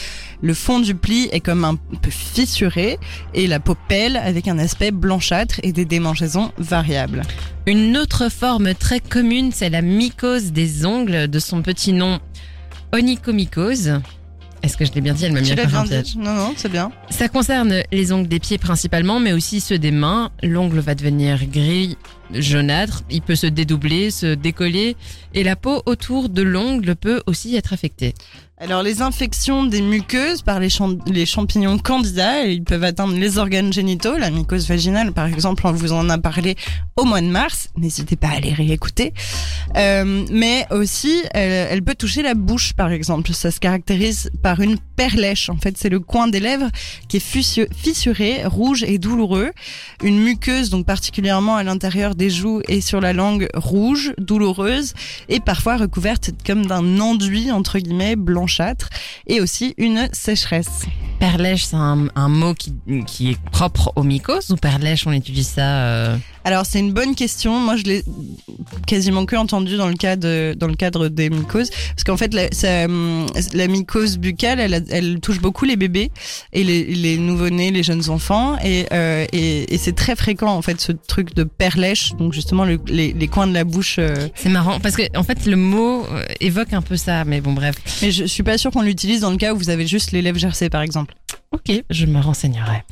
Le 0.44 0.54
fond 0.54 0.80
du 0.80 0.94
pli 0.94 1.28
est 1.32 1.40
comme 1.40 1.66
un 1.66 1.76
peu 1.76 2.12
fissuré 2.12 3.00
et 3.34 3.48
la 3.48 3.60
peau 3.60 3.76
pèle 3.88 4.18
avec 4.18 4.48
un 4.48 4.60
aspect 4.60 4.92
blanchâtre 4.92 5.60
et 5.64 5.72
des 5.72 5.86
démangeaisons 5.86 6.52
variables. 6.60 7.24
Une 7.66 7.98
autre 7.98 8.30
forme 8.30 8.76
très 8.76 9.00
commune, 9.00 9.52
c'est 9.52 9.72
la 9.72 9.82
mycose 9.82 10.52
des 10.52 10.86
ongles, 10.86 11.28
de 11.28 11.40
son 11.40 11.64
petit 11.64 11.94
nom 11.94 12.20
onychomycose. 12.94 14.02
Est-ce 14.64 14.78
que 14.78 14.86
je 14.86 14.92
l'ai 14.92 15.02
bien 15.02 15.14
dit 15.14 15.26
Elle 15.26 15.34
m'a 15.34 15.42
mis 15.42 15.52
un 15.52 15.56
piège. 15.56 16.04
dit 16.04 16.18
Non, 16.18 16.34
non, 16.34 16.54
c'est 16.56 16.72
bien. 16.72 16.92
Ça 17.10 17.28
concerne 17.28 17.82
les 17.92 18.12
ongles 18.12 18.28
des 18.28 18.40
pieds 18.40 18.58
principalement, 18.58 19.20
mais 19.20 19.34
aussi 19.34 19.60
ceux 19.60 19.80
des 19.80 19.92
mains. 19.92 20.32
L'ongle 20.44 20.80
va 20.80 20.94
devenir 20.94 21.46
gris, 21.48 21.98
jaunâtre, 22.34 23.04
il 23.10 23.22
peut 23.22 23.36
se 23.36 23.48
dédoubler, 23.48 24.12
se 24.12 24.36
décoller, 24.36 24.96
et 25.34 25.44
la 25.44 25.56
peau 25.56 25.82
autour 25.86 26.30
de 26.30 26.42
l'ongle 26.42 26.96
peut 26.96 27.22
aussi 27.26 27.56
être 27.56 27.74
affectée. 27.74 28.14
Alors 28.64 28.84
les 28.84 29.02
infections 29.02 29.66
des 29.66 29.82
muqueuses 29.82 30.44
par 30.44 30.60
les, 30.60 30.70
cham- 30.70 31.00
les 31.08 31.26
champignons 31.26 31.80
candida, 31.80 32.44
ils 32.46 32.64
peuvent 32.64 32.84
atteindre 32.84 33.16
les 33.16 33.40
organes 33.40 33.74
génitaux, 33.74 34.18
la 34.20 34.30
mycose 34.30 34.68
vaginale 34.68 35.14
par 35.14 35.26
exemple, 35.26 35.66
on 35.66 35.72
vous 35.72 35.94
en 35.94 36.08
a 36.10 36.20
parlé 36.20 36.56
au 36.96 37.04
mois 37.04 37.22
de 37.22 37.26
mars, 37.26 37.70
n'hésitez 37.76 38.16
pas 38.16 38.28
à 38.28 38.34
aller 38.36 38.54
réécouter. 38.54 39.14
Euh, 39.78 40.26
mais 40.32 40.68
aussi, 40.70 41.24
elle, 41.32 41.82
peut 41.82 41.96
toucher 41.96 42.22
la 42.22 42.36
bouche 42.36 42.74
par 42.74 42.92
exemple, 42.92 43.34
ça 43.34 43.50
se 43.50 43.60
caractérise 43.60 44.30
par 44.44 44.60
une 44.60 44.78
perlèche, 44.96 45.50
en 45.50 45.58
fait 45.58 45.76
c'est 45.76 45.90
le 45.90 46.00
coin 46.00 46.28
des 46.28 46.40
lèvres 46.40 46.70
qui 47.08 47.18
est 47.18 47.26
fissu- 47.26 47.68
fissuré, 47.76 48.46
rouge 48.46 48.84
et 48.84 49.00
douloureux, 49.00 49.50
une 50.04 50.20
muqueuse 50.20 50.70
donc 50.70 50.86
particulièrement 50.86 51.56
à 51.56 51.64
l'intérieur 51.64 52.14
des 52.14 52.30
joues 52.30 52.62
et 52.68 52.82
sur 52.82 53.02
la 53.02 53.14
langue 53.14 53.48
rouge, 53.56 54.14
douloureuse 54.20 54.94
et 55.30 55.40
parfois 55.40 55.78
recouverte 55.78 56.30
comme 56.46 56.68
d'un 56.68 57.00
enduit 57.00 57.52
entre 57.52 57.80
guillemets 57.80 58.16
et 59.28 59.42
aussi 59.42 59.74
une 59.78 60.10
sécheresse. 60.12 60.86
Perlèche, 61.20 61.66
c'est 61.66 61.76
un, 61.76 62.30
mot 62.30 62.54
qui, 62.54 62.74
qui 63.06 63.32
est 63.32 63.40
propre 63.52 63.94
aux 63.96 64.04
mycoses 64.04 64.50
ou 64.50 64.56
perlèche, 64.56 65.06
on 65.06 65.12
utilise 65.12 65.50
ça 65.50 65.84
euh, 65.84 66.18
Alors 66.44 66.66
c'est 66.66 66.80
une 66.80 66.92
bonne 66.92 67.14
question. 67.16 67.60
Moi 67.60 67.76
je 67.76 67.84
l'ai 67.84 68.04
quasiment 68.88 69.26
que 69.26 69.36
entendu 69.36 69.78
dans 69.78 69.88
le 69.88 69.94
cadre 69.94 70.54
dans 70.56 70.68
le 70.68 70.76
cadre 70.76 71.08
des 71.08 71.30
mycoses 71.30 71.70
parce 71.70 72.04
qu'en 72.04 72.18
fait 72.18 72.34
la, 72.34 72.52
ça, 72.52 72.86
hum, 72.86 73.26
la 73.54 73.68
mycose 73.68 74.18
buccale 74.18 74.60
elle, 74.90 75.20
touche 75.20 75.40
beaucoup 75.40 75.66
les 75.66 75.76
bébés 75.76 76.12
et 76.54 76.64
les, 76.64 76.84
les 76.84 77.18
nouveau-nés, 77.18 77.72
les 77.72 77.84
jeunes 77.84 78.10
enfants 78.10 78.58
et, 78.64 78.86
euh, 78.92 79.26
et, 79.32 79.74
et 79.74 79.78
c'est 79.78 79.94
très 79.94 80.16
fréquent 80.16 80.52
en 80.52 80.62
fait 80.62 80.82
ce 80.82 80.92
truc 80.92 81.36
de 81.36 81.44
perlèche 81.44 82.14
donc 82.16 82.34
justement 82.34 82.66
le- 82.66 82.80
les, 82.88 83.14
les 83.14 83.28
coins 83.28 83.48
de 83.48 83.54
la 83.54 83.64
bouche. 83.64 83.98
euh, 84.00 84.28
C'est 84.36 84.50
marrant 84.50 84.80
parce 84.80 84.96
que 84.96 85.04
en 85.16 85.24
fait 85.24 85.46
le 85.46 85.56
mot 85.56 86.06
euh, 86.12 86.24
évoque 86.40 86.74
un 86.74 86.82
peu 86.82 86.98
ça, 86.98 87.24
mais 87.26 87.40
bon 87.42 87.54
bref. 87.54 87.76
mais 88.02 88.12
je 88.12 88.26
suis 88.26 88.44
pas 88.44 88.58
sûre 88.58 88.72
qu'on 88.72 88.82
l'utilise 88.82 89.22
dans 89.22 89.32
le 89.32 89.38
cas 89.38 89.54
où 89.54 89.58
vous 89.58 89.70
avez 89.70 89.86
juste 89.88 90.12
les 90.12 90.22
lèvres 90.22 90.40
gercées 90.40 90.70
par 90.70 90.82
exemple. 90.82 91.14
Ok, 91.54 91.84
je 91.90 92.06
me 92.06 92.22
renseignerai. 92.22 92.84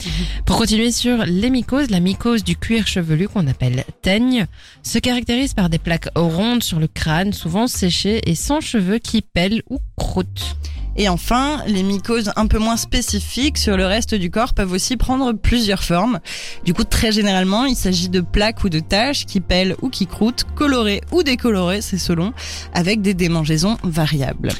Pour 0.45 0.57
continuer 0.57 0.91
sur 0.91 1.23
les 1.25 1.49
mycoses, 1.49 1.89
la 1.89 2.01
mycose 2.01 2.43
du 2.43 2.57
cuir 2.57 2.87
chevelu 2.87 3.29
qu'on 3.29 3.47
appelle 3.47 3.85
teigne 4.01 4.47
se 4.83 4.99
caractérise 4.99 5.53
par 5.53 5.69
des 5.69 5.77
plaques 5.77 6.09
rondes 6.13 6.61
sur 6.61 6.77
le 6.77 6.87
crâne, 6.87 7.31
souvent 7.31 7.67
séchées 7.67 8.19
et 8.29 8.35
sans 8.35 8.59
cheveux 8.59 8.97
qui 8.97 9.21
pèlent 9.21 9.63
ou 9.69 9.77
croûtent. 9.95 10.57
Et 10.97 11.07
enfin, 11.07 11.63
les 11.67 11.83
mycoses 11.83 12.33
un 12.35 12.47
peu 12.47 12.59
moins 12.59 12.75
spécifiques 12.75 13.57
sur 13.57 13.77
le 13.77 13.85
reste 13.85 14.13
du 14.13 14.29
corps 14.29 14.53
peuvent 14.53 14.73
aussi 14.73 14.97
prendre 14.97 15.31
plusieurs 15.31 15.83
formes. 15.85 16.19
Du 16.65 16.73
coup, 16.73 16.83
très 16.83 17.13
généralement, 17.13 17.63
il 17.63 17.77
s'agit 17.77 18.09
de 18.09 18.19
plaques 18.19 18.65
ou 18.65 18.69
de 18.69 18.81
taches 18.81 19.25
qui 19.25 19.39
pèlent 19.39 19.77
ou 19.81 19.87
qui 19.89 20.05
croûtent, 20.05 20.45
colorées 20.55 20.99
ou 21.13 21.23
décolorées, 21.23 21.81
c'est 21.81 21.97
selon, 21.97 22.33
avec 22.73 23.01
des 23.01 23.13
démangeaisons 23.13 23.77
variables. 23.83 24.51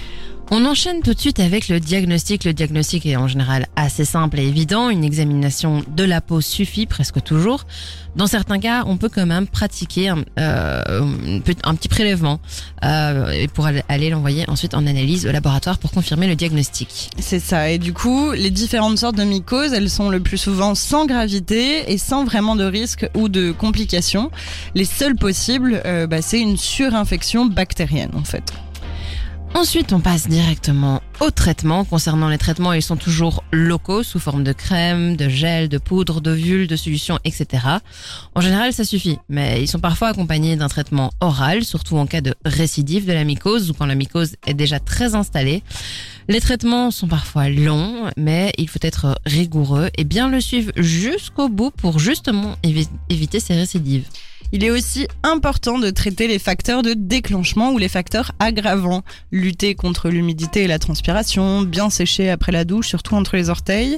On 0.52 0.66
enchaîne 0.66 1.02
tout 1.04 1.14
de 1.14 1.20
suite 1.20 1.40
avec 1.40 1.68
le 1.70 1.80
diagnostic. 1.80 2.44
Le 2.44 2.54
diagnostic 2.54 3.06
est 3.06 3.16
en 3.16 3.28
général 3.28 3.68
assez 3.76 4.04
simple 4.04 4.40
et 4.40 4.48
évident. 4.48 4.90
Une 4.90 5.04
examination 5.04 5.84
de 5.96 6.04
la 6.04 6.22
peau 6.22 6.42
suffit 6.42 6.88
presque 6.88 7.22
toujours. 7.22 7.68
Dans 8.16 8.26
certains 8.26 8.58
cas, 8.60 8.84
on 8.88 8.98
peut 8.98 9.10
quand 9.10 9.28
même 9.28 9.46
pratiquer 9.46 10.10
un, 10.10 10.24
euh, 10.40 11.40
petit 11.46 11.88
prélèvement 11.88 12.40
euh, 12.84 13.46
pour 13.54 13.68
aller- 13.68 13.84
aller 13.90 14.10
l'envoyer 14.10 14.50
ensuite 14.50 14.74
en 14.74 14.88
analyse 14.88 15.28
au 15.28 15.32
laboratoire 15.32 15.78
pour 15.78 15.92
confirmer 15.92 16.26
le 16.26 16.36
diagnostic. 16.36 17.12
C'est 17.20 17.40
ça. 17.40 17.70
Et 17.70 17.78
du 17.78 17.94
coup, 17.94 18.32
les 18.32 18.50
différentes 18.50 18.98
sortes 18.98 19.18
de 19.18 19.24
mycoses, 19.26 19.74
elles 19.74 19.90
sont 19.92 20.10
le 20.10 20.20
plus 20.20 20.40
souvent 20.40 20.74
sans 20.74 21.06
gravité 21.06 21.92
et 21.92 22.00
sans 22.00 22.26
vraiment 22.26 22.56
de 22.56 22.64
risque 22.64 23.08
ou 23.14 23.30
de 23.30 23.52
complications. 23.52 24.32
Les 24.74 24.86
seules 24.86 25.16
possibles, 25.16 25.80
euh, 25.86 26.08
bah, 26.08 26.24
c'est 26.24 26.40
une 26.42 26.58
surinfection 26.58 27.46
bactérienne, 27.46 28.12
en 28.16 28.24
fait. 28.24 28.52
Ensuite, 29.56 29.92
on 29.92 30.00
passe 30.00 30.28
directement 30.30 31.02
au 31.20 31.32
traitement. 31.32 31.84
Concernant 31.84 32.30
les 32.30 32.38
traitements, 32.38 32.72
ils 32.72 32.82
sont 32.82 32.96
toujours 32.96 33.44
locaux, 33.52 34.04
sous 34.04 34.20
forme 34.20 34.44
de 34.44 34.54
crème, 34.54 35.18
de 35.18 35.28
gel, 35.28 35.68
de 35.68 35.78
poudre, 35.78 36.22
d'ovule, 36.22 36.66
de 36.68 36.76
solution, 36.78 37.20
etc. 37.26 37.64
En 38.36 38.42
général, 38.42 38.72
ça 38.72 38.86
suffit, 38.86 39.18
mais 39.28 39.62
ils 39.62 39.68
sont 39.68 39.80
parfois 39.80 40.10
accompagnés 40.10 40.56
d'un 40.56 40.70
traitement 40.70 41.12
oral, 41.20 41.66
surtout 41.66 41.98
en 41.98 42.06
cas 42.06 42.22
de 42.22 42.36
récidive 42.46 43.06
de 43.06 43.12
la 43.12 43.26
mycose 43.26 43.70
ou 43.70 43.74
quand 43.74 43.86
la 43.86 43.96
mycose 43.96 44.36
est 44.48 44.54
déjà 44.54 44.80
très 44.80 45.14
installée. 45.14 45.62
Les 46.30 46.40
traitements 46.40 46.90
sont 46.90 47.08
parfois 47.08 47.50
longs, 47.50 48.06
mais 48.16 48.54
il 48.58 48.70
faut 48.70 48.80
être 48.82 49.20
rigoureux 49.26 49.90
et 49.98 50.04
bien 50.06 50.30
le 50.30 50.40
suivre 50.40 50.72
jusqu'au 50.78 51.50
bout 51.50 51.72
pour 51.72 52.00
justement 52.00 52.56
évi- 52.64 52.88
éviter 53.10 53.40
ces 53.42 53.56
récidives. 53.56 54.06
Il 54.52 54.64
est 54.64 54.72
aussi 54.72 55.08
important 55.22 55.78
de 55.78 55.92
traiter 55.92 56.28
les 56.28 56.40
facteurs 56.40 56.82
de 56.82 56.94
déclenchement 56.94 57.72
ou 57.72 57.78
les 57.78 57.88
facteurs 57.88 58.32
aggravants. 58.40 59.04
Lutter 59.32 59.76
contre 59.76 60.10
l'humidité 60.10 60.64
et 60.64 60.68
la 60.68 60.80
transpiration, 60.80 61.62
bien 61.62 61.92
sécher 61.92 62.32
après 62.32 62.52
la 62.52 62.66
douche, 62.66 62.88
surtout 62.88 63.16
entre 63.16 63.36
les 63.36 63.50
orteils, 63.50 63.98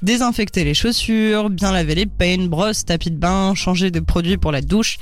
désinfecter 0.00 0.64
les 0.64 0.74
chaussures, 0.74 1.50
bien 1.50 1.72
laver 1.72 1.94
les 1.94 2.06
peines, 2.06 2.48
brosse, 2.48 2.86
tapis 2.86 3.10
de 3.10 3.16
bain, 3.16 3.54
changer 3.54 3.90
de 3.90 4.00
produit 4.00 4.38
pour 4.38 4.52
la 4.52 4.62
douche, 4.62 4.98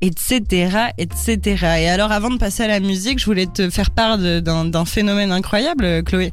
etc., 0.00 0.88
etc. 0.98 1.38
Et 1.80 1.88
alors, 1.88 2.10
avant 2.10 2.30
de 2.30 2.38
passer 2.38 2.62
à 2.64 2.68
la 2.68 2.80
musique, 2.80 3.18
je 3.18 3.26
voulais 3.26 3.46
te 3.46 3.70
faire 3.70 3.90
part 3.90 4.18
d'un 4.18 4.84
phénomène 4.84 5.30
incroyable, 5.30 6.02
Chloé. 6.04 6.32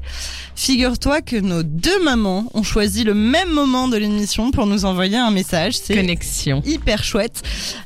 Figure-toi 0.56 1.22
que 1.22 1.36
nos 1.36 1.64
deux 1.64 2.04
mamans 2.04 2.50
ont 2.54 2.64
choisi 2.64 3.04
le 3.04 3.14
même 3.14 3.52
moment 3.52 3.88
de 3.88 3.98
l'émission 3.98 4.52
pour 4.52 4.66
nous 4.66 4.86
envoyer 4.86 5.18
un 5.18 5.32
message. 5.32 5.74
C'est 5.78 5.96
Connexion. 5.96 6.62
hyper 6.66 7.04
chouette. 7.04 7.44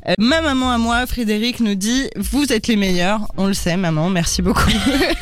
Euh, 0.08 0.14
ma 0.22 0.40
maman 0.40 0.72
à 0.72 0.78
moi, 0.78 1.08
Frédéric, 1.08 1.62
nous 1.62 1.74
dit 1.74 2.08
Vous 2.16 2.54
êtes 2.54 2.68
les 2.68 2.76
meilleurs. 2.76 3.22
On 3.38 3.48
le 3.48 3.56
sait, 3.56 3.76
maman, 3.76 4.10
merci 4.10 4.44
beaucoup. 4.44 4.70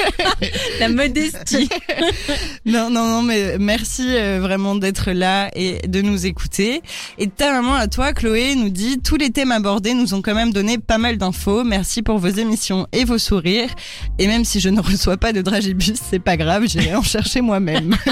La 0.79 0.89
modestie. 0.89 1.69
non, 2.65 2.89
non, 2.89 3.07
non, 3.07 3.21
mais 3.21 3.57
merci 3.57 4.03
euh, 4.07 4.39
vraiment 4.41 4.75
d'être 4.75 5.11
là 5.11 5.49
et 5.55 5.87
de 5.87 6.01
nous 6.01 6.25
écouter. 6.25 6.81
Et 7.17 7.27
ta 7.27 7.53
maman 7.53 7.75
à 7.75 7.87
toi, 7.87 8.11
Chloé, 8.11 8.55
nous 8.55 8.69
dit 8.69 8.99
Tous 8.99 9.15
les 9.15 9.29
thèmes 9.29 9.53
abordés 9.53 9.93
nous 9.93 10.13
ont 10.13 10.21
quand 10.21 10.35
même 10.35 10.51
donné 10.51 10.77
pas 10.77 10.97
mal 10.97 11.17
d'infos. 11.17 11.63
Merci 11.63 12.01
pour 12.01 12.17
vos 12.17 12.27
émissions 12.27 12.85
et 12.91 13.05
vos 13.05 13.17
sourires. 13.17 13.69
Et 14.17 14.27
même 14.27 14.43
si 14.43 14.59
je 14.59 14.67
ne 14.67 14.81
reçois 14.81 15.15
pas 15.15 15.31
de 15.31 15.41
dragibus, 15.41 15.93
c'est 16.09 16.19
pas 16.19 16.35
grave, 16.35 16.65
j'irai 16.67 16.95
en 16.95 17.03
chercher 17.03 17.39
moi-même. 17.41 17.95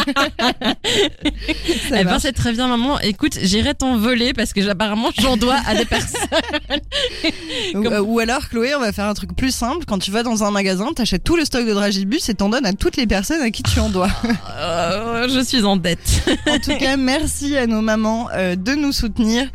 Eh 1.94 2.04
ben, 2.04 2.20
c'est 2.20 2.34
très 2.34 2.54
bien, 2.54 2.68
maman. 2.68 3.00
Écoute, 3.00 3.38
j'irai 3.42 3.74
t'en 3.74 3.98
voler 3.98 4.34
parce 4.34 4.54
que 4.54 4.66
apparemment 4.68 5.10
j'en 5.20 5.38
dois 5.38 5.58
à 5.66 5.76
des 5.76 5.86
personnes. 5.86 6.20
Comme- 7.74 7.88
euh, 7.88 8.02
ou 8.02 8.20
alors, 8.20 8.48
Chloé, 8.50 8.76
on 8.76 8.80
va 8.80 8.92
faire 8.92 9.06
un 9.06 9.14
truc 9.14 9.36
plus 9.36 9.52
simple. 9.54 9.86
Quand 9.86 10.00
tu 10.00 10.12
vas 10.12 10.24
dans 10.24 10.44
un 10.44 10.52
magasin, 10.52 10.92
t'achètes 10.96 11.24
tout 11.24 11.36
le 11.36 11.46
stock 11.46 11.66
de 11.66 11.74
dragibus 11.74 12.30
et 12.30 12.34
t'en 12.34 12.50
donnes 12.50 12.66
à 12.66 12.74
toutes 12.74 12.98
les 12.98 13.08
personnes 13.08 13.42
à 13.42 13.50
qui 13.52 13.64
tu 13.64 13.80
en 13.80 13.90
dois. 13.90 14.10
Euh, 14.60 15.28
je 15.30 15.40
suis 15.44 15.64
en 15.64 15.76
dette. 15.78 16.24
En 16.50 16.58
tout 16.60 16.76
cas, 16.78 16.98
merci 16.98 17.56
à 17.58 17.68
nos 17.68 17.82
mamans 17.82 18.30
euh, 18.34 18.56
de 18.56 18.74
nous 18.74 18.92
soutenir 18.92 19.48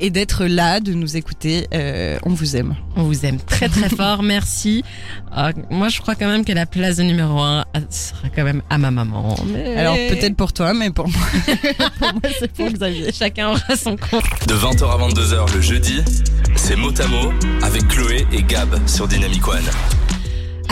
et 0.00 0.10
d'être 0.10 0.46
là, 0.46 0.80
de 0.80 0.92
nous 0.92 1.16
écouter. 1.16 1.68
Euh, 1.72 2.18
on 2.24 2.30
vous 2.30 2.56
aime. 2.56 2.74
On 2.96 3.02
vous 3.02 3.24
aime 3.24 3.38
très 3.38 3.68
très 3.68 3.88
fort, 3.96 4.22
merci. 4.22 4.82
Ah, 5.30 5.52
moi, 5.70 5.88
je 5.88 6.00
crois 6.00 6.14
quand 6.14 6.28
même 6.28 6.44
que 6.44 6.52
la 6.52 6.66
place 6.66 6.96
de 6.96 7.02
numéro 7.02 7.38
un 7.40 7.64
ah, 7.74 7.78
sera 7.90 8.28
quand 8.34 8.44
même 8.44 8.62
à 8.70 8.78
ma 8.78 8.90
maman. 8.90 9.36
Mais... 9.46 9.76
Alors 9.76 9.94
peut-être 9.94 10.36
pour 10.36 10.52
toi, 10.52 10.74
mais 10.74 10.90
pour 10.90 11.08
moi, 11.08 11.26
pour 11.98 12.12
moi 12.12 12.22
c'est 12.38 12.52
pour 12.52 12.68
Xavier. 12.70 13.12
chacun 13.12 13.50
aura 13.50 13.76
son 13.76 13.96
compte. 13.96 14.24
De 14.48 14.54
20h 14.54 14.84
à 14.84 15.08
22h 15.08 15.54
le 15.54 15.60
jeudi, 15.60 16.00
c'est 16.56 16.76
mot 16.76 16.92
à 17.00 17.06
mot 17.06 17.32
avec 17.62 17.86
Chloé 17.88 18.26
et 18.32 18.42
Gab 18.42 18.76
sur 18.86 19.06
Dynamic 19.06 19.46
One. 19.46 19.60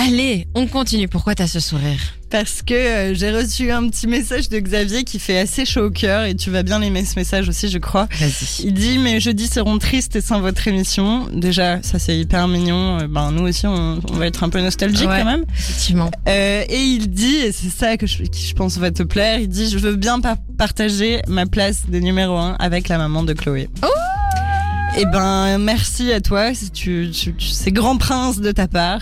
Allez, 0.01 0.47
on 0.55 0.67
continue. 0.69 1.09
Pourquoi 1.09 1.35
t'as 1.35 1.49
ce 1.49 1.59
sourire 1.59 1.99
Parce 2.31 2.63
que 2.63 2.73
euh, 2.75 3.15
j'ai 3.15 3.33
reçu 3.33 3.73
un 3.73 3.89
petit 3.89 4.07
message 4.07 4.49
de 4.49 4.59
Xavier 4.61 5.03
qui 5.03 5.19
fait 5.19 5.39
assez 5.39 5.65
chaud 5.65 5.87
au 5.87 5.91
cœur 5.91 6.25
et 6.25 6.37
tu 6.37 6.51
vas 6.51 6.63
bien 6.63 6.79
l'aimer 6.79 7.05
ce 7.05 7.19
message 7.19 7.49
aussi, 7.49 7.69
je 7.69 7.79
crois. 7.79 8.07
Vas-y. 8.21 8.67
Il 8.67 8.75
dit 8.75 8.99
mes 8.99 9.19
jeudis 9.19 9.49
seront 9.49 9.79
tristes 9.79 10.21
sans 10.21 10.41
votre 10.41 10.69
émission. 10.69 11.27
Déjà, 11.33 11.83
ça 11.83 11.99
c'est 11.99 12.17
hyper 12.17 12.47
mignon. 12.47 13.01
Euh, 13.01 13.07
Ben 13.09 13.33
nous 13.33 13.43
aussi, 13.49 13.67
on, 13.67 13.99
on 14.09 14.17
va 14.17 14.27
être 14.29 14.45
un 14.45 14.51
peu 14.51 14.61
nostalgique 14.61 15.09
Ouais. 15.09 15.19
quand 15.19 15.25
même. 15.25 15.45
Effectivement. 15.59 16.11
Euh, 16.29 16.65
et 16.69 16.81
il 16.81 17.11
dit, 17.11 17.37
et 17.37 17.51
c'est 17.51 17.71
ça 17.71 17.97
que 17.97 18.07
je, 18.07 18.23
qui 18.23 18.47
je 18.47 18.55
pense 18.55 18.79
va 18.79 18.93
te 18.93 19.03
plaire, 19.03 19.41
il 19.41 19.49
dit 19.49 19.69
je 19.69 19.79
veux 19.79 19.97
bien 19.97 20.21
par- 20.21 20.37
partager 20.57 21.21
ma 21.27 21.47
place 21.47 21.89
de 21.89 21.99
numéro 21.99 22.37
un 22.37 22.55
avec 22.61 22.89
la 22.89 22.99
maman 22.99 23.25
de 23.25 23.33
Chloé. 23.33 23.69
Oh 23.83 23.87
et 24.99 25.05
ben 25.07 25.59
merci 25.59 26.13
à 26.13 26.21
toi, 26.21 26.53
c'est- 26.55 26.73
tu, 26.73 27.11
tu, 27.13 27.33
tu- 27.35 27.49
c'est 27.49 27.71
grand 27.73 27.97
prince 27.97 28.41
de 28.41 28.51
ta 28.53 28.67
part. 28.69 29.01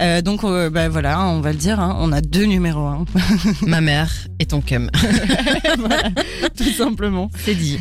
Euh, 0.00 0.20
donc 0.22 0.44
euh, 0.44 0.70
bah, 0.70 0.88
voilà, 0.88 1.26
on 1.28 1.40
va 1.40 1.52
le 1.52 1.58
dire, 1.58 1.80
hein, 1.80 1.96
on 2.00 2.12
a 2.12 2.20
deux 2.20 2.44
numéros 2.44 3.06
Ma 3.66 3.80
mère 3.80 4.12
et 4.38 4.46
ton 4.46 4.60
cum. 4.60 4.90
tout 6.56 6.72
simplement. 6.76 7.30
C'est 7.44 7.54
dit. 7.54 7.78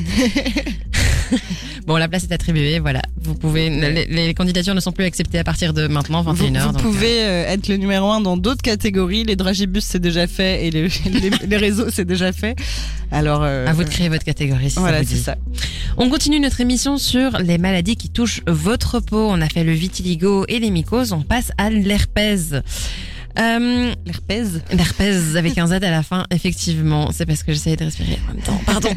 bon, 1.88 1.97
la 1.97 2.07
place 2.07 2.24
est 2.24 2.32
attribuée, 2.32 2.80
voilà. 2.80 3.01
Vous 3.22 3.34
pouvez. 3.36 3.70
Les, 3.70 4.05
les 4.05 4.34
candidatures 4.34 4.76
ne 4.76 4.80
sont 4.80 4.91
plus 4.91 5.05
acceptées 5.05 5.39
à 5.39 5.43
partir 5.43 5.74
de 5.74 5.88
maintenant, 5.88 6.24
21h. 6.24 6.36
Vous, 6.36 6.45
vous 6.45 6.72
donc, 6.74 6.82
pouvez 6.82 7.24
euh, 7.24 7.47
être 7.47 7.68
le 7.68 7.78
numéro 7.78 8.11
un 8.11 8.22
dans 8.22 8.38
d'autres 8.38 8.61
catégories. 8.61 9.24
Les 9.24 9.36
dragibus 9.36 9.84
c'est 9.84 9.99
déjà 9.99 10.28
fait 10.28 10.68
et 10.68 10.72
les, 10.72 10.88
les, 11.05 11.32
les 11.47 11.57
réseaux 11.57 11.88
c'est 11.91 12.05
déjà 12.05 12.32
fait. 12.32 12.55
Alors 13.11 13.43
euh, 13.43 13.47
euh, 13.66 13.68
à 13.68 13.74
vous 13.74 13.84
de 13.84 13.89
créer 13.89 14.09
votre 14.09 14.24
catégorie 14.24 14.70
si 14.70 14.80
voilà, 14.80 15.03
c'est 15.03 15.16
ça. 15.16 15.36
On 15.97 16.09
continue 16.09 16.41
notre 16.41 16.59
émission 16.59 16.97
sur 16.97 17.37
les 17.37 17.57
maladies 17.57 17.95
qui 17.95 18.09
touchent 18.09 18.41
votre 18.47 18.99
peau. 18.99 19.29
On 19.29 19.39
a 19.39 19.47
fait 19.47 19.63
le 19.63 19.71
vitiligo 19.71 20.43
et 20.49 20.59
les 20.59 20.69
mycoses. 20.69 21.13
On 21.13 21.21
passe 21.21 21.53
à 21.57 21.69
l'herpès. 21.69 22.53
Euh, 23.39 23.93
L'herpès. 24.05 24.47
L'herpès 24.71 25.36
avec 25.36 25.57
un 25.57 25.67
Z 25.67 25.73
à 25.73 25.79
la 25.79 26.03
fin, 26.03 26.25
effectivement. 26.31 27.09
C'est 27.11 27.25
parce 27.25 27.43
que 27.43 27.51
j'essayais 27.53 27.75
de 27.75 27.86
respirer 27.86 28.17
en 28.29 28.33
même 28.33 28.43
temps. 28.43 28.59
Pardon. 28.65 28.89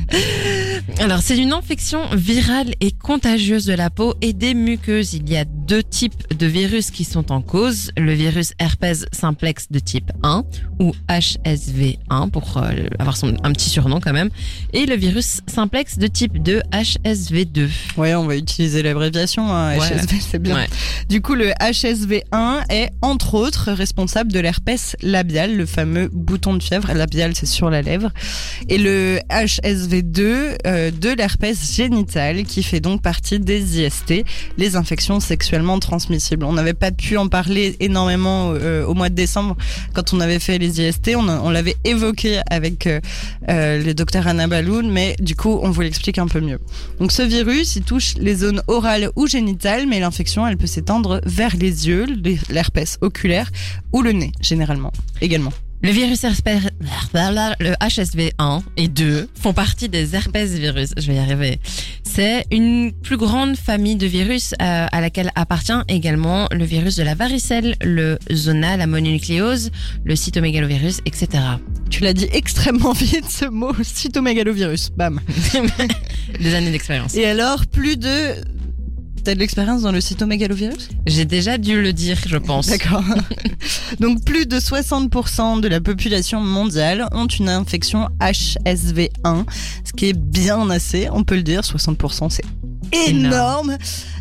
Alors, 1.00 1.20
c'est 1.20 1.36
une 1.38 1.52
infection 1.52 2.00
virale 2.14 2.74
et 2.80 2.92
contagieuse 2.92 3.66
de 3.66 3.74
la 3.74 3.90
peau 3.90 4.14
et 4.20 4.32
des 4.32 4.54
muqueuses. 4.54 5.14
Il 5.14 5.28
y 5.30 5.36
a 5.36 5.44
deux 5.44 5.82
types 5.82 6.36
de 6.36 6.46
virus 6.46 6.90
qui 6.90 7.04
sont 7.04 7.30
en 7.32 7.40
cause. 7.42 7.90
Le 7.96 8.12
virus 8.14 8.52
herpès 8.58 9.04
simplex 9.12 9.66
de 9.70 9.78
type 9.78 10.10
1 10.22 10.44
ou 10.80 10.92
HSV1 11.08 12.30
pour 12.30 12.56
euh, 12.58 12.70
avoir 12.98 13.16
son, 13.16 13.36
un 13.42 13.52
petit 13.52 13.68
surnom 13.70 14.00
quand 14.00 14.12
même. 14.12 14.30
Et 14.72 14.86
le 14.86 14.96
virus 14.96 15.40
simplex 15.46 15.98
de 15.98 16.06
type 16.06 16.42
2 16.42 16.62
HSV2. 16.72 17.68
Ouais, 17.96 18.14
on 18.14 18.26
va 18.26 18.36
utiliser 18.36 18.82
l'abréviation. 18.82 19.52
hein, 19.52 19.76
Ouais. 19.78 19.86
HSV, 19.88 20.16
c'est 20.20 20.38
bien. 20.42 20.54
Ouais. 20.56 20.66
Du 21.08 21.20
coup, 21.20 21.34
le 21.34 21.50
HSV1 21.60 22.64
est 22.70 22.90
entre 23.02 23.34
autres 23.34 23.72
responsable 23.72 24.27
de 24.28 24.40
l'herpès 24.40 24.96
labial, 25.02 25.56
le 25.56 25.66
fameux 25.66 26.08
bouton 26.12 26.54
de 26.54 26.62
fièvre. 26.62 26.92
Labial, 26.92 27.34
c'est 27.34 27.46
sur 27.46 27.70
la 27.70 27.82
lèvre. 27.82 28.10
Et 28.68 28.78
le 28.78 29.18
HSV2 29.30 30.56
euh, 30.66 30.90
de 30.90 31.10
l'herpès 31.16 31.74
génital, 31.74 32.44
qui 32.44 32.62
fait 32.62 32.80
donc 32.80 33.02
partie 33.02 33.40
des 33.40 33.80
IST, 33.80 34.24
les 34.56 34.76
infections 34.76 35.20
sexuellement 35.20 35.78
transmissibles. 35.78 36.44
On 36.44 36.52
n'avait 36.52 36.74
pas 36.74 36.90
pu 36.90 37.16
en 37.16 37.28
parler 37.28 37.76
énormément 37.80 38.52
euh, 38.54 38.84
au 38.84 38.94
mois 38.94 39.08
de 39.08 39.14
décembre 39.14 39.56
quand 39.94 40.12
on 40.12 40.20
avait 40.20 40.38
fait 40.38 40.58
les 40.58 40.80
IST. 40.80 41.16
On, 41.16 41.50
l'avait 41.50 41.76
évoqué 41.84 42.40
avec 42.50 42.86
euh, 42.86 43.00
le 43.48 43.92
docteur 43.94 44.26
Anna 44.26 44.46
Baloun, 44.46 44.90
mais 44.90 45.16
du 45.20 45.34
coup, 45.34 45.58
on 45.62 45.70
vous 45.70 45.80
l'explique 45.80 46.18
un 46.18 46.26
peu 46.28 46.40
mieux. 46.40 46.58
Donc 47.00 47.12
ce 47.12 47.22
virus, 47.22 47.76
il 47.76 47.82
touche 47.82 48.14
les 48.16 48.36
zones 48.36 48.62
orales 48.66 49.10
ou 49.16 49.26
génitales, 49.26 49.86
mais 49.86 50.00
l'infection, 50.00 50.46
elle 50.46 50.56
peut 50.56 50.66
s'étendre 50.66 51.20
vers 51.24 51.56
les 51.56 51.88
yeux, 51.88 52.06
l'herpès 52.50 52.98
oculaire 53.00 53.50
ou 53.92 54.02
le 54.02 54.12
nez, 54.18 54.32
généralement, 54.40 54.92
également. 55.20 55.52
Le 55.80 55.90
virus 55.90 56.24
herpès, 56.24 56.60
le 57.14 57.72
HSV1 57.74 58.62
et 58.76 58.88
2 58.88 59.28
font 59.40 59.52
partie 59.52 59.88
des 59.88 60.16
herpès 60.16 60.50
virus. 60.50 60.90
Je 60.96 61.06
vais 61.06 61.14
y 61.14 61.18
arriver. 61.18 61.60
C'est 62.02 62.46
une 62.50 62.90
plus 62.92 63.16
grande 63.16 63.56
famille 63.56 63.94
de 63.94 64.08
virus 64.08 64.54
euh, 64.60 64.86
à 64.90 65.00
laquelle 65.00 65.30
appartient 65.36 65.80
également 65.86 66.48
le 66.50 66.64
virus 66.64 66.96
de 66.96 67.04
la 67.04 67.14
varicelle, 67.14 67.76
le 67.80 68.18
zona, 68.32 68.76
la 68.76 68.88
mononucléose, 68.88 69.70
le 70.04 70.16
cytomégalovirus, 70.16 70.98
etc. 71.06 71.28
Tu 71.90 72.02
l'as 72.02 72.12
dit 72.12 72.28
extrêmement 72.32 72.92
vite, 72.94 73.30
ce 73.30 73.44
mot, 73.44 73.72
cytomégalovirus, 73.80 74.90
bam. 74.96 75.20
Des 76.40 76.54
années 76.56 76.72
d'expérience. 76.72 77.14
Et 77.14 77.24
alors, 77.24 77.66
plus 77.66 77.96
de... 77.96 78.34
T'as 79.28 79.34
de 79.34 79.40
l'expérience 79.40 79.82
dans 79.82 79.92
le 79.92 80.00
cytomégalovirus? 80.00 80.88
J'ai 81.06 81.26
déjà 81.26 81.58
dû 81.58 81.82
le 81.82 81.92
dire, 81.92 82.16
je 82.26 82.38
pense. 82.38 82.68
D'accord. 82.68 83.04
Donc 84.00 84.24
plus 84.24 84.46
de 84.46 84.56
60% 84.56 85.60
de 85.60 85.68
la 85.68 85.82
population 85.82 86.40
mondiale 86.40 87.06
ont 87.12 87.26
une 87.26 87.50
infection 87.50 88.08
HSV1, 88.22 89.44
ce 89.84 89.92
qui 89.94 90.06
est 90.06 90.18
bien 90.18 90.70
assez, 90.70 91.10
on 91.12 91.24
peut 91.24 91.36
le 91.36 91.42
dire, 91.42 91.60
60% 91.60 92.30
c'est 92.30 92.44
énorme. 92.92 93.76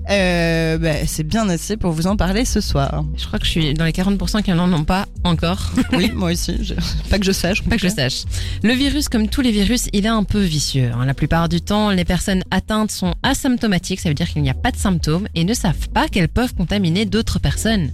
Euh, 0.10 0.78
bah, 0.78 1.06
c'est 1.06 1.24
bien 1.26 1.50
assez 1.50 1.76
pour 1.76 1.92
vous 1.92 2.08
en 2.08 2.16
parler 2.16 2.46
ce 2.46 2.62
soir. 2.62 3.04
Je 3.18 3.26
crois 3.28 3.40
que 3.40 3.46
je 3.46 3.52
suis 3.52 3.74
dans 3.74 3.84
les 3.84 3.92
40% 3.92 4.42
qui 4.42 4.52
n'en 4.52 4.72
ont 4.72 4.84
pas 4.86 5.06
encore. 5.26 5.72
Oui, 5.94 6.12
moi 6.16 6.32
aussi, 6.32 6.64
je- 6.64 6.76
pas 7.10 7.20
que 7.20 7.26
je 7.26 7.32
sache. 7.34 7.62
Pas 7.64 7.76
que 7.76 7.82
je 7.82 7.94
sache. 7.94 8.24
Le 8.64 8.74
virus, 8.74 9.10
comme 9.10 9.28
tous 9.28 9.42
les 9.42 9.52
virus, 9.52 9.88
il 9.94 10.06
est 10.06 10.10
un 10.10 10.24
peu 10.24 10.40
vicieux. 10.42 10.92
hein. 10.98 11.06
La 11.06 11.14
plupart 11.14 11.50
du 11.50 11.60
temps, 11.62 11.90
les 11.90 12.06
personnes 12.06 12.44
atteintes 12.52 12.92
sont 12.92 13.16
asymptomatiques, 13.24 14.00
ça 14.00 14.08
veut 14.10 14.16
dire 14.16 14.30
qu'il 14.30 14.44
n'y 14.44 14.50
a 14.50 14.54
pas 14.54 14.72
de 14.72 14.78
symptômes 14.78 15.28
et 15.36 15.44
ne 15.44 15.54
savent 15.54 15.90
pas 15.90 16.08
qu'elles 16.08 16.30
peuvent 16.30 16.54
contaminer 16.56 17.06
d'autres 17.06 17.40
personnes. 17.40 17.92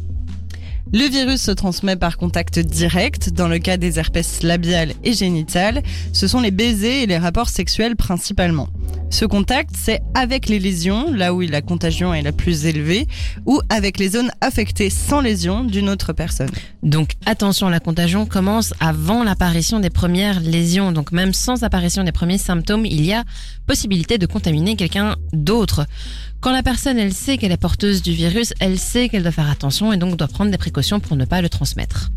Le 0.95 1.09
virus 1.09 1.41
se 1.41 1.49
transmet 1.49 1.95
par 1.95 2.17
contact 2.17 2.59
direct. 2.59 3.31
Dans 3.31 3.47
le 3.47 3.57
cas 3.57 3.77
des 3.77 3.97
herpès 3.97 4.43
labiales 4.43 4.93
et 5.03 5.13
génitales, 5.13 5.81
ce 6.11 6.27
sont 6.27 6.39
les 6.39 6.51
baisers 6.51 7.01
et 7.01 7.05
les 7.07 7.17
rapports 7.17 7.49
sexuels 7.49 7.95
principalement. 7.95 8.69
Ce 9.09 9.25
contact, 9.25 9.71
c'est 9.75 10.01
avec 10.13 10.49
les 10.49 10.59
lésions, 10.59 11.11
là 11.11 11.33
où 11.33 11.41
la 11.41 11.63
contagion 11.63 12.13
est 12.13 12.21
la 12.21 12.31
plus 12.31 12.67
élevée, 12.67 13.07
ou 13.47 13.59
avec 13.69 13.97
les 13.97 14.09
zones 14.09 14.31
affectées 14.39 14.91
sans 14.91 15.19
lésion 15.19 15.63
d'une 15.63 15.89
autre 15.89 16.13
personne. 16.13 16.51
Donc 16.83 17.13
attention, 17.25 17.69
la 17.69 17.79
contagion 17.79 18.27
commence 18.27 18.75
avant 18.79 19.23
l'apparition 19.23 19.79
des 19.79 19.89
premières 19.89 20.41
lésions. 20.41 20.91
Donc 20.91 21.11
même 21.11 21.33
sans 21.33 21.63
apparition 21.63 22.03
des 22.03 22.11
premiers 22.11 22.37
symptômes, 22.37 22.85
il 22.85 23.03
y 23.03 23.13
a 23.13 23.23
possibilité 23.65 24.19
de 24.19 24.27
contaminer 24.27 24.75
quelqu'un 24.75 25.15
d'autre. 25.31 25.87
Quand 26.43 26.51
la 26.51 26.61
personne, 26.61 26.99
elle 26.99 27.13
sait 27.13 27.37
qu'elle 27.37 27.53
est 27.53 27.57
porteuse 27.57 28.01
du 28.01 28.11
virus, 28.11 28.53
elle 28.59 28.77
sait 28.77 29.07
qu'elle 29.07 29.23
doit 29.23 29.31
faire 29.31 29.49
attention 29.49 29.93
et 29.93 29.97
donc 29.97 30.17
doit 30.17 30.27
prendre 30.27 30.51
des 30.51 30.57
précautions 30.57 30.99
pour 30.99 31.15
ne 31.15 31.23
pas 31.23 31.41
le 31.41 31.47
transmettre. 31.47 32.11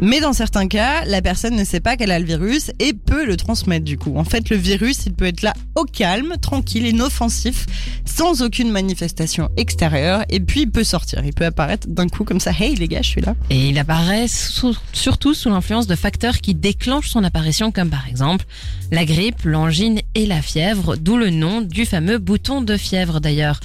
Mais 0.00 0.20
dans 0.20 0.32
certains 0.34 0.66
cas, 0.68 1.04
la 1.06 1.22
personne 1.22 1.54
ne 1.54 1.64
sait 1.64 1.80
pas 1.80 1.96
qu'elle 1.96 2.10
a 2.10 2.18
le 2.18 2.26
virus 2.26 2.70
et 2.80 2.92
peut 2.92 3.24
le 3.24 3.36
transmettre 3.36 3.84
du 3.84 3.96
coup. 3.96 4.18
En 4.18 4.24
fait, 4.24 4.50
le 4.50 4.56
virus, 4.56 5.06
il 5.06 5.14
peut 5.14 5.24
être 5.24 5.40
là 5.40 5.54
au 5.76 5.84
calme, 5.84 6.34
tranquille, 6.38 6.84
inoffensif, 6.86 7.64
sans 8.04 8.42
aucune 8.42 8.70
manifestation 8.70 9.48
extérieure, 9.56 10.24
et 10.28 10.40
puis 10.40 10.62
il 10.62 10.70
peut 10.70 10.84
sortir. 10.84 11.22
Il 11.24 11.32
peut 11.32 11.46
apparaître 11.46 11.86
d'un 11.88 12.08
coup 12.08 12.24
comme 12.24 12.40
ça, 12.40 12.50
hey 12.50 12.74
les 12.74 12.88
gars, 12.88 13.02
je 13.02 13.08
suis 13.08 13.20
là. 13.22 13.36
Et 13.50 13.68
il 13.68 13.78
apparaît 13.78 14.28
sous- 14.28 14.76
surtout 14.92 15.32
sous 15.32 15.48
l'influence 15.48 15.86
de 15.86 15.94
facteurs 15.94 16.38
qui 16.42 16.54
déclenchent 16.54 17.08
son 17.10 17.24
apparition, 17.24 17.70
comme 17.72 17.88
par 17.88 18.06
exemple 18.08 18.44
la 18.94 19.04
grippe, 19.04 19.42
l'angine 19.44 20.00
et 20.14 20.24
la 20.24 20.40
fièvre, 20.40 20.96
d'où 20.96 21.16
le 21.16 21.30
nom 21.30 21.62
du 21.62 21.84
fameux 21.84 22.18
bouton 22.18 22.62
de 22.62 22.76
fièvre 22.76 23.20
d'ailleurs. 23.20 23.58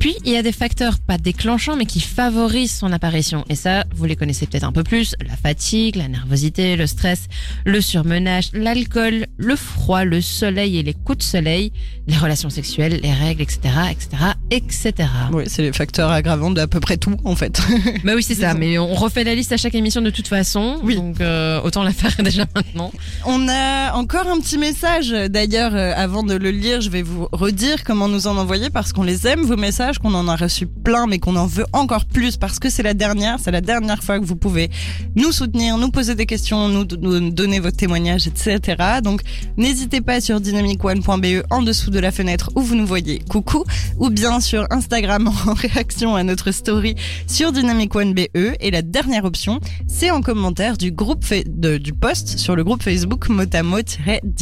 Puis 0.00 0.16
il 0.24 0.32
y 0.32 0.36
a 0.36 0.42
des 0.42 0.50
facteurs 0.50 0.98
pas 0.98 1.16
déclenchants 1.16 1.76
mais 1.76 1.86
qui 1.86 2.00
favorisent 2.00 2.74
son 2.74 2.92
apparition. 2.92 3.44
Et 3.48 3.54
ça, 3.54 3.84
vous 3.94 4.04
les 4.04 4.16
connaissez 4.16 4.46
peut-être 4.46 4.64
un 4.64 4.72
peu 4.72 4.82
plus. 4.82 5.14
La 5.26 5.36
fatigue, 5.36 5.94
la 5.94 6.08
nervosité, 6.08 6.74
le 6.74 6.88
stress, 6.88 7.28
le 7.64 7.80
surmenage, 7.80 8.50
l'alcool, 8.52 9.26
le 9.36 9.54
froid, 9.54 10.02
le 10.02 10.20
soleil 10.20 10.78
et 10.78 10.82
les 10.82 10.92
coups 10.92 11.18
de 11.18 11.22
soleil, 11.22 11.72
les 12.08 12.16
relations 12.16 12.50
sexuelles, 12.50 12.98
les 13.00 13.12
règles, 13.12 13.42
etc., 13.42 13.60
etc., 13.92 14.08
etc. 14.50 14.92
Oui, 15.32 15.44
c'est 15.46 15.62
les 15.62 15.72
facteurs 15.72 16.10
aggravants 16.10 16.50
d'à 16.50 16.66
peu 16.66 16.80
près 16.80 16.96
tout 16.96 17.16
en 17.24 17.36
fait. 17.36 17.60
Bah 18.04 18.12
oui, 18.16 18.22
c'est 18.22 18.34
ça. 18.34 18.54
Mais 18.54 18.76
on 18.76 18.92
refait 18.92 19.24
la 19.24 19.34
liste 19.34 19.52
à 19.52 19.56
chaque 19.56 19.74
émission 19.74 20.02
de 20.02 20.10
toute 20.10 20.26
façon. 20.26 20.80
Oui. 20.82 20.96
Donc 20.96 21.20
euh, 21.20 21.60
autant 21.62 21.84
la 21.84 21.92
faire 21.92 22.12
déjà 22.24 22.44
maintenant. 22.54 22.92
On 23.24 23.48
a 23.48 23.92
encore 23.92 24.26
un 24.26 24.40
petit 24.40 24.58
message. 24.68 25.10
D'ailleurs, 25.28 25.74
euh, 25.74 25.92
avant 25.94 26.22
de 26.22 26.32
le 26.34 26.50
lire, 26.50 26.80
je 26.80 26.88
vais 26.88 27.02
vous 27.02 27.28
redire 27.32 27.84
comment 27.84 28.08
nous 28.08 28.26
en 28.26 28.38
envoyer 28.38 28.70
parce 28.70 28.94
qu'on 28.94 29.02
les 29.02 29.26
aime, 29.26 29.42
vos 29.42 29.56
messages, 29.58 29.98
qu'on 29.98 30.14
en 30.14 30.26
a 30.26 30.36
reçu 30.36 30.66
plein, 30.66 31.06
mais 31.06 31.18
qu'on 31.18 31.36
en 31.36 31.46
veut 31.46 31.66
encore 31.74 32.06
plus 32.06 32.38
parce 32.38 32.58
que 32.58 32.70
c'est 32.70 32.82
la 32.82 32.94
dernière, 32.94 33.36
c'est 33.38 33.50
la 33.50 33.60
dernière 33.60 34.02
fois 34.02 34.18
que 34.18 34.24
vous 34.24 34.36
pouvez 34.36 34.70
nous 35.16 35.32
soutenir, 35.32 35.76
nous 35.76 35.90
poser 35.90 36.14
des 36.14 36.24
questions, 36.24 36.68
nous, 36.70 36.84
donner 36.86 37.60
votre 37.60 37.76
témoignage, 37.76 38.26
etc. 38.26 38.58
Donc, 39.02 39.20
n'hésitez 39.58 40.00
pas 40.00 40.22
sur 40.22 40.40
dynamicone.be 40.40 41.44
en 41.50 41.60
dessous 41.62 41.90
de 41.90 41.98
la 41.98 42.10
fenêtre 42.10 42.48
où 42.56 42.62
vous 42.62 42.74
nous 42.74 42.86
voyez. 42.86 43.18
Coucou. 43.28 43.64
Ou 43.98 44.08
bien 44.08 44.40
sur 44.40 44.66
Instagram 44.70 45.28
en 45.46 45.52
réaction 45.52 46.16
à 46.16 46.22
notre 46.22 46.52
story 46.52 46.94
sur 47.26 47.52
Dynamic 47.52 47.94
One 47.94 48.14
BE. 48.14 48.28
Et 48.60 48.70
la 48.70 48.80
dernière 48.80 49.26
option, 49.26 49.60
c'est 49.86 50.10
en 50.10 50.22
commentaire 50.22 50.78
du 50.78 50.90
groupe 50.90 51.22
de- 51.46 51.76
du 51.76 51.92
post 51.92 52.38
sur 52.38 52.56
le 52.56 52.64
groupe 52.64 52.82
Facebook 52.82 53.28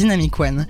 motamo-dynamic 0.03 0.40
one. 0.40 0.66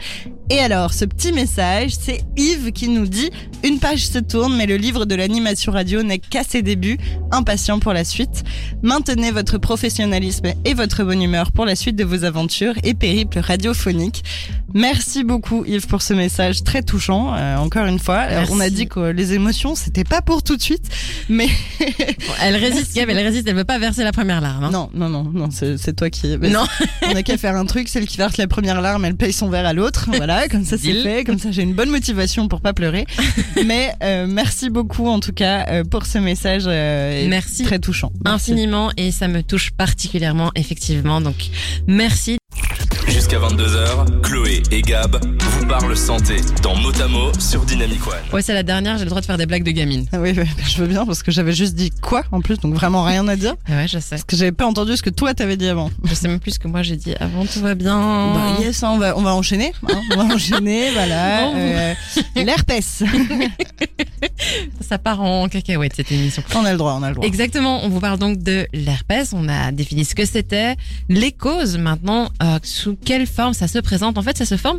Et 0.50 0.58
alors, 0.58 0.92
ce 0.92 1.04
petit 1.04 1.32
message, 1.32 1.92
c'est 1.98 2.20
Yves 2.36 2.72
qui 2.72 2.88
nous 2.88 3.06
dit 3.06 3.30
Une 3.64 3.78
page 3.78 4.06
se 4.06 4.18
tourne, 4.18 4.54
mais 4.56 4.66
le 4.66 4.76
livre 4.76 5.04
de 5.06 5.14
l'animation 5.14 5.72
radio 5.72 6.02
n'est 6.02 6.18
qu'à 6.18 6.44
ses 6.44 6.62
débuts, 6.62 6.98
impatient 7.30 7.78
pour 7.78 7.92
la 7.92 8.04
suite. 8.04 8.42
Maintenez 8.82 9.30
votre 9.30 9.58
professionnalisme 9.58 10.52
et 10.64 10.74
votre 10.74 11.04
bonne 11.04 11.22
humeur 11.22 11.52
pour 11.52 11.64
la 11.64 11.74
suite 11.74 11.96
de 11.96 12.04
vos 12.04 12.24
aventures 12.24 12.74
et 12.84 12.94
périples 12.94 13.38
radiophoniques. 13.38 14.22
Merci 14.74 15.22
beaucoup 15.22 15.64
Yves 15.66 15.86
pour 15.86 16.02
ce 16.02 16.14
message 16.14 16.64
très 16.64 16.82
touchant. 16.82 17.34
Euh, 17.34 17.56
encore 17.56 17.86
une 17.86 17.98
fois, 17.98 18.18
Alors, 18.18 18.48
on 18.52 18.60
a 18.60 18.70
dit 18.70 18.88
que 18.88 19.00
les 19.00 19.34
émotions, 19.34 19.74
c'était 19.74 20.04
pas 20.04 20.22
pour 20.22 20.42
tout 20.42 20.56
de 20.56 20.62
suite, 20.62 20.84
mais 21.28 21.48
Elle 22.42 22.56
résiste, 22.56 22.94
Gab, 22.94 23.08
elle 23.10 23.18
résiste. 23.18 23.46
Elle 23.48 23.54
veut 23.54 23.64
pas 23.64 23.78
verser 23.78 24.02
la 24.04 24.12
première 24.12 24.40
larme. 24.40 24.64
hein. 24.64 24.70
non, 24.70 24.90
non, 24.94 25.24
non, 25.32 25.48
c'est 25.50 25.94
toi 25.96 26.10
qui. 26.10 26.36
mais 26.38 26.50
Non. 26.50 26.64
On 27.10 27.14
a 27.14 27.22
qu'à 27.22 27.36
faire 27.36 27.56
un 27.56 27.64
truc, 27.66 27.88
celle 27.88 28.06
qui 28.06 28.16
verse 28.16 28.36
la 28.36 28.46
première 28.46 28.80
larme, 28.80 29.04
elle 29.04 29.16
paye 29.22 29.32
son 29.32 29.48
verre 29.48 29.66
à 29.66 29.72
l'autre. 29.72 30.08
Voilà, 30.22 30.48
comme 30.48 30.64
ça 30.64 30.76
c'est 30.78 31.02
fait, 31.02 31.24
comme 31.24 31.38
ça 31.38 31.50
j'ai 31.50 31.62
une 31.62 31.74
bonne 31.74 31.90
motivation 31.90 32.46
pour 32.48 32.60
pas 32.60 32.72
pleurer. 32.72 33.06
Mais 33.66 33.94
euh, 34.02 34.26
merci 34.28 34.68
beaucoup 34.70 35.06
en 35.08 35.20
tout 35.20 35.32
cas 35.32 35.66
euh, 35.68 35.84
pour 35.84 36.06
ce 36.06 36.18
message 36.18 36.64
euh, 36.66 37.26
Merci. 37.28 37.62
très 37.64 37.78
touchant. 37.78 38.12
Merci. 38.24 38.52
Infiniment 38.52 38.90
et 38.96 39.10
ça 39.10 39.28
me 39.28 39.42
touche 39.42 39.70
particulièrement 39.70 40.50
effectivement. 40.54 41.20
Donc 41.20 41.36
merci. 41.86 42.41
Jusqu'à 43.08 43.38
22h, 43.38 44.20
Chloé 44.22 44.62
et 44.70 44.82
Gab 44.82 45.18
vous 45.40 45.66
parlent 45.66 45.96
santé 45.96 46.36
dans 46.62 46.74
Motamo 46.76 47.32
sur 47.38 47.64
Dynamic 47.64 48.06
One. 48.06 48.14
Ouais, 48.32 48.42
c'est 48.42 48.54
la 48.54 48.62
dernière. 48.62 48.96
J'ai 48.98 49.04
le 49.04 49.10
droit 49.10 49.20
de 49.20 49.26
faire 49.26 49.36
des 49.38 49.46
blagues 49.46 49.64
de 49.64 49.70
gamine. 49.70 50.06
Ah 50.12 50.18
oui, 50.20 50.32
oui, 50.36 50.44
je 50.66 50.78
veux 50.78 50.86
bien 50.86 51.04
parce 51.04 51.22
que 51.22 51.30
j'avais 51.30 51.52
juste 51.52 51.74
dit 51.74 51.90
quoi 51.90 52.22
en 52.32 52.40
plus, 52.40 52.58
donc 52.58 52.74
vraiment 52.74 53.02
rien 53.04 53.26
à 53.28 53.36
dire. 53.36 53.54
Ouais, 53.68 53.86
je 53.88 53.98
sais. 53.98 54.10
Parce 54.10 54.24
que 54.24 54.36
j'avais 54.36 54.52
pas 54.52 54.66
entendu 54.66 54.96
ce 54.96 55.02
que 55.02 55.10
toi 55.10 55.34
t'avais 55.34 55.56
dit 55.56 55.68
avant. 55.68 55.90
Je 56.04 56.14
sais 56.14 56.28
même 56.28 56.40
plus 56.40 56.52
ce 56.52 56.58
que 56.58 56.68
moi 56.68 56.82
j'ai 56.82 56.96
dit 56.96 57.14
avant. 57.18 57.44
Tout 57.46 57.60
va 57.60 57.74
bien. 57.74 58.32
Bah 58.34 58.60
yes, 58.60 58.82
hein, 58.82 58.90
on 58.92 58.98
va 58.98 59.16
on 59.16 59.22
va 59.22 59.34
enchaîner, 59.34 59.72
hein, 59.90 60.00
on 60.12 60.16
va 60.16 60.34
enchaîner, 60.34 60.90
voilà. 60.94 61.42
Bon. 61.42 61.54
Euh, 61.56 61.94
L'herpès. 62.36 63.02
Ça 64.80 64.98
part 64.98 65.20
en 65.22 65.48
cacahuète 65.48 65.94
cette 65.96 66.10
émission. 66.12 66.42
On 66.54 66.64
a 66.64 66.72
le 66.72 66.78
droit, 66.78 66.96
on 66.98 67.02
a 67.02 67.08
le 67.08 67.14
droit. 67.14 67.26
Exactement, 67.26 67.84
on 67.84 67.88
vous 67.88 68.00
parle 68.00 68.18
donc 68.18 68.38
de 68.38 68.66
l'herpès, 68.72 69.32
on 69.32 69.48
a 69.48 69.72
défini 69.72 70.04
ce 70.04 70.14
que 70.14 70.24
c'était, 70.24 70.76
les 71.08 71.32
causes 71.32 71.76
maintenant, 71.78 72.28
euh, 72.42 72.58
sous 72.62 72.91
quelle 72.94 73.26
forme 73.26 73.54
ça 73.54 73.68
se 73.68 73.78
présente. 73.78 74.18
En 74.18 74.22
fait, 74.22 74.36
ça 74.36 74.46
se 74.46 74.56
forme, 74.56 74.78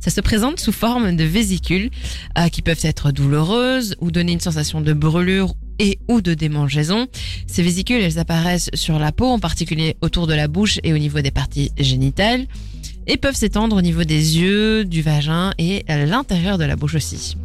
ça 0.00 0.10
se 0.10 0.20
présente 0.20 0.60
sous 0.60 0.72
forme 0.72 1.16
de 1.16 1.24
vésicules 1.24 1.90
euh, 2.38 2.48
qui 2.48 2.62
peuvent 2.62 2.80
être 2.82 3.12
douloureuses 3.12 3.96
ou 4.00 4.10
donner 4.10 4.32
une 4.32 4.40
sensation 4.40 4.80
de 4.80 4.92
brûlure 4.92 5.54
et 5.78 5.98
ou 6.08 6.20
de 6.20 6.34
démangeaison. 6.34 7.06
Ces 7.46 7.62
vésicules, 7.62 8.02
elles 8.02 8.18
apparaissent 8.18 8.70
sur 8.74 8.98
la 8.98 9.12
peau, 9.12 9.26
en 9.26 9.38
particulier 9.38 9.96
autour 10.02 10.26
de 10.26 10.34
la 10.34 10.48
bouche 10.48 10.78
et 10.84 10.92
au 10.92 10.98
niveau 10.98 11.20
des 11.20 11.30
parties 11.30 11.70
génitales, 11.78 12.46
et 13.06 13.16
peuvent 13.16 13.34
s'étendre 13.34 13.76
au 13.76 13.82
niveau 13.82 14.04
des 14.04 14.38
yeux, 14.38 14.84
du 14.84 15.02
vagin 15.02 15.52
et 15.58 15.84
à 15.88 16.04
l'intérieur 16.04 16.58
de 16.58 16.64
la 16.64 16.76
bouche 16.76 16.94
aussi. 16.94 17.36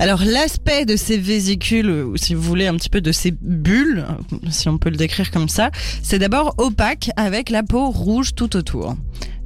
Alors 0.00 0.22
l'aspect 0.24 0.84
de 0.84 0.94
ces 0.94 1.18
vésicules, 1.18 1.90
ou 1.90 2.16
si 2.16 2.34
vous 2.34 2.42
voulez 2.42 2.68
un 2.68 2.76
petit 2.76 2.88
peu 2.88 3.00
de 3.00 3.10
ces 3.10 3.32
bulles, 3.32 4.06
si 4.48 4.68
on 4.68 4.78
peut 4.78 4.90
le 4.90 4.96
décrire 4.96 5.32
comme 5.32 5.48
ça, 5.48 5.70
c'est 6.02 6.20
d'abord 6.20 6.54
opaque 6.58 7.10
avec 7.16 7.50
la 7.50 7.64
peau 7.64 7.90
rouge 7.90 8.34
tout 8.36 8.56
autour. 8.56 8.96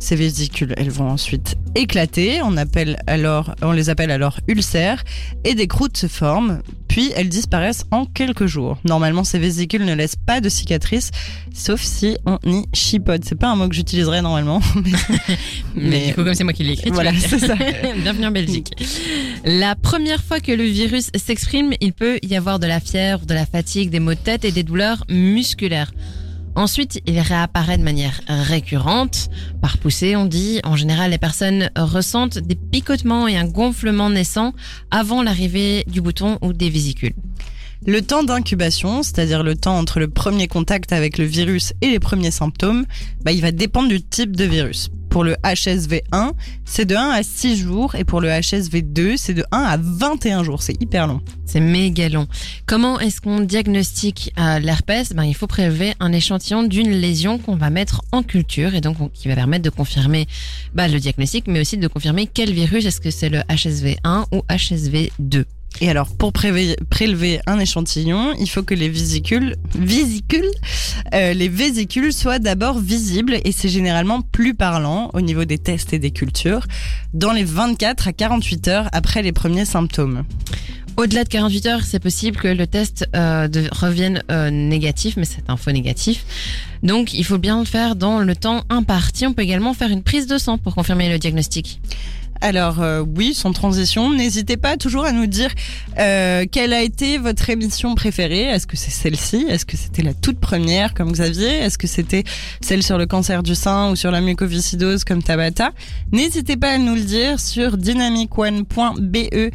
Ces 0.03 0.17
vésicules, 0.17 0.75
elles 0.77 0.91
vont 0.91 1.09
ensuite 1.09 1.55
éclater, 1.77 2.43
on, 2.43 2.57
appelle 2.57 2.99
alors, 3.07 3.55
on 3.63 3.71
les 3.71 3.89
appelle 3.89 4.11
alors 4.11 4.41
ulcères, 4.49 5.05
et 5.45 5.55
des 5.55 5.69
croûtes 5.69 5.97
se 5.97 6.09
forment, 6.09 6.61
puis 6.89 7.13
elles 7.15 7.29
disparaissent 7.29 7.85
en 7.93 8.05
quelques 8.05 8.47
jours. 8.47 8.79
Normalement, 8.85 9.23
ces 9.23 9.39
vésicules 9.39 9.85
ne 9.85 9.95
laissent 9.95 10.17
pas 10.17 10.41
de 10.41 10.49
cicatrices, 10.49 11.13
sauf 11.55 11.81
si 11.81 12.17
on 12.27 12.41
y 12.45 12.65
chipote. 12.75 13.25
C'est 13.25 13.39
pas 13.39 13.47
un 13.47 13.55
mot 13.55 13.69
que 13.69 13.77
j'utiliserais 13.77 14.23
normalement. 14.23 14.61
Mais, 14.75 15.31
Mais- 15.77 16.07
du 16.09 16.15
coup, 16.15 16.25
comme 16.25 16.35
c'est 16.35 16.43
moi 16.43 16.53
qui 16.53 16.65
l'ai 16.65 16.73
écrit, 16.73 16.91
Voilà, 16.91 17.13
c'est 17.15 17.39
ça. 17.39 17.55
Bienvenue 18.03 18.27
en 18.27 18.33
Belgique. 18.33 18.73
La 19.45 19.77
première 19.77 20.25
fois 20.25 20.41
que 20.41 20.51
le 20.51 20.65
virus 20.65 21.11
s'exprime, 21.15 21.75
il 21.81 21.93
peut 21.93 22.19
y 22.25 22.35
avoir 22.35 22.59
de 22.59 22.67
la 22.67 22.81
fièvre, 22.81 23.25
de 23.25 23.35
la 23.35 23.47
fatigue, 23.47 23.91
des 23.91 24.01
maux 24.01 24.15
de 24.15 24.19
tête 24.19 24.45
et 24.45 24.51
des 24.51 24.65
douleurs 24.65 25.05
musculaires. 25.09 25.93
Ensuite, 26.55 27.01
il 27.07 27.19
réapparaît 27.19 27.79
de 27.79 27.83
manière 27.83 28.21
récurrente, 28.29 29.31
par 29.61 29.79
poussée, 29.79 30.17
on 30.17 30.27
dit. 30.27 30.61
En 30.65 30.77
général, 30.77 31.13
les 31.13 31.19
personnes 31.19 31.71
ressentent 31.77 32.39
des 32.39 32.57
picotements 32.57 33.27
et 33.27 33.37
un 33.37 33.47
gonflement 33.47 34.11
naissant 34.11 34.53
avant 34.91 35.23
l'arrivée 35.23 35.85
du 35.87 36.01
bouton 36.01 36.39
ou 36.43 36.53
des 36.53 36.69
vésicules. 36.69 37.15
Le 37.85 38.01
temps 38.01 38.23
d'incubation, 38.23 39.03
c'est-à-dire 39.03 39.43
le 39.43 39.57
temps 39.57 39.77
entre 39.77 39.99
le 39.99 40.09
premier 40.09 40.47
contact 40.47 40.93
avec 40.93 41.19
le 41.19 41.25
virus 41.25 41.73
et 41.81 41.89
les 41.89 41.99
premiers 41.99 42.31
symptômes, 42.31 42.85
bah, 43.25 43.33
il 43.33 43.41
va 43.41 43.51
dépendre 43.51 43.89
du 43.89 44.01
type 44.01 44.37
de 44.37 44.45
virus. 44.45 44.89
Pour 45.13 45.25
le 45.25 45.35
HSV1, 45.45 46.33
c'est 46.65 46.87
de 46.87 46.97
1 46.97 47.11
à 47.11 47.23
6 47.23 47.59
jours 47.59 47.95
et 47.97 48.05
pour 48.05 48.23
le 48.23 48.29
HSV2, 48.31 49.19
c'est 49.19 49.35
de 49.35 49.45
1 49.53 49.59
à 49.59 49.77
21 49.77 50.43
jours. 50.43 50.63
C'est 50.63 50.81
hyper 50.81 51.07
long. 51.07 51.21
C'est 51.45 51.61
méga 51.61 52.09
long. 52.09 52.27
Comment 52.65 52.99
est-ce 52.99 53.21
qu'on 53.21 53.41
diagnostique 53.41 54.33
euh, 54.39 54.59
l'herpès? 54.59 55.13
Ben, 55.13 55.25
Il 55.25 55.35
faut 55.35 55.47
prélever 55.47 55.93
un 56.01 56.13
échantillon 56.13 56.63
d'une 56.63 56.91
lésion 56.91 57.37
qu'on 57.37 57.57
va 57.57 57.69
mettre 57.69 58.01
en 58.11 58.23
culture 58.23 58.75
et 58.75 58.81
donc 58.81 59.01
on- 59.03 59.09
qui 59.11 59.29
va 59.29 59.35
permettre 59.35 59.65
de 59.65 59.71
confirmer 59.71 60.27
bah, 60.75 60.89
le 60.89 60.99
diagnostic, 60.99 61.47
mais 61.47 61.61
aussi 61.61 61.77
de 61.77 61.89
confirmer 61.89 62.27
quel 62.27 62.51
virus, 62.55 62.87
est-ce 62.87 63.01
que 63.03 63.11
c'est 63.11 63.29
le 63.29 63.41
HSV1 63.51 64.25
ou 64.33 64.39
HSV2. 64.49 65.45
Et 65.81 65.91
alors, 65.91 66.09
pour 66.17 66.33
prélever, 66.33 67.41
un 67.47 67.59
échantillon, 67.59 68.35
il 68.39 68.49
faut 68.49 68.63
que 68.63 68.75
les 68.75 68.89
vésicules, 68.89 69.57
euh, 71.15 71.33
les 71.33 71.49
vésicules 71.49 72.13
soient 72.13 72.39
d'abord 72.39 72.79
visibles 72.79 73.39
et 73.45 73.53
c'est 73.53 73.69
généralement 73.69 74.21
plus 74.21 74.55
parlant 74.55 75.11
au 75.15 75.21
niveau 75.21 75.45
des 75.45 75.59
tests 75.59 75.93
et 75.93 75.99
des 75.99 76.11
cultures 76.11 76.67
dans 77.15 77.33
les 77.33 77.45
24 77.45 78.09
à 78.09 78.13
48 78.13 78.69
heures 78.69 78.89
après 78.93 79.23
les 79.23 79.33
premiers 79.33 79.65
symptômes. 79.65 80.25
Au-delà 80.99 81.25
de 81.25 81.29
48 81.29 81.67
heures, 81.67 81.85
c'est 81.85 82.01
possible 82.01 82.37
que 82.37 82.49
le 82.49 82.67
test 82.67 83.09
euh, 83.17 83.49
revienne 83.73 84.23
euh, 84.31 84.51
négatif, 84.51 85.17
mais 85.17 85.25
c'est 85.25 85.49
un 85.49 85.57
faux 85.57 85.73
négatif. 85.73 86.25
Donc, 86.83 87.15
il 87.15 87.25
faut 87.25 87.39
bien 87.39 87.59
le 87.61 87.65
faire 87.65 87.97
dans 87.97 88.19
le 88.19 88.37
temps 88.37 88.65
imparti. 88.69 89.27
On 89.27 89.33
peut 89.33 89.43
également 89.43 89.73
faire 89.73 89.91
une 89.91 90.03
prise 90.03 90.27
de 90.27 90.37
sang 90.37 90.59
pour 90.59 90.75
confirmer 90.75 91.09
le 91.09 91.19
diagnostic. 91.19 91.81
Alors 92.43 92.83
euh, 92.83 93.05
oui, 93.17 93.35
sans 93.35 93.53
transition, 93.53 94.11
n'hésitez 94.11 94.57
pas 94.57 94.77
toujours 94.77 95.05
à 95.05 95.13
nous 95.13 95.27
dire 95.29 95.51
euh, 96.01 96.45
quelle 96.51 96.73
a 96.73 96.83
été 96.83 97.17
votre 97.17 97.49
émission 97.51 97.95
préférée. 97.95 98.43
Est-ce 98.43 98.67
que 98.67 98.77
c'est 98.77 98.91
celle-ci? 98.91 99.47
Est-ce 99.49 99.65
que 99.65 99.77
c'était 99.77 100.03
la 100.03 100.13
toute 100.13 100.41
première 100.41 100.93
comme 100.93 101.13
Xavier 101.13 101.51
Est-ce 101.61 101.79
que 101.79 101.87
c'était 101.87 102.25
celle 102.61 102.83
sur 102.83 102.99
le 102.99 103.07
cancer 103.07 103.45
du 103.45 103.55
sein 103.55 103.93
ou 103.93 103.97
sur 103.97 104.11
la 104.11 104.21
mucoviscidose 104.21 105.05
comme 105.05 105.23
Tabata? 105.23 105.71
N'hésitez 106.11 106.57
pas 106.57 106.71
à 106.71 106.79
nous 106.79 106.97
le 106.97 107.03
dire 107.03 107.39
sur 107.39 107.77
dynamicone.be 107.77 109.53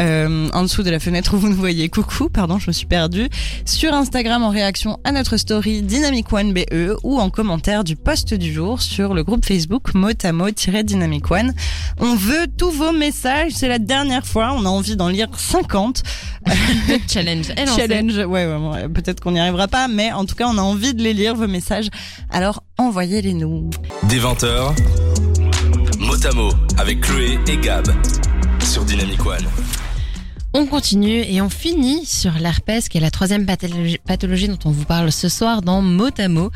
euh, 0.00 0.48
en 0.52 0.62
dessous 0.62 0.82
de 0.82 0.90
la 0.90 1.00
fenêtre 1.00 1.34
où 1.34 1.38
vous 1.38 1.48
nous 1.48 1.56
voyez. 1.56 1.88
Coucou, 1.88 2.28
pardon, 2.28 2.58
je 2.58 2.68
me 2.68 2.72
suis 2.72 2.86
perdue. 2.86 3.28
Sur 3.64 3.94
Instagram 3.94 4.42
en 4.42 4.50
réaction 4.50 4.98
à 5.04 5.12
notre 5.12 5.36
story 5.36 5.82
dynamicone.be 5.82 6.98
ou 7.02 7.18
en 7.18 7.30
commentaire 7.30 7.84
du 7.84 7.96
post 7.96 8.34
du 8.34 8.52
jour 8.52 8.82
sur 8.82 9.14
le 9.14 9.24
groupe 9.24 9.44
Facebook 9.44 9.94
mot-dynamic 9.94 11.30
one. 11.30 11.54
On 11.98 12.14
veut 12.14 12.46
tous 12.56 12.70
vos 12.70 12.92
messages, 12.92 13.52
c'est 13.52 13.68
la 13.68 13.78
dernière 13.78 14.26
fois, 14.26 14.54
on 14.56 14.64
a 14.64 14.68
envie 14.68 14.96
d'en 14.96 15.08
lire 15.08 15.28
50. 15.36 16.02
Challenge. 17.08 17.48
lancé. 17.48 17.76
Challenge, 17.76 18.16
ouais, 18.16 18.24
ouais, 18.24 18.56
ouais, 18.56 18.88
peut-être 18.88 19.20
qu'on 19.20 19.32
n'y 19.32 19.40
arrivera 19.40 19.68
pas, 19.68 19.88
mais 19.88 20.12
en 20.12 20.24
tout 20.24 20.34
cas, 20.34 20.46
on 20.48 20.58
a 20.58 20.62
envie 20.62 20.94
de 20.94 21.02
les 21.02 21.14
lire, 21.14 21.34
vos 21.34 21.48
messages. 21.48 21.88
Alors, 22.30 22.62
envoyez-les 22.78 23.34
nous. 23.34 23.70
Des 24.04 24.20
20h, 24.20 24.74
mot 25.98 26.26
à 26.26 26.34
mot 26.34 26.52
avec 26.78 27.00
Chloé 27.00 27.38
et 27.48 27.56
Gab 27.58 27.88
sur 28.68 28.84
Dynamic 28.84 29.24
One. 29.24 29.46
On 30.52 30.66
continue 30.66 31.22
et 31.22 31.40
on 31.40 31.48
finit 31.48 32.04
sur 32.04 32.32
l'herpès, 32.32 32.90
qui 32.90 32.98
est 32.98 33.00
la 33.00 33.10
troisième 33.10 33.46
pathologie, 33.46 34.48
dont 34.48 34.58
on 34.66 34.70
vous 34.70 34.84
parle 34.84 35.10
ce 35.10 35.30
soir 35.30 35.62
dans 35.62 35.80
mot 35.80 36.10
à 36.18 36.28
mot. 36.28 36.50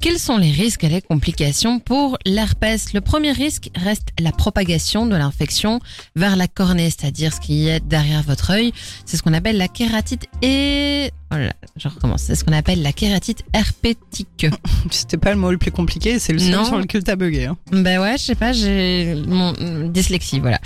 Quels 0.00 0.18
sont 0.18 0.38
les 0.38 0.50
risques 0.50 0.82
et 0.82 0.88
les 0.88 1.00
complications 1.00 1.78
pour 1.78 2.18
l'herpès? 2.26 2.92
Le 2.94 3.00
premier 3.00 3.30
risque 3.30 3.70
reste 3.76 4.08
la 4.18 4.32
propagation 4.32 5.06
de 5.06 5.14
l'infection 5.14 5.78
vers 6.16 6.34
la 6.34 6.48
cornée, 6.48 6.90
c'est-à-dire 6.90 7.32
ce 7.32 7.40
qui 7.40 7.68
est 7.68 7.78
derrière 7.86 8.22
votre 8.22 8.50
œil. 8.50 8.72
C'est 9.06 9.16
ce 9.16 9.22
qu'on 9.22 9.34
appelle 9.34 9.56
la 9.56 9.68
kératite 9.68 10.26
et... 10.42 11.12
Oh 11.32 11.38
là 11.38 11.52
je 11.76 11.88
recommence. 11.88 12.22
C'est 12.22 12.34
ce 12.34 12.44
qu'on 12.44 12.52
appelle 12.52 12.82
la 12.82 12.92
kératite 12.92 13.44
herpétique. 13.52 14.46
C'était 14.90 15.16
pas 15.16 15.30
le 15.30 15.36
mot 15.36 15.50
le 15.50 15.58
plus 15.58 15.70
compliqué, 15.70 16.18
c'est 16.18 16.32
le 16.32 16.38
seul 16.38 16.64
sur 16.64 16.78
lequel 16.78 17.02
t'as 17.02 17.16
bugué. 17.16 17.46
Hein. 17.46 17.56
Ben 17.70 18.00
ouais, 18.00 18.18
je 18.18 18.24
sais 18.24 18.34
pas, 18.34 18.52
j'ai 18.52 19.14
mon 19.26 19.54
euh, 19.60 19.88
dyslexie, 19.88 20.40
voilà. 20.40 20.60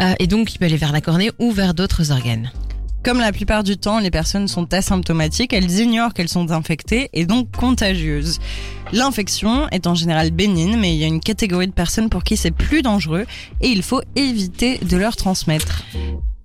Euh, 0.00 0.14
et 0.18 0.26
donc, 0.26 0.52
il 0.54 0.58
peut 0.58 0.66
aller 0.66 0.76
vers 0.76 0.92
la 0.92 1.00
cornée 1.00 1.30
ou 1.38 1.50
vers 1.50 1.74
d'autres 1.74 2.12
organes. 2.12 2.50
Comme 3.02 3.18
la 3.18 3.32
plupart 3.32 3.64
du 3.64 3.78
temps, 3.78 3.98
les 3.98 4.10
personnes 4.10 4.46
sont 4.46 4.74
asymptomatiques, 4.74 5.54
elles 5.54 5.80
ignorent 5.80 6.12
qu'elles 6.12 6.28
sont 6.28 6.50
infectées 6.50 7.08
et 7.14 7.24
donc 7.24 7.50
contagieuses. 7.50 8.38
L'infection 8.92 9.68
est 9.70 9.86
en 9.86 9.94
général 9.94 10.30
bénigne, 10.30 10.76
mais 10.78 10.94
il 10.94 10.98
y 10.98 11.04
a 11.04 11.06
une 11.06 11.20
catégorie 11.20 11.66
de 11.66 11.72
personnes 11.72 12.10
pour 12.10 12.24
qui 12.24 12.36
c'est 12.36 12.50
plus 12.50 12.82
dangereux 12.82 13.24
et 13.62 13.68
il 13.68 13.82
faut 13.82 14.02
éviter 14.16 14.78
de 14.78 14.98
leur 14.98 15.16
transmettre. 15.16 15.84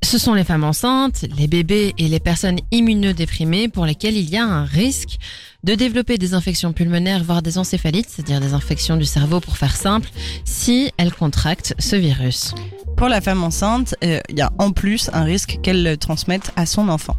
Ce 0.05 0.19
sont 0.19 0.35
les 0.35 0.43
femmes 0.43 0.63
enceintes, 0.63 1.25
les 1.35 1.47
bébés 1.47 1.95
et 1.97 2.07
les 2.07 2.19
personnes 2.19 2.59
immunodéprimées 2.69 3.69
pour 3.69 3.87
lesquelles 3.87 4.15
il 4.15 4.29
y 4.29 4.37
a 4.37 4.45
un 4.45 4.63
risque 4.63 5.17
de 5.63 5.73
développer 5.73 6.19
des 6.19 6.35
infections 6.35 6.73
pulmonaires, 6.73 7.23
voire 7.23 7.41
des 7.41 7.57
encéphalites, 7.57 8.05
c'est-à-dire 8.07 8.39
des 8.39 8.53
infections 8.53 8.97
du 8.97 9.05
cerveau 9.05 9.39
pour 9.39 9.57
faire 9.57 9.75
simple, 9.75 10.07
si 10.45 10.91
elles 10.97 11.11
contractent 11.11 11.73
ce 11.79 11.95
virus. 11.95 12.53
Pour 12.97 13.09
la 13.09 13.19
femme 13.19 13.43
enceinte, 13.43 13.95
euh, 14.03 14.19
il 14.29 14.37
y 14.37 14.41
a 14.41 14.51
en 14.59 14.71
plus 14.71 15.09
un 15.11 15.23
risque 15.23 15.57
qu'elle 15.63 15.83
le 15.83 15.97
transmette 15.97 16.51
à 16.55 16.67
son 16.67 16.87
enfant. 16.87 17.17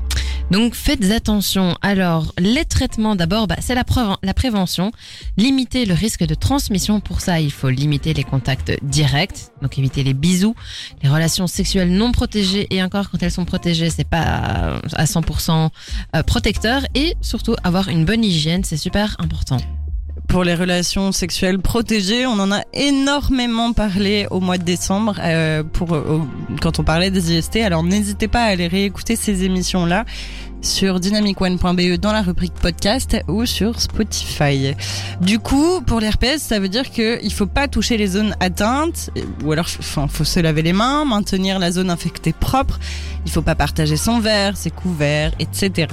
Donc 0.51 0.75
faites 0.75 1.11
attention. 1.11 1.77
Alors, 1.83 2.33
les 2.39 2.65
traitements 2.65 3.17
d'abord, 3.17 3.47
bah, 3.47 3.57
c'est 3.61 3.75
la, 3.75 3.85
la 4.23 4.35
prévention. 4.35 4.93
Limiter 5.37 5.85
le 5.87 5.95
risque 5.95 6.25
de 6.25 6.35
transmission. 6.35 7.01
Pour 7.01 7.21
ça, 7.21 7.41
il 7.41 7.51
faut 7.51 7.69
limiter 7.69 8.15
les 8.15 8.25
contacts 8.25 8.73
directs, 8.83 9.49
donc 9.61 9.79
éviter 9.79 10.05
les 10.05 10.15
bisous, 10.15 10.55
les 11.03 11.09
relations 11.09 11.47
sexuelles 11.47 11.91
non 11.91 12.13
protégées 12.13 12.67
et 12.71 12.83
encore 12.83 13.11
quand 13.11 13.23
elles 13.23 13.33
sont 13.33 13.45
protégées, 13.45 13.91
c'est 13.91 14.09
pas 14.09 14.81
à 14.95 15.05
100% 15.05 15.69
euh, 16.15 16.23
protecteur 16.23 16.83
et 16.95 17.15
surtout 17.21 17.57
avoir 17.65 17.89
une 17.89 18.05
bonne 18.05 18.25
hygiène, 18.25 18.63
c'est 18.65 18.77
super 18.77 19.17
important. 19.19 19.59
Pour 20.29 20.45
les 20.45 20.55
relations 20.55 21.13
sexuelles 21.13 21.59
protégées, 21.59 22.27
on 22.27 22.39
en 22.39 22.53
a 22.53 22.63
énormément 22.75 23.73
parlé 23.73 24.27
au 24.31 24.41
mois 24.41 24.59
de 24.59 24.65
décembre 24.65 25.17
euh, 25.23 25.63
quand 26.61 26.79
on 26.79 26.85
parlait 26.85 27.11
des 27.11 27.33
IST. 27.33 27.57
Alors 27.57 27.83
n'hésitez 27.83 28.29
pas 28.29 28.43
à 28.43 28.47
aller 28.47 28.67
réécouter 28.67 29.17
ces 29.17 29.45
émissions-là 29.45 30.05
sur 30.63 31.01
dynamicone.be 31.01 31.99
dans 32.01 32.13
la 32.13 32.23
rubrique 32.23 32.55
podcast 32.55 33.17
ou 33.29 33.47
sur 33.47 33.81
Spotify. 33.81 34.75
Du 35.21 35.39
coup, 35.39 35.81
pour 35.83 36.01
l'herpès, 36.01 36.43
ça 36.43 36.59
veut 36.59 36.69
dire 36.69 36.91
que 36.91 37.19
il 37.23 37.33
faut 37.33 37.47
pas 37.47 37.69
toucher 37.69 37.97
les 37.97 38.07
zones 38.09 38.35
atteintes, 38.41 39.11
ou 39.45 39.53
alors, 39.53 39.67
enfin, 39.79 40.09
faut 40.09 40.25
se 40.25 40.41
laver 40.41 40.63
les 40.63 40.73
mains, 40.73 41.05
maintenir 41.05 41.59
la 41.59 41.71
zone 41.71 41.91
infectée 41.91 42.33
propre. 42.33 42.79
Il 43.25 43.33
faut 43.33 43.43
pas 43.43 43.55
partager 43.55 43.97
son 43.97 44.21
verre, 44.21 44.57
ses 44.57 44.71
couverts, 44.71 45.33
etc. 45.39 45.89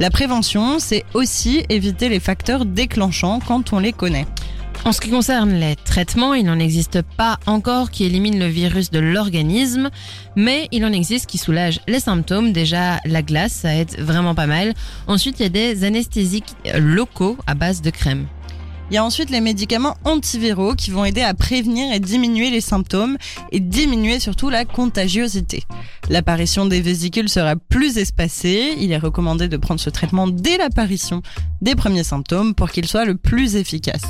La 0.00 0.10
prévention, 0.10 0.78
c'est 0.78 1.04
aussi 1.14 1.64
éviter 1.68 2.08
les 2.08 2.20
facteurs 2.20 2.64
déclenchants 2.64 3.40
quand 3.46 3.72
on 3.72 3.78
les 3.78 3.92
connaît. 3.92 4.26
En 4.84 4.92
ce 4.92 5.00
qui 5.00 5.10
concerne 5.10 5.52
les 5.52 5.76
traitements, 5.76 6.34
il 6.34 6.46
n'en 6.46 6.58
existe 6.58 7.02
pas 7.02 7.38
encore 7.46 7.90
qui 7.90 8.04
éliminent 8.04 8.38
le 8.38 8.46
virus 8.46 8.90
de 8.90 8.98
l'organisme, 8.98 9.90
mais 10.34 10.68
il 10.72 10.84
en 10.84 10.92
existe 10.92 11.26
qui 11.26 11.36
soulagent 11.36 11.80
les 11.86 12.00
symptômes. 12.00 12.52
Déjà, 12.52 12.98
la 13.04 13.22
glace, 13.22 13.52
ça 13.52 13.74
aide 13.74 13.98
vraiment 13.98 14.34
pas 14.34 14.46
mal. 14.46 14.72
Ensuite, 15.06 15.40
il 15.40 15.42
y 15.42 15.46
a 15.46 15.50
des 15.50 15.84
anesthésiques 15.84 16.54
locaux 16.74 17.36
à 17.46 17.54
base 17.54 17.82
de 17.82 17.90
crème. 17.90 18.26
Il 18.90 18.94
y 18.94 18.96
a 18.96 19.04
ensuite 19.04 19.28
les 19.28 19.42
médicaments 19.42 19.96
antiviraux 20.04 20.74
qui 20.74 20.90
vont 20.90 21.04
aider 21.04 21.20
à 21.20 21.34
prévenir 21.34 21.92
et 21.92 22.00
diminuer 22.00 22.50
les 22.50 22.62
symptômes 22.62 23.18
et 23.52 23.60
diminuer 23.60 24.18
surtout 24.18 24.48
la 24.48 24.64
contagiosité. 24.64 25.64
L'apparition 26.08 26.64
des 26.64 26.80
vésicules 26.80 27.28
sera 27.28 27.54
plus 27.56 27.98
espacée. 27.98 28.74
Il 28.78 28.90
est 28.92 28.98
recommandé 28.98 29.46
de 29.48 29.56
prendre 29.58 29.78
ce 29.78 29.90
traitement 29.90 30.26
dès 30.26 30.56
l'apparition 30.56 31.22
des 31.60 31.74
premiers 31.74 32.02
symptômes 32.02 32.54
pour 32.54 32.70
qu'il 32.70 32.86
soit 32.86 33.04
le 33.04 33.14
plus 33.14 33.56
efficace. 33.56 34.02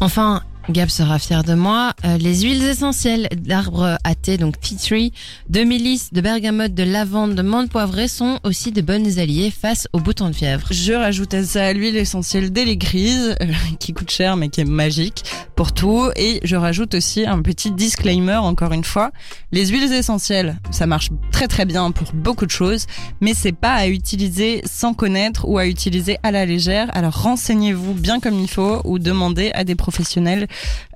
Enfin, 0.00 0.42
Gab 0.68 0.88
sera 0.88 1.20
fier 1.20 1.44
de 1.44 1.54
moi. 1.54 1.92
Euh, 2.04 2.18
les 2.18 2.40
huiles 2.40 2.64
essentielles 2.64 3.28
d'arbres 3.36 3.98
à 4.02 4.14
thé, 4.16 4.36
donc 4.36 4.60
tea 4.60 4.74
tree, 4.76 5.12
de 5.48 5.60
mélisse, 5.62 6.12
de 6.12 6.20
bergamote, 6.20 6.74
de 6.74 6.82
lavande, 6.82 7.36
de 7.36 7.42
menthe 7.42 7.70
poivrée 7.70 8.08
sont 8.08 8.40
aussi 8.42 8.72
de 8.72 8.80
bonnes 8.80 9.20
alliées 9.20 9.52
face 9.52 9.86
aux 9.92 10.00
boutons 10.00 10.28
de 10.28 10.34
fièvre. 10.34 10.66
Je 10.72 10.92
rajoute 10.92 11.34
à 11.34 11.44
ça 11.44 11.72
l'huile 11.72 11.96
essentielle 11.96 12.50
d'élégrise, 12.50 13.36
euh, 13.40 13.46
qui 13.78 13.92
coûte 13.92 14.10
cher 14.10 14.36
mais 14.36 14.48
qui 14.48 14.60
est 14.60 14.64
magique 14.64 15.22
pour 15.54 15.72
tout. 15.72 16.10
Et 16.16 16.40
je 16.42 16.56
rajoute 16.56 16.94
aussi 16.94 17.26
un 17.26 17.42
petit 17.42 17.70
disclaimer, 17.70 18.36
encore 18.36 18.72
une 18.72 18.84
fois. 18.84 19.12
Les 19.52 19.66
huiles 19.66 19.92
essentielles, 19.92 20.58
ça 20.72 20.86
marche 20.86 21.10
très 21.30 21.46
très 21.46 21.64
bien 21.64 21.92
pour 21.92 22.12
beaucoup 22.12 22.44
de 22.44 22.50
choses, 22.50 22.86
mais 23.20 23.34
c'est 23.34 23.52
pas 23.52 23.74
à 23.74 23.86
utiliser 23.86 24.62
sans 24.64 24.94
connaître 24.94 25.48
ou 25.48 25.58
à 25.58 25.66
utiliser 25.66 26.18
à 26.24 26.32
la 26.32 26.44
légère. 26.44 26.90
Alors 26.92 27.22
renseignez-vous 27.22 27.94
bien 27.94 28.18
comme 28.18 28.40
il 28.40 28.48
faut 28.48 28.80
ou 28.84 28.98
demandez 28.98 29.52
à 29.54 29.62
des 29.62 29.76
professionnels 29.76 30.48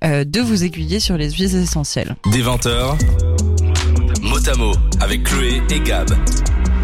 euh, 0.04 0.24
de 0.24 0.40
vous 0.40 0.64
aiguiller 0.64 1.00
sur 1.00 1.16
les 1.16 1.30
huiles 1.30 1.56
essentielles. 1.56 2.16
Des 2.32 2.42
20h, 2.42 2.98
mot 4.22 4.48
à 4.48 4.54
mot 4.56 4.74
avec 5.00 5.24
Chloé 5.24 5.62
et 5.70 5.80
Gab 5.80 6.10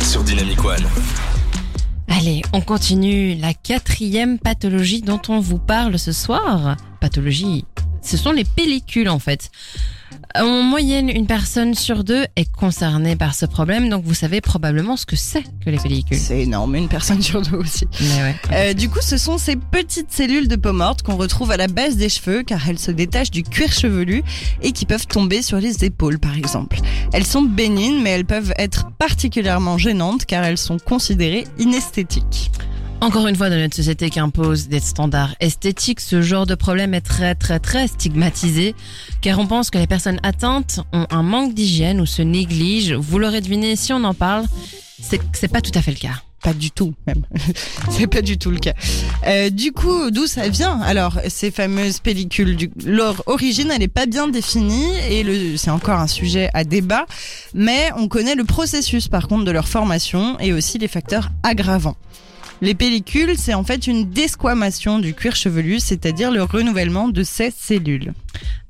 sur 0.01 0.23
Dynamic 0.23 0.65
One. 0.65 0.85
Allez, 2.09 2.43
on 2.53 2.61
continue 2.61 3.35
la 3.35 3.53
quatrième 3.53 4.39
pathologie 4.39 5.03
dont 5.03 5.21
on 5.29 5.41
vous 5.41 5.59
parle 5.59 5.99
ce 5.99 6.13
soir. 6.13 6.77
Pathologie, 7.01 7.65
ce 8.03 8.17
sont 8.17 8.33
les 8.33 8.45
pellicules 8.45 9.09
en 9.09 9.19
fait. 9.19 9.51
En 10.35 10.63
moyenne, 10.63 11.09
une 11.09 11.27
personne 11.27 11.75
sur 11.75 12.05
deux 12.05 12.27
est 12.37 12.51
concernée 12.51 13.17
par 13.17 13.35
ce 13.35 13.47
problème, 13.47 13.89
donc 13.89 14.05
vous 14.05 14.15
savez 14.15 14.41
probablement 14.41 14.97
ce 14.97 15.07
que 15.07 15.17
c'est 15.17 15.43
que 15.65 15.71
les 15.71 15.79
pellicules. 15.79 16.19
C'est 16.19 16.43
énorme, 16.43 16.75
une 16.77 16.89
personne 16.89 17.23
sur 17.23 17.41
deux 17.41 17.57
aussi. 17.57 17.87
Mais 18.01 18.23
ouais. 18.23 18.37
Euh, 18.53 18.75
du 18.75 18.91
coup, 18.91 19.01
ce 19.01 19.17
sont 19.17 19.39
ces 19.39 19.57
petites 19.57 20.13
cellules 20.13 20.49
de 20.49 20.57
peau 20.57 20.73
morte 20.73 21.03
qu'on 21.03 21.17
retrouve 21.17 21.51
à 21.53 21.57
la 21.57 21.69
base 21.69 21.97
des 21.97 22.09
cheveux 22.09 22.43
car 22.43 22.69
elles 22.69 22.79
se 22.79 22.91
détachent 22.91 23.31
du 23.31 23.43
cuir 23.43 23.73
chevelu 23.73 24.23
et 24.63 24.73
qui 24.73 24.85
peuvent 24.85 25.07
tomber 25.07 25.43
sur 25.43 25.59
les 25.59 25.85
épaules 25.85 26.19
par 26.19 26.37
exemple. 26.37 26.79
Elles 27.13 27.27
sont 27.27 27.43
bénignes 27.43 28.03
mais 28.03 28.11
elles 28.11 28.27
peuvent 28.27 28.53
être 28.59 28.91
particulièrement 28.99 29.79
gênantes 29.79 30.27
car 30.27 30.45
elles 30.45 30.59
sont 30.59 30.79
considérées 30.79 31.47
inesthétiques. 31.59 32.51
Encore 33.03 33.27
une 33.27 33.37
fois, 33.37 33.51
dans 33.51 33.57
notre 33.57 33.77
société 33.77 34.09
qui 34.09 34.19
impose 34.19 34.69
des 34.69 34.81
standards 34.81 35.35
esthétiques, 35.39 36.01
ce 36.01 36.23
genre 36.23 36.47
de 36.47 36.55
problème 36.55 36.95
est 36.95 37.03
très 37.03 37.35
très 37.35 37.61
très 37.61 37.89
stigmatisé, 37.89 38.75
car 39.21 39.39
on 39.39 39.47
pense 39.47 39.71
que 39.71 39.79
les 39.79 39.87
personnes 39.87 40.19
atteintes 40.23 40.81
ont 40.93 41.07
un 41.11 41.23
manque 41.23 41.55
d'hygiène 41.55 42.01
ou 42.01 42.07
se 42.07 42.23
négligent. 42.23 42.95
Vous 42.95 43.19
l'aurez 43.19 43.43
deviné, 43.43 43.77
si 43.77 43.93
on 43.93 44.03
en 44.03 44.15
parle, 44.15 44.47
c'est 45.01 45.49
pas 45.49 45.61
tout 45.61 45.73
à 45.75 45.83
fait 45.83 45.91
le 45.91 45.99
cas. 45.99 46.23
Pas 46.43 46.55
du 46.55 46.71
tout, 46.71 46.95
même. 47.07 47.25
c'est 47.91 48.07
pas 48.07 48.23
du 48.23 48.39
tout 48.39 48.51
le 48.51 48.59
cas. 48.59 48.75
Euh, 49.27 49.51
du 49.51 49.73
coup, 49.73 50.11
d'où 50.11 50.27
ça 50.27 50.49
vient 50.49 50.81
Alors, 50.81 51.19
ces 51.29 51.51
fameuses 51.51 52.01
pellicules, 52.01 52.71
leur 52.85 53.23
origine, 53.27 53.71
elle 53.73 53.81
n'est 53.81 53.89
pas 53.89 54.07
bien 54.07 54.29
définie 54.29 54.97
et 55.11 55.57
c'est 55.57 55.71
encore 55.71 55.99
un 55.99 56.07
sujet 56.07 56.49
à 56.55 56.65
débat. 56.65 57.07
Mais 57.53 57.91
on 57.97 58.09
connaît 58.09 58.35
le 58.35 58.45
processus, 58.45 59.09
par 59.09 59.29
contre, 59.29 59.45
de 59.45 59.51
leur 59.51 59.69
formation 59.69 60.39
et 60.41 60.53
aussi 60.53 60.79
les 60.79 60.89
facteurs 60.89 61.31
aggravants. 61.43 61.97
Les 62.63 62.75
pellicules, 62.75 63.37
c'est 63.37 63.53
en 63.53 63.65
fait 63.65 63.87
une 63.87 64.09
desquamation 64.09 64.99
du 64.99 65.13
cuir 65.13 65.37
chevelu, 65.37 65.79
c'est-à-dire 65.79 66.31
le 66.31 66.43
renouvellement 66.43 67.09
de 67.09 67.23
ces 67.23 67.51
cellules. 67.51 68.15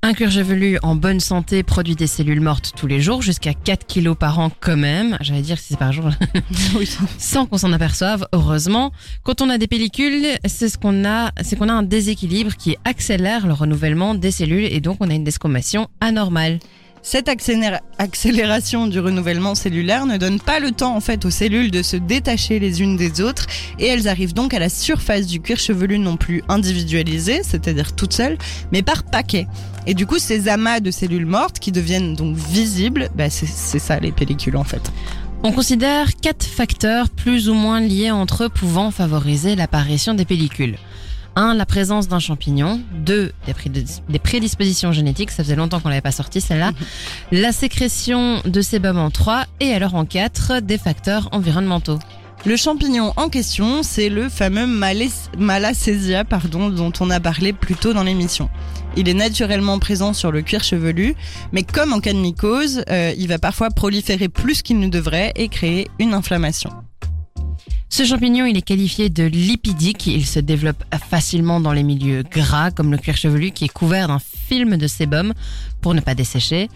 Un 0.03 0.13
cuir 0.13 0.31
chevelu 0.31 0.79
en 0.83 0.97
bonne 0.97 1.21
santé 1.21 1.63
produit 1.63 1.95
des 1.95 2.09
cellules 2.09 2.41
mortes 2.41 2.73
tous 2.77 2.89
les 2.89 3.01
jours, 3.01 3.23
jusqu'à 3.23 3.55
4 3.55 3.87
kilos 3.87 4.17
par 4.19 4.41
an 4.41 4.51
quand 4.61 4.77
même. 4.77 5.17
J'allais 5.21 5.43
dire 5.43 5.59
si 5.59 5.69
c'est 5.69 5.79
par 5.79 5.93
jour. 5.93 6.11
Sans 7.19 7.47
qu'on 7.47 7.59
s'en 7.59 7.73
aperçoive, 7.73 8.27
heureusement. 8.33 8.91
Quand 9.23 9.41
on 9.41 9.49
a 9.49 9.57
des 9.57 9.69
pellicules, 9.69 10.37
c'est 10.45 10.69
ce 10.69 10.79
qu'on 10.79 11.05
a, 11.05 11.31
c'est 11.43 11.57
qu'on 11.57 11.69
a 11.69 11.73
un 11.73 11.85
déséquilibre 11.85 12.57
qui 12.57 12.77
accélère 12.85 13.47
le 13.47 13.53
renouvellement 13.53 14.15
des 14.15 14.33
cellules 14.33 14.65
et 14.65 14.81
donc 14.81 14.97
on 14.99 15.11
a 15.11 15.15
une 15.15 15.25
desquamation 15.25 15.89
anormale. 16.01 16.59
Cette 17.09 17.29
accéléra- 17.29 17.83
accélération 17.99 18.89
du 18.89 18.99
renouvellement 18.99 19.55
cellulaire 19.55 20.07
ne 20.07 20.17
donne 20.17 20.41
pas 20.41 20.59
le 20.59 20.73
temps 20.73 20.97
en 20.97 21.01
fait 21.01 21.25
aux 21.25 21.31
cellules 21.31 21.71
de 21.71 21.81
se 21.81 21.95
détacher 21.95 22.59
les 22.59 22.83
unes 22.83 22.97
des 22.97 23.21
autres 23.21 23.47
et 23.79 23.87
elles 23.87 24.09
arrivent 24.09 24.35
donc 24.35 24.53
à 24.55 24.59
la 24.59 24.69
surface 24.69 25.29
du 25.29 25.41
cuir 25.41 25.57
chevelu 25.57 26.01
non 26.01 26.17
plus 26.17 26.43
individualisées, 26.49 27.43
c'est-à-dire 27.45 27.95
toutes 27.95 28.13
seules, 28.13 28.37
mais 28.73 28.83
par 28.83 29.05
paquets. 29.05 29.47
Et 29.87 29.95
du 29.95 30.05
coup, 30.05 30.19
ces 30.19 30.49
amas 30.49 30.81
de 30.81 30.91
cellules 30.91 31.27
mortes 31.27 31.61
qui 31.61 31.71
deviennent 31.71 32.17
donc 32.17 32.37
visibles, 32.37 33.09
bah, 33.15 33.31
c'est 33.31 33.79
ça 33.79 34.01
les 34.01 34.11
pellicules 34.11 34.57
en 34.57 34.65
fait. 34.65 34.91
On 35.45 35.53
considère 35.53 36.17
quatre 36.17 36.45
facteurs 36.45 37.09
plus 37.09 37.49
ou 37.49 37.55
moins 37.55 37.79
liés 37.81 38.11
entre 38.11 38.43
eux 38.43 38.49
pouvant 38.49 38.91
favoriser 38.91 39.55
l'apparition 39.55 40.15
des 40.15 40.25
pellicules. 40.25 40.77
1. 41.37 41.55
La 41.55 41.67
présence 41.67 42.09
d'un 42.09 42.19
champignon. 42.19 42.81
2. 43.05 43.33
Des, 43.47 43.53
prédis- 43.53 44.01
des 44.09 44.19
prédispositions 44.19 44.91
génétiques. 44.93 45.31
Ça 45.31 45.45
faisait 45.45 45.57
longtemps 45.57 45.79
qu'on 45.81 45.89
l'avait 45.91 46.01
pas 46.01 46.11
sorti 46.13 46.41
celle-là. 46.41 46.73
La 47.31 47.53
sécrétion 47.53 48.41
de 48.45 48.61
sébum 48.61 48.99
en 48.99 49.11
3. 49.11 49.45
Et 49.61 49.73
alors 49.73 49.95
en 49.95 50.05
4. 50.05 50.61
Des 50.61 50.79
facteurs 50.79 51.29
environnementaux. 51.33 51.99
Le 52.45 52.55
champignon 52.57 53.13
en 53.17 53.29
question, 53.29 53.83
c'est 53.83 54.09
le 54.09 54.29
fameux 54.29 54.67
Malassezia 55.39 56.25
pardon, 56.25 56.69
dont 56.69 56.93
on 57.01 57.11
a 57.11 57.19
parlé 57.19 57.53
plus 57.53 57.75
tôt 57.75 57.93
dans 57.93 58.05
l'émission. 58.05 58.49
Il 58.97 59.09
est 59.09 59.15
naturellement 59.15 59.79
présent 59.81 60.13
sur 60.13 60.31
le 60.31 60.43
cuir 60.43 60.63
chevelu, 60.63 61.17
mais 61.53 61.65
comme 61.65 61.93
en 61.93 61.99
cas 61.99 62.13
de 62.13 62.19
mycose, 62.19 62.83
euh, 62.89 63.13
il 63.19 63.27
va 63.27 63.39
parfois 63.39 63.71
proliférer 63.71 64.29
plus 64.29 64.63
qu'il 64.63 64.79
ne 64.79 64.87
devrait 64.89 65.33
et 65.35 65.49
créer 65.49 65.89
une 65.99 66.15
inflammation. 66.15 66.71
Ce 67.97 68.05
champignon, 68.05 68.45
il 68.45 68.59
est 68.59 68.63
qualifié 68.63 69.09
de 69.09 69.25
lipidique. 69.25 70.07
Il 70.07 70.27
se 70.27 70.39
développe 70.39 70.85
facilement 71.09 71.61
dans 71.61 71.73
les 71.73 71.83
milieux 71.83 72.23
gras, 72.23 72.71
comme 72.71 72.91
le 72.91 72.99
cuir 72.99 73.17
chevelu 73.17 73.53
qui 73.53 73.65
est 73.65 73.73
couvert 73.73 74.09
d'un 74.09 74.19
film 74.19 74.77
de 74.77 74.87
sébum 74.87 75.33
pour 75.81 75.95
ne 75.95 76.01
pas 76.01 76.15
dessécher. 76.15 76.69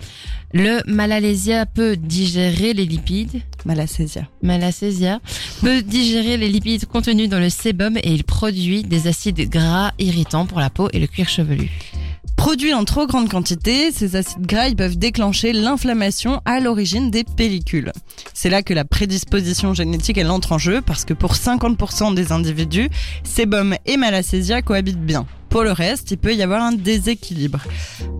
Le 0.54 0.80
malalésia 0.90 1.66
peut 1.66 1.98
digérer 1.98 2.72
les 2.72 2.86
lipides. 2.86 3.42
Malassezia. 3.66 4.28
Malassezia 4.40 5.20
peut 5.60 5.82
digérer 5.82 6.38
les 6.38 6.48
lipides 6.48 6.86
contenus 6.86 7.28
dans 7.28 7.38
le 7.38 7.50
sébum 7.50 7.98
et 7.98 8.14
il 8.14 8.24
produit 8.24 8.82
des 8.82 9.06
acides 9.06 9.46
gras 9.50 9.92
irritants 9.98 10.46
pour 10.46 10.58
la 10.58 10.70
peau 10.70 10.88
et 10.94 10.98
le 11.00 11.06
cuir 11.06 11.28
chevelu. 11.28 11.68
Produits 12.36 12.72
en 12.72 12.84
trop 12.84 13.06
grande 13.06 13.28
quantité, 13.28 13.92
ces 13.92 14.16
acides 14.16 14.46
gras 14.46 14.74
peuvent 14.74 14.96
déclencher 14.96 15.52
l'inflammation 15.52 16.40
à 16.44 16.60
l'origine 16.60 17.10
des 17.10 17.24
pellicules. 17.24 17.92
C'est 18.34 18.50
là 18.50 18.62
que 18.62 18.72
la 18.74 18.84
prédisposition 18.84 19.74
génétique 19.74 20.18
entre 20.18 20.52
en 20.52 20.58
jeu 20.58 20.80
parce 20.80 21.04
que 21.04 21.14
pour 21.14 21.34
50% 21.34 22.14
des 22.14 22.32
individus, 22.32 22.88
sébum 23.24 23.74
et 23.86 23.96
malacésia 23.96 24.62
cohabitent 24.62 25.04
bien. 25.04 25.26
Pour 25.50 25.64
le 25.64 25.72
reste, 25.72 26.12
il 26.12 26.18
peut 26.18 26.34
y 26.34 26.42
avoir 26.42 26.62
un 26.62 26.72
déséquilibre. 26.72 27.60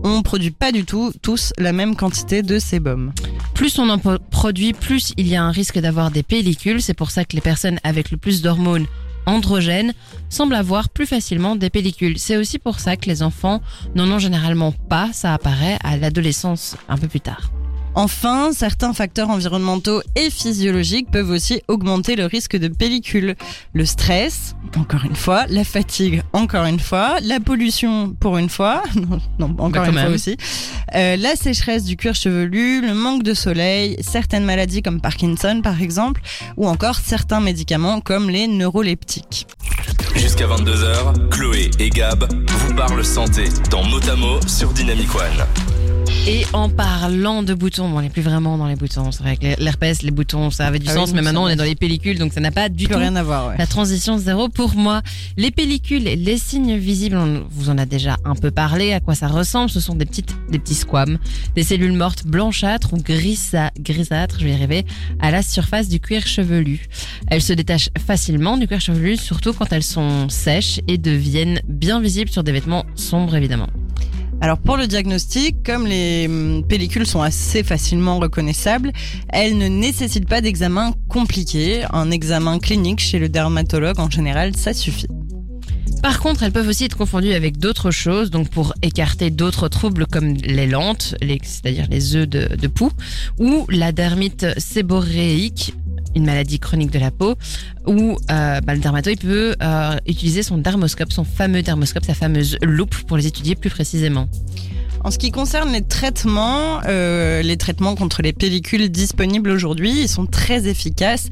On 0.03 0.21
produit 0.21 0.51
pas 0.51 0.71
du 0.71 0.83
tout 0.83 1.13
tous 1.21 1.53
la 1.57 1.71
même 1.71 1.95
quantité 1.95 2.43
de 2.43 2.59
sébum. 2.59 3.13
Plus 3.53 3.79
on 3.79 3.89
en 3.89 3.97
produit, 3.97 4.73
plus 4.73 5.13
il 5.17 5.27
y 5.27 5.35
a 5.35 5.43
un 5.43 5.51
risque 5.51 5.79
d'avoir 5.79 6.11
des 6.11 6.23
pellicules. 6.23 6.81
C'est 6.81 6.93
pour 6.93 7.09
ça 7.09 7.23
que 7.23 7.35
les 7.35 7.41
personnes 7.41 7.79
avec 7.83 8.11
le 8.11 8.17
plus 8.17 8.41
d'hormones 8.41 8.85
androgènes 9.25 9.93
semblent 10.29 10.55
avoir 10.55 10.89
plus 10.89 11.05
facilement 11.05 11.55
des 11.55 11.69
pellicules. 11.69 12.17
C'est 12.17 12.37
aussi 12.37 12.59
pour 12.59 12.79
ça 12.79 12.97
que 12.97 13.07
les 13.07 13.23
enfants 13.23 13.61
n'en 13.95 14.09
ont 14.09 14.19
généralement 14.19 14.71
pas. 14.71 15.09
Ça 15.13 15.33
apparaît 15.33 15.77
à 15.83 15.97
l'adolescence 15.97 16.77
un 16.89 16.97
peu 16.97 17.07
plus 17.07 17.21
tard. 17.21 17.51
Enfin, 17.95 18.51
certains 18.53 18.93
facteurs 18.93 19.29
environnementaux 19.29 20.01
et 20.15 20.29
physiologiques 20.29 21.11
peuvent 21.11 21.29
aussi 21.29 21.61
augmenter 21.67 22.15
le 22.15 22.25
risque 22.25 22.55
de 22.55 22.69
pellicule. 22.69 23.35
Le 23.73 23.85
stress, 23.85 24.55
encore 24.77 25.03
une 25.03 25.15
fois, 25.15 25.45
la 25.49 25.63
fatigue, 25.63 26.23
encore 26.31 26.65
une 26.65 26.79
fois, 26.79 27.17
la 27.21 27.39
pollution, 27.39 28.15
pour 28.19 28.37
une 28.37 28.49
fois, 28.49 28.83
non, 28.95 29.19
non, 29.39 29.55
encore 29.59 29.83
Bah, 29.83 29.89
une 29.89 29.99
fois 29.99 30.09
aussi, 30.09 30.37
euh, 30.95 31.17
la 31.17 31.35
sécheresse 31.35 31.83
du 31.83 31.97
cuir 31.97 32.15
chevelu, 32.15 32.81
le 32.81 32.93
manque 32.93 33.23
de 33.23 33.33
soleil, 33.33 33.97
certaines 34.01 34.45
maladies 34.45 34.81
comme 34.81 35.01
Parkinson 35.01 35.61
par 35.61 35.81
exemple, 35.81 36.21
ou 36.57 36.67
encore 36.67 36.95
certains 36.95 37.41
médicaments 37.41 37.99
comme 37.99 38.29
les 38.29 38.47
neuroleptiques. 38.47 39.47
Jusqu'à 40.15 40.45
22h, 40.45 41.29
Chloé 41.29 41.71
et 41.79 41.89
Gab 41.89 42.25
vous 42.47 42.73
parlent 42.75 43.03
santé 43.03 43.45
dans 43.69 43.83
Motamo 43.83 44.39
sur 44.47 44.71
Dynamic 44.73 45.13
One. 45.15 45.70
Et 46.27 46.45
en 46.53 46.69
parlant 46.69 47.41
de 47.41 47.55
boutons, 47.55 47.89
bon, 47.89 47.97
on 47.97 48.01
n'est 48.01 48.09
plus 48.09 48.21
vraiment 48.21 48.55
dans 48.57 48.67
les 48.67 48.75
boutons. 48.75 49.11
C'est 49.11 49.23
vrai 49.23 49.37
que 49.37 49.59
l'herpès, 49.59 50.03
les 50.03 50.11
boutons, 50.11 50.51
ça 50.51 50.67
avait 50.67 50.77
du 50.77 50.85
Ah 50.87 50.93
sens, 50.93 51.09
oui, 51.09 51.15
mais 51.15 51.23
maintenant 51.23 51.45
on 51.45 51.47
est 51.47 51.55
dans 51.55 51.63
les 51.63 51.73
pellicules, 51.75 52.19
donc 52.19 52.31
ça 52.31 52.39
n'a 52.39 52.51
pas 52.51 52.69
du 52.69 52.85
tout 52.87 52.97
rien 52.97 53.15
à 53.15 53.23
voir, 53.23 53.47
ouais. 53.47 53.55
la 53.57 53.65
transition 53.65 54.19
zéro 54.19 54.47
pour 54.47 54.75
moi. 54.75 55.01
Les 55.35 55.49
pellicules, 55.49 56.03
les 56.03 56.37
signes 56.37 56.77
visibles, 56.77 57.17
on 57.17 57.43
vous 57.49 57.71
en 57.71 57.77
a 57.79 57.87
déjà 57.87 58.17
un 58.23 58.35
peu 58.35 58.51
parlé. 58.51 58.93
À 58.93 58.99
quoi 58.99 59.15
ça 59.15 59.27
ressemble 59.27 59.71
Ce 59.71 59.79
sont 59.79 59.95
des 59.95 60.05
petites, 60.05 60.35
des 60.51 60.59
petits 60.59 60.75
squames, 60.75 61.17
des 61.55 61.63
cellules 61.63 61.93
mortes 61.93 62.25
blanchâtres 62.27 62.93
ou 62.93 62.97
grisa- 62.97 63.71
grisâtres, 63.79 64.37
je 64.39 64.45
vais 64.45 64.51
y 64.51 64.53
arriver, 64.55 64.85
à 65.21 65.31
la 65.31 65.41
surface 65.41 65.89
du 65.89 65.99
cuir 65.99 66.27
chevelu. 66.27 66.87
Elles 67.27 67.41
se 67.41 67.53
détachent 67.53 67.89
facilement 68.05 68.57
du 68.57 68.67
cuir 68.67 68.79
chevelu, 68.79 69.17
surtout 69.17 69.53
quand 69.53 69.73
elles 69.73 69.81
sont 69.83 70.29
sèches 70.29 70.81
et 70.87 70.99
deviennent 70.99 71.61
bien 71.67 71.99
visibles 71.99 72.29
sur 72.29 72.43
des 72.43 72.51
vêtements 72.51 72.85
sombres, 72.95 73.35
évidemment. 73.35 73.67
Alors 74.41 74.57
pour 74.57 74.75
le 74.75 74.87
diagnostic, 74.87 75.63
comme 75.63 75.85
les 75.85 76.25
hum, 76.27 76.63
pellicules 76.67 77.05
sont 77.05 77.21
assez 77.21 77.63
facilement 77.63 78.17
reconnaissables, 78.17 78.91
elles 79.29 79.55
ne 79.55 79.67
nécessitent 79.67 80.27
pas 80.27 80.41
d'examen 80.41 80.93
compliqué. 81.07 81.83
Un 81.93 82.09
examen 82.09 82.57
clinique 82.57 82.99
chez 82.99 83.19
le 83.19 83.29
dermatologue 83.29 83.99
en 83.99 84.09
général, 84.09 84.55
ça 84.55 84.73
suffit. 84.73 85.07
Par 86.01 86.19
contre, 86.19 86.41
elles 86.41 86.51
peuvent 86.51 86.67
aussi 86.67 86.85
être 86.85 86.97
confondues 86.97 87.33
avec 87.33 87.57
d'autres 87.57 87.91
choses, 87.91 88.31
donc 88.31 88.49
pour 88.49 88.73
écarter 88.81 89.29
d'autres 89.29 89.67
troubles 89.67 90.07
comme 90.07 90.33
les 90.33 90.65
lentes, 90.65 91.13
c'est-à-dire 91.21 91.85
les 91.91 92.15
œufs 92.15 92.27
de, 92.27 92.55
de 92.55 92.67
poux, 92.67 92.91
ou 93.37 93.67
la 93.69 93.91
dermite 93.91 94.47
séboréique, 94.59 95.75
une 96.15 96.25
maladie 96.25 96.59
chronique 96.59 96.91
de 96.91 96.99
la 96.99 97.11
peau, 97.11 97.35
où 97.87 98.17
euh, 98.31 98.61
bah, 98.61 98.73
le 98.73 98.79
dermato 98.79 99.09
il 99.09 99.17
peut 99.17 99.55
euh, 99.61 99.97
utiliser 100.07 100.43
son 100.43 100.57
dermoscope, 100.57 101.11
son 101.11 101.23
fameux 101.23 101.61
dermoscope, 101.61 102.05
sa 102.05 102.13
fameuse 102.13 102.57
loupe 102.61 102.95
pour 103.07 103.17
les 103.17 103.27
étudier 103.27 103.55
plus 103.55 103.69
précisément. 103.69 104.27
En 105.03 105.09
ce 105.09 105.17
qui 105.17 105.31
concerne 105.31 105.71
les 105.71 105.81
traitements, 105.81 106.79
euh, 106.87 107.41
les 107.41 107.57
traitements 107.57 107.95
contre 107.95 108.21
les 108.21 108.33
pellicules 108.33 108.89
disponibles 108.89 109.49
aujourd'hui, 109.49 110.03
ils 110.03 110.07
sont 110.07 110.27
très 110.27 110.67
efficaces 110.67 111.29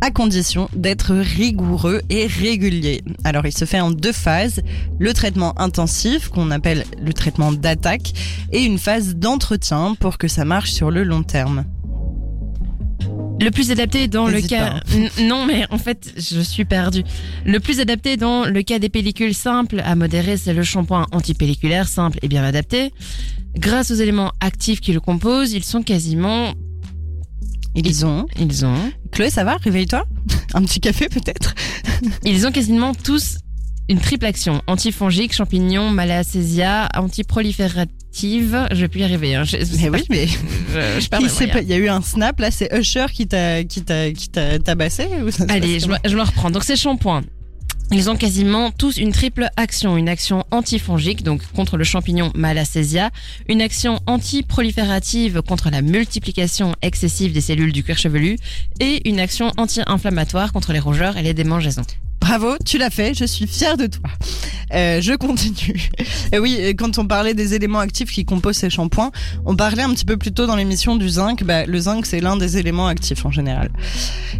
à 0.00 0.10
condition 0.10 0.68
d'être 0.74 1.14
rigoureux 1.14 2.02
et 2.08 2.26
réguliers. 2.26 3.02
Alors 3.24 3.46
il 3.46 3.52
se 3.52 3.64
fait 3.64 3.80
en 3.80 3.90
deux 3.90 4.12
phases, 4.12 4.62
le 4.98 5.12
traitement 5.12 5.60
intensif 5.60 6.28
qu'on 6.28 6.50
appelle 6.52 6.84
le 7.02 7.12
traitement 7.12 7.52
d'attaque 7.52 8.12
et 8.52 8.62
une 8.62 8.78
phase 8.78 9.16
d'entretien 9.16 9.96
pour 9.98 10.16
que 10.16 10.28
ça 10.28 10.44
marche 10.44 10.70
sur 10.70 10.90
le 10.90 11.02
long 11.02 11.22
terme. 11.22 11.64
Le 13.40 13.50
plus 13.50 13.70
adapté 13.70 14.06
dans 14.08 14.26
le 14.28 14.40
cas... 14.42 14.80
N- 14.92 15.08
Non, 15.26 15.46
mais 15.46 15.64
en 15.70 15.78
fait, 15.78 16.12
je 16.16 16.40
suis 16.40 16.64
perdue. 16.64 17.02
Le 17.46 17.58
plus 17.60 17.80
adapté 17.80 18.16
dans 18.16 18.44
le 18.44 18.62
cas 18.62 18.78
des 18.78 18.88
pellicules 18.88 19.34
simples 19.34 19.80
à 19.84 19.94
modérer, 19.94 20.36
c'est 20.36 20.52
le 20.52 20.62
shampoing 20.62 21.06
antipelliculaire 21.12 21.88
simple 21.88 22.18
et 22.22 22.28
bien 22.28 22.44
adapté. 22.44 22.92
Grâce 23.56 23.90
aux 23.90 23.94
éléments 23.94 24.32
actifs 24.40 24.80
qui 24.80 24.92
le 24.92 25.00
composent, 25.00 25.52
ils 25.52 25.64
sont 25.64 25.82
quasiment... 25.82 26.52
Ils 27.74 28.04
ont. 28.04 28.26
Ils 28.38 28.66
ont... 28.66 28.92
Chloé, 29.12 29.30
ça 29.30 29.44
va? 29.44 29.56
Réveille-toi 29.56 30.04
Un 30.54 30.62
petit 30.62 30.80
café 30.80 31.08
peut-être? 31.08 31.54
Ils 32.24 32.46
ont 32.46 32.50
quasiment 32.52 32.94
tous 32.94 33.38
une 33.88 34.00
triple 34.00 34.26
action. 34.26 34.60
Antifongique, 34.66 35.32
champignon, 35.32 35.90
malacésia, 35.90 36.88
Je 38.72 38.80
vais 38.80 38.88
plus 38.88 39.00
y 39.00 39.04
arriver. 39.04 39.34
Hein. 39.34 39.44
Je, 39.44 39.56
Mais 39.80 39.88
oui, 39.88 40.04
mais 40.10 40.26
je, 40.74 41.00
je 41.00 41.08
perds 41.08 41.20
il 41.62 41.68
y 41.68 41.72
a 41.72 41.76
eu 41.76 41.88
un 41.88 42.02
snap 42.02 42.40
là, 42.40 42.50
c'est 42.50 42.68
Usher 42.76 43.06
qui 43.12 43.26
t'a 43.26 43.64
qui 43.64 43.82
t'a 43.82 44.10
qui 44.12 44.28
t'a 44.28 44.58
tabassé 44.58 45.06
ou 45.24 45.30
ça 45.30 45.44
Allez, 45.48 45.80
je 45.80 45.88
me, 45.88 45.96
je 46.04 46.16
me 46.16 46.22
reprends. 46.22 46.50
Donc 46.50 46.64
ces 46.64 46.76
shampoings, 46.76 47.22
ils 47.92 48.08
ont 48.08 48.16
quasiment 48.16 48.70
tous 48.70 48.98
une 48.98 49.12
triple 49.12 49.48
action. 49.56 49.96
Une 49.96 50.08
action 50.08 50.44
antifongique, 50.52 51.24
donc 51.24 51.42
contre 51.54 51.76
le 51.76 51.82
champignon 51.82 52.30
Malacésia. 52.36 53.10
Une 53.48 53.60
action 53.60 53.98
antiproliférative 54.06 55.42
contre 55.42 55.70
la 55.70 55.82
multiplication 55.82 56.76
excessive 56.82 57.32
des 57.32 57.40
cellules 57.40 57.72
du 57.72 57.82
cuir 57.82 57.98
chevelu. 57.98 58.36
Et 58.78 59.08
une 59.08 59.18
action 59.18 59.52
anti-inflammatoire 59.56 60.52
contre 60.52 60.72
les 60.72 60.78
rougeurs 60.78 61.16
et 61.16 61.22
les 61.22 61.34
démangeaisons. 61.34 61.82
Bravo, 62.20 62.56
tu 62.64 62.78
l'as 62.78 62.90
fait, 62.90 63.14
je 63.14 63.24
suis 63.24 63.46
fière 63.46 63.76
de 63.76 63.86
toi. 63.86 64.10
Euh, 64.72 65.00
je 65.00 65.14
continue. 65.14 65.90
Et 66.32 66.38
oui, 66.38 66.74
quand 66.78 66.98
on 66.98 67.06
parlait 67.06 67.34
des 67.34 67.54
éléments 67.54 67.80
actifs 67.80 68.12
qui 68.12 68.24
composent 68.24 68.58
ces 68.58 68.70
shampoings, 68.70 69.10
on 69.44 69.56
parlait 69.56 69.82
un 69.82 69.90
petit 69.90 70.04
peu 70.04 70.16
plus 70.16 70.32
tôt 70.32 70.46
dans 70.46 70.54
l'émission 70.54 70.96
du 70.96 71.08
zinc. 71.08 71.42
Bah, 71.42 71.66
le 71.66 71.80
zinc, 71.80 72.06
c'est 72.06 72.20
l'un 72.20 72.36
des 72.36 72.56
éléments 72.58 72.86
actifs 72.86 73.24
en 73.26 73.32
général. 73.32 73.70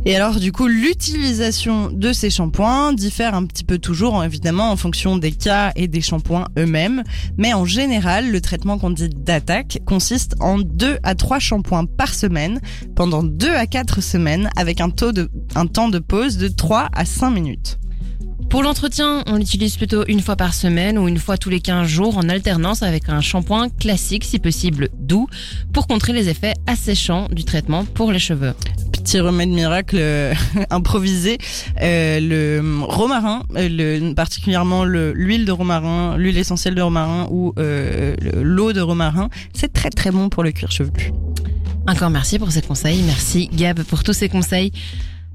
Et 0.05 0.15
alors, 0.15 0.39
du 0.39 0.53
coup, 0.53 0.67
l'utilisation 0.67 1.91
de 1.91 2.13
ces 2.13 2.31
shampoings 2.31 2.93
diffère 2.93 3.35
un 3.35 3.45
petit 3.45 3.65
peu 3.65 3.79
toujours, 3.79 4.23
évidemment, 4.23 4.71
en 4.71 4.77
fonction 4.77 5.17
des 5.17 5.33
cas 5.33 5.73
et 5.75 5.89
des 5.89 6.01
shampoings 6.01 6.47
eux-mêmes. 6.59 7.03
Mais 7.39 7.53
en 7.53 7.65
général, 7.65 8.31
le 8.31 8.41
traitement 8.41 8.79
qu'on 8.79 8.91
dit 8.91 9.09
d'attaque 9.09 9.81
consiste 9.85 10.37
en 10.41 10.59
2 10.59 10.99
à 11.03 11.15
3 11.15 11.39
shampoings 11.39 11.87
par 11.87 12.15
semaine 12.15 12.61
pendant 12.95 13.23
2 13.23 13.51
à 13.51 13.67
4 13.67 14.01
semaines 14.01 14.49
avec 14.57 14.81
un, 14.81 14.91
taux 14.91 15.13
de, 15.13 15.29
un 15.55 15.67
temps 15.67 15.89
de 15.89 15.99
pause 15.99 16.39
de 16.39 16.49
3 16.49 16.89
à 16.93 17.05
5 17.05 17.31
minutes. 17.31 17.70
Pour 18.51 18.65
l'entretien, 18.65 19.23
on 19.29 19.37
l'utilise 19.37 19.77
plutôt 19.77 20.05
une 20.09 20.21
fois 20.21 20.35
par 20.35 20.55
semaine 20.55 20.99
ou 20.99 21.07
une 21.07 21.19
fois 21.19 21.39
tous 21.39 21.51
les 21.51 21.61
15 21.61 21.87
jours 21.87 22.19
en 22.19 22.29
alternance 22.29 22.83
avec 22.83 23.09
un 23.09 23.21
shampoing 23.21 23.69
classique, 23.69 24.25
si 24.25 24.41
possible 24.41 24.89
doux, 24.99 25.29
pour 25.73 25.87
contrer 25.87 26.13
les 26.13 26.29
effets 26.29 26.55
asséchants 26.67 27.29
du 27.31 27.45
traitement 27.45 27.85
pour 27.85 28.11
les 28.11 28.19
cheveux. 28.19 28.53
petit 28.93 29.21
remède 29.21 29.51
miracle 29.51 29.97
euh, 30.01 30.35
improvisé, 30.71 31.39
euh, 31.81 32.19
le 32.21 32.83
romarin, 32.85 33.45
euh, 33.55 33.69
le, 33.71 34.15
particulièrement 34.15 34.85
le- 34.85 35.13
l'huile 35.13 35.45
de 35.45 35.53
romarin, 35.53 36.17
l'huile 36.19 36.37
essentielle 36.37 36.75
de 36.75 36.83
romarin 36.83 37.29
ou 37.31 37.55
euh, 37.59 38.17
le- 38.21 38.43
l'eau 38.43 38.73
de 38.73 38.81
romarin, 38.81 39.31
c'est 39.55 39.73
très 39.73 39.91
très 39.91 40.11
bon 40.11 40.29
pour 40.29 40.43
le 40.43 40.51
cuir 40.51 40.73
chevelu. 40.73 41.13
Encore 41.87 42.11
merci 42.11 42.39
pour 42.39 42.51
ces 42.51 42.63
conseils. 42.63 43.01
Merci 43.07 43.49
Gab 43.55 43.81
pour 43.85 44.03
tous 44.03 44.13
ces 44.13 44.29
conseils. 44.29 44.73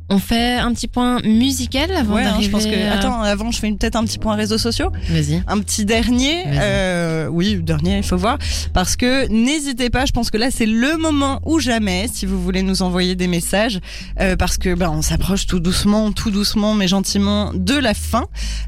On 0.10 0.20
fait 0.20 0.54
un 0.58 0.72
petit 0.74 0.88
point 0.88 1.20
musical 1.24 1.92
avant 1.92 2.14
Ouais, 2.16 2.22
hein, 2.22 2.26
d'arriver. 2.26 2.46
je 2.46 2.52
pense 2.52 2.66
que. 2.66 2.92
Attends, 2.92 3.22
avant, 3.22 3.50
je 3.52 3.60
fais 3.60 3.72
peut-être 3.72 3.96
un 3.96 4.04
petit 4.04 4.20
point 4.20 4.36
réseaux 4.36 4.58
sociaux. 4.60 4.92
Vas-y. 5.10 5.42
Un 5.48 5.60
petit 5.60 5.84
dernier, 5.84 6.44
euh, 6.48 7.28
oui, 7.28 7.60
dernier, 7.62 7.98
il 7.98 8.04
faut 8.04 8.16
voir, 8.18 8.38
parce 8.74 8.96
que 8.96 9.28
n'hésitez 9.30 9.90
pas, 9.90 10.06
je 10.06 10.12
pense 10.12 10.30
que 10.30 10.38
là 10.38 10.52
c'est 10.52 10.68
le 10.68 10.98
moment 10.98 11.40
ou 11.46 11.60
jamais, 11.60 12.08
si 12.12 12.26
vous 12.28 12.40
voulez 12.42 12.62
nous 12.62 12.84
envoyer 12.84 13.16
des 13.16 13.28
messages, 13.28 13.80
euh, 14.20 14.36
parce 14.36 14.58
que 14.58 14.76
ben 14.76 14.90
on 14.92 15.02
s'approche 15.02 15.48
tout 15.48 15.60
doucement, 15.60 16.12
tout 16.12 16.30
doucement, 16.30 16.76
mais 16.76 16.88
gentiment 16.88 17.52
de 17.54 17.76
la 17.76 17.94
fin. 17.96 18.26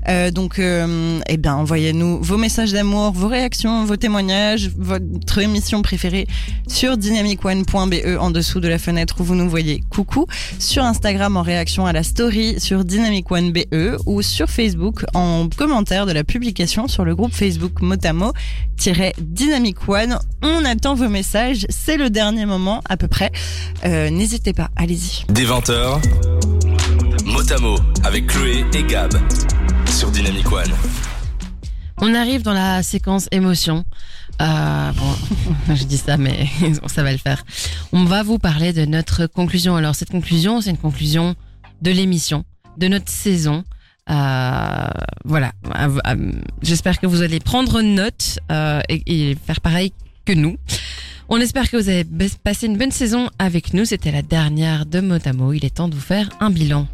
Euh, 0.07 0.31
donc, 0.31 0.59
eh 0.59 1.37
bien, 1.37 1.55
envoyez-nous 1.55 2.21
vos 2.21 2.37
messages 2.37 2.71
d'amour, 2.71 3.11
vos 3.11 3.27
réactions, 3.27 3.85
vos 3.85 3.95
témoignages, 3.97 4.71
votre 4.77 5.37
émission 5.37 5.81
préférée 5.81 6.25
sur 6.67 6.97
dynamicone.be 6.97 8.17
en 8.19 8.31
dessous 8.31 8.59
de 8.59 8.67
la 8.67 8.79
fenêtre 8.79 9.17
où 9.19 9.23
vous 9.23 9.35
nous 9.35 9.49
voyez. 9.49 9.83
Coucou 9.89 10.25
sur 10.59 10.83
Instagram 10.83 11.26
en 11.35 11.41
réaction 11.41 11.85
à 11.85 11.91
la 11.91 12.03
story 12.03 12.57
sur 12.59 12.85
Dynamic 12.85 13.29
One 13.31 13.51
BE 13.51 13.97
ou 14.05 14.21
sur 14.21 14.49
Facebook 14.49 15.03
en 15.13 15.49
commentaire 15.49 16.05
de 16.05 16.13
la 16.13 16.23
publication 16.23 16.87
sur 16.87 17.03
le 17.03 17.15
groupe 17.15 17.33
Facebook 17.33 17.81
Motamo-Dynamic 17.81 19.89
One. 19.89 20.17
On 20.41 20.63
attend 20.63 20.95
vos 20.95 21.09
messages, 21.09 21.65
c'est 21.69 21.97
le 21.97 22.09
dernier 22.09 22.45
moment 22.45 22.81
à 22.87 22.95
peu 22.95 23.09
près. 23.09 23.31
Euh, 23.85 24.09
N'hésitez 24.09 24.53
pas, 24.53 24.69
allez-y. 24.77 25.25
Des 25.31 25.45
20h, 25.45 25.99
Motamo 27.25 27.75
avec 28.05 28.27
Chloé 28.27 28.63
et 28.73 28.83
Gab 28.83 29.11
sur 29.89 30.09
Dynamic 30.11 30.49
One. 30.51 30.71
On 31.99 32.13
arrive 32.13 32.43
dans 32.43 32.53
la 32.53 32.83
séquence 32.83 33.27
émotion. 33.31 33.83
Euh, 34.41 34.91
bon, 34.93 35.75
je 35.75 35.83
dis 35.83 35.97
ça, 35.97 36.17
mais 36.17 36.47
ça 36.87 37.03
va 37.03 37.11
le 37.11 37.17
faire. 37.17 37.43
On 37.91 38.05
va 38.05 38.23
vous 38.23 38.39
parler 38.39 38.73
de 38.73 38.85
notre 38.85 39.27
conclusion. 39.27 39.75
Alors, 39.75 39.95
cette 39.95 40.11
conclusion, 40.11 40.61
c'est 40.61 40.69
une 40.69 40.77
conclusion 40.77 41.35
de 41.81 41.91
l'émission, 41.91 42.43
de 42.77 42.87
notre 42.87 43.09
saison. 43.09 43.63
Euh, 44.09 44.87
voilà. 45.25 45.51
Euh, 45.75 45.99
euh, 46.07 46.31
J'espère 46.61 46.99
que 46.99 47.07
vous 47.07 47.21
allez 47.21 47.39
prendre 47.39 47.81
note 47.81 48.39
euh, 48.51 48.81
et, 48.89 49.31
et 49.31 49.35
faire 49.35 49.61
pareil 49.61 49.91
que 50.25 50.33
nous. 50.33 50.57
On 51.29 51.37
espère 51.41 51.69
que 51.69 51.75
vous 51.75 51.89
avez 51.89 52.05
passé 52.43 52.67
une 52.67 52.77
bonne 52.77 52.91
saison 52.91 53.29
avec 53.37 53.73
nous. 53.73 53.83
C'était 53.83 54.11
la 54.11 54.21
dernière 54.21 54.85
de 54.85 55.01
Motamo. 55.01 55.51
Il 55.51 55.65
est 55.65 55.75
temps 55.75 55.89
de 55.89 55.95
vous 55.95 56.01
faire 56.01 56.29
un 56.39 56.49
bilan. 56.49 56.87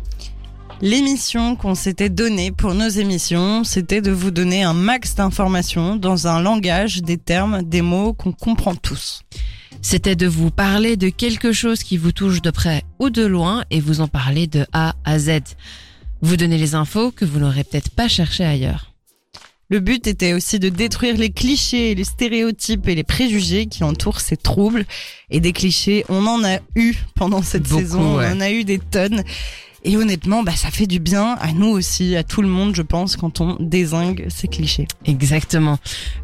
L'émission 0.84 1.56
qu'on 1.56 1.76
s'était 1.76 2.10
donnée 2.10 2.52
pour 2.52 2.74
nos 2.74 2.90
émissions, 2.90 3.64
c'était 3.64 4.02
de 4.02 4.12
vous 4.12 4.32
donner 4.32 4.64
un 4.64 4.74
max 4.74 5.16
d'informations 5.16 5.96
dans 5.96 6.28
un 6.28 6.42
langage, 6.42 7.02
des 7.04 7.18
termes, 7.18 7.64
des 7.64 7.82
mots 7.82 8.12
qu'on 8.12 8.34
comprend 8.34 8.76
tous. 8.76 9.22
C'était 9.82 10.18
de 10.18 10.28
vous 10.28 10.52
parler 10.52 10.98
de 10.98 11.08
quelque 11.08 11.54
chose 11.54 11.84
qui 11.84 11.96
vous 11.96 12.12
touche 12.12 12.42
de 12.42 12.52
près 12.52 12.84
ou 13.00 13.10
de 13.10 13.26
loin 13.26 13.64
et 13.72 13.80
vous 13.80 14.02
en 14.02 14.10
parler 14.10 14.46
de 14.46 14.66
A 14.74 14.96
à 15.06 15.20
Z. 15.20 15.40
Vous 16.22 16.36
donner 16.36 16.58
les 16.58 16.76
infos 16.76 17.12
que 17.12 17.24
vous 17.24 17.40
n'aurez 17.40 17.64
peut-être 17.64 17.92
pas 17.92 18.10
cherché 18.10 18.44
ailleurs. 18.44 18.92
Le 19.70 19.80
but 19.80 20.06
était 20.06 20.34
aussi 20.34 20.60
de 20.60 20.68
détruire 20.68 21.16
les 21.16 21.30
clichés, 21.30 21.96
les 21.96 22.04
stéréotypes 22.04 22.90
et 22.90 22.96
les 22.96 23.06
préjugés 23.06 23.68
qui 23.68 23.86
entourent 23.86 24.20
ces 24.20 24.36
troubles. 24.36 24.86
Et 25.30 25.40
des 25.40 25.54
clichés, 25.54 26.04
on 26.10 26.28
en 26.28 26.44
a 26.44 26.58
eu 26.76 26.94
pendant 27.16 27.42
cette 27.42 27.70
Beaucoup, 27.70 27.80
saison, 27.82 28.18
ouais. 28.18 28.28
on 28.28 28.36
en 28.36 28.42
a 28.42 28.52
eu 28.52 28.66
des 28.66 28.80
tonnes. 28.80 29.24
Et 29.86 29.98
honnêtement, 29.98 30.44
bah, 30.44 30.56
ça 30.56 30.72
fait 30.72 30.88
du 30.88 31.00
bien 31.00 31.36
à 31.42 31.52
nous 31.52 31.68
aussi, 31.68 32.16
à 32.16 32.24
tout 32.24 32.42
le 32.42 32.48
monde, 32.48 32.74
je 32.76 32.82
pense, 32.82 33.18
quand 33.18 33.42
on 33.42 33.58
désingue 33.60 34.26
ces 34.30 34.48
clichés. 34.48 34.88
Exactement. 35.06 35.78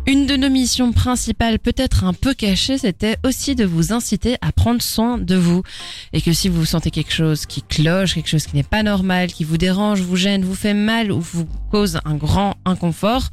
Une 0.07 0.25
de 0.25 0.37
nos 0.37 0.49
missions 0.49 0.93
principales, 0.93 1.59
peut-être 1.59 2.05
un 2.05 2.13
peu 2.13 2.33
cachée, 2.33 2.77
c'était 2.77 3.17
aussi 3.25 3.55
de 3.55 3.65
vous 3.65 3.91
inciter 3.91 4.37
à 4.41 4.53
prendre 4.53 4.81
soin 4.81 5.17
de 5.17 5.35
vous. 5.35 5.61
Et 6.13 6.21
que 6.21 6.31
si 6.31 6.47
vous 6.47 6.63
sentez 6.63 6.89
quelque 6.89 7.13
chose 7.13 7.45
qui 7.45 7.61
cloche, 7.61 8.13
quelque 8.15 8.29
chose 8.29 8.45
qui 8.45 8.55
n'est 8.55 8.63
pas 8.63 8.83
normal, 8.83 9.31
qui 9.31 9.43
vous 9.43 9.57
dérange, 9.57 10.01
vous 10.01 10.15
gêne, 10.15 10.45
vous 10.45 10.55
fait 10.55 10.73
mal 10.73 11.11
ou 11.11 11.19
vous 11.19 11.47
cause 11.69 11.99
un 12.05 12.15
grand 12.15 12.55
inconfort, 12.63 13.29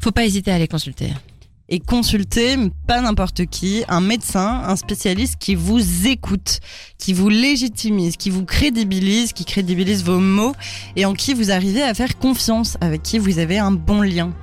faut 0.00 0.10
pas 0.10 0.24
hésiter 0.24 0.50
à 0.50 0.56
aller 0.56 0.68
consulter 0.68 1.10
et 1.72 1.80
consulter 1.80 2.56
pas 2.86 3.00
n'importe 3.00 3.46
qui, 3.46 3.82
un 3.88 4.02
médecin, 4.02 4.62
un 4.66 4.76
spécialiste 4.76 5.36
qui 5.40 5.54
vous 5.54 6.06
écoute, 6.06 6.60
qui 6.98 7.14
vous 7.14 7.30
légitimise, 7.30 8.18
qui 8.18 8.28
vous 8.28 8.44
crédibilise, 8.44 9.32
qui 9.32 9.46
crédibilise 9.46 10.04
vos 10.04 10.18
mots 10.18 10.52
et 10.96 11.06
en 11.06 11.14
qui 11.14 11.32
vous 11.32 11.50
arrivez 11.50 11.82
à 11.82 11.94
faire 11.94 12.18
confiance, 12.18 12.76
avec 12.82 13.02
qui 13.02 13.18
vous 13.18 13.38
avez 13.38 13.58
un 13.58 13.72
bon 13.72 14.02
lien. 14.02 14.34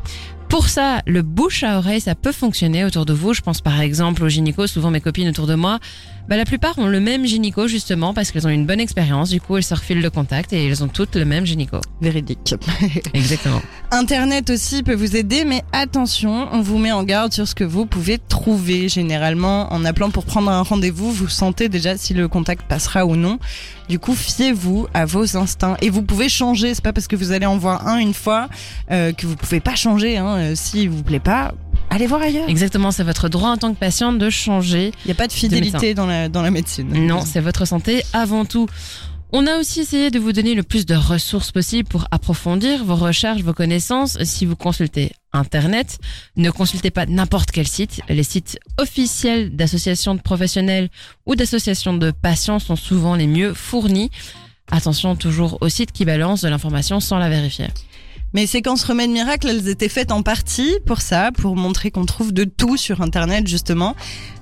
Pour 0.50 0.68
ça, 0.70 1.04
le 1.06 1.22
bouche 1.22 1.62
à 1.62 1.78
oreille, 1.78 2.02
ça 2.02 2.16
peut 2.16 2.32
fonctionner 2.32 2.84
autour 2.84 3.06
de 3.06 3.14
vous. 3.14 3.36
Je 3.36 3.42
pense 3.42 3.62
par 3.62 3.80
exemple 3.80 4.24
au 4.24 4.30
gynéco, 4.30 4.66
souvent 4.66 4.90
mes 4.90 5.00
copines 5.00 5.30
autour 5.30 5.46
de 5.46 5.54
moi. 5.54 5.78
Bah, 6.30 6.38
la 6.38 6.46
plupart 6.46 6.78
ont 6.78 6.86
le 6.86 7.00
même 7.00 7.26
gynéco 7.26 7.68
justement 7.68 8.14
parce 8.14 8.30
qu'elles 8.30 8.46
ont 8.46 8.52
une 8.52 8.68
bonne 8.68 8.80
expérience. 8.80 9.32
Du 9.32 9.42
coup, 9.42 9.58
elles 9.58 9.64
se 9.64 9.74
refilent 9.74 10.04
le 10.04 10.12
contact 10.12 10.54
et 10.54 10.68
elles 10.68 10.84
ont 10.84 10.88
toutes 10.88 11.16
le 11.16 11.26
même 11.26 11.44
gynéco. 11.44 11.82
Véridique. 12.02 12.54
Exactement. 13.16 13.60
Internet 13.90 14.52
aussi 14.52 14.84
peut 14.84 14.94
vous 14.94 15.16
aider, 15.16 15.44
mais 15.44 15.64
attention, 15.72 16.48
on 16.52 16.62
vous 16.62 16.78
met 16.78 16.92
en 16.92 17.02
garde 17.02 17.34
sur 17.34 17.48
ce 17.48 17.56
que 17.56 17.64
vous 17.64 17.88
pouvez 17.88 18.20
trouver. 18.20 18.90
Généralement, 18.90 19.74
en 19.74 19.84
appelant 19.86 20.12
pour 20.12 20.24
prendre 20.24 20.52
un 20.52 20.62
rendez-vous, 20.62 21.12
vous 21.12 21.28
sentez 21.28 21.68
déjà 21.68 21.98
si 21.98 22.14
le 22.14 22.28
contact 22.28 22.62
passera 22.68 23.08
ou 23.08 23.16
non. 23.16 23.40
Du 23.88 23.98
coup, 23.98 24.14
fiez-vous 24.14 24.86
à 24.94 25.08
vos 25.08 25.36
instincts 25.36 25.78
et 25.82 25.90
vous 25.90 26.04
pouvez 26.04 26.30
changer. 26.30 26.76
C'est 26.76 26.84
pas 26.84 26.94
parce 26.94 27.08
que 27.08 27.16
vous 27.16 27.32
allez 27.32 27.48
en 27.48 27.58
voir 27.58 27.88
un 27.88 27.98
une 27.98 28.14
fois 28.14 28.50
euh, 28.92 29.14
que 29.14 29.26
vous 29.26 29.36
pouvez 29.36 29.62
pas 29.62 29.74
changer. 29.74 30.18
Hein. 30.18 30.38
Euh, 30.38 30.54
S'il 30.54 30.92
vous 30.92 31.02
plaît 31.02 31.20
pas, 31.20 31.56
allez 31.90 32.08
voir 32.08 32.22
ailleurs. 32.22 32.48
Exactement, 32.50 32.92
c'est 32.92 33.04
votre 33.04 33.30
droit 33.30 33.50
en 33.50 33.58
tant 33.58 33.74
que 33.74 33.80
patiente 33.80 34.18
de 34.18 34.30
changer. 34.30 34.92
Il 35.06 35.08
n'y 35.08 35.12
a 35.12 35.16
pas 35.16 35.28
de 35.28 35.34
fidélité 35.34 35.94
dans, 35.94 36.06
la, 36.06 36.30
dans 36.30 36.42
la 36.42 36.52
médecine. 36.52 36.88
Non, 37.08 37.22
c'est 37.26 37.42
votre 37.42 37.66
santé 37.66 38.04
avant 38.14 38.46
tout. 38.46 38.68
On 39.32 39.46
a 39.46 39.58
aussi 39.60 39.82
essayé 39.82 40.10
de 40.10 40.18
vous 40.18 40.34
donner 40.34 40.56
le 40.56 40.64
plus 40.64 40.88
de 40.88 40.96
ressources 40.96 41.52
possibles 41.52 41.88
pour 41.88 42.08
approfondir 42.10 42.84
vos 42.84 42.96
recherches, 42.96 43.42
vos 43.42 43.54
connaissances. 43.54 44.18
Si 44.24 44.48
vous 44.48 44.56
consultez 44.56 45.12
Internet, 45.34 46.00
ne 46.36 46.50
consultez 46.50 46.90
pas 46.90 47.06
n'importe 47.06 47.52
quel 47.52 47.68
site. 47.68 48.02
Les 48.10 48.24
sites 48.24 48.58
officiels 48.80 49.56
d'associations 49.56 50.16
de 50.16 50.22
professionnels 50.22 50.90
ou 51.28 51.36
d'associations 51.36 51.94
de 51.94 52.10
patients 52.10 52.58
sont 52.58 52.76
souvent 52.76 53.14
les 53.14 53.28
mieux 53.28 53.54
fournis. 53.54 54.10
Attention 54.72 55.16
toujours 55.16 55.60
aux 55.62 55.70
sites 55.70 55.92
qui 55.92 56.06
balancent 56.06 56.42
de 56.42 56.50
l'information 56.50 57.00
sans 57.00 57.20
la 57.20 57.30
vérifier. 57.30 57.68
Mes 58.34 58.46
séquences 58.46 58.84
remèdes 58.84 59.10
miracles, 59.10 59.50
elles 59.50 59.68
étaient 59.70 59.90
faites 59.90 60.12
en 60.12 60.22
partie 60.22 60.76
pour 60.86 61.02
ça, 61.02 61.32
pour 61.32 61.56
montrer 61.56 61.90
qu'on 61.90 62.06
trouve 62.06 62.32
de 62.32 62.44
tout 62.44 62.78
sur 62.78 63.02
Internet 63.02 63.48
justement. 63.48 63.96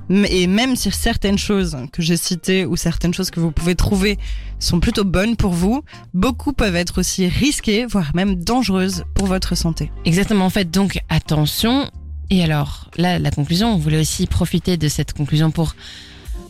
Et 0.10 0.48
même 0.48 0.76
si 0.76 0.92
certaines 0.92 1.38
choses 1.38 1.78
que 1.94 2.02
j'ai 2.02 2.18
citées 2.18 2.66
ou 2.66 2.76
certaines 2.76 3.14
choses 3.14 3.32
que 3.32 3.40
vous 3.40 3.52
pouvez 3.52 3.76
trouver 3.76 4.18
sont 4.60 4.82
plutôt 4.82 5.06
bonnes 5.06 5.38
pour 5.38 5.52
vous, 5.52 5.84
beaucoup 6.14 6.52
peuvent 6.52 6.76
être 6.76 7.00
aussi 7.00 7.28
risquées, 7.28 7.86
voire 7.86 8.12
même 8.14 8.36
dangereuses 8.36 9.04
pour 9.16 9.28
votre 9.28 9.56
santé. 9.56 9.92
Exactement, 10.04 10.46
en 10.46 10.50
fait, 10.50 10.70
donc 10.70 11.00
attention. 11.08 11.90
Et 12.30 12.44
alors, 12.44 12.90
là, 12.98 13.20
la 13.20 13.32
conclusion, 13.32 13.74
on 13.74 13.78
voulait 13.78 14.00
aussi 14.00 14.28
profiter 14.28 14.76
de 14.76 14.90
cette 14.90 15.14
conclusion 15.14 15.50
pour 15.52 15.76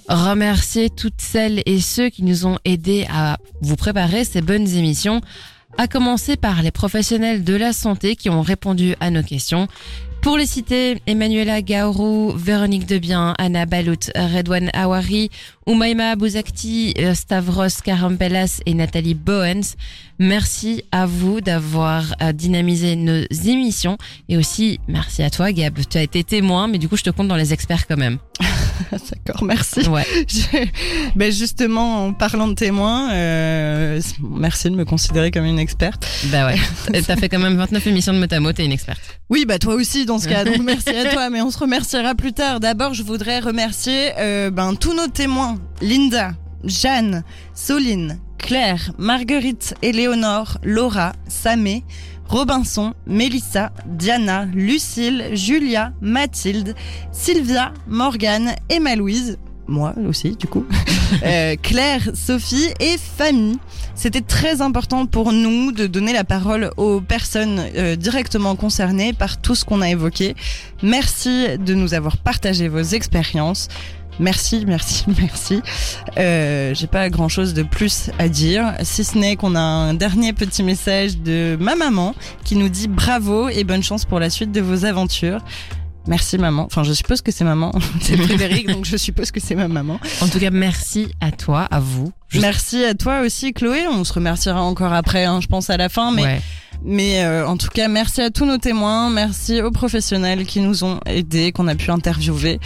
remercier 0.09 0.89
toutes 0.89 1.21
celles 1.21 1.61
et 1.65 1.81
ceux 1.81 2.09
qui 2.09 2.23
nous 2.23 2.47
ont 2.47 2.57
aidés 2.65 3.05
à 3.11 3.37
vous 3.61 3.75
préparer 3.75 4.23
ces 4.23 4.41
bonnes 4.41 4.67
émissions 4.67 5.21
à 5.77 5.87
commencer 5.87 6.37
par 6.37 6.61
les 6.61 6.71
professionnels 6.71 7.43
de 7.43 7.55
la 7.55 7.73
santé 7.73 8.15
qui 8.15 8.29
ont 8.29 8.41
répondu 8.41 8.95
à 8.99 9.09
nos 9.11 9.23
questions. 9.23 9.67
Pour 10.21 10.35
les 10.35 10.45
citer, 10.45 10.97
Emmanuela 11.05 11.61
Gaourou, 11.61 12.33
Véronique 12.35 12.85
Debien, 12.85 13.33
Anna 13.37 13.65
Balout, 13.65 14.11
Redouane 14.15 14.69
Awari, 14.73 15.29
Oumaima 15.65 16.15
Bouzakti, 16.15 16.93
euh, 16.97 17.13
Stavros 17.13 17.81
Karampellas 17.83 18.59
et 18.65 18.73
Nathalie 18.73 19.13
Boens. 19.13 19.75
Merci 20.19 20.83
à 20.91 21.05
vous 21.05 21.39
d'avoir 21.39 22.15
euh, 22.21 22.33
dynamisé 22.33 22.95
nos 22.95 23.23
émissions 23.45 23.97
et 24.27 24.37
aussi 24.37 24.79
merci 24.87 25.23
à 25.23 25.29
toi 25.29 25.51
Gab. 25.51 25.79
Tu 25.87 25.97
as 25.97 26.03
été 26.03 26.23
témoin 26.23 26.67
mais 26.67 26.79
du 26.79 26.89
coup 26.89 26.97
je 26.97 27.03
te 27.03 27.09
compte 27.09 27.27
dans 27.27 27.35
les 27.35 27.53
experts 27.53 27.87
quand 27.87 27.97
même. 27.97 28.17
D'accord, 28.91 29.43
merci. 29.43 29.87
Ouais. 29.87 30.05
ben 31.15 31.31
justement, 31.31 32.05
en 32.05 32.13
parlant 32.13 32.47
de 32.47 32.53
témoins, 32.53 33.11
euh, 33.11 34.01
merci 34.21 34.69
de 34.69 34.75
me 34.75 34.85
considérer 34.85 35.31
comme 35.31 35.45
une 35.45 35.59
experte. 35.59 36.07
Bah 36.25 36.47
ouais. 36.47 36.57
T'as 37.07 37.15
fait 37.15 37.29
quand 37.29 37.39
même 37.39 37.57
29 37.57 37.87
émissions 37.87 38.13
de 38.13 38.19
Motamo, 38.19 38.51
t'es 38.53 38.65
une 38.65 38.71
experte. 38.71 39.01
Oui, 39.29 39.45
bah 39.45 39.59
toi 39.59 39.75
aussi 39.75 40.05
dans 40.05 40.19
ce 40.19 40.27
cas. 40.27 40.45
Donc 40.45 40.59
merci 40.63 40.89
à 40.89 41.11
toi, 41.11 41.29
mais 41.29 41.41
on 41.41 41.51
se 41.51 41.57
remerciera 41.57 42.15
plus 42.15 42.33
tard. 42.33 42.59
D'abord, 42.59 42.93
je 42.93 43.03
voudrais 43.03 43.39
remercier 43.39 44.11
euh, 44.17 44.49
ben, 44.49 44.75
tous 44.75 44.93
nos 44.93 45.07
témoins. 45.07 45.57
Linda, 45.81 46.31
Jeanne, 46.63 47.23
Soline, 47.53 48.19
Claire, 48.37 48.91
Marguerite, 48.97 49.75
Éléonore, 49.81 50.57
Laura, 50.63 51.13
Samé, 51.27 51.83
Robinson, 52.29 52.93
Mélissa, 53.05 53.71
Diana, 53.85 54.45
Lucille, 54.45 55.29
Julia, 55.33 55.91
Mathilde, 56.01 56.75
Sylvia, 57.11 57.73
Morgane, 57.87 58.55
Emma 58.69 58.95
Louise, 58.95 59.37
moi 59.67 59.93
aussi 60.07 60.31
du 60.31 60.47
coup, 60.47 60.65
euh, 61.23 61.55
Claire, 61.61 62.09
Sophie 62.13 62.69
et 62.79 62.97
famille. 62.97 63.57
C'était 63.95 64.21
très 64.21 64.61
important 64.61 65.05
pour 65.05 65.33
nous 65.33 65.71
de 65.71 65.87
donner 65.87 66.13
la 66.13 66.23
parole 66.23 66.71
aux 66.77 67.01
personnes 67.01 67.59
euh, 67.75 67.95
directement 67.95 68.55
concernées 68.55 69.13
par 69.13 69.41
tout 69.41 69.55
ce 69.55 69.65
qu'on 69.65 69.81
a 69.81 69.89
évoqué. 69.89 70.35
Merci 70.83 71.57
de 71.57 71.73
nous 71.73 71.93
avoir 71.93 72.17
partagé 72.17 72.67
vos 72.67 72.81
expériences. 72.81 73.69
Merci, 74.19 74.65
merci, 74.65 75.05
merci. 75.21 75.61
Euh, 76.17 76.73
J'ai 76.73 76.87
pas 76.87 77.09
grand 77.09 77.29
chose 77.29 77.53
de 77.53 77.63
plus 77.63 78.09
à 78.19 78.29
dire, 78.29 78.73
si 78.81 79.03
ce 79.03 79.17
n'est 79.17 79.35
qu'on 79.35 79.55
a 79.55 79.59
un 79.59 79.93
dernier 79.93 80.33
petit 80.33 80.63
message 80.63 81.17
de 81.17 81.57
ma 81.59 81.75
maman 81.75 82.15
qui 82.43 82.55
nous 82.55 82.69
dit 82.69 82.87
bravo 82.87 83.49
et 83.49 83.63
bonne 83.63 83.83
chance 83.83 84.05
pour 84.05 84.19
la 84.19 84.29
suite 84.29 84.51
de 84.51 84.61
vos 84.61 84.85
aventures. 84.85 85.41
Merci 86.07 86.37
maman. 86.37 86.63
Enfin, 86.65 86.83
je 86.83 86.93
suppose 86.93 87.21
que 87.21 87.31
c'est 87.31 87.43
maman. 87.43 87.73
C'est 88.01 88.15
Frédéric, 88.15 88.67
donc 88.67 88.85
je 88.85 88.95
suppose 88.95 89.29
que 89.31 89.41
c'est 89.41 89.55
ma 89.55 89.67
maman. 89.67 89.99
En 90.21 90.29
tout 90.29 90.39
cas, 90.39 90.51
merci 90.51 91.09
à 91.19 91.31
toi, 91.31 91.63
à 91.69 91.81
vous. 91.81 92.13
Merci 92.33 92.85
à 92.85 92.93
toi 92.93 93.21
aussi, 93.21 93.51
Chloé. 93.51 93.87
On 93.91 94.05
se 94.05 94.13
remerciera 94.13 94.61
encore 94.61 94.93
après, 94.93 95.25
hein, 95.25 95.41
je 95.41 95.47
pense 95.47 95.69
à 95.69 95.75
la 95.75 95.89
fin, 95.89 96.11
mais. 96.11 96.23
Ouais. 96.23 96.41
Mais 96.83 97.23
euh, 97.23 97.47
en 97.47 97.57
tout 97.57 97.69
cas, 97.69 97.87
merci 97.87 98.21
à 98.21 98.29
tous 98.29 98.45
nos 98.45 98.57
témoins, 98.57 99.09
merci 99.09 99.61
aux 99.61 99.71
professionnels 99.71 100.45
qui 100.45 100.59
nous 100.59 100.83
ont 100.83 100.99
aidés, 101.05 101.51
qu'on 101.51 101.67
a 101.67 101.75
pu 101.75 101.91
interviewer. 101.91 102.59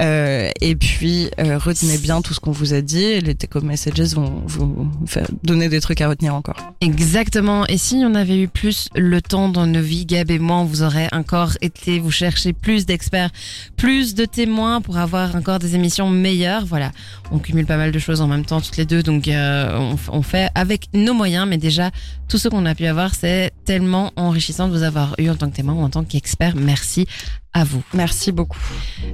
Euh, 0.00 0.50
et 0.60 0.76
puis, 0.76 1.30
euh, 1.38 1.58
retenez 1.58 1.98
bien 1.98 2.22
tout 2.22 2.34
ce 2.34 2.40
qu'on 2.40 2.52
vous 2.52 2.74
a 2.74 2.80
dit. 2.80 3.20
Les 3.20 3.34
Take 3.34 3.60
Messages 3.60 4.14
vont 4.14 4.42
vous 4.46 4.88
faire 5.06 5.26
donner 5.42 5.68
des 5.68 5.80
trucs 5.80 6.00
à 6.00 6.08
retenir 6.08 6.34
encore. 6.34 6.56
Exactement. 6.80 7.66
Et 7.66 7.78
si 7.78 8.02
on 8.04 8.14
avait 8.14 8.38
eu 8.38 8.48
plus 8.48 8.88
le 8.94 9.20
temps 9.22 9.48
dans 9.48 9.66
nos 9.66 9.80
vies, 9.80 10.06
Gab 10.06 10.30
et 10.30 10.38
moi, 10.38 10.56
on 10.56 10.64
vous 10.64 10.82
aurait 10.82 11.08
encore 11.12 11.52
été 11.60 11.98
vous 11.98 12.10
chercher 12.10 12.52
plus 12.52 12.86
d'experts, 12.86 13.30
plus 13.76 14.14
de 14.14 14.24
témoins 14.24 14.80
pour 14.80 14.98
avoir 14.98 15.34
encore 15.36 15.58
des 15.58 15.74
émissions 15.74 16.10
meilleures. 16.10 16.66
Voilà, 16.66 16.92
on 17.30 17.38
cumule 17.38 17.66
pas 17.66 17.76
mal 17.76 17.92
de 17.92 17.98
choses 17.98 18.20
en 18.20 18.26
même 18.26 18.44
temps 18.44 18.60
toutes 18.60 18.76
les 18.76 18.86
deux, 18.86 19.02
donc 19.02 19.28
euh, 19.28 19.76
on, 19.78 19.96
on 20.12 20.22
fait 20.22 20.50
avec 20.54 20.88
nos 20.92 21.14
moyens. 21.14 21.46
Mais 21.48 21.58
déjà, 21.58 21.90
tout 22.28 22.38
ce 22.38 22.48
qu'on 22.48 22.66
a 22.66 22.74
pu 22.74 22.86
avoir, 22.86 23.14
c'est 23.14 23.52
tellement 23.64 24.12
enrichissant 24.16 24.68
de 24.68 24.76
vous 24.76 24.82
avoir 24.82 25.14
eu 25.18 25.28
en 25.28 25.36
tant 25.36 25.50
que 25.50 25.56
témoin 25.56 25.74
ou 25.74 25.82
en 25.82 25.90
tant 25.90 26.04
qu'expert. 26.04 26.54
Merci 26.56 27.06
à 27.52 27.64
vous. 27.64 27.82
Merci 27.92 28.32
beaucoup. 28.32 28.58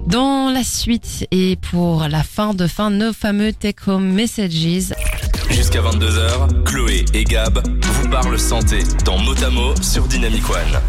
Dans 0.07 0.51
la 0.51 0.65
suite 0.65 1.27
et 1.31 1.57
pour 1.57 2.09
la 2.09 2.23
fin 2.23 2.55
de 2.55 2.67
fin, 2.67 2.91
nos 2.91 3.13
fameux 3.13 3.53
Take 3.53 3.89
Home 3.89 4.13
Messages. 4.13 4.95
Jusqu'à 5.51 5.81
22h, 5.83 6.65
Chloé 6.65 7.05
et 7.13 7.25
Gab 7.25 7.61
vous 7.83 8.09
parlent 8.09 8.39
santé 8.39 8.79
dans 9.05 9.19
Motamo 9.19 9.75
sur 9.83 10.07
Dynamic 10.07 10.49
One. 10.49 10.81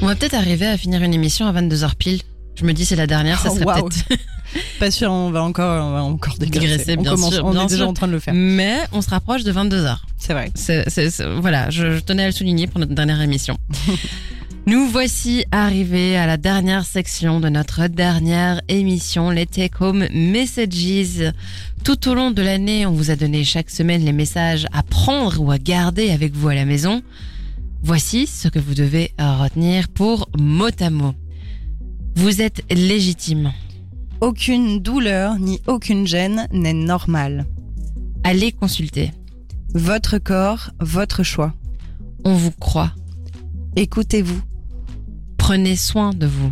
On 0.00 0.06
va 0.06 0.14
peut-être 0.14 0.34
arriver 0.34 0.66
à 0.66 0.76
finir 0.76 1.02
une 1.02 1.14
émission 1.14 1.46
à 1.46 1.52
22h 1.52 1.94
pile. 1.96 2.20
Je 2.58 2.64
me 2.64 2.72
dis 2.72 2.84
c'est 2.84 2.96
la 2.96 3.06
dernière, 3.06 3.38
ça 3.40 3.50
Oh, 3.52 3.54
serait 3.58 3.82
peut-être 3.82 4.04
Pas 4.80 4.90
sûr, 4.90 5.10
on 5.12 5.30
va 5.30 5.42
encore, 5.42 5.84
on 5.86 5.92
va 5.92 6.02
encore 6.02 6.34
digresser. 6.40 6.96
Bien 6.96 7.12
commence, 7.12 7.34
sûr, 7.34 7.44
on 7.44 7.50
bien 7.52 7.66
est 7.66 7.70
déjà 7.70 7.86
en 7.86 7.92
train 7.92 8.06
de 8.08 8.12
le 8.12 8.18
faire. 8.20 8.34
Mais 8.34 8.78
on 8.92 9.02
se 9.02 9.10
rapproche 9.10 9.44
de 9.44 9.52
22h. 9.52 9.98
C'est 10.16 10.32
vrai. 10.32 10.50
C'est, 10.54 10.88
c'est- 10.88 11.22
voilà, 11.40 11.70
je, 11.70 11.94
je 11.96 12.00
tenais 12.00 12.24
à 12.24 12.26
le 12.26 12.32
souligner 12.32 12.66
pour 12.66 12.80
notre 12.80 12.94
dernière 12.94 13.20
émission. 13.20 13.56
Nous 14.66 14.86
voici 14.88 15.44
arrivés 15.50 16.16
à 16.18 16.26
la 16.26 16.36
dernière 16.36 16.84
section 16.84 17.40
de 17.40 17.48
notre 17.48 17.86
dernière 17.86 18.60
émission, 18.68 19.30
les 19.30 19.46
Take 19.46 19.72
Home 19.80 20.06
Messages. 20.12 21.32
Tout 21.84 22.08
au 22.08 22.14
long 22.14 22.30
de 22.32 22.42
l'année, 22.42 22.84
on 22.84 22.92
vous 22.92 23.10
a 23.10 23.16
donné 23.16 23.44
chaque 23.44 23.70
semaine 23.70 24.04
les 24.04 24.12
messages 24.12 24.66
à 24.72 24.82
prendre 24.82 25.40
ou 25.40 25.50
à 25.50 25.58
garder 25.58 26.10
avec 26.10 26.34
vous 26.34 26.48
à 26.48 26.54
la 26.54 26.66
maison. 26.66 27.02
Voici 27.82 28.26
ce 28.26 28.48
que 28.48 28.58
vous 28.58 28.74
devez 28.74 29.12
retenir 29.18 29.88
pour 29.88 30.28
mot 30.38 30.68
à 30.80 30.90
mot. 30.90 31.14
Vous 32.18 32.42
êtes 32.42 32.64
légitime. 32.68 33.52
Aucune 34.20 34.80
douleur 34.80 35.38
ni 35.38 35.62
aucune 35.68 36.04
gêne 36.04 36.48
n'est 36.50 36.72
normale. 36.72 37.46
Allez 38.24 38.50
consulter. 38.50 39.12
Votre 39.72 40.18
corps, 40.18 40.72
votre 40.80 41.22
choix. 41.22 41.54
On 42.24 42.34
vous 42.34 42.50
croit. 42.50 42.92
Écoutez-vous. 43.76 44.40
Prenez 45.36 45.76
soin 45.76 46.12
de 46.12 46.26
vous. 46.26 46.50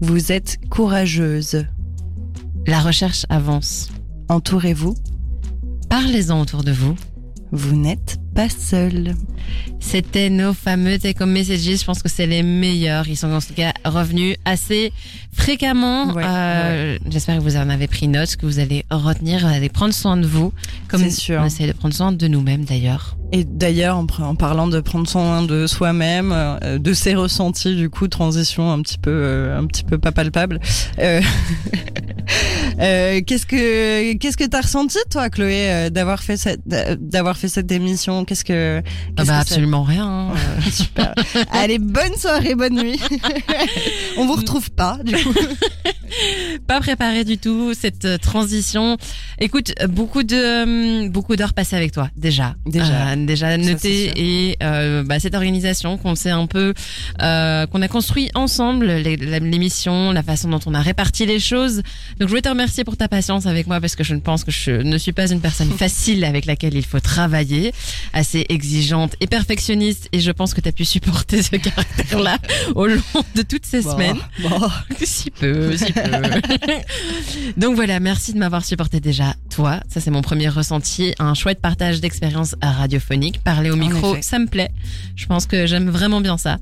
Vous 0.00 0.32
êtes 0.32 0.58
courageuse. 0.70 1.66
La 2.66 2.80
recherche 2.80 3.26
avance. 3.28 3.90
Entourez-vous. 4.30 4.94
Parlez-en 5.90 6.40
autour 6.40 6.64
de 6.64 6.72
vous. 6.72 6.94
Vous 7.52 7.76
n'êtes 7.76 8.16
pas 8.34 8.48
seul. 8.48 9.14
C'était 9.80 10.30
nos 10.30 10.52
fameux 10.54 10.98
Take 10.98 11.22
Home 11.22 11.30
Messages. 11.32 11.60
Je 11.78 11.84
pense 11.84 12.02
que 12.02 12.08
c'est 12.08 12.26
les 12.26 12.42
meilleurs. 12.42 13.06
Ils 13.08 13.16
sont 13.16 13.30
en 13.32 13.40
tout 13.40 13.54
cas 13.54 13.72
revenus 13.84 14.36
assez 14.44 14.92
fréquemment. 15.32 16.12
Ouais, 16.12 16.22
Euh, 16.26 16.98
J'espère 17.10 17.36
que 17.38 17.42
vous 17.42 17.56
en 17.56 17.68
avez 17.68 17.86
pris 17.86 18.08
note, 18.08 18.36
que 18.36 18.46
vous 18.46 18.58
allez 18.58 18.84
retenir, 18.90 19.40
vous 19.40 19.46
allez 19.54 19.68
prendre 19.68 19.94
soin 19.94 20.16
de 20.16 20.26
vous. 20.26 20.52
Comme 20.88 21.08
sûr. 21.10 21.40
on 21.42 21.44
essaie 21.46 21.66
de 21.66 21.72
prendre 21.72 21.94
soin 21.94 22.12
de 22.12 22.26
nous-mêmes 22.26 22.64
d'ailleurs. 22.64 23.16
Et 23.36 23.42
d'ailleurs, 23.42 23.96
en, 23.96 24.06
parlant 24.36 24.68
de 24.68 24.78
prendre 24.78 25.08
soin 25.08 25.42
de 25.42 25.66
soi-même, 25.66 26.30
euh, 26.32 26.78
de 26.78 26.92
ses 26.92 27.16
ressentis, 27.16 27.74
du 27.74 27.90
coup, 27.90 28.06
transition 28.06 28.70
un 28.70 28.80
petit 28.80 28.96
peu, 28.96 29.10
euh, 29.10 29.58
un 29.58 29.66
petit 29.66 29.82
peu 29.82 29.98
pas 29.98 30.12
palpable. 30.12 30.60
Euh, 31.00 31.20
euh, 32.80 33.20
qu'est-ce 33.26 33.44
que, 33.44 34.12
qu'est-ce 34.18 34.36
que 34.36 34.44
t'as 34.44 34.60
ressenti, 34.60 34.98
toi, 35.10 35.30
Chloé, 35.30 35.90
d'avoir 35.90 36.22
fait 36.22 36.36
cette, 36.36 36.60
d'avoir 36.66 37.36
fait 37.36 37.48
cette 37.48 37.72
émission? 37.72 38.24
Qu'est-ce 38.24 38.44
que, 38.44 38.78
Ah 38.78 38.82
qu'est-ce 38.88 39.14
bah 39.16 39.22
que 39.22 39.26
ça- 39.26 39.38
absolument 39.40 39.82
rien. 39.82 40.06
hein. 40.06 40.34
Super. 40.70 41.12
Allez, 41.50 41.80
bonne 41.80 42.14
soirée, 42.16 42.54
bonne 42.54 42.76
nuit. 42.80 43.00
On 44.16 44.26
vous 44.26 44.34
retrouve 44.34 44.70
pas, 44.70 44.98
du 45.04 45.12
coup. 45.16 45.34
pas 46.68 46.78
préparé 46.80 47.24
du 47.24 47.38
tout 47.38 47.72
cette 47.74 48.20
transition. 48.20 48.96
Écoute, 49.40 49.72
beaucoup 49.88 50.22
de 50.22 50.36
euh, 50.36 51.08
beaucoup 51.08 51.34
d'heures 51.34 51.54
passées 51.54 51.74
avec 51.76 51.90
toi 51.90 52.08
déjà. 52.16 52.54
Déjà. 52.66 53.16
Déjà 53.24 53.56
noté 53.56 54.12
et 54.16 54.56
euh, 54.62 55.02
bah, 55.02 55.18
cette 55.20 55.34
organisation 55.34 55.96
qu'on 55.96 56.14
s'est 56.14 56.30
un 56.30 56.46
peu 56.46 56.74
euh, 57.22 57.66
qu'on 57.66 57.82
a 57.82 57.88
construit 57.88 58.30
ensemble 58.34 58.86
l'émission, 58.86 60.12
la 60.12 60.22
façon 60.22 60.48
dont 60.48 60.60
on 60.66 60.74
a 60.74 60.80
réparti 60.80 61.26
les 61.26 61.40
choses. 61.40 61.76
Donc 62.18 62.22
je 62.22 62.26
voulais 62.26 62.42
te 62.42 62.48
remercier 62.48 62.84
pour 62.84 62.96
ta 62.96 63.08
patience 63.08 63.46
avec 63.46 63.66
moi 63.66 63.80
parce 63.80 63.96
que 63.96 64.04
je 64.04 64.14
ne 64.14 64.20
pense 64.20 64.44
que 64.44 64.50
je 64.50 64.70
ne 64.70 64.98
suis 64.98 65.12
pas 65.12 65.30
une 65.30 65.40
personne 65.40 65.70
facile 65.78 66.24
avec 66.24 66.46
laquelle 66.46 66.74
il 66.74 66.84
faut 66.84 67.00
travailler, 67.00 67.72
assez 68.12 68.46
exigeante 68.48 69.14
et 69.20 69.26
perfectionniste 69.26 70.08
et 70.12 70.20
je 70.20 70.30
pense 70.30 70.54
que 70.54 70.60
tu 70.60 70.68
as 70.68 70.72
pu 70.72 70.84
supporter 70.84 71.42
ce 71.42 71.56
caractère-là 71.56 72.38
au 72.74 72.86
long 72.86 73.02
de 73.34 73.42
toutes 73.42 73.66
ces 73.66 73.82
semaines. 73.82 74.18
Bon. 74.42 74.68
Si 75.04 75.30
peu, 75.30 75.76
si 75.76 75.92
peu. 75.92 76.00
Donc 77.56 77.74
voilà, 77.74 78.00
merci 78.00 78.32
de 78.32 78.38
m'avoir 78.38 78.64
supporté 78.64 79.00
déjà, 79.00 79.34
toi. 79.54 79.80
Ça, 79.88 80.00
c'est 80.00 80.10
mon 80.10 80.22
premier 80.22 80.48
ressenti. 80.48 81.14
Un 81.18 81.34
chouette 81.34 81.60
partage 81.60 82.00
d'expérience 82.00 82.54
radiophonique. 83.04 83.42
Parler 83.42 83.70
au 83.70 83.76
micro, 83.76 84.16
ça 84.20 84.38
me 84.38 84.46
plaît. 84.46 84.70
Je 85.16 85.26
pense 85.26 85.46
que 85.46 85.66
j'aime 85.66 85.90
vraiment 85.90 86.20
bien 86.20 86.38
ça. 86.38 86.58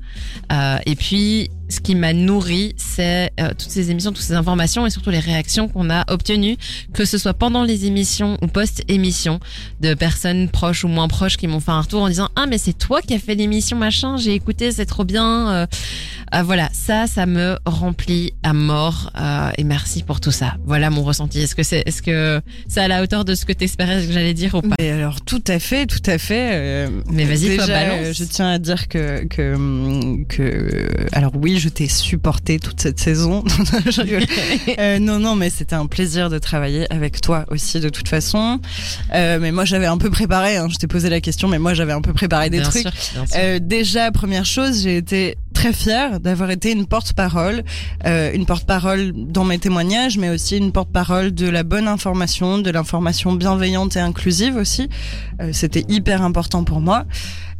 Euh, 0.51 0.77
et 0.85 0.95
puis, 0.95 1.49
ce 1.73 1.81
qui 1.81 1.95
m'a 1.95 2.13
nourri, 2.13 2.75
c'est 2.77 3.31
euh, 3.39 3.49
toutes 3.49 3.71
ces 3.71 3.89
émissions, 3.89 4.11
toutes 4.11 4.23
ces 4.23 4.35
informations 4.35 4.85
et 4.85 4.89
surtout 4.89 5.09
les 5.09 5.19
réactions 5.19 5.67
qu'on 5.67 5.89
a 5.89 6.05
obtenues, 6.11 6.57
que 6.93 7.03
ce 7.03 7.17
soit 7.17 7.33
pendant 7.33 7.63
les 7.63 7.85
émissions 7.85 8.37
ou 8.41 8.47
post-émission, 8.47 9.39
de 9.81 9.93
personnes 9.93 10.49
proches 10.49 10.83
ou 10.83 10.87
moins 10.87 11.07
proches 11.07 11.37
qui 11.37 11.47
m'ont 11.47 11.59
fait 11.59 11.71
un 11.71 11.81
retour 11.81 12.03
en 12.03 12.09
disant 12.09 12.29
Ah, 12.35 12.45
mais 12.45 12.57
c'est 12.57 12.77
toi 12.77 13.01
qui 13.01 13.13
as 13.15 13.19
fait 13.19 13.35
l'émission, 13.35 13.77
machin, 13.77 14.17
j'ai 14.17 14.33
écouté, 14.33 14.71
c'est 14.71 14.85
trop 14.85 15.03
bien. 15.03 15.51
Euh, 15.51 15.65
euh, 16.35 16.43
voilà, 16.43 16.69
ça, 16.73 17.07
ça 17.07 17.25
me 17.25 17.57
remplit 17.65 18.33
à 18.43 18.53
mort 18.53 19.11
euh, 19.19 19.51
et 19.57 19.63
merci 19.63 20.03
pour 20.03 20.19
tout 20.19 20.31
ça. 20.31 20.55
Voilà 20.65 20.89
mon 20.89 21.03
ressenti. 21.03 21.39
Est-ce 21.39 21.55
que 21.55 21.63
c'est, 21.63 21.83
est-ce 21.85 22.01
que 22.01 22.41
c'est 22.67 22.81
à 22.81 22.87
la 22.87 23.03
hauteur 23.03 23.25
de 23.25 23.35
ce 23.35 23.45
que 23.45 23.53
t'espérais 23.53 24.05
que 24.05 24.11
j'allais 24.11 24.33
dire 24.33 24.55
ou 24.55 24.61
pas? 24.61 24.75
Mais 24.79 24.91
alors 24.91 25.21
tout 25.21 25.43
à 25.47 25.59
fait, 25.59 25.85
tout 25.85 26.01
à 26.05 26.17
fait. 26.17 26.87
Mais 27.09 27.25
vas-y, 27.25 27.55
toi, 27.55 27.67
balance. 27.67 28.15
Je 28.15 28.23
tiens 28.25 28.49
à 28.51 28.59
dire 28.59 28.87
que 28.87 29.25
que 29.25 29.55
hum, 29.55 30.25
que 30.27 30.87
alors 31.11 31.33
oui, 31.35 31.57
je 31.59 31.62
t'ai 31.69 31.87
supporté 31.87 32.59
toute 32.59 32.79
cette 32.81 32.99
saison. 32.99 33.43
Je. 33.85 34.03
Euh, 34.79 34.99
non, 34.99 35.19
non, 35.19 35.35
mais 35.35 35.49
c'était 35.49 35.75
un 35.75 35.85
plaisir 35.85 36.29
de 36.29 36.37
travailler 36.39 36.91
avec 36.91 37.21
toi 37.21 37.45
aussi 37.49 37.79
de 37.79 37.89
toute 37.89 38.07
façon. 38.07 38.59
Euh, 39.13 39.37
mais 39.39 39.51
moi, 39.51 39.65
j'avais 39.65 39.85
un 39.85 39.97
peu 39.97 40.09
préparé. 40.09 40.57
Hein, 40.57 40.67
je 40.69 40.77
t'ai 40.77 40.87
posé 40.87 41.09
la 41.09 41.21
question, 41.21 41.47
mais 41.47 41.59
moi, 41.59 41.73
j'avais 41.73 41.91
un 41.93 42.01
peu 42.01 42.13
préparé 42.13 42.49
des 42.49 42.59
Bien 42.59 42.69
trucs. 42.69 42.81
sûr, 42.83 42.91
bien 43.13 43.25
sûr. 43.25 43.37
Euh, 43.39 43.59
déjà, 43.59 44.11
première 44.11 44.45
chose, 44.45 44.83
j'ai 44.83 44.97
été 44.97 45.37
très 45.53 45.73
fière 45.73 46.19
d'avoir 46.19 46.49
été 46.51 46.71
une 46.71 46.85
porte-parole, 46.87 47.63
euh, 48.05 48.31
une 48.33 48.45
porte-parole 48.45 49.13
dans 49.15 49.43
mes 49.45 49.59
témoignages, 49.59 50.17
mais 50.17 50.29
aussi 50.29 50.57
une 50.57 50.71
porte-parole 50.71 51.33
de 51.33 51.47
la 51.47 51.63
bonne 51.63 51.87
information, 51.87 52.57
de 52.57 52.69
l'information 52.71 53.33
bienveillante 53.33 53.95
et 53.95 53.99
inclusive 53.99 54.55
aussi. 54.55 54.89
Euh, 55.41 55.49
C'était 55.53 55.85
hyper 55.87 56.21
important 56.23 56.63
pour 56.63 56.81
moi. 56.81 57.05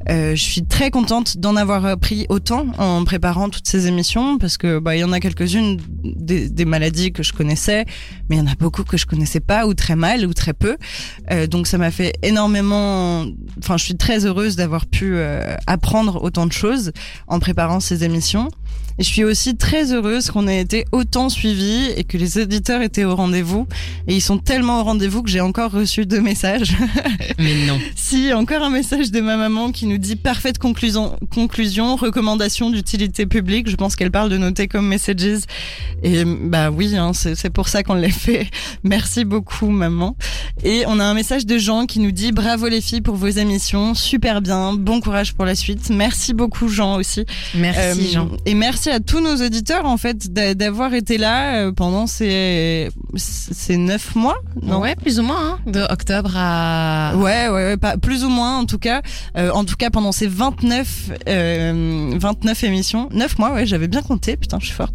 Euh, 0.10 0.36
je 0.36 0.44
suis 0.44 0.66
très 0.66 0.92
contente 0.92 1.38
d'en 1.38 1.56
avoir 1.56 1.86
appris 1.86 2.26
autant 2.30 2.68
en 2.78 3.04
préparant 3.04 3.50
toutes 3.50 3.68
ces 3.68 3.88
émissions 3.88 4.38
parce 4.38 4.58
que 4.58 4.80
bah 4.80 4.96
il 4.96 5.00
y 5.00 5.04
en 5.04 5.14
a 5.14 5.20
quelques-unes 5.20 5.80
des, 6.04 6.50
des 6.50 6.66
maladies 6.66 7.12
que 7.14 7.24
je 7.24 7.34
connaissais, 7.34 7.86
mais 8.30 8.36
il 8.36 8.40
y 8.40 8.42
en 8.42 8.52
a 8.52 8.56
beaucoup 8.56 8.84
que 8.84 8.98
je 8.98 9.06
connaissais 9.06 9.40
pas 9.40 9.66
ou 9.66 9.74
très 9.74 9.96
mal 9.96 10.26
ou 10.26 10.34
très 10.34 10.54
peu. 10.54 10.78
Euh, 11.32 11.48
donc 11.48 11.68
ça 11.68 11.78
m'a 11.78 11.92
fait 11.92 12.14
énormément. 12.22 13.26
Enfin, 13.60 13.78
je 13.78 13.84
suis 13.86 13.96
très 13.96 14.26
heureuse 14.26 14.56
d'avoir 14.56 14.86
pu 14.86 15.16
euh, 15.16 15.56
apprendre 15.68 16.24
autant 16.24 16.46
de 16.46 16.52
choses 16.52 16.92
en 17.28 17.40
préparant 17.40 17.80
ces 17.80 18.04
émissions. 18.04 18.50
Et 19.00 19.04
je 19.04 19.10
suis 19.10 19.24
aussi 19.24 19.56
très 19.58 19.92
heureuse 19.92 20.30
qu'on 20.30 20.48
ait 20.48 20.60
été 20.62 20.86
autant 20.92 21.28
suivis 21.30 21.90
et 21.98 22.04
que 22.04 22.16
les 22.16 22.38
éditeurs 22.38 22.84
étaient 22.84 23.06
au 23.06 23.16
rendez-vous. 23.16 23.68
Et 24.08 24.14
ils 24.16 24.22
sont 24.22 24.38
tellement 24.38 24.82
au 24.82 24.84
rendez-vous 24.84 25.24
que 25.24 25.32
j'ai 25.32 25.42
encore 25.42 25.72
reçu 25.72 26.06
deux 26.06 26.22
messages. 26.22 26.74
Mais 27.40 27.66
non. 27.66 27.80
Si, 27.96 28.32
encore 28.34 28.62
un 28.62 28.70
message 28.70 29.10
de 29.10 29.20
ma 29.20 29.36
maman 29.36 29.72
qui 29.72 29.88
nous 29.88 29.98
dit 29.98 30.16
parfaite 30.16 30.60
conclusion, 30.60 31.18
conclusion 31.34 31.96
recommandation 31.96 32.70
d'utilité 32.70 33.26
publique. 33.26 33.68
Je 33.68 33.76
pense 33.76 33.96
qu'elle 33.96 34.12
parle 34.12 34.30
de 34.30 34.38
noter 34.38 34.68
comme 34.68 34.88
messages. 34.88 35.42
Et 36.04 36.24
bah 36.24 36.70
oui, 36.70 36.96
hein, 36.96 37.14
c'est 37.14 37.50
pour 37.50 37.70
ça 37.70 37.82
qu'on 37.82 37.96
l'a 37.96 38.10
fait. 38.10 38.48
Merci 38.84 39.26
beaucoup, 39.26 39.70
maman. 39.70 40.16
Et 40.64 40.84
on 40.88 41.00
a 41.00 41.04
un 41.04 41.14
message 41.14 41.46
de 41.46 41.58
Jean 41.58 41.86
qui 41.88 42.00
nous 42.00 42.12
dit 42.12 42.32
bravo 42.32 42.68
les 42.68 42.80
filles 42.82 43.02
pour 43.02 43.16
vos 43.16 43.28
émissions, 43.28 43.96
super 43.96 44.42
bien, 44.42 44.74
bon 44.74 45.02
courage 45.02 45.34
pour 45.34 45.46
la 45.46 45.56
suite. 45.56 45.90
Merci 45.90 46.34
beaucoup, 46.34 46.68
Jean 46.68 46.98
aussi. 46.98 47.26
Merci 47.56 47.80
Euh, 47.80 48.14
Jean. 48.14 48.30
Et 48.46 48.54
merci 48.64 48.90
à 48.90 49.02
tous 49.02 49.20
nos 49.20 49.36
auditeurs 49.46 49.86
en 49.86 49.98
fait 49.98 50.32
d'a- 50.32 50.54
d'avoir 50.54 50.94
été 50.94 51.18
là 51.18 51.56
euh, 51.66 51.72
pendant 51.74 52.08
ces 52.08 52.88
ces 53.18 53.76
neuf 53.76 54.16
mois. 54.16 54.38
Non? 54.62 54.80
Ouais, 54.80 54.96
plus 54.96 55.20
ou 55.20 55.24
moins, 55.24 55.52
hein, 55.52 55.60
de 55.70 55.82
octobre 55.82 56.32
à. 56.36 57.12
Ouais, 57.18 57.50
ouais, 57.50 57.66
ouais, 57.66 57.78
pas, 57.78 57.98
plus 57.98 58.24
ou 58.24 58.30
moins 58.30 58.58
en 58.58 58.66
tout 58.66 58.78
cas. 58.80 59.02
Euh, 59.38 59.50
en 59.52 59.66
tout 59.66 59.76
cas, 59.76 59.90
pendant 59.90 60.14
ces 60.14 60.28
29, 60.28 61.12
euh, 61.28 62.14
29 62.16 62.64
émissions, 62.64 63.10
9 63.12 63.38
mois, 63.38 63.52
ouais, 63.54 63.66
j'avais 63.66 63.88
bien 63.90 64.02
compté, 64.02 64.38
putain, 64.38 64.58
je 64.62 64.68
suis 64.68 64.76
forte. 64.76 64.94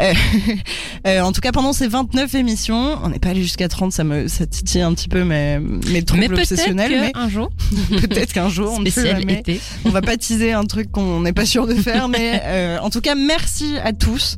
Euh, 0.00 0.12
euh, 1.06 1.20
en 1.20 1.30
tout 1.32 1.40
cas, 1.40 1.52
pendant 1.52 1.72
ces 1.72 1.86
29 1.86 2.34
émissions, 2.34 2.98
on 3.02 3.08
n'est 3.10 3.18
pas 3.20 3.28
allé 3.30 3.42
jusqu'à 3.42 3.68
30, 3.68 3.92
ça 3.92 4.02
me 4.02 4.26
ça 4.26 4.44
titille 4.46 4.82
un 4.82 4.92
petit 4.92 5.08
peu 5.08 5.22
mes, 5.22 5.58
mes 5.60 6.02
troubles 6.02 6.26
Mais 6.30 6.40
obsessionnels, 6.40 6.92
mais 7.00 7.12
qu'un 7.12 7.28
jour, 7.28 7.50
peut-être 7.90 8.32
qu'un 8.32 8.48
jour, 8.48 8.74
on 8.76 8.80
ne 8.80 8.90
sait 8.90 9.10
jamais. 9.12 9.34
été. 9.40 9.60
On 9.84 9.90
va 9.90 10.02
pas 10.02 10.16
teaser 10.16 10.52
un 10.52 10.64
truc 10.64 10.90
qu'on 10.90 11.20
n'est 11.20 11.32
pas 11.32 11.46
sûr 11.46 11.66
de 11.68 11.74
faire, 11.74 12.08
mais 12.08 12.42
euh, 12.44 12.78
en 12.80 12.90
tout 12.90 13.00
cas, 13.00 13.03
merci 13.16 13.76
à 13.82 13.92
tous. 13.92 14.36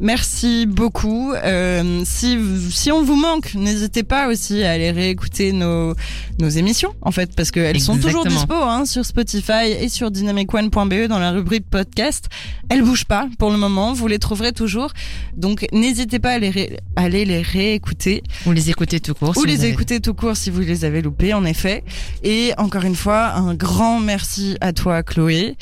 Merci 0.00 0.66
beaucoup. 0.66 1.32
Euh, 1.32 2.02
si, 2.04 2.38
si 2.70 2.92
on 2.92 3.02
vous 3.02 3.16
manque, 3.16 3.54
n'hésitez 3.54 4.04
pas 4.04 4.28
aussi 4.28 4.62
à 4.62 4.70
aller 4.70 4.92
réécouter 4.92 5.50
nos, 5.50 5.92
nos 6.38 6.48
émissions, 6.48 6.94
en 7.02 7.10
fait, 7.10 7.34
parce 7.34 7.50
qu'elles 7.50 7.80
sont 7.80 7.96
toujours 7.98 8.24
dispo 8.24 8.54
hein, 8.54 8.84
sur 8.84 9.04
Spotify 9.04 9.72
et 9.80 9.88
sur 9.88 10.12
dynamicone.be 10.12 11.08
dans 11.08 11.18
la 11.18 11.32
rubrique 11.32 11.68
podcast. 11.68 12.26
Elles 12.68 12.82
bougent 12.82 13.06
pas 13.06 13.26
pour 13.40 13.50
le 13.50 13.56
moment, 13.56 13.92
vous 13.92 14.06
les 14.06 14.20
trouverez 14.20 14.52
toujours. 14.52 14.92
Donc 15.36 15.66
n'hésitez 15.72 16.20
pas 16.20 16.30
à 16.30 16.38
les, 16.38 16.50
ré- 16.50 16.76
à 16.94 17.08
les 17.08 17.42
réécouter 17.42 18.22
Ou 18.46 18.52
les 18.52 18.70
écouter 18.70 19.00
tout 19.00 19.14
court. 19.14 19.30
ou 19.36 19.40
si 19.40 19.46
les 19.48 19.60
avez- 19.64 19.70
écouter 19.70 19.98
tout 19.98 20.14
court 20.14 20.36
si 20.36 20.50
vous 20.50 20.60
les 20.60 20.84
avez 20.84 21.02
loupés, 21.02 21.34
en 21.34 21.44
effet. 21.44 21.82
Et 22.22 22.52
encore 22.56 22.84
une 22.84 22.94
fois, 22.94 23.32
un 23.32 23.54
grand 23.54 23.98
merci 23.98 24.56
à 24.60 24.72
toi, 24.72 25.02
Chloé, 25.02 25.56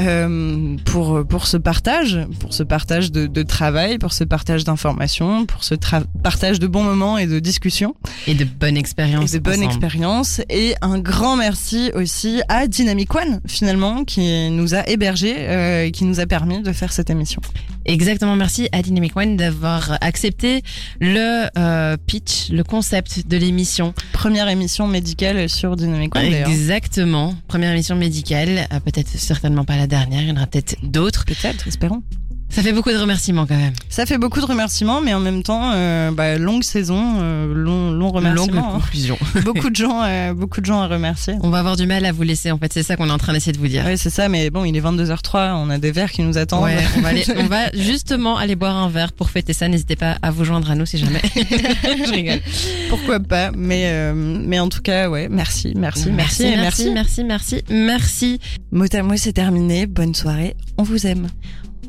euh, 0.00 0.76
pour 0.84 1.26
pour 1.26 1.46
ce 1.46 1.56
partage, 1.56 2.18
pour 2.40 2.52
ce 2.52 2.62
partage 2.62 3.10
de, 3.10 3.26
de 3.26 3.42
travail, 3.42 3.98
pour 3.98 4.12
ce 4.12 4.24
partage 4.24 4.64
d'informations, 4.64 5.46
pour 5.46 5.64
ce 5.64 5.74
partage 6.22 6.58
de 6.60 6.66
bons 6.66 6.82
moments 6.84 7.18
et 7.18 7.26
de 7.26 7.38
discussions 7.38 7.94
Et 8.26 8.34
de 8.34 8.44
bonnes 8.44 8.76
et 8.76 8.80
expériences. 8.80 9.32
de 9.32 9.38
bonnes 9.38 9.62
expériences. 9.62 10.40
Et 10.50 10.74
un 10.82 10.98
grand 10.98 11.36
merci 11.36 11.90
aussi 11.94 12.42
à 12.48 12.66
Dynamic 12.66 13.14
One, 13.14 13.40
finalement, 13.46 14.04
qui 14.04 14.50
nous 14.50 14.74
a 14.74 14.88
hébergés 14.88 15.34
euh, 15.38 15.84
et 15.84 15.90
qui 15.90 16.04
nous 16.04 16.20
a 16.20 16.26
permis 16.26 16.62
de 16.62 16.72
faire 16.72 16.92
cette 16.92 17.10
émission. 17.10 17.40
Exactement, 17.88 18.36
merci 18.36 18.68
à 18.72 18.82
Dynamic 18.82 19.16
One 19.16 19.38
d'avoir 19.38 19.96
accepté 20.02 20.62
le 21.00 21.48
euh, 21.56 21.96
pitch, 21.96 22.50
le 22.50 22.62
concept 22.62 23.26
de 23.26 23.36
l'émission. 23.38 23.94
Première 24.12 24.50
émission 24.50 24.86
médicale 24.86 25.48
sur 25.48 25.74
Dynamic 25.74 26.14
One. 26.14 26.24
Exactement, 26.24 27.34
première 27.48 27.72
émission 27.72 27.96
médicale, 27.96 28.68
euh, 28.74 28.80
peut-être 28.80 29.08
certainement 29.08 29.64
pas 29.64 29.76
la 29.76 29.86
dernière, 29.86 30.20
il 30.20 30.28
y 30.28 30.32
en 30.32 30.36
aura 30.36 30.46
peut-être 30.46 30.76
d'autres. 30.82 31.24
Peut-être, 31.24 31.66
espérons. 31.66 32.02
Ça 32.50 32.62
fait 32.62 32.72
beaucoup 32.72 32.90
de 32.90 32.96
remerciements 32.96 33.46
quand 33.46 33.56
même. 33.56 33.74
Ça 33.88 34.06
fait 34.06 34.18
beaucoup 34.18 34.40
de 34.40 34.46
remerciements, 34.46 35.00
mais 35.00 35.12
en 35.12 35.20
même 35.20 35.42
temps, 35.42 35.70
euh, 35.74 36.10
bah, 36.10 36.38
longue 36.38 36.62
saison, 36.62 37.16
euh, 37.20 37.52
long, 37.54 38.10
remerciement. 38.10 38.46
Longue 38.46 38.56
hein. 38.56 38.70
conclusion. 38.72 39.18
beaucoup 39.44 39.70
de 39.70 39.76
gens, 39.76 40.02
euh, 40.02 40.32
beaucoup 40.32 40.60
de 40.60 40.66
gens 40.66 40.80
à 40.80 40.86
remercier. 40.86 41.34
On 41.42 41.50
va 41.50 41.58
avoir 41.58 41.76
du 41.76 41.86
mal 41.86 42.04
à 42.06 42.12
vous 42.12 42.22
laisser, 42.22 42.50
en 42.50 42.58
fait. 42.58 42.72
C'est 42.72 42.82
ça 42.82 42.96
qu'on 42.96 43.08
est 43.08 43.12
en 43.12 43.18
train 43.18 43.34
d'essayer 43.34 43.52
de 43.52 43.58
vous 43.58 43.68
dire. 43.68 43.84
Oui, 43.86 43.98
c'est 43.98 44.10
ça, 44.10 44.28
mais 44.28 44.50
bon, 44.50 44.64
il 44.64 44.74
est 44.76 44.80
22h03, 44.80 45.52
on 45.56 45.68
a 45.70 45.78
des 45.78 45.92
verres 45.92 46.10
qui 46.10 46.22
nous 46.22 46.38
attendent. 46.38 46.64
Ouais, 46.64 46.78
on 46.96 47.00
va, 47.02 47.08
aller- 47.08 47.24
on 47.36 47.46
va 47.46 47.70
justement 47.74 48.36
aller 48.38 48.56
boire 48.56 48.76
un 48.76 48.88
verre 48.88 49.12
pour 49.12 49.30
fêter 49.30 49.52
ça. 49.52 49.68
N'hésitez 49.68 49.96
pas 49.96 50.16
à 50.22 50.30
vous 50.30 50.44
joindre 50.44 50.70
à 50.70 50.74
nous 50.74 50.86
si 50.86 50.98
jamais. 50.98 51.20
Je 51.34 52.10
rigole. 52.10 52.40
Pourquoi 52.88 53.20
pas 53.20 53.50
Mais, 53.54 53.84
euh, 53.86 54.14
mais 54.14 54.58
en 54.58 54.68
tout 54.68 54.82
cas, 54.82 55.10
ouais, 55.10 55.28
merci, 55.30 55.74
merci, 55.76 56.10
merci, 56.10 56.44
et 56.44 56.56
merci, 56.56 56.90
merci, 56.90 57.24
merci, 57.24 57.62
merci. 57.70 58.40
Mot 58.72 58.86
à 58.92 59.02
mot, 59.02 59.16
c'est 59.16 59.34
terminé. 59.34 59.86
Bonne 59.86 60.14
soirée. 60.14 60.56
On 60.78 60.82
vous 60.82 61.06
aime. 61.06 61.28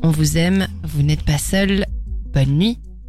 On 0.02 0.10
vous 0.10 0.38
aime. 0.38 0.66
Vous 0.82 1.02
n'êtes 1.02 1.24
pas 1.24 1.38
seul. 1.38 1.84
Bonne 2.32 2.56
nuit. 2.56 2.78